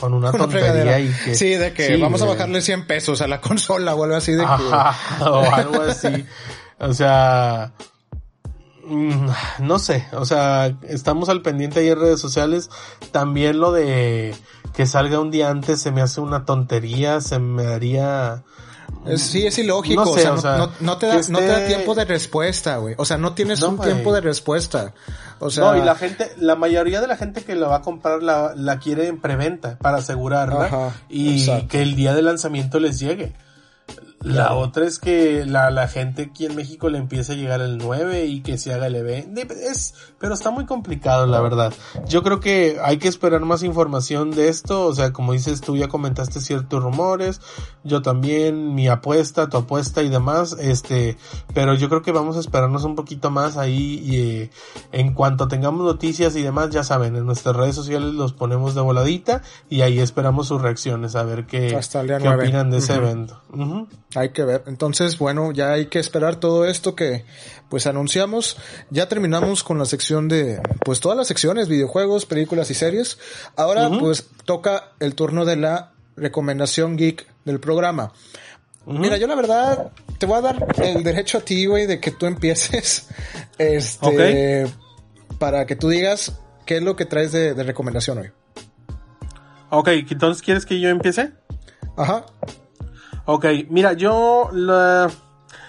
con 0.00 0.14
una, 0.14 0.32
tontería 0.32 0.98
y 0.98 1.08
que, 1.24 1.34
sí, 1.34 1.50
de 1.50 1.72
que 1.72 1.96
vamos 1.98 2.22
a 2.22 2.26
bajarle 2.26 2.60
100 2.62 2.86
pesos 2.86 3.20
a 3.20 3.26
la 3.26 3.40
consola 3.42 3.94
o 3.94 4.04
algo 4.04 4.16
así 4.16 4.32
de 4.32 4.44
que... 4.44 5.24
o 5.24 5.52
algo 5.52 5.82
así. 5.82 6.24
O 6.78 6.92
sea, 6.92 7.72
no 8.88 9.78
sé, 9.78 10.06
o 10.12 10.24
sea, 10.24 10.76
estamos 10.82 11.28
al 11.28 11.42
pendiente 11.42 11.80
ahí 11.80 11.88
en 11.88 12.00
redes 12.00 12.20
sociales. 12.20 12.70
También 13.10 13.60
lo 13.60 13.72
de 13.72 14.34
que 14.74 14.86
salga 14.86 15.20
un 15.20 15.30
día 15.30 15.50
antes 15.50 15.80
se 15.80 15.90
me 15.90 16.00
hace 16.00 16.20
una 16.20 16.44
tontería, 16.44 17.20
se 17.20 17.38
me 17.38 17.66
haría... 17.66 18.42
Sí, 19.16 19.46
es 19.46 19.58
ilógico, 19.58 20.02
o, 20.02 20.16
sea, 20.16 20.70
no, 20.80 20.96
te 20.98 21.06
da, 21.06 21.20
no 21.28 21.38
te 21.38 21.46
da 21.46 21.66
tiempo 21.66 21.94
de 21.94 22.04
respuesta, 22.04 22.76
güey. 22.76 22.94
O 22.98 23.04
sea, 23.04 23.18
no 23.18 23.32
tienes 23.32 23.60
un 23.62 23.78
tiempo 23.80 24.12
de 24.12 24.20
respuesta. 24.20 24.94
O 25.40 25.50
sea... 25.50 25.64
No, 25.64 25.76
y 25.76 25.82
la 25.82 25.96
gente, 25.96 26.30
la 26.36 26.54
mayoría 26.54 27.00
de 27.00 27.08
la 27.08 27.16
gente 27.16 27.42
que 27.42 27.56
la 27.56 27.66
va 27.66 27.76
a 27.76 27.82
comprar 27.82 28.22
la, 28.22 28.52
la 28.54 28.78
quiere 28.78 29.08
en 29.08 29.20
preventa 29.20 29.76
para 29.78 29.98
asegurarla 29.98 30.92
y 31.08 31.66
que 31.66 31.82
el 31.82 31.96
día 31.96 32.14
de 32.14 32.22
lanzamiento 32.22 32.78
les 32.78 33.00
llegue. 33.00 33.32
La 34.22 34.54
otra 34.54 34.86
es 34.86 34.98
que 34.98 35.44
la, 35.46 35.70
la 35.70 35.88
gente 35.88 36.22
aquí 36.22 36.46
en 36.46 36.54
México 36.54 36.88
le 36.88 36.98
empiece 36.98 37.32
a 37.32 37.36
llegar 37.36 37.60
el 37.60 37.78
9 37.78 38.26
y 38.26 38.40
que 38.40 38.58
se 38.58 38.72
haga 38.72 38.86
el 38.86 38.94
evento. 38.94 39.40
Es, 39.52 39.94
pero 40.18 40.34
está 40.34 40.50
muy 40.50 40.66
complicado, 40.66 41.26
la 41.26 41.40
verdad. 41.40 41.72
Yo 42.06 42.22
creo 42.22 42.40
que 42.40 42.78
hay 42.82 42.98
que 42.98 43.08
esperar 43.08 43.40
más 43.40 43.62
información 43.62 44.30
de 44.30 44.48
esto. 44.48 44.86
O 44.86 44.94
sea, 44.94 45.12
como 45.12 45.32
dices, 45.32 45.60
tú 45.60 45.76
ya 45.76 45.88
comentaste 45.88 46.40
ciertos 46.40 46.82
rumores. 46.82 47.40
Yo 47.84 48.02
también, 48.02 48.74
mi 48.74 48.88
apuesta, 48.88 49.48
tu 49.48 49.56
apuesta 49.56 50.02
y 50.02 50.08
demás. 50.08 50.56
Este, 50.58 51.16
pero 51.54 51.74
yo 51.74 51.88
creo 51.88 52.02
que 52.02 52.12
vamos 52.12 52.36
a 52.36 52.40
esperarnos 52.40 52.84
un 52.84 52.94
poquito 52.94 53.30
más 53.30 53.56
ahí 53.56 54.00
y 54.04 54.16
eh, 54.16 54.50
en 54.92 55.14
cuanto 55.14 55.48
tengamos 55.48 55.84
noticias 55.84 56.36
y 56.36 56.42
demás, 56.42 56.70
ya 56.70 56.84
saben, 56.84 57.16
en 57.16 57.26
nuestras 57.26 57.56
redes 57.56 57.74
sociales 57.74 58.14
los 58.14 58.32
ponemos 58.32 58.74
de 58.74 58.80
voladita 58.80 59.42
y 59.68 59.82
ahí 59.82 59.98
esperamos 59.98 60.48
sus 60.48 60.60
reacciones 60.60 61.16
a 61.16 61.22
ver 61.24 61.46
qué, 61.46 61.78
qué 62.20 62.28
opinan 62.28 62.70
de 62.70 62.78
ese 62.78 62.94
evento. 62.94 63.40
Hay 64.14 64.30
que 64.30 64.44
ver. 64.44 64.64
Entonces, 64.66 65.18
bueno, 65.18 65.52
ya 65.52 65.72
hay 65.72 65.86
que 65.86 65.98
esperar 65.98 66.36
todo 66.36 66.66
esto 66.66 66.94
que 66.94 67.24
pues 67.68 67.86
anunciamos. 67.86 68.58
Ya 68.90 69.08
terminamos 69.08 69.64
con 69.64 69.78
la 69.78 69.86
sección 69.86 70.28
de 70.28 70.60
pues 70.84 71.00
todas 71.00 71.16
las 71.16 71.28
secciones, 71.28 71.68
videojuegos, 71.68 72.26
películas 72.26 72.70
y 72.70 72.74
series. 72.74 73.18
Ahora 73.56 73.90
pues 73.98 74.26
toca 74.44 74.92
el 75.00 75.14
turno 75.14 75.44
de 75.44 75.56
la 75.56 75.92
recomendación 76.16 76.96
geek 76.96 77.26
del 77.44 77.60
programa. 77.60 78.12
Mira, 78.84 79.16
yo 79.16 79.26
la 79.26 79.36
verdad 79.36 79.92
te 80.18 80.26
voy 80.26 80.38
a 80.38 80.40
dar 80.40 80.66
el 80.82 81.02
derecho 81.04 81.38
a 81.38 81.40
ti, 81.40 81.66
güey, 81.66 81.86
de 81.86 82.00
que 82.00 82.10
tú 82.10 82.26
empieces 82.26 83.08
este 83.58 84.66
para 85.38 85.66
que 85.66 85.76
tú 85.76 85.88
digas 85.88 86.38
qué 86.66 86.76
es 86.76 86.82
lo 86.82 86.96
que 86.96 87.06
traes 87.06 87.32
de, 87.32 87.54
de 87.54 87.62
recomendación 87.62 88.18
hoy. 88.18 88.30
Ok, 89.70 89.88
entonces 89.88 90.42
¿quieres 90.42 90.66
que 90.66 90.78
yo 90.78 90.90
empiece? 90.90 91.32
Ajá. 91.96 92.26
Ok, 93.24 93.46
mira, 93.70 93.92
yo 93.92 94.50
la, 94.52 95.08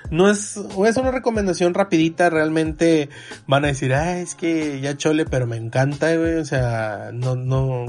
no 0.09 0.29
es, 0.29 0.57
es 0.85 0.97
una 0.97 1.11
recomendación 1.11 1.73
rapidita, 1.73 2.29
realmente 2.29 3.09
van 3.47 3.63
a 3.63 3.67
decir, 3.67 3.93
ah, 3.93 4.17
es 4.19 4.33
que 4.35 4.79
ya 4.81 4.97
chole, 4.97 5.25
pero 5.25 5.45
me 5.47 5.57
encanta, 5.57 6.15
güey, 6.15 6.35
o 6.35 6.45
sea, 6.45 7.11
no, 7.13 7.35
no, 7.35 7.85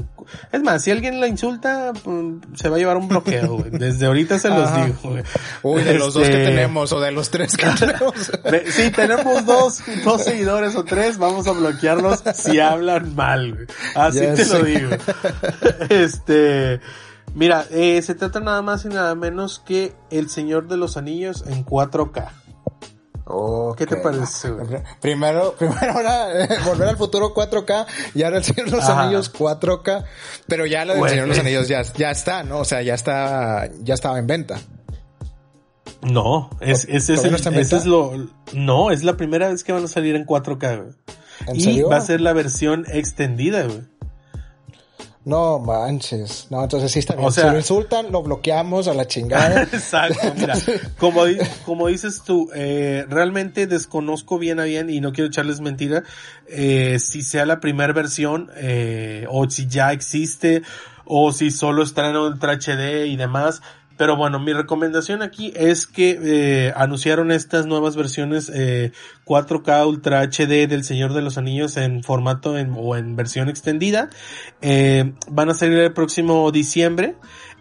es 0.51 0.61
más, 0.63 0.83
si 0.83 0.91
alguien 0.91 1.19
la 1.19 1.27
insulta, 1.27 1.93
pues, 2.03 2.17
se 2.55 2.69
va 2.69 2.75
a 2.75 2.79
llevar 2.79 2.97
un 2.97 3.07
bloqueo, 3.07 3.57
güey, 3.57 3.71
desde 3.71 4.05
ahorita 4.05 4.37
se 4.39 4.49
los 4.49 4.69
Ajá. 4.69 4.85
digo, 4.85 4.97
güey. 5.03 5.23
Uy, 5.63 5.83
de 5.83 5.95
los 5.95 6.13
dos 6.13 6.23
que 6.23 6.29
Este, 6.29 6.45
tenemos 6.45 6.91
o 6.93 6.99
de 6.99 7.11
los 7.11 7.29
tres 7.31 7.57
que 7.57 7.65
tenemos. 7.79 8.31
de- 8.43 8.71
Si 8.71 8.91
tenemos 8.91 9.45
dos, 9.45 9.81
dos 10.03 10.23
seguidores 10.23 10.75
o 10.75 10.83
tres, 10.83 11.17
vamos 11.17 11.47
a 11.47 11.51
bloquearlos 11.51 12.23
si 12.35 12.59
hablan 12.59 13.15
mal, 13.15 13.53
güey. 13.55 13.67
Así 13.95 14.19
Ya 14.21 14.33
te 14.35 14.45
sé. 14.45 14.57
lo 14.59 14.63
digo. 14.65 14.89
Este, 15.89 16.79
mira, 17.35 17.65
eh, 17.69 18.01
se 18.01 18.15
trata 18.15 18.39
nada 18.39 18.61
más 18.63 18.83
y 18.85 18.87
nada 18.89 19.13
menos 19.13 19.59
que 19.59 19.93
El 20.09 20.29
Señor 20.29 20.67
de 20.67 20.77
los 20.77 20.97
Anillos 20.97 21.43
en 21.47 21.63
4K. 21.63 22.29
¿Qué 23.77 23.87
te 23.87 23.95
parece, 23.97 24.51
güey? 24.51 24.67
Primero, 25.01 25.55
primero 25.57 25.99
era 25.99 26.43
eh, 26.43 26.47
Volver 26.63 26.89
al 26.89 26.97
Futuro 26.97 27.33
4K 27.33 27.85
y 28.13 28.21
ahora 28.23 28.37
El 28.37 28.43
Señor 28.43 28.69
de 28.69 28.75
los 28.77 28.83
Ajá. 28.87 29.03
Anillos 29.03 29.33
4K. 29.33 30.05
Pero 30.47 30.65
ya 30.67 30.85
la 30.85 30.93
del. 30.93 31.09
Señor 31.09 31.23
de 31.25 31.29
los 31.29 31.39
Anillos 31.39 31.67
ya, 31.67 31.81
ya 31.81 32.11
está, 32.11 32.43
¿no? 32.43 32.59
O 32.59 32.65
sea, 32.65 32.81
ya 32.83 32.93
está, 32.93 33.67
ya 33.81 33.93
estaba 33.95 34.19
en 34.19 34.27
venta. 34.27 34.59
No, 36.03 36.51
es, 36.61 36.85
es, 36.87 37.07
¿Todavía 37.07 37.35
el- 37.37 37.43
no 37.55 37.59
ese 37.61 37.77
es 37.77 37.85
lo, 37.85 38.11
no, 38.53 38.91
es 38.91 39.03
la 39.03 39.17
primera 39.17 39.47
vez 39.49 39.63
que 39.63 39.71
van 39.71 39.85
a 39.85 39.87
salir 39.87 40.15
en 40.15 40.25
4K, 40.27 40.77
güey. 40.77 40.93
¿En 41.47 41.55
Y 41.55 41.61
serio? 41.61 41.89
va 41.89 41.97
a 41.97 42.01
ser 42.01 42.21
la 42.21 42.31
versión 42.33 42.85
extendida, 42.91 43.63
güey. 43.63 43.81
No 45.25 45.57
manches. 45.57 46.47
No, 46.51 46.61
entonces 46.63 46.91
sí 46.91 46.99
está 46.99 47.15
bien. 47.15 47.27
O 47.27 47.31
sea- 47.31 47.45
si 47.45 47.49
lo 47.49 47.57
insultan, 47.57 48.11
lo 48.11 48.21
bloqueamos 48.21 48.87
a 48.87 48.93
la 48.93 49.07
chingada. 49.07 49.63
Exacto, 49.73 50.33
mira, 50.37 50.53
como, 50.99 51.23
como 51.65 51.87
dices 51.87 52.21
tú, 52.23 52.49
eh, 52.55 53.05
realmente 53.09 53.65
desconozco 53.65 54.37
bien 54.37 54.59
a 54.59 54.65
bien 54.65 54.89
y 54.91 55.01
no 55.01 55.11
quiero 55.13 55.27
echarles 55.27 55.61
mentira, 55.61 56.03
eh, 56.47 56.97
si 56.99 57.23
sea 57.23 57.47
la 57.47 57.59
primera 57.59 57.91
versión, 57.91 58.51
eh, 58.55 59.25
o 59.29 59.49
si 59.49 59.67
ya 59.67 59.91
existe, 59.91 60.61
o 61.05 61.31
si 61.31 61.49
solo 61.49 61.81
está 61.83 62.07
en 62.09 62.17
Ultra 62.17 62.53
HD 62.53 63.07
y 63.07 63.15
demás. 63.15 63.61
Pero 63.97 64.17
bueno, 64.17 64.39
mi 64.39 64.51
recomendación 64.53 65.21
aquí 65.21 65.53
es 65.55 65.87
que 65.87 66.19
eh, 66.21 66.73
anunciaron 66.75 67.31
estas 67.31 67.65
nuevas 67.65 67.95
versiones 67.95 68.51
eh, 68.53 68.91
4K 69.25 69.87
Ultra 69.87 70.21
HD 70.23 70.67
del 70.67 70.83
Señor 70.83 71.13
de 71.13 71.21
los 71.21 71.37
Anillos 71.37 71.77
en 71.77 72.03
formato 72.03 72.57
en- 72.57 72.73
o 72.77 72.95
en 72.97 73.15
versión 73.15 73.47
extendida. 73.47 74.09
Eh, 74.61 75.13
van 75.29 75.49
a 75.49 75.53
salir 75.53 75.77
el 75.79 75.93
próximo 75.93 76.51
diciembre. 76.51 77.15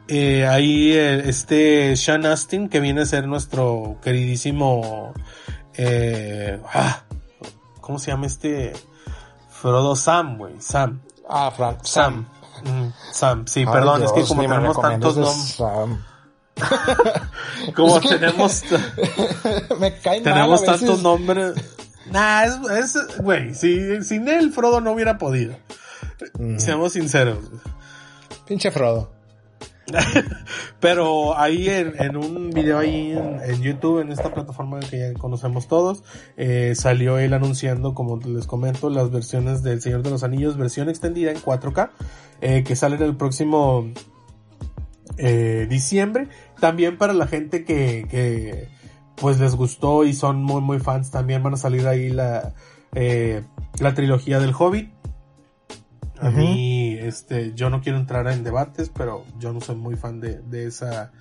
Eh, 0.08 0.46
ahí 0.46 0.92
eh, 0.92 1.22
este 1.28 1.96
Sean 1.96 2.26
Astin, 2.26 2.68
que 2.68 2.80
viene 2.80 3.02
a 3.02 3.06
ser 3.06 3.26
nuestro 3.26 3.98
queridísimo, 4.02 5.14
eh, 5.76 6.60
ah, 6.72 7.04
¿cómo 7.80 7.98
se 7.98 8.10
llama 8.10 8.26
este? 8.26 8.72
Frodo 9.50 9.96
Sam, 9.96 10.36
güey, 10.36 10.54
Sam, 10.60 11.00
Ah, 11.28 11.50
Fran. 11.56 11.76
Sam, 11.82 12.26
Mm, 12.64 12.92
Sam, 13.12 13.46
sí, 13.46 13.60
Ay, 13.60 13.66
perdón, 13.66 14.02
es 14.04 14.12
que 14.12 14.18
Dios, 14.20 14.28
como 14.28 14.42
tenemos 14.42 14.80
tantos 14.80 15.16
nombres. 15.16 16.13
como 17.74 17.96
Es 17.98 18.02
que- 18.02 18.08
tenemos, 18.18 18.62
Me 19.80 19.96
caen 19.98 20.22
mal 20.22 20.32
tenemos 20.34 20.62
a 20.62 20.72
veces. 20.72 20.80
tantos 20.86 21.02
nombres, 21.02 21.52
nah, 22.10 22.44
es, 22.44 22.94
es, 22.96 23.18
güey, 23.18 23.54
si, 23.54 24.02
sin 24.02 24.28
él 24.28 24.52
Frodo 24.52 24.80
no 24.80 24.92
hubiera 24.92 25.18
podido, 25.18 25.56
seamos 26.58 26.92
sinceros. 26.92 27.38
Pinche 28.46 28.70
Frodo. 28.70 29.12
Pero 30.80 31.36
ahí 31.38 31.68
en, 31.68 31.92
en 32.00 32.16
un 32.16 32.48
video 32.50 32.78
ahí 32.78 33.12
en, 33.12 33.40
en 33.42 33.60
YouTube, 33.62 34.00
en 34.00 34.12
esta 34.12 34.32
plataforma 34.32 34.80
que 34.80 34.98
ya 34.98 35.12
conocemos 35.14 35.68
todos, 35.68 36.02
eh, 36.38 36.72
salió 36.74 37.18
él 37.18 37.34
anunciando, 37.34 37.92
como 37.94 38.16
les 38.18 38.46
comento, 38.46 38.88
las 38.88 39.10
versiones 39.10 39.62
del 39.62 39.82
Señor 39.82 40.02
de 40.02 40.10
los 40.10 40.22
Anillos, 40.24 40.56
versión 40.56 40.88
extendida 40.88 41.30
en 41.30 41.38
4K, 41.38 41.90
eh, 42.40 42.64
que 42.64 42.76
salen 42.76 43.02
el 43.02 43.16
próximo 43.16 43.92
eh, 45.18 45.66
diciembre. 45.68 46.28
También 46.60 46.98
para 46.98 47.12
la 47.12 47.26
gente 47.26 47.64
que, 47.64 48.06
que 48.10 48.68
pues 49.16 49.38
les 49.40 49.54
gustó 49.54 50.04
y 50.04 50.12
son 50.12 50.42
muy 50.42 50.60
muy 50.60 50.78
fans, 50.78 51.10
también 51.10 51.42
van 51.42 51.54
a 51.54 51.56
salir 51.56 51.86
ahí 51.86 52.10
la, 52.10 52.54
eh, 52.94 53.42
la 53.78 53.94
trilogía 53.94 54.40
del 54.40 54.54
Hobbit. 54.56 54.92
A 56.20 56.30
mí, 56.30 56.96
este, 56.98 57.52
yo 57.54 57.68
no 57.68 57.82
quiero 57.82 57.98
entrar 57.98 58.28
en 58.28 58.44
debates, 58.44 58.88
pero 58.88 59.24
yo 59.38 59.52
no 59.52 59.60
soy 59.60 59.74
muy 59.74 59.96
fan 59.96 60.20
de, 60.20 60.40
de 60.40 60.66
esa 60.66 61.12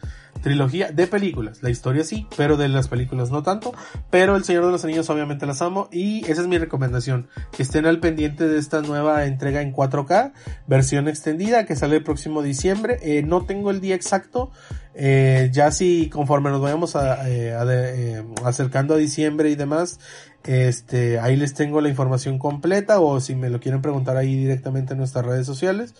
trilogía 0.41 0.91
de 0.91 1.07
películas. 1.07 1.63
La 1.63 1.69
historia 1.69 2.03
sí, 2.03 2.27
pero 2.37 2.57
de 2.57 2.67
las 2.69 2.87
películas 2.87 3.31
no 3.31 3.43
tanto. 3.43 3.73
Pero 4.09 4.35
El 4.35 4.43
Señor 4.43 4.65
de 4.65 4.71
los 4.71 4.83
Anillos 4.83 5.09
obviamente 5.09 5.45
las 5.45 5.61
amo 5.61 5.89
y 5.91 6.23
esa 6.29 6.41
es 6.41 6.47
mi 6.47 6.57
recomendación. 6.57 7.27
Que 7.51 7.63
estén 7.63 7.85
al 7.85 7.99
pendiente 7.99 8.47
de 8.47 8.59
esta 8.59 8.81
nueva 8.81 9.25
entrega 9.25 9.61
en 9.61 9.73
4K, 9.73 10.33
versión 10.67 11.07
extendida 11.07 11.65
que 11.65 11.75
sale 11.75 11.97
el 11.97 12.03
próximo 12.03 12.41
diciembre. 12.41 12.99
Eh, 13.01 13.23
no 13.23 13.45
tengo 13.45 13.71
el 13.71 13.81
día 13.81 13.95
exacto. 13.95 14.51
Eh, 14.95 15.49
ya 15.51 15.71
si 15.71 16.09
conforme 16.09 16.51
nos 16.51 16.61
vayamos 16.61 16.95
a, 16.95 17.29
eh, 17.29 17.55
eh, 17.55 18.23
acercando 18.43 18.93
a 18.93 18.97
diciembre 18.97 19.49
y 19.49 19.55
demás, 19.55 19.99
este, 20.43 21.19
ahí 21.19 21.35
les 21.35 21.53
tengo 21.53 21.81
la 21.81 21.89
información 21.89 22.37
completa 22.37 22.99
o 22.99 23.19
si 23.19 23.33
me 23.35 23.49
lo 23.49 23.59
quieren 23.59 23.81
preguntar 23.81 24.17
ahí 24.17 24.35
directamente 24.35 24.93
en 24.93 24.99
nuestras 24.99 25.25
redes 25.25 25.45
sociales. 25.45 25.95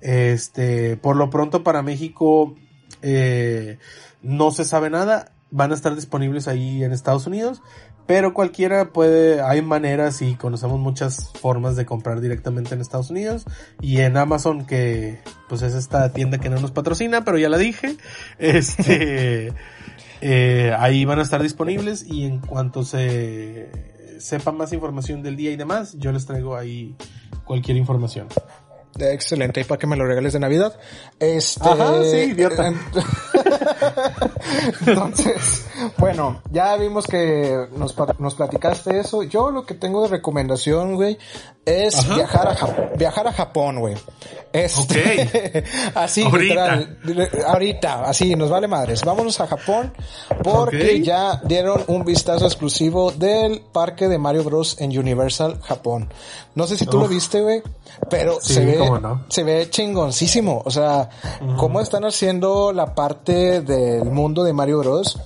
Este, 0.00 0.96
por 0.96 1.16
lo 1.16 1.30
pronto 1.30 1.62
para 1.62 1.82
México, 1.82 2.54
eh, 3.02 3.78
no 4.22 4.50
se 4.50 4.64
sabe 4.64 4.90
nada. 4.90 5.32
Van 5.50 5.70
a 5.70 5.74
estar 5.74 5.94
disponibles 5.94 6.48
ahí 6.48 6.82
en 6.82 6.92
Estados 6.92 7.26
Unidos. 7.26 7.62
Pero 8.06 8.34
cualquiera 8.34 8.92
puede, 8.92 9.40
hay 9.40 9.62
maneras 9.62 10.20
y 10.20 10.34
conocemos 10.34 10.78
muchas 10.78 11.30
formas 11.40 11.74
de 11.74 11.86
comprar 11.86 12.20
directamente 12.20 12.74
en 12.74 12.82
Estados 12.82 13.10
Unidos 13.10 13.44
y 13.80 14.00
en 14.00 14.16
Amazon 14.16 14.66
que 14.66 15.20
pues 15.48 15.62
es 15.62 15.74
esta 15.74 16.12
tienda 16.12 16.38
que 16.38 16.50
no 16.50 16.60
nos 16.60 16.70
patrocina, 16.70 17.24
pero 17.24 17.38
ya 17.38 17.48
la 17.48 17.58
dije. 17.58 17.96
Este, 18.38 19.52
eh, 20.20 20.74
ahí 20.78 21.04
van 21.04 21.18
a 21.18 21.22
estar 21.22 21.42
disponibles 21.42 22.04
y 22.06 22.24
en 22.24 22.40
cuanto 22.40 22.84
se 22.84 23.70
sepa 24.18 24.52
más 24.52 24.72
información 24.72 25.22
del 25.22 25.36
día 25.36 25.50
y 25.50 25.56
demás, 25.56 25.96
yo 25.98 26.12
les 26.12 26.26
traigo 26.26 26.56
ahí 26.56 26.94
cualquier 27.44 27.76
información. 27.76 28.28
Excelente, 28.98 29.60
y 29.60 29.64
para 29.64 29.78
que 29.78 29.86
me 29.86 29.96
lo 29.96 30.06
regales 30.06 30.32
de 30.32 30.40
Navidad. 30.40 30.78
Este. 31.18 31.68
Ajá, 31.68 32.02
sí, 32.04 32.16
idiota. 32.16 32.72
Entonces, 34.86 35.66
bueno, 35.98 36.42
ya 36.50 36.76
vimos 36.76 37.06
que 37.06 37.66
nos, 37.76 37.92
platicaste 38.34 38.98
eso. 39.00 39.22
Yo 39.22 39.50
lo 39.50 39.64
que 39.66 39.74
tengo 39.74 40.02
de 40.02 40.08
recomendación, 40.08 40.94
güey, 40.96 41.18
es 41.64 41.98
Ajá. 41.98 42.14
viajar 42.14 42.48
a 42.48 42.56
Jap- 42.56 42.96
viajar 42.96 43.26
a 43.28 43.32
Japón, 43.32 43.78
güey. 43.80 43.94
Este, 44.52 45.64
así, 45.94 46.22
Ahorita. 46.22 46.76
literal, 47.04 47.38
ahorita, 47.46 48.04
así, 48.04 48.36
nos 48.36 48.50
vale 48.50 48.68
madres. 48.68 49.04
Vámonos 49.04 49.40
a 49.40 49.46
Japón 49.46 49.92
porque 50.42 51.02
ya 51.02 51.40
dieron 51.44 51.82
un 51.88 52.04
vistazo 52.04 52.46
exclusivo 52.46 53.10
del 53.10 53.60
parque 53.72 54.08
de 54.08 54.18
Mario 54.18 54.44
Bros 54.44 54.76
en 54.80 54.96
Universal 54.96 55.60
Japón. 55.62 56.12
No 56.54 56.66
sé 56.68 56.76
si 56.76 56.86
tú 56.86 56.98
lo 57.00 57.08
viste, 57.08 57.40
güey, 57.40 57.62
pero 58.08 58.38
Sí, 58.40 58.54
se 58.54 58.64
ve, 58.64 58.78
no. 59.00 59.24
se 59.28 59.42
ve 59.42 59.68
chingoncísimo. 59.70 60.62
O 60.64 60.70
sea, 60.70 61.08
cómo 61.56 61.80
están 61.80 62.04
haciendo 62.04 62.72
la 62.72 62.94
parte 62.94 63.60
del 63.84 64.10
mundo 64.10 64.44
de 64.44 64.52
Mario 64.52 64.78
Bros. 64.78 65.18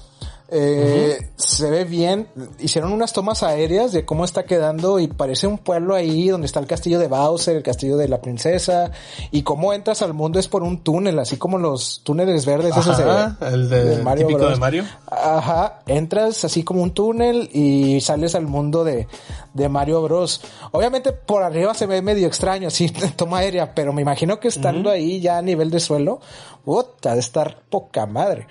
Eh, 0.51 1.31
Se 1.37 1.69
ve 1.71 1.85
bien. 1.85 2.27
Hicieron 2.59 2.93
unas 2.93 3.13
tomas 3.13 3.43
aéreas 3.43 3.93
de 3.93 4.05
cómo 4.07 4.25
está 4.25 4.45
quedando 4.45 4.99
y 4.99 5.07
parece 5.09 5.47
un 5.47 5.59
pueblo 5.59 5.95
ahí 5.95 6.29
donde 6.29 6.47
está 6.47 6.59
el 6.61 6.67
castillo 6.67 6.99
de 6.99 7.07
Bowser, 7.07 7.57
el 7.57 7.63
castillo 7.63 7.97
de 7.99 8.09
la 8.09 8.21
princesa 8.23 8.91
y 9.31 9.43
cómo 9.43 9.73
entras 9.75 10.01
al 10.01 10.15
mundo 10.15 10.39
es 10.39 10.49
por 10.49 10.63
un 10.63 10.83
túnel, 10.83 11.19
así 11.19 11.37
como 11.37 11.59
los 11.59 12.01
túneles 12.03 12.47
verdes 12.47 12.75
esos 12.77 12.97
de, 12.97 13.05
Ajá, 13.05 13.37
el 13.53 13.69
de- 13.69 13.97
típico 14.17 14.49
de 14.49 14.57
Mario. 14.57 14.85
Ajá, 15.07 15.81
entras 15.87 16.45
así 16.45 16.63
como 16.65 16.83
un 16.83 16.93
túnel 16.93 17.51
y 17.53 18.01
sales 18.01 18.35
al 18.35 18.47
mundo 18.47 18.85
de, 18.85 19.07
de 19.53 19.69
Mario 19.69 20.01
Bros. 20.03 20.41
Obviamente 20.73 21.13
por 21.13 21.43
arriba 21.43 21.75
se 21.75 21.87
ve 21.87 22.01
medio 22.01 22.27
extraño, 22.27 22.69
así 22.69 22.89
toma 23.17 23.39
aérea, 23.39 23.75
pero 23.75 23.93
me 23.93 24.01
imagino 24.01 24.41
que 24.41 24.49
estando 24.49 24.89
ahí 24.91 25.21
ya 25.21 25.37
a 25.37 25.43
nivel 25.43 25.71
de 25.71 25.81
suelo, 25.81 26.21
puta, 26.65 27.13
de 27.13 27.21
estar 27.21 27.61
poca 27.69 28.07
madre. 28.07 28.47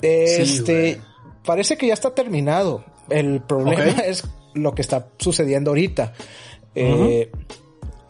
Este. 0.00 1.00
Parece 1.44 1.76
que 1.76 1.86
ya 1.86 1.94
está 1.94 2.14
terminado. 2.14 2.84
El 3.08 3.40
problema 3.40 4.00
es 4.06 4.24
lo 4.54 4.74
que 4.74 4.82
está 4.82 5.08
sucediendo 5.18 5.70
ahorita. 5.70 6.12
Eh, 6.74 7.30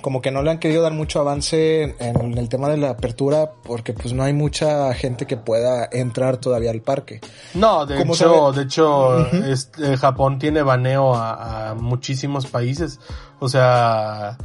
como 0.01 0.21
que 0.21 0.31
no 0.31 0.43
le 0.43 0.51
han 0.51 0.59
querido 0.59 0.83
dar 0.83 0.93
mucho 0.93 1.21
avance 1.21 1.97
en, 1.99 2.37
el 2.37 2.49
tema 2.51 2.69
de 2.69 2.77
la 2.77 2.91
apertura 2.91 3.53
porque 3.63 3.95
pues 3.95 4.13
no 4.13 4.23
hay 4.23 4.35
mucha 4.35 4.93
gente 4.93 5.27
que 5.27 5.39
pueda 5.39 5.89
entrar 5.91 6.37
todavía 6.37 6.71
al 6.71 6.83
parque. 6.83 7.21
No, 7.55 7.87
de 7.87 7.97
¿Cómo 7.97 8.15
hecho, 8.15 8.53
de 8.53 8.63
hecho, 8.63 9.27
este, 9.47 9.97
Japón 9.97 10.39
tiene 10.39 10.63
baneo 10.63 11.15
a, 11.15 11.71
a 11.71 11.75
muchísimos 11.75 12.47
países. 12.47 13.01
O 13.41 13.49
sea, 13.49 14.37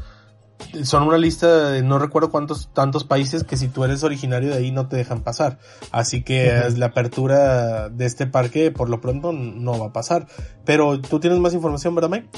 son 0.84 1.04
una 1.04 1.18
lista 1.18 1.70
de 1.72 1.82
no 1.82 2.00
recuerdo 2.00 2.30
cuántos 2.30 2.70
tantos 2.74 3.04
países 3.04 3.44
que 3.44 3.58
si 3.58 3.68
tú 3.68 3.84
eres 3.84 4.04
originario 4.04 4.50
de 4.50 4.58
ahí 4.58 4.72
no 4.72 4.88
te 4.88 4.98
dejan 4.98 5.22
pasar. 5.22 5.60
Así 5.92 6.24
que 6.24 6.52
la 6.78 6.88
apertura 6.88 7.90
de 7.90 8.06
este 8.06 8.28
parque 8.28 8.72
por 8.72 8.90
lo 8.90 9.02
pronto 9.02 9.32
no 9.32 9.80
va 9.80 9.88
a 9.88 9.94
pasar. 9.94 10.28
Pero 10.66 11.00
tú 11.02 11.20
tienes 11.20 11.40
más 11.40 11.54
información, 11.54 11.96
¿verdad, 11.96 12.10
Mike? 12.10 12.30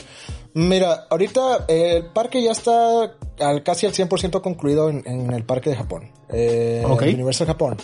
Mira, 0.53 1.05
ahorita 1.09 1.65
eh, 1.67 1.97
el 1.97 2.05
parque 2.07 2.43
ya 2.43 2.51
está 2.51 3.11
al, 3.39 3.63
casi 3.63 3.85
al 3.85 3.93
100% 3.93 4.41
concluido 4.41 4.89
en, 4.89 5.03
en, 5.05 5.31
el 5.31 5.43
parque 5.43 5.69
de 5.69 5.77
Japón. 5.77 6.11
Eh, 6.29 6.83
Ok. 6.85 7.03
el 7.03 7.15
Universal 7.15 7.47
Japón. 7.47 7.77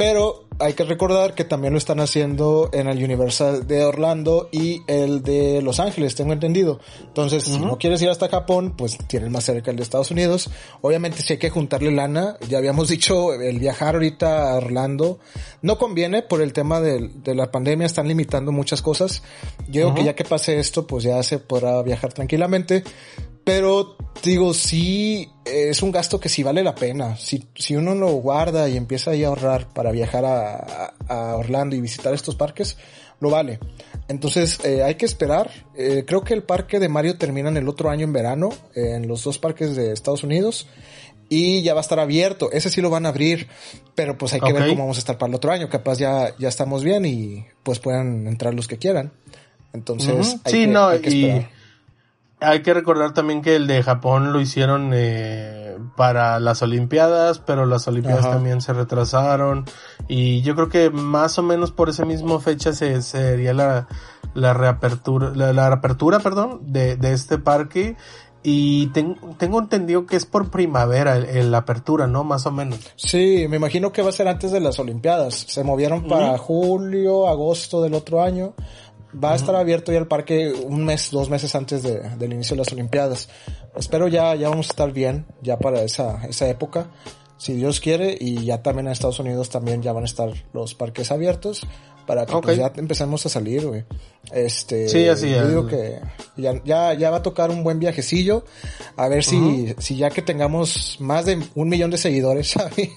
Pero 0.00 0.46
hay 0.58 0.72
que 0.72 0.84
recordar 0.84 1.34
que 1.34 1.44
también 1.44 1.74
lo 1.74 1.78
están 1.78 2.00
haciendo 2.00 2.70
en 2.72 2.88
el 2.88 3.04
Universal 3.04 3.66
de 3.66 3.84
Orlando 3.84 4.48
y 4.50 4.80
el 4.86 5.22
de 5.22 5.60
Los 5.60 5.78
Ángeles, 5.78 6.14
tengo 6.14 6.32
entendido. 6.32 6.80
Entonces, 7.02 7.44
si 7.44 7.58
no 7.58 7.76
quieres 7.76 8.00
ir 8.00 8.08
hasta 8.08 8.30
Japón, 8.30 8.76
pues 8.78 8.96
tienes 9.08 9.28
más 9.28 9.44
cerca 9.44 9.70
el 9.70 9.76
de 9.76 9.82
Estados 9.82 10.10
Unidos. 10.10 10.48
Obviamente, 10.80 11.20
si 11.20 11.34
hay 11.34 11.38
que 11.38 11.50
juntarle 11.50 11.90
lana, 11.90 12.38
ya 12.48 12.56
habíamos 12.56 12.88
dicho, 12.88 13.34
el 13.34 13.58
viajar 13.58 13.96
ahorita 13.96 14.52
a 14.52 14.54
Orlando 14.54 15.18
no 15.60 15.76
conviene 15.76 16.22
por 16.22 16.40
el 16.40 16.54
tema 16.54 16.80
de, 16.80 17.10
de 17.14 17.34
la 17.34 17.50
pandemia, 17.50 17.84
están 17.84 18.08
limitando 18.08 18.52
muchas 18.52 18.80
cosas. 18.80 19.22
Yo 19.68 19.82
creo 19.82 19.94
que 19.94 20.04
ya 20.04 20.14
que 20.14 20.24
pase 20.24 20.58
esto, 20.58 20.86
pues 20.86 21.04
ya 21.04 21.22
se 21.22 21.40
podrá 21.40 21.82
viajar 21.82 22.14
tranquilamente. 22.14 22.84
Pero 23.44 23.96
digo, 24.22 24.54
sí, 24.54 25.28
es 25.44 25.82
un 25.82 25.90
gasto 25.92 26.20
que 26.20 26.28
sí 26.28 26.42
vale 26.42 26.62
la 26.62 26.74
pena. 26.74 27.16
Si, 27.16 27.46
si 27.54 27.74
uno 27.76 27.94
lo 27.94 28.08
guarda 28.12 28.68
y 28.68 28.76
empieza 28.76 29.12
ahí 29.12 29.24
a 29.24 29.28
ahorrar 29.28 29.72
para 29.72 29.90
viajar 29.92 30.24
a, 30.24 30.94
a 31.08 31.36
Orlando 31.36 31.74
y 31.74 31.80
visitar 31.80 32.12
estos 32.14 32.36
parques, 32.36 32.76
lo 33.18 33.30
vale. 33.30 33.58
Entonces 34.08 34.58
eh, 34.64 34.82
hay 34.82 34.94
que 34.96 35.06
esperar. 35.06 35.50
Eh, 35.74 36.04
creo 36.06 36.22
que 36.22 36.34
el 36.34 36.42
parque 36.42 36.78
de 36.78 36.88
Mario 36.88 37.16
termina 37.16 37.48
en 37.48 37.56
el 37.56 37.68
otro 37.68 37.90
año 37.90 38.04
en 38.04 38.12
verano, 38.12 38.50
eh, 38.74 38.92
en 38.96 39.08
los 39.08 39.24
dos 39.24 39.38
parques 39.38 39.74
de 39.74 39.92
Estados 39.92 40.22
Unidos. 40.22 40.68
Y 41.32 41.62
ya 41.62 41.74
va 41.74 41.80
a 41.80 41.82
estar 41.82 42.00
abierto. 42.00 42.50
Ese 42.50 42.70
sí 42.70 42.80
lo 42.80 42.90
van 42.90 43.06
a 43.06 43.10
abrir. 43.10 43.46
Pero 43.94 44.18
pues 44.18 44.32
hay 44.32 44.40
que 44.40 44.52
ver 44.52 44.62
cómo 44.70 44.82
vamos 44.82 44.96
a 44.96 45.00
estar 45.00 45.16
para 45.16 45.28
el 45.30 45.34
otro 45.36 45.52
año. 45.52 45.68
Capaz 45.68 45.98
ya, 45.98 46.34
ya 46.38 46.48
estamos 46.48 46.82
bien 46.82 47.04
y 47.06 47.46
pues 47.62 47.78
puedan 47.78 48.26
entrar 48.26 48.52
los 48.52 48.66
que 48.66 48.78
quieran. 48.78 49.12
Entonces, 49.72 50.36
hay 50.44 50.52
sí, 50.52 50.58
que- 50.62 50.66
no, 50.66 50.88
hay 50.88 51.00
que 51.00 51.10
y 51.10 51.24
esperar. 51.24 51.50
Hay 52.40 52.62
que 52.62 52.74
recordar 52.74 53.12
también 53.14 53.42
que 53.42 53.56
el 53.56 53.66
de 53.66 53.82
Japón 53.82 54.32
lo 54.32 54.40
hicieron 54.40 54.90
eh, 54.94 55.76
para 55.96 56.40
las 56.40 56.62
Olimpiadas, 56.62 57.38
pero 57.38 57.66
las 57.66 57.86
Olimpiadas 57.88 58.24
Ajá. 58.24 58.34
también 58.34 58.60
se 58.60 58.72
retrasaron 58.72 59.64
y 60.08 60.42
yo 60.42 60.54
creo 60.54 60.68
que 60.68 60.90
más 60.90 61.38
o 61.38 61.42
menos 61.42 61.70
por 61.72 61.88
esa 61.88 62.04
misma 62.04 62.40
fecha 62.40 62.72
se 62.72 63.02
sería 63.02 63.52
la, 63.54 63.88
la 64.34 64.54
reapertura, 64.54 65.32
la, 65.34 65.52
la 65.52 65.68
reapertura, 65.68 66.20
perdón, 66.20 66.60
de, 66.72 66.96
de 66.96 67.12
este 67.12 67.38
parque 67.38 67.96
y 68.42 68.86
ten- 68.88 69.18
tengo 69.36 69.58
entendido 69.58 70.06
que 70.06 70.16
es 70.16 70.24
por 70.24 70.50
primavera 70.50 71.18
la 71.18 71.58
apertura, 71.58 72.06
¿no? 72.06 72.24
Más 72.24 72.46
o 72.46 72.50
menos. 72.50 72.78
Sí, 72.96 73.46
me 73.50 73.56
imagino 73.56 73.92
que 73.92 74.00
va 74.00 74.08
a 74.08 74.12
ser 74.12 74.28
antes 74.28 74.50
de 74.50 74.60
las 74.60 74.78
Olimpiadas. 74.78 75.34
Se 75.46 75.62
movieron 75.62 76.08
para 76.08 76.38
julio, 76.38 77.28
agosto 77.28 77.82
del 77.82 77.92
otro 77.92 78.22
año. 78.22 78.54
Va 79.12 79.32
a 79.32 79.36
estar 79.36 79.54
abierto 79.56 79.92
ya 79.92 79.98
el 79.98 80.06
parque 80.06 80.52
un 80.52 80.84
mes, 80.84 81.10
dos 81.10 81.28
meses 81.30 81.54
antes 81.54 81.82
de- 81.82 81.98
del 82.16 82.32
inicio 82.32 82.54
de 82.54 82.58
las 82.62 82.72
Olimpiadas. 82.72 83.28
Espero 83.74 84.06
ya, 84.08 84.34
ya 84.36 84.48
vamos 84.48 84.68
a 84.68 84.70
estar 84.70 84.92
bien, 84.92 85.26
ya 85.42 85.58
para 85.58 85.82
esa, 85.82 86.24
esa 86.28 86.48
época, 86.48 86.90
si 87.36 87.54
Dios 87.54 87.80
quiere, 87.80 88.16
y 88.20 88.44
ya 88.44 88.62
también 88.62 88.86
en 88.86 88.92
Estados 88.92 89.18
Unidos 89.18 89.48
también 89.50 89.82
ya 89.82 89.92
van 89.92 90.04
a 90.04 90.06
estar 90.06 90.30
los 90.52 90.74
parques 90.74 91.10
abiertos 91.10 91.66
para 92.10 92.26
que 92.26 92.34
Ok. 92.34 92.42
pues, 92.42 92.58
ya 92.58 92.72
empecemos 92.74 93.24
a 93.24 93.28
salir, 93.28 93.64
güey. 93.68 93.84
Este, 94.32 94.88
Sí, 94.88 95.06
así 95.06 95.30
yo 95.30 95.46
digo 95.46 95.66
que 95.68 96.00
ya, 96.36 96.60
ya, 96.64 96.92
ya 96.94 97.08
va 97.10 97.18
a 97.18 97.22
tocar 97.22 97.50
un 97.50 97.62
buen 97.62 97.78
viajecillo. 97.78 98.44
A 98.96 99.06
ver 99.06 99.22
si, 99.22 99.72
si 99.78 99.96
ya 99.96 100.10
que 100.10 100.20
tengamos 100.20 100.96
más 100.98 101.24
de 101.26 101.40
un 101.54 101.68
millón 101.68 101.92
de 101.92 101.98
seguidores, 101.98 102.50
¿sabes? 102.50 102.88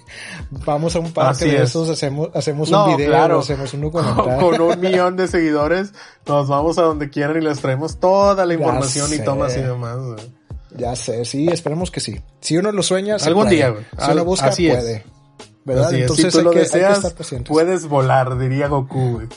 Vamos 0.49 0.95
a 0.95 0.99
un 0.99 1.11
parque 1.13 1.45
Así 1.45 1.45
de 1.51 1.57
es. 1.57 1.69
esos, 1.69 1.89
hacemos, 1.89 2.29
hacemos 2.33 2.71
No, 2.71 2.85
un 2.87 2.97
video, 2.97 3.09
claro. 3.11 3.39
hacemos 3.41 3.71
un 3.75 3.91
Con, 3.91 4.59
un 4.61 4.79
millón 4.79 5.15
de 5.15 5.27
seguidores 5.27 5.93
nos 6.25 6.47
vamos 6.47 6.79
a 6.79 6.81
donde 6.81 7.11
quieran 7.11 7.37
y 7.37 7.41
les 7.45 7.59
traemos 7.59 7.99
toda 7.99 8.47
la 8.47 8.55
información 8.55 9.13
y 9.13 9.19
tomas 9.19 9.55
y 9.55 9.61
demás. 9.61 9.97
güey. 9.99 10.19
Ya 10.75 10.95
sé, 10.95 11.23
sí, 11.23 11.47
esperemos 11.49 11.91
que 11.91 11.99
sí. 11.99 12.19
Si 12.41 12.57
uno 12.57 12.71
lo 12.71 12.81
sueña, 12.81 13.19
se 13.19 13.27
Algún 13.27 13.43
puede. 13.43 13.55
día, 13.57 13.69
güey. 13.69 13.83
Si 14.03 14.09
uno 14.11 14.25
busca, 14.25 14.47
así 14.47 14.67
es. 14.69 15.03
¿Verdad? 15.65 15.85
Así 15.87 16.01
Entonces 16.01 16.25
si 16.25 16.31
tú 16.31 16.37
hay, 16.39 16.43
lo 16.43 16.51
que, 16.51 16.59
hay 16.59 16.65
que 16.69 16.77
deseas, 16.79 17.15
puedes 17.47 17.87
volar, 17.87 18.37
diría 18.37 18.67
Goku, 18.67 19.11
güey. 19.13 19.27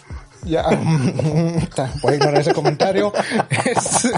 Ya, 0.45 0.63
voy 2.03 2.13
a 2.13 2.15
ignorar 2.17 2.41
ese 2.41 2.53
comentario. 2.53 3.13
Es- 3.65 4.09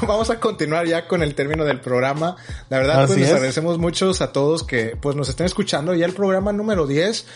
Vamos 0.06 0.30
a 0.30 0.38
continuar 0.38 0.86
ya 0.86 1.08
con 1.08 1.22
el 1.22 1.34
término 1.34 1.64
del 1.64 1.80
programa. 1.80 2.36
La 2.68 2.78
verdad, 2.78 2.98
Así 3.02 3.06
pues 3.08 3.18
les 3.18 3.28
es. 3.28 3.34
agradecemos 3.34 3.78
muchos 3.78 4.20
a 4.22 4.32
todos 4.32 4.62
que 4.62 4.96
pues 5.00 5.16
nos 5.16 5.28
estén 5.28 5.46
escuchando. 5.46 5.94
Ya 5.94 6.06
el 6.06 6.12
programa 6.12 6.52
número 6.52 6.86
10. 6.86 7.26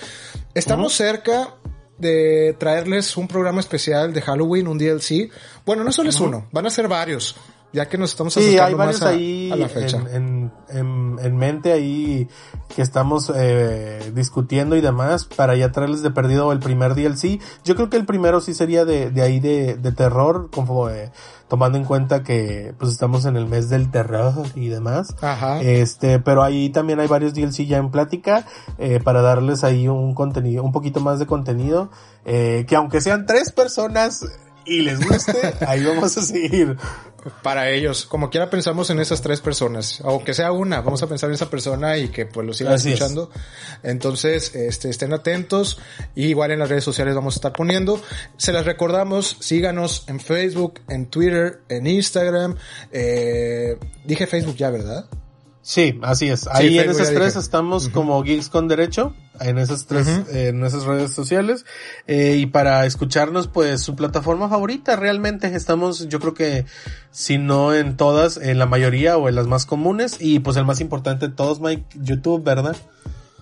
Estamos 0.54 0.92
cerca 0.94 1.54
de 1.98 2.54
traerles 2.58 3.16
un 3.16 3.28
programa 3.28 3.60
especial 3.60 4.12
de 4.12 4.22
Halloween, 4.22 4.68
un 4.68 4.78
DLC. 4.78 5.30
Bueno, 5.66 5.82
no 5.84 5.92
solo 5.92 6.10
es 6.10 6.20
uno, 6.20 6.46
van 6.52 6.66
a 6.66 6.70
ser 6.70 6.88
varios, 6.88 7.36
ya 7.72 7.88
que 7.88 7.98
nos 7.98 8.10
estamos 8.10 8.34
Sí, 8.34 8.40
acercando 8.40 8.66
hay 8.66 8.74
varios 8.74 9.00
más 9.00 9.08
a, 9.08 9.12
ahí 9.12 9.50
a 9.52 9.56
la 9.56 9.68
fecha. 9.68 9.98
En, 10.12 10.50
en, 10.68 10.78
en, 10.78 11.18
en 11.22 11.36
mente 11.36 11.72
ahí 11.72 12.28
que 12.74 12.82
estamos 12.82 13.32
eh, 13.34 14.12
discutiendo 14.14 14.76
y 14.76 14.80
demás 14.80 15.24
para 15.24 15.54
ya 15.56 15.70
traerles 15.72 16.02
de 16.02 16.10
perdido 16.10 16.52
el 16.52 16.60
primer 16.60 16.94
DLC. 16.94 17.40
Yo 17.64 17.76
creo 17.76 17.90
que 17.90 17.96
el 17.96 18.06
primero 18.06 18.40
sí 18.40 18.54
sería 18.54 18.84
de, 18.84 19.10
de 19.10 19.22
ahí 19.22 19.40
de, 19.40 19.76
de 19.76 19.92
terror, 19.92 20.50
como 20.52 20.88
eh, 20.88 21.10
tomando 21.48 21.78
en 21.78 21.84
cuenta 21.84 22.22
que 22.22 22.74
pues 22.78 22.92
estamos 22.92 23.24
en 23.24 23.36
el 23.36 23.46
mes 23.46 23.68
del 23.68 23.90
terror 23.90 24.32
y 24.54 24.68
demás. 24.68 25.14
Ajá. 25.20 25.60
Este, 25.60 26.20
pero 26.20 26.42
ahí 26.42 26.70
también 26.70 27.00
hay 27.00 27.08
varios 27.08 27.34
DLC 27.34 27.66
ya 27.66 27.78
en 27.78 27.90
plática 27.90 28.46
eh, 28.78 29.00
para 29.02 29.20
darles 29.20 29.64
ahí 29.64 29.88
un 29.88 30.14
contenido, 30.14 30.62
un 30.62 30.72
poquito 30.72 31.00
más 31.00 31.18
de 31.18 31.26
contenido, 31.26 31.90
eh, 32.24 32.64
que 32.68 32.76
aunque 32.76 33.00
sean 33.00 33.26
tres 33.26 33.50
personas 33.52 34.24
y 34.64 34.82
les 34.82 35.00
guste, 35.00 35.54
ahí 35.66 35.84
vamos 35.84 36.16
a 36.16 36.22
seguir. 36.22 36.76
Para 37.42 37.68
ellos, 37.68 38.06
como 38.06 38.30
quiera 38.30 38.48
pensamos 38.48 38.88
en 38.88 38.98
esas 38.98 39.20
tres 39.20 39.40
personas, 39.42 40.00
aunque 40.04 40.32
sea 40.32 40.52
una, 40.52 40.80
vamos 40.80 41.02
a 41.02 41.06
pensar 41.06 41.28
en 41.28 41.34
esa 41.34 41.50
persona 41.50 41.98
y 41.98 42.08
que 42.08 42.24
pues 42.24 42.46
lo 42.46 42.54
sigan 42.54 42.72
Así 42.72 42.88
es. 42.88 42.94
escuchando. 42.94 43.30
Entonces, 43.82 44.54
este, 44.54 44.88
estén 44.88 45.12
atentos 45.12 45.78
y 46.14 46.28
igual 46.28 46.50
en 46.50 46.60
las 46.60 46.70
redes 46.70 46.84
sociales 46.84 47.14
vamos 47.14 47.34
a 47.34 47.36
estar 47.36 47.52
poniendo. 47.52 48.00
Se 48.38 48.52
las 48.52 48.64
recordamos, 48.64 49.36
síganos 49.40 50.04
en 50.06 50.18
Facebook, 50.18 50.80
en 50.88 51.06
Twitter, 51.06 51.60
en 51.68 51.86
Instagram. 51.86 52.56
Eh, 52.90 53.76
dije 54.04 54.26
Facebook 54.26 54.56
ya, 54.56 54.70
¿verdad? 54.70 55.04
Sí, 55.62 55.98
así 56.02 56.28
es. 56.28 56.46
Ahí 56.46 56.78
en 56.78 56.88
esas 56.88 57.12
tres 57.12 57.36
estamos 57.36 57.90
como 57.90 58.22
Geeks 58.22 58.48
con 58.48 58.66
Derecho, 58.66 59.14
en 59.40 59.58
esas 59.58 59.86
tres, 59.86 60.08
eh, 60.08 60.48
en 60.48 60.64
esas 60.64 60.84
redes 60.84 61.12
sociales. 61.12 61.66
Eh, 62.06 62.36
y 62.38 62.46
para 62.46 62.86
escucharnos, 62.86 63.46
pues 63.46 63.82
su 63.82 63.94
plataforma 63.94 64.48
favorita, 64.48 64.96
realmente 64.96 65.54
estamos, 65.54 66.08
yo 66.08 66.18
creo 66.18 66.32
que, 66.32 66.64
si 67.10 67.36
no 67.36 67.74
en 67.74 67.98
todas, 67.98 68.38
en 68.38 68.58
la 68.58 68.64
mayoría 68.64 69.18
o 69.18 69.28
en 69.28 69.34
las 69.34 69.46
más 69.46 69.66
comunes. 69.66 70.16
Y 70.18 70.38
pues 70.38 70.56
el 70.56 70.64
más 70.64 70.80
importante 70.80 71.28
de 71.28 71.34
todos, 71.34 71.60
Mike, 71.60 71.84
YouTube, 71.94 72.42
¿verdad? 72.42 72.74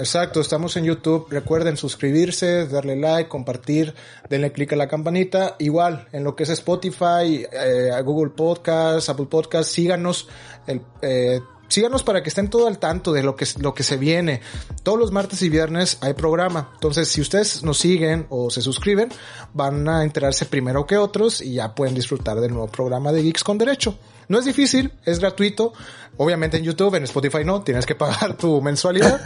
Exacto, 0.00 0.40
estamos 0.40 0.76
en 0.76 0.84
YouTube. 0.84 1.26
Recuerden 1.30 1.76
suscribirse, 1.76 2.66
darle 2.66 2.96
like, 2.96 3.28
compartir, 3.28 3.94
denle 4.28 4.50
click 4.50 4.72
a 4.72 4.76
la 4.76 4.88
campanita. 4.88 5.54
Igual, 5.60 6.08
en 6.12 6.24
lo 6.24 6.34
que 6.34 6.42
es 6.44 6.50
Spotify, 6.50 7.46
eh, 7.52 7.90
Google 8.04 8.30
Podcast, 8.30 9.08
Apple 9.08 9.26
Podcast, 9.26 9.70
síganos. 9.70 10.28
El, 10.66 10.82
eh, 11.02 11.40
síganos 11.68 12.02
para 12.02 12.22
que 12.22 12.28
estén 12.28 12.50
todo 12.50 12.66
al 12.66 12.78
tanto 12.78 13.12
de 13.12 13.22
lo 13.22 13.36
que, 13.36 13.46
lo 13.60 13.74
que 13.74 13.82
se 13.82 13.96
viene. 13.96 14.40
Todos 14.82 14.98
los 14.98 15.12
martes 15.12 15.42
y 15.42 15.48
viernes 15.48 15.98
hay 16.00 16.14
programa. 16.14 16.70
Entonces, 16.74 17.08
si 17.08 17.20
ustedes 17.20 17.62
nos 17.62 17.78
siguen 17.78 18.26
o 18.30 18.50
se 18.50 18.62
suscriben, 18.62 19.10
van 19.54 19.88
a 19.88 20.02
enterarse 20.02 20.46
primero 20.46 20.86
que 20.86 20.96
otros 20.96 21.40
y 21.40 21.54
ya 21.54 21.74
pueden 21.74 21.94
disfrutar 21.94 22.40
del 22.40 22.52
nuevo 22.52 22.68
programa 22.68 23.12
de 23.12 23.22
Geeks 23.22 23.44
con 23.44 23.58
Derecho. 23.58 23.98
No 24.28 24.38
es 24.38 24.44
difícil, 24.44 24.92
es 25.04 25.18
gratuito. 25.18 25.72
Obviamente 26.16 26.56
en 26.56 26.64
YouTube, 26.64 26.94
en 26.96 27.04
Spotify 27.04 27.44
no, 27.44 27.62
tienes 27.62 27.86
que 27.86 27.94
pagar 27.94 28.34
tu 28.34 28.60
mensualidad. 28.60 29.20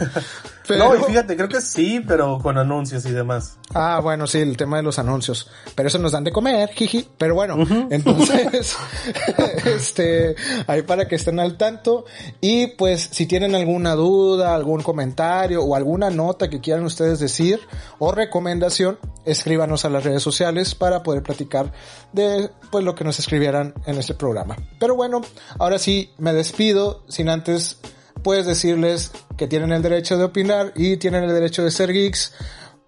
Pero... 0.67 0.83
No, 0.83 0.95
y 0.95 1.03
fíjate, 1.03 1.35
creo 1.35 1.49
que 1.49 1.61
sí, 1.61 2.01
pero 2.05 2.39
con 2.39 2.57
anuncios 2.57 3.05
y 3.05 3.11
demás. 3.11 3.57
Ah, 3.73 3.99
bueno, 4.01 4.27
sí, 4.27 4.39
el 4.39 4.57
tema 4.57 4.77
de 4.77 4.83
los 4.83 4.99
anuncios. 4.99 5.49
Pero 5.75 5.87
eso 5.87 5.99
nos 5.99 6.11
dan 6.11 6.23
de 6.23 6.31
comer, 6.31 6.69
jiji. 6.69 7.07
Pero 7.17 7.35
bueno, 7.35 7.57
entonces, 7.89 8.75
este, 9.65 10.35
ahí 10.67 10.81
para 10.83 11.07
que 11.07 11.15
estén 11.15 11.39
al 11.39 11.57
tanto. 11.57 12.05
Y 12.41 12.67
pues, 12.67 13.09
si 13.11 13.25
tienen 13.25 13.55
alguna 13.55 13.95
duda, 13.95 14.55
algún 14.55 14.81
comentario 14.83 15.63
o 15.63 15.75
alguna 15.75 16.09
nota 16.09 16.49
que 16.49 16.59
quieran 16.61 16.85
ustedes 16.85 17.19
decir 17.19 17.59
o 17.99 18.11
recomendación, 18.11 18.99
escríbanos 19.25 19.85
a 19.85 19.89
las 19.89 20.03
redes 20.03 20.23
sociales 20.23 20.75
para 20.75 21.03
poder 21.03 21.23
platicar 21.23 21.71
de, 22.11 22.49
pues, 22.71 22.83
lo 22.83 22.95
que 22.95 23.03
nos 23.03 23.19
escribieran 23.19 23.73
en 23.85 23.97
este 23.97 24.13
programa. 24.13 24.55
Pero 24.79 24.95
bueno, 24.95 25.21
ahora 25.59 25.79
sí, 25.79 26.11
me 26.17 26.33
despido 26.33 26.72
sin 27.07 27.29
antes, 27.29 27.77
pues, 28.23 28.45
decirles 28.45 29.11
que 29.37 29.47
tienen 29.47 29.71
el 29.71 29.81
derecho 29.81 30.17
de 30.17 30.25
opinar 30.25 30.73
y 30.75 30.97
tienen 30.97 31.23
el 31.23 31.33
derecho 31.33 31.63
de 31.63 31.71
ser 31.71 31.91
geeks. 31.91 32.33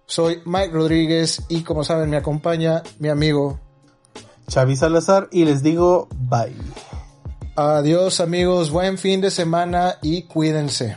Soy 0.06 0.40
Mike 0.44 0.72
Rodríguez 0.72 1.42
y 1.48 1.62
como 1.62 1.82
saben 1.82 2.10
me 2.10 2.16
acompaña 2.16 2.82
mi 2.98 3.08
amigo. 3.08 3.58
Xavi 4.52 4.76
Salazar 4.76 5.28
y 5.32 5.44
les 5.44 5.62
digo 5.62 6.08
bye. 6.12 6.54
Adiós 7.56 8.20
amigos, 8.20 8.70
buen 8.70 8.98
fin 8.98 9.20
de 9.20 9.30
semana 9.30 9.96
y 10.02 10.22
cuídense. 10.22 10.96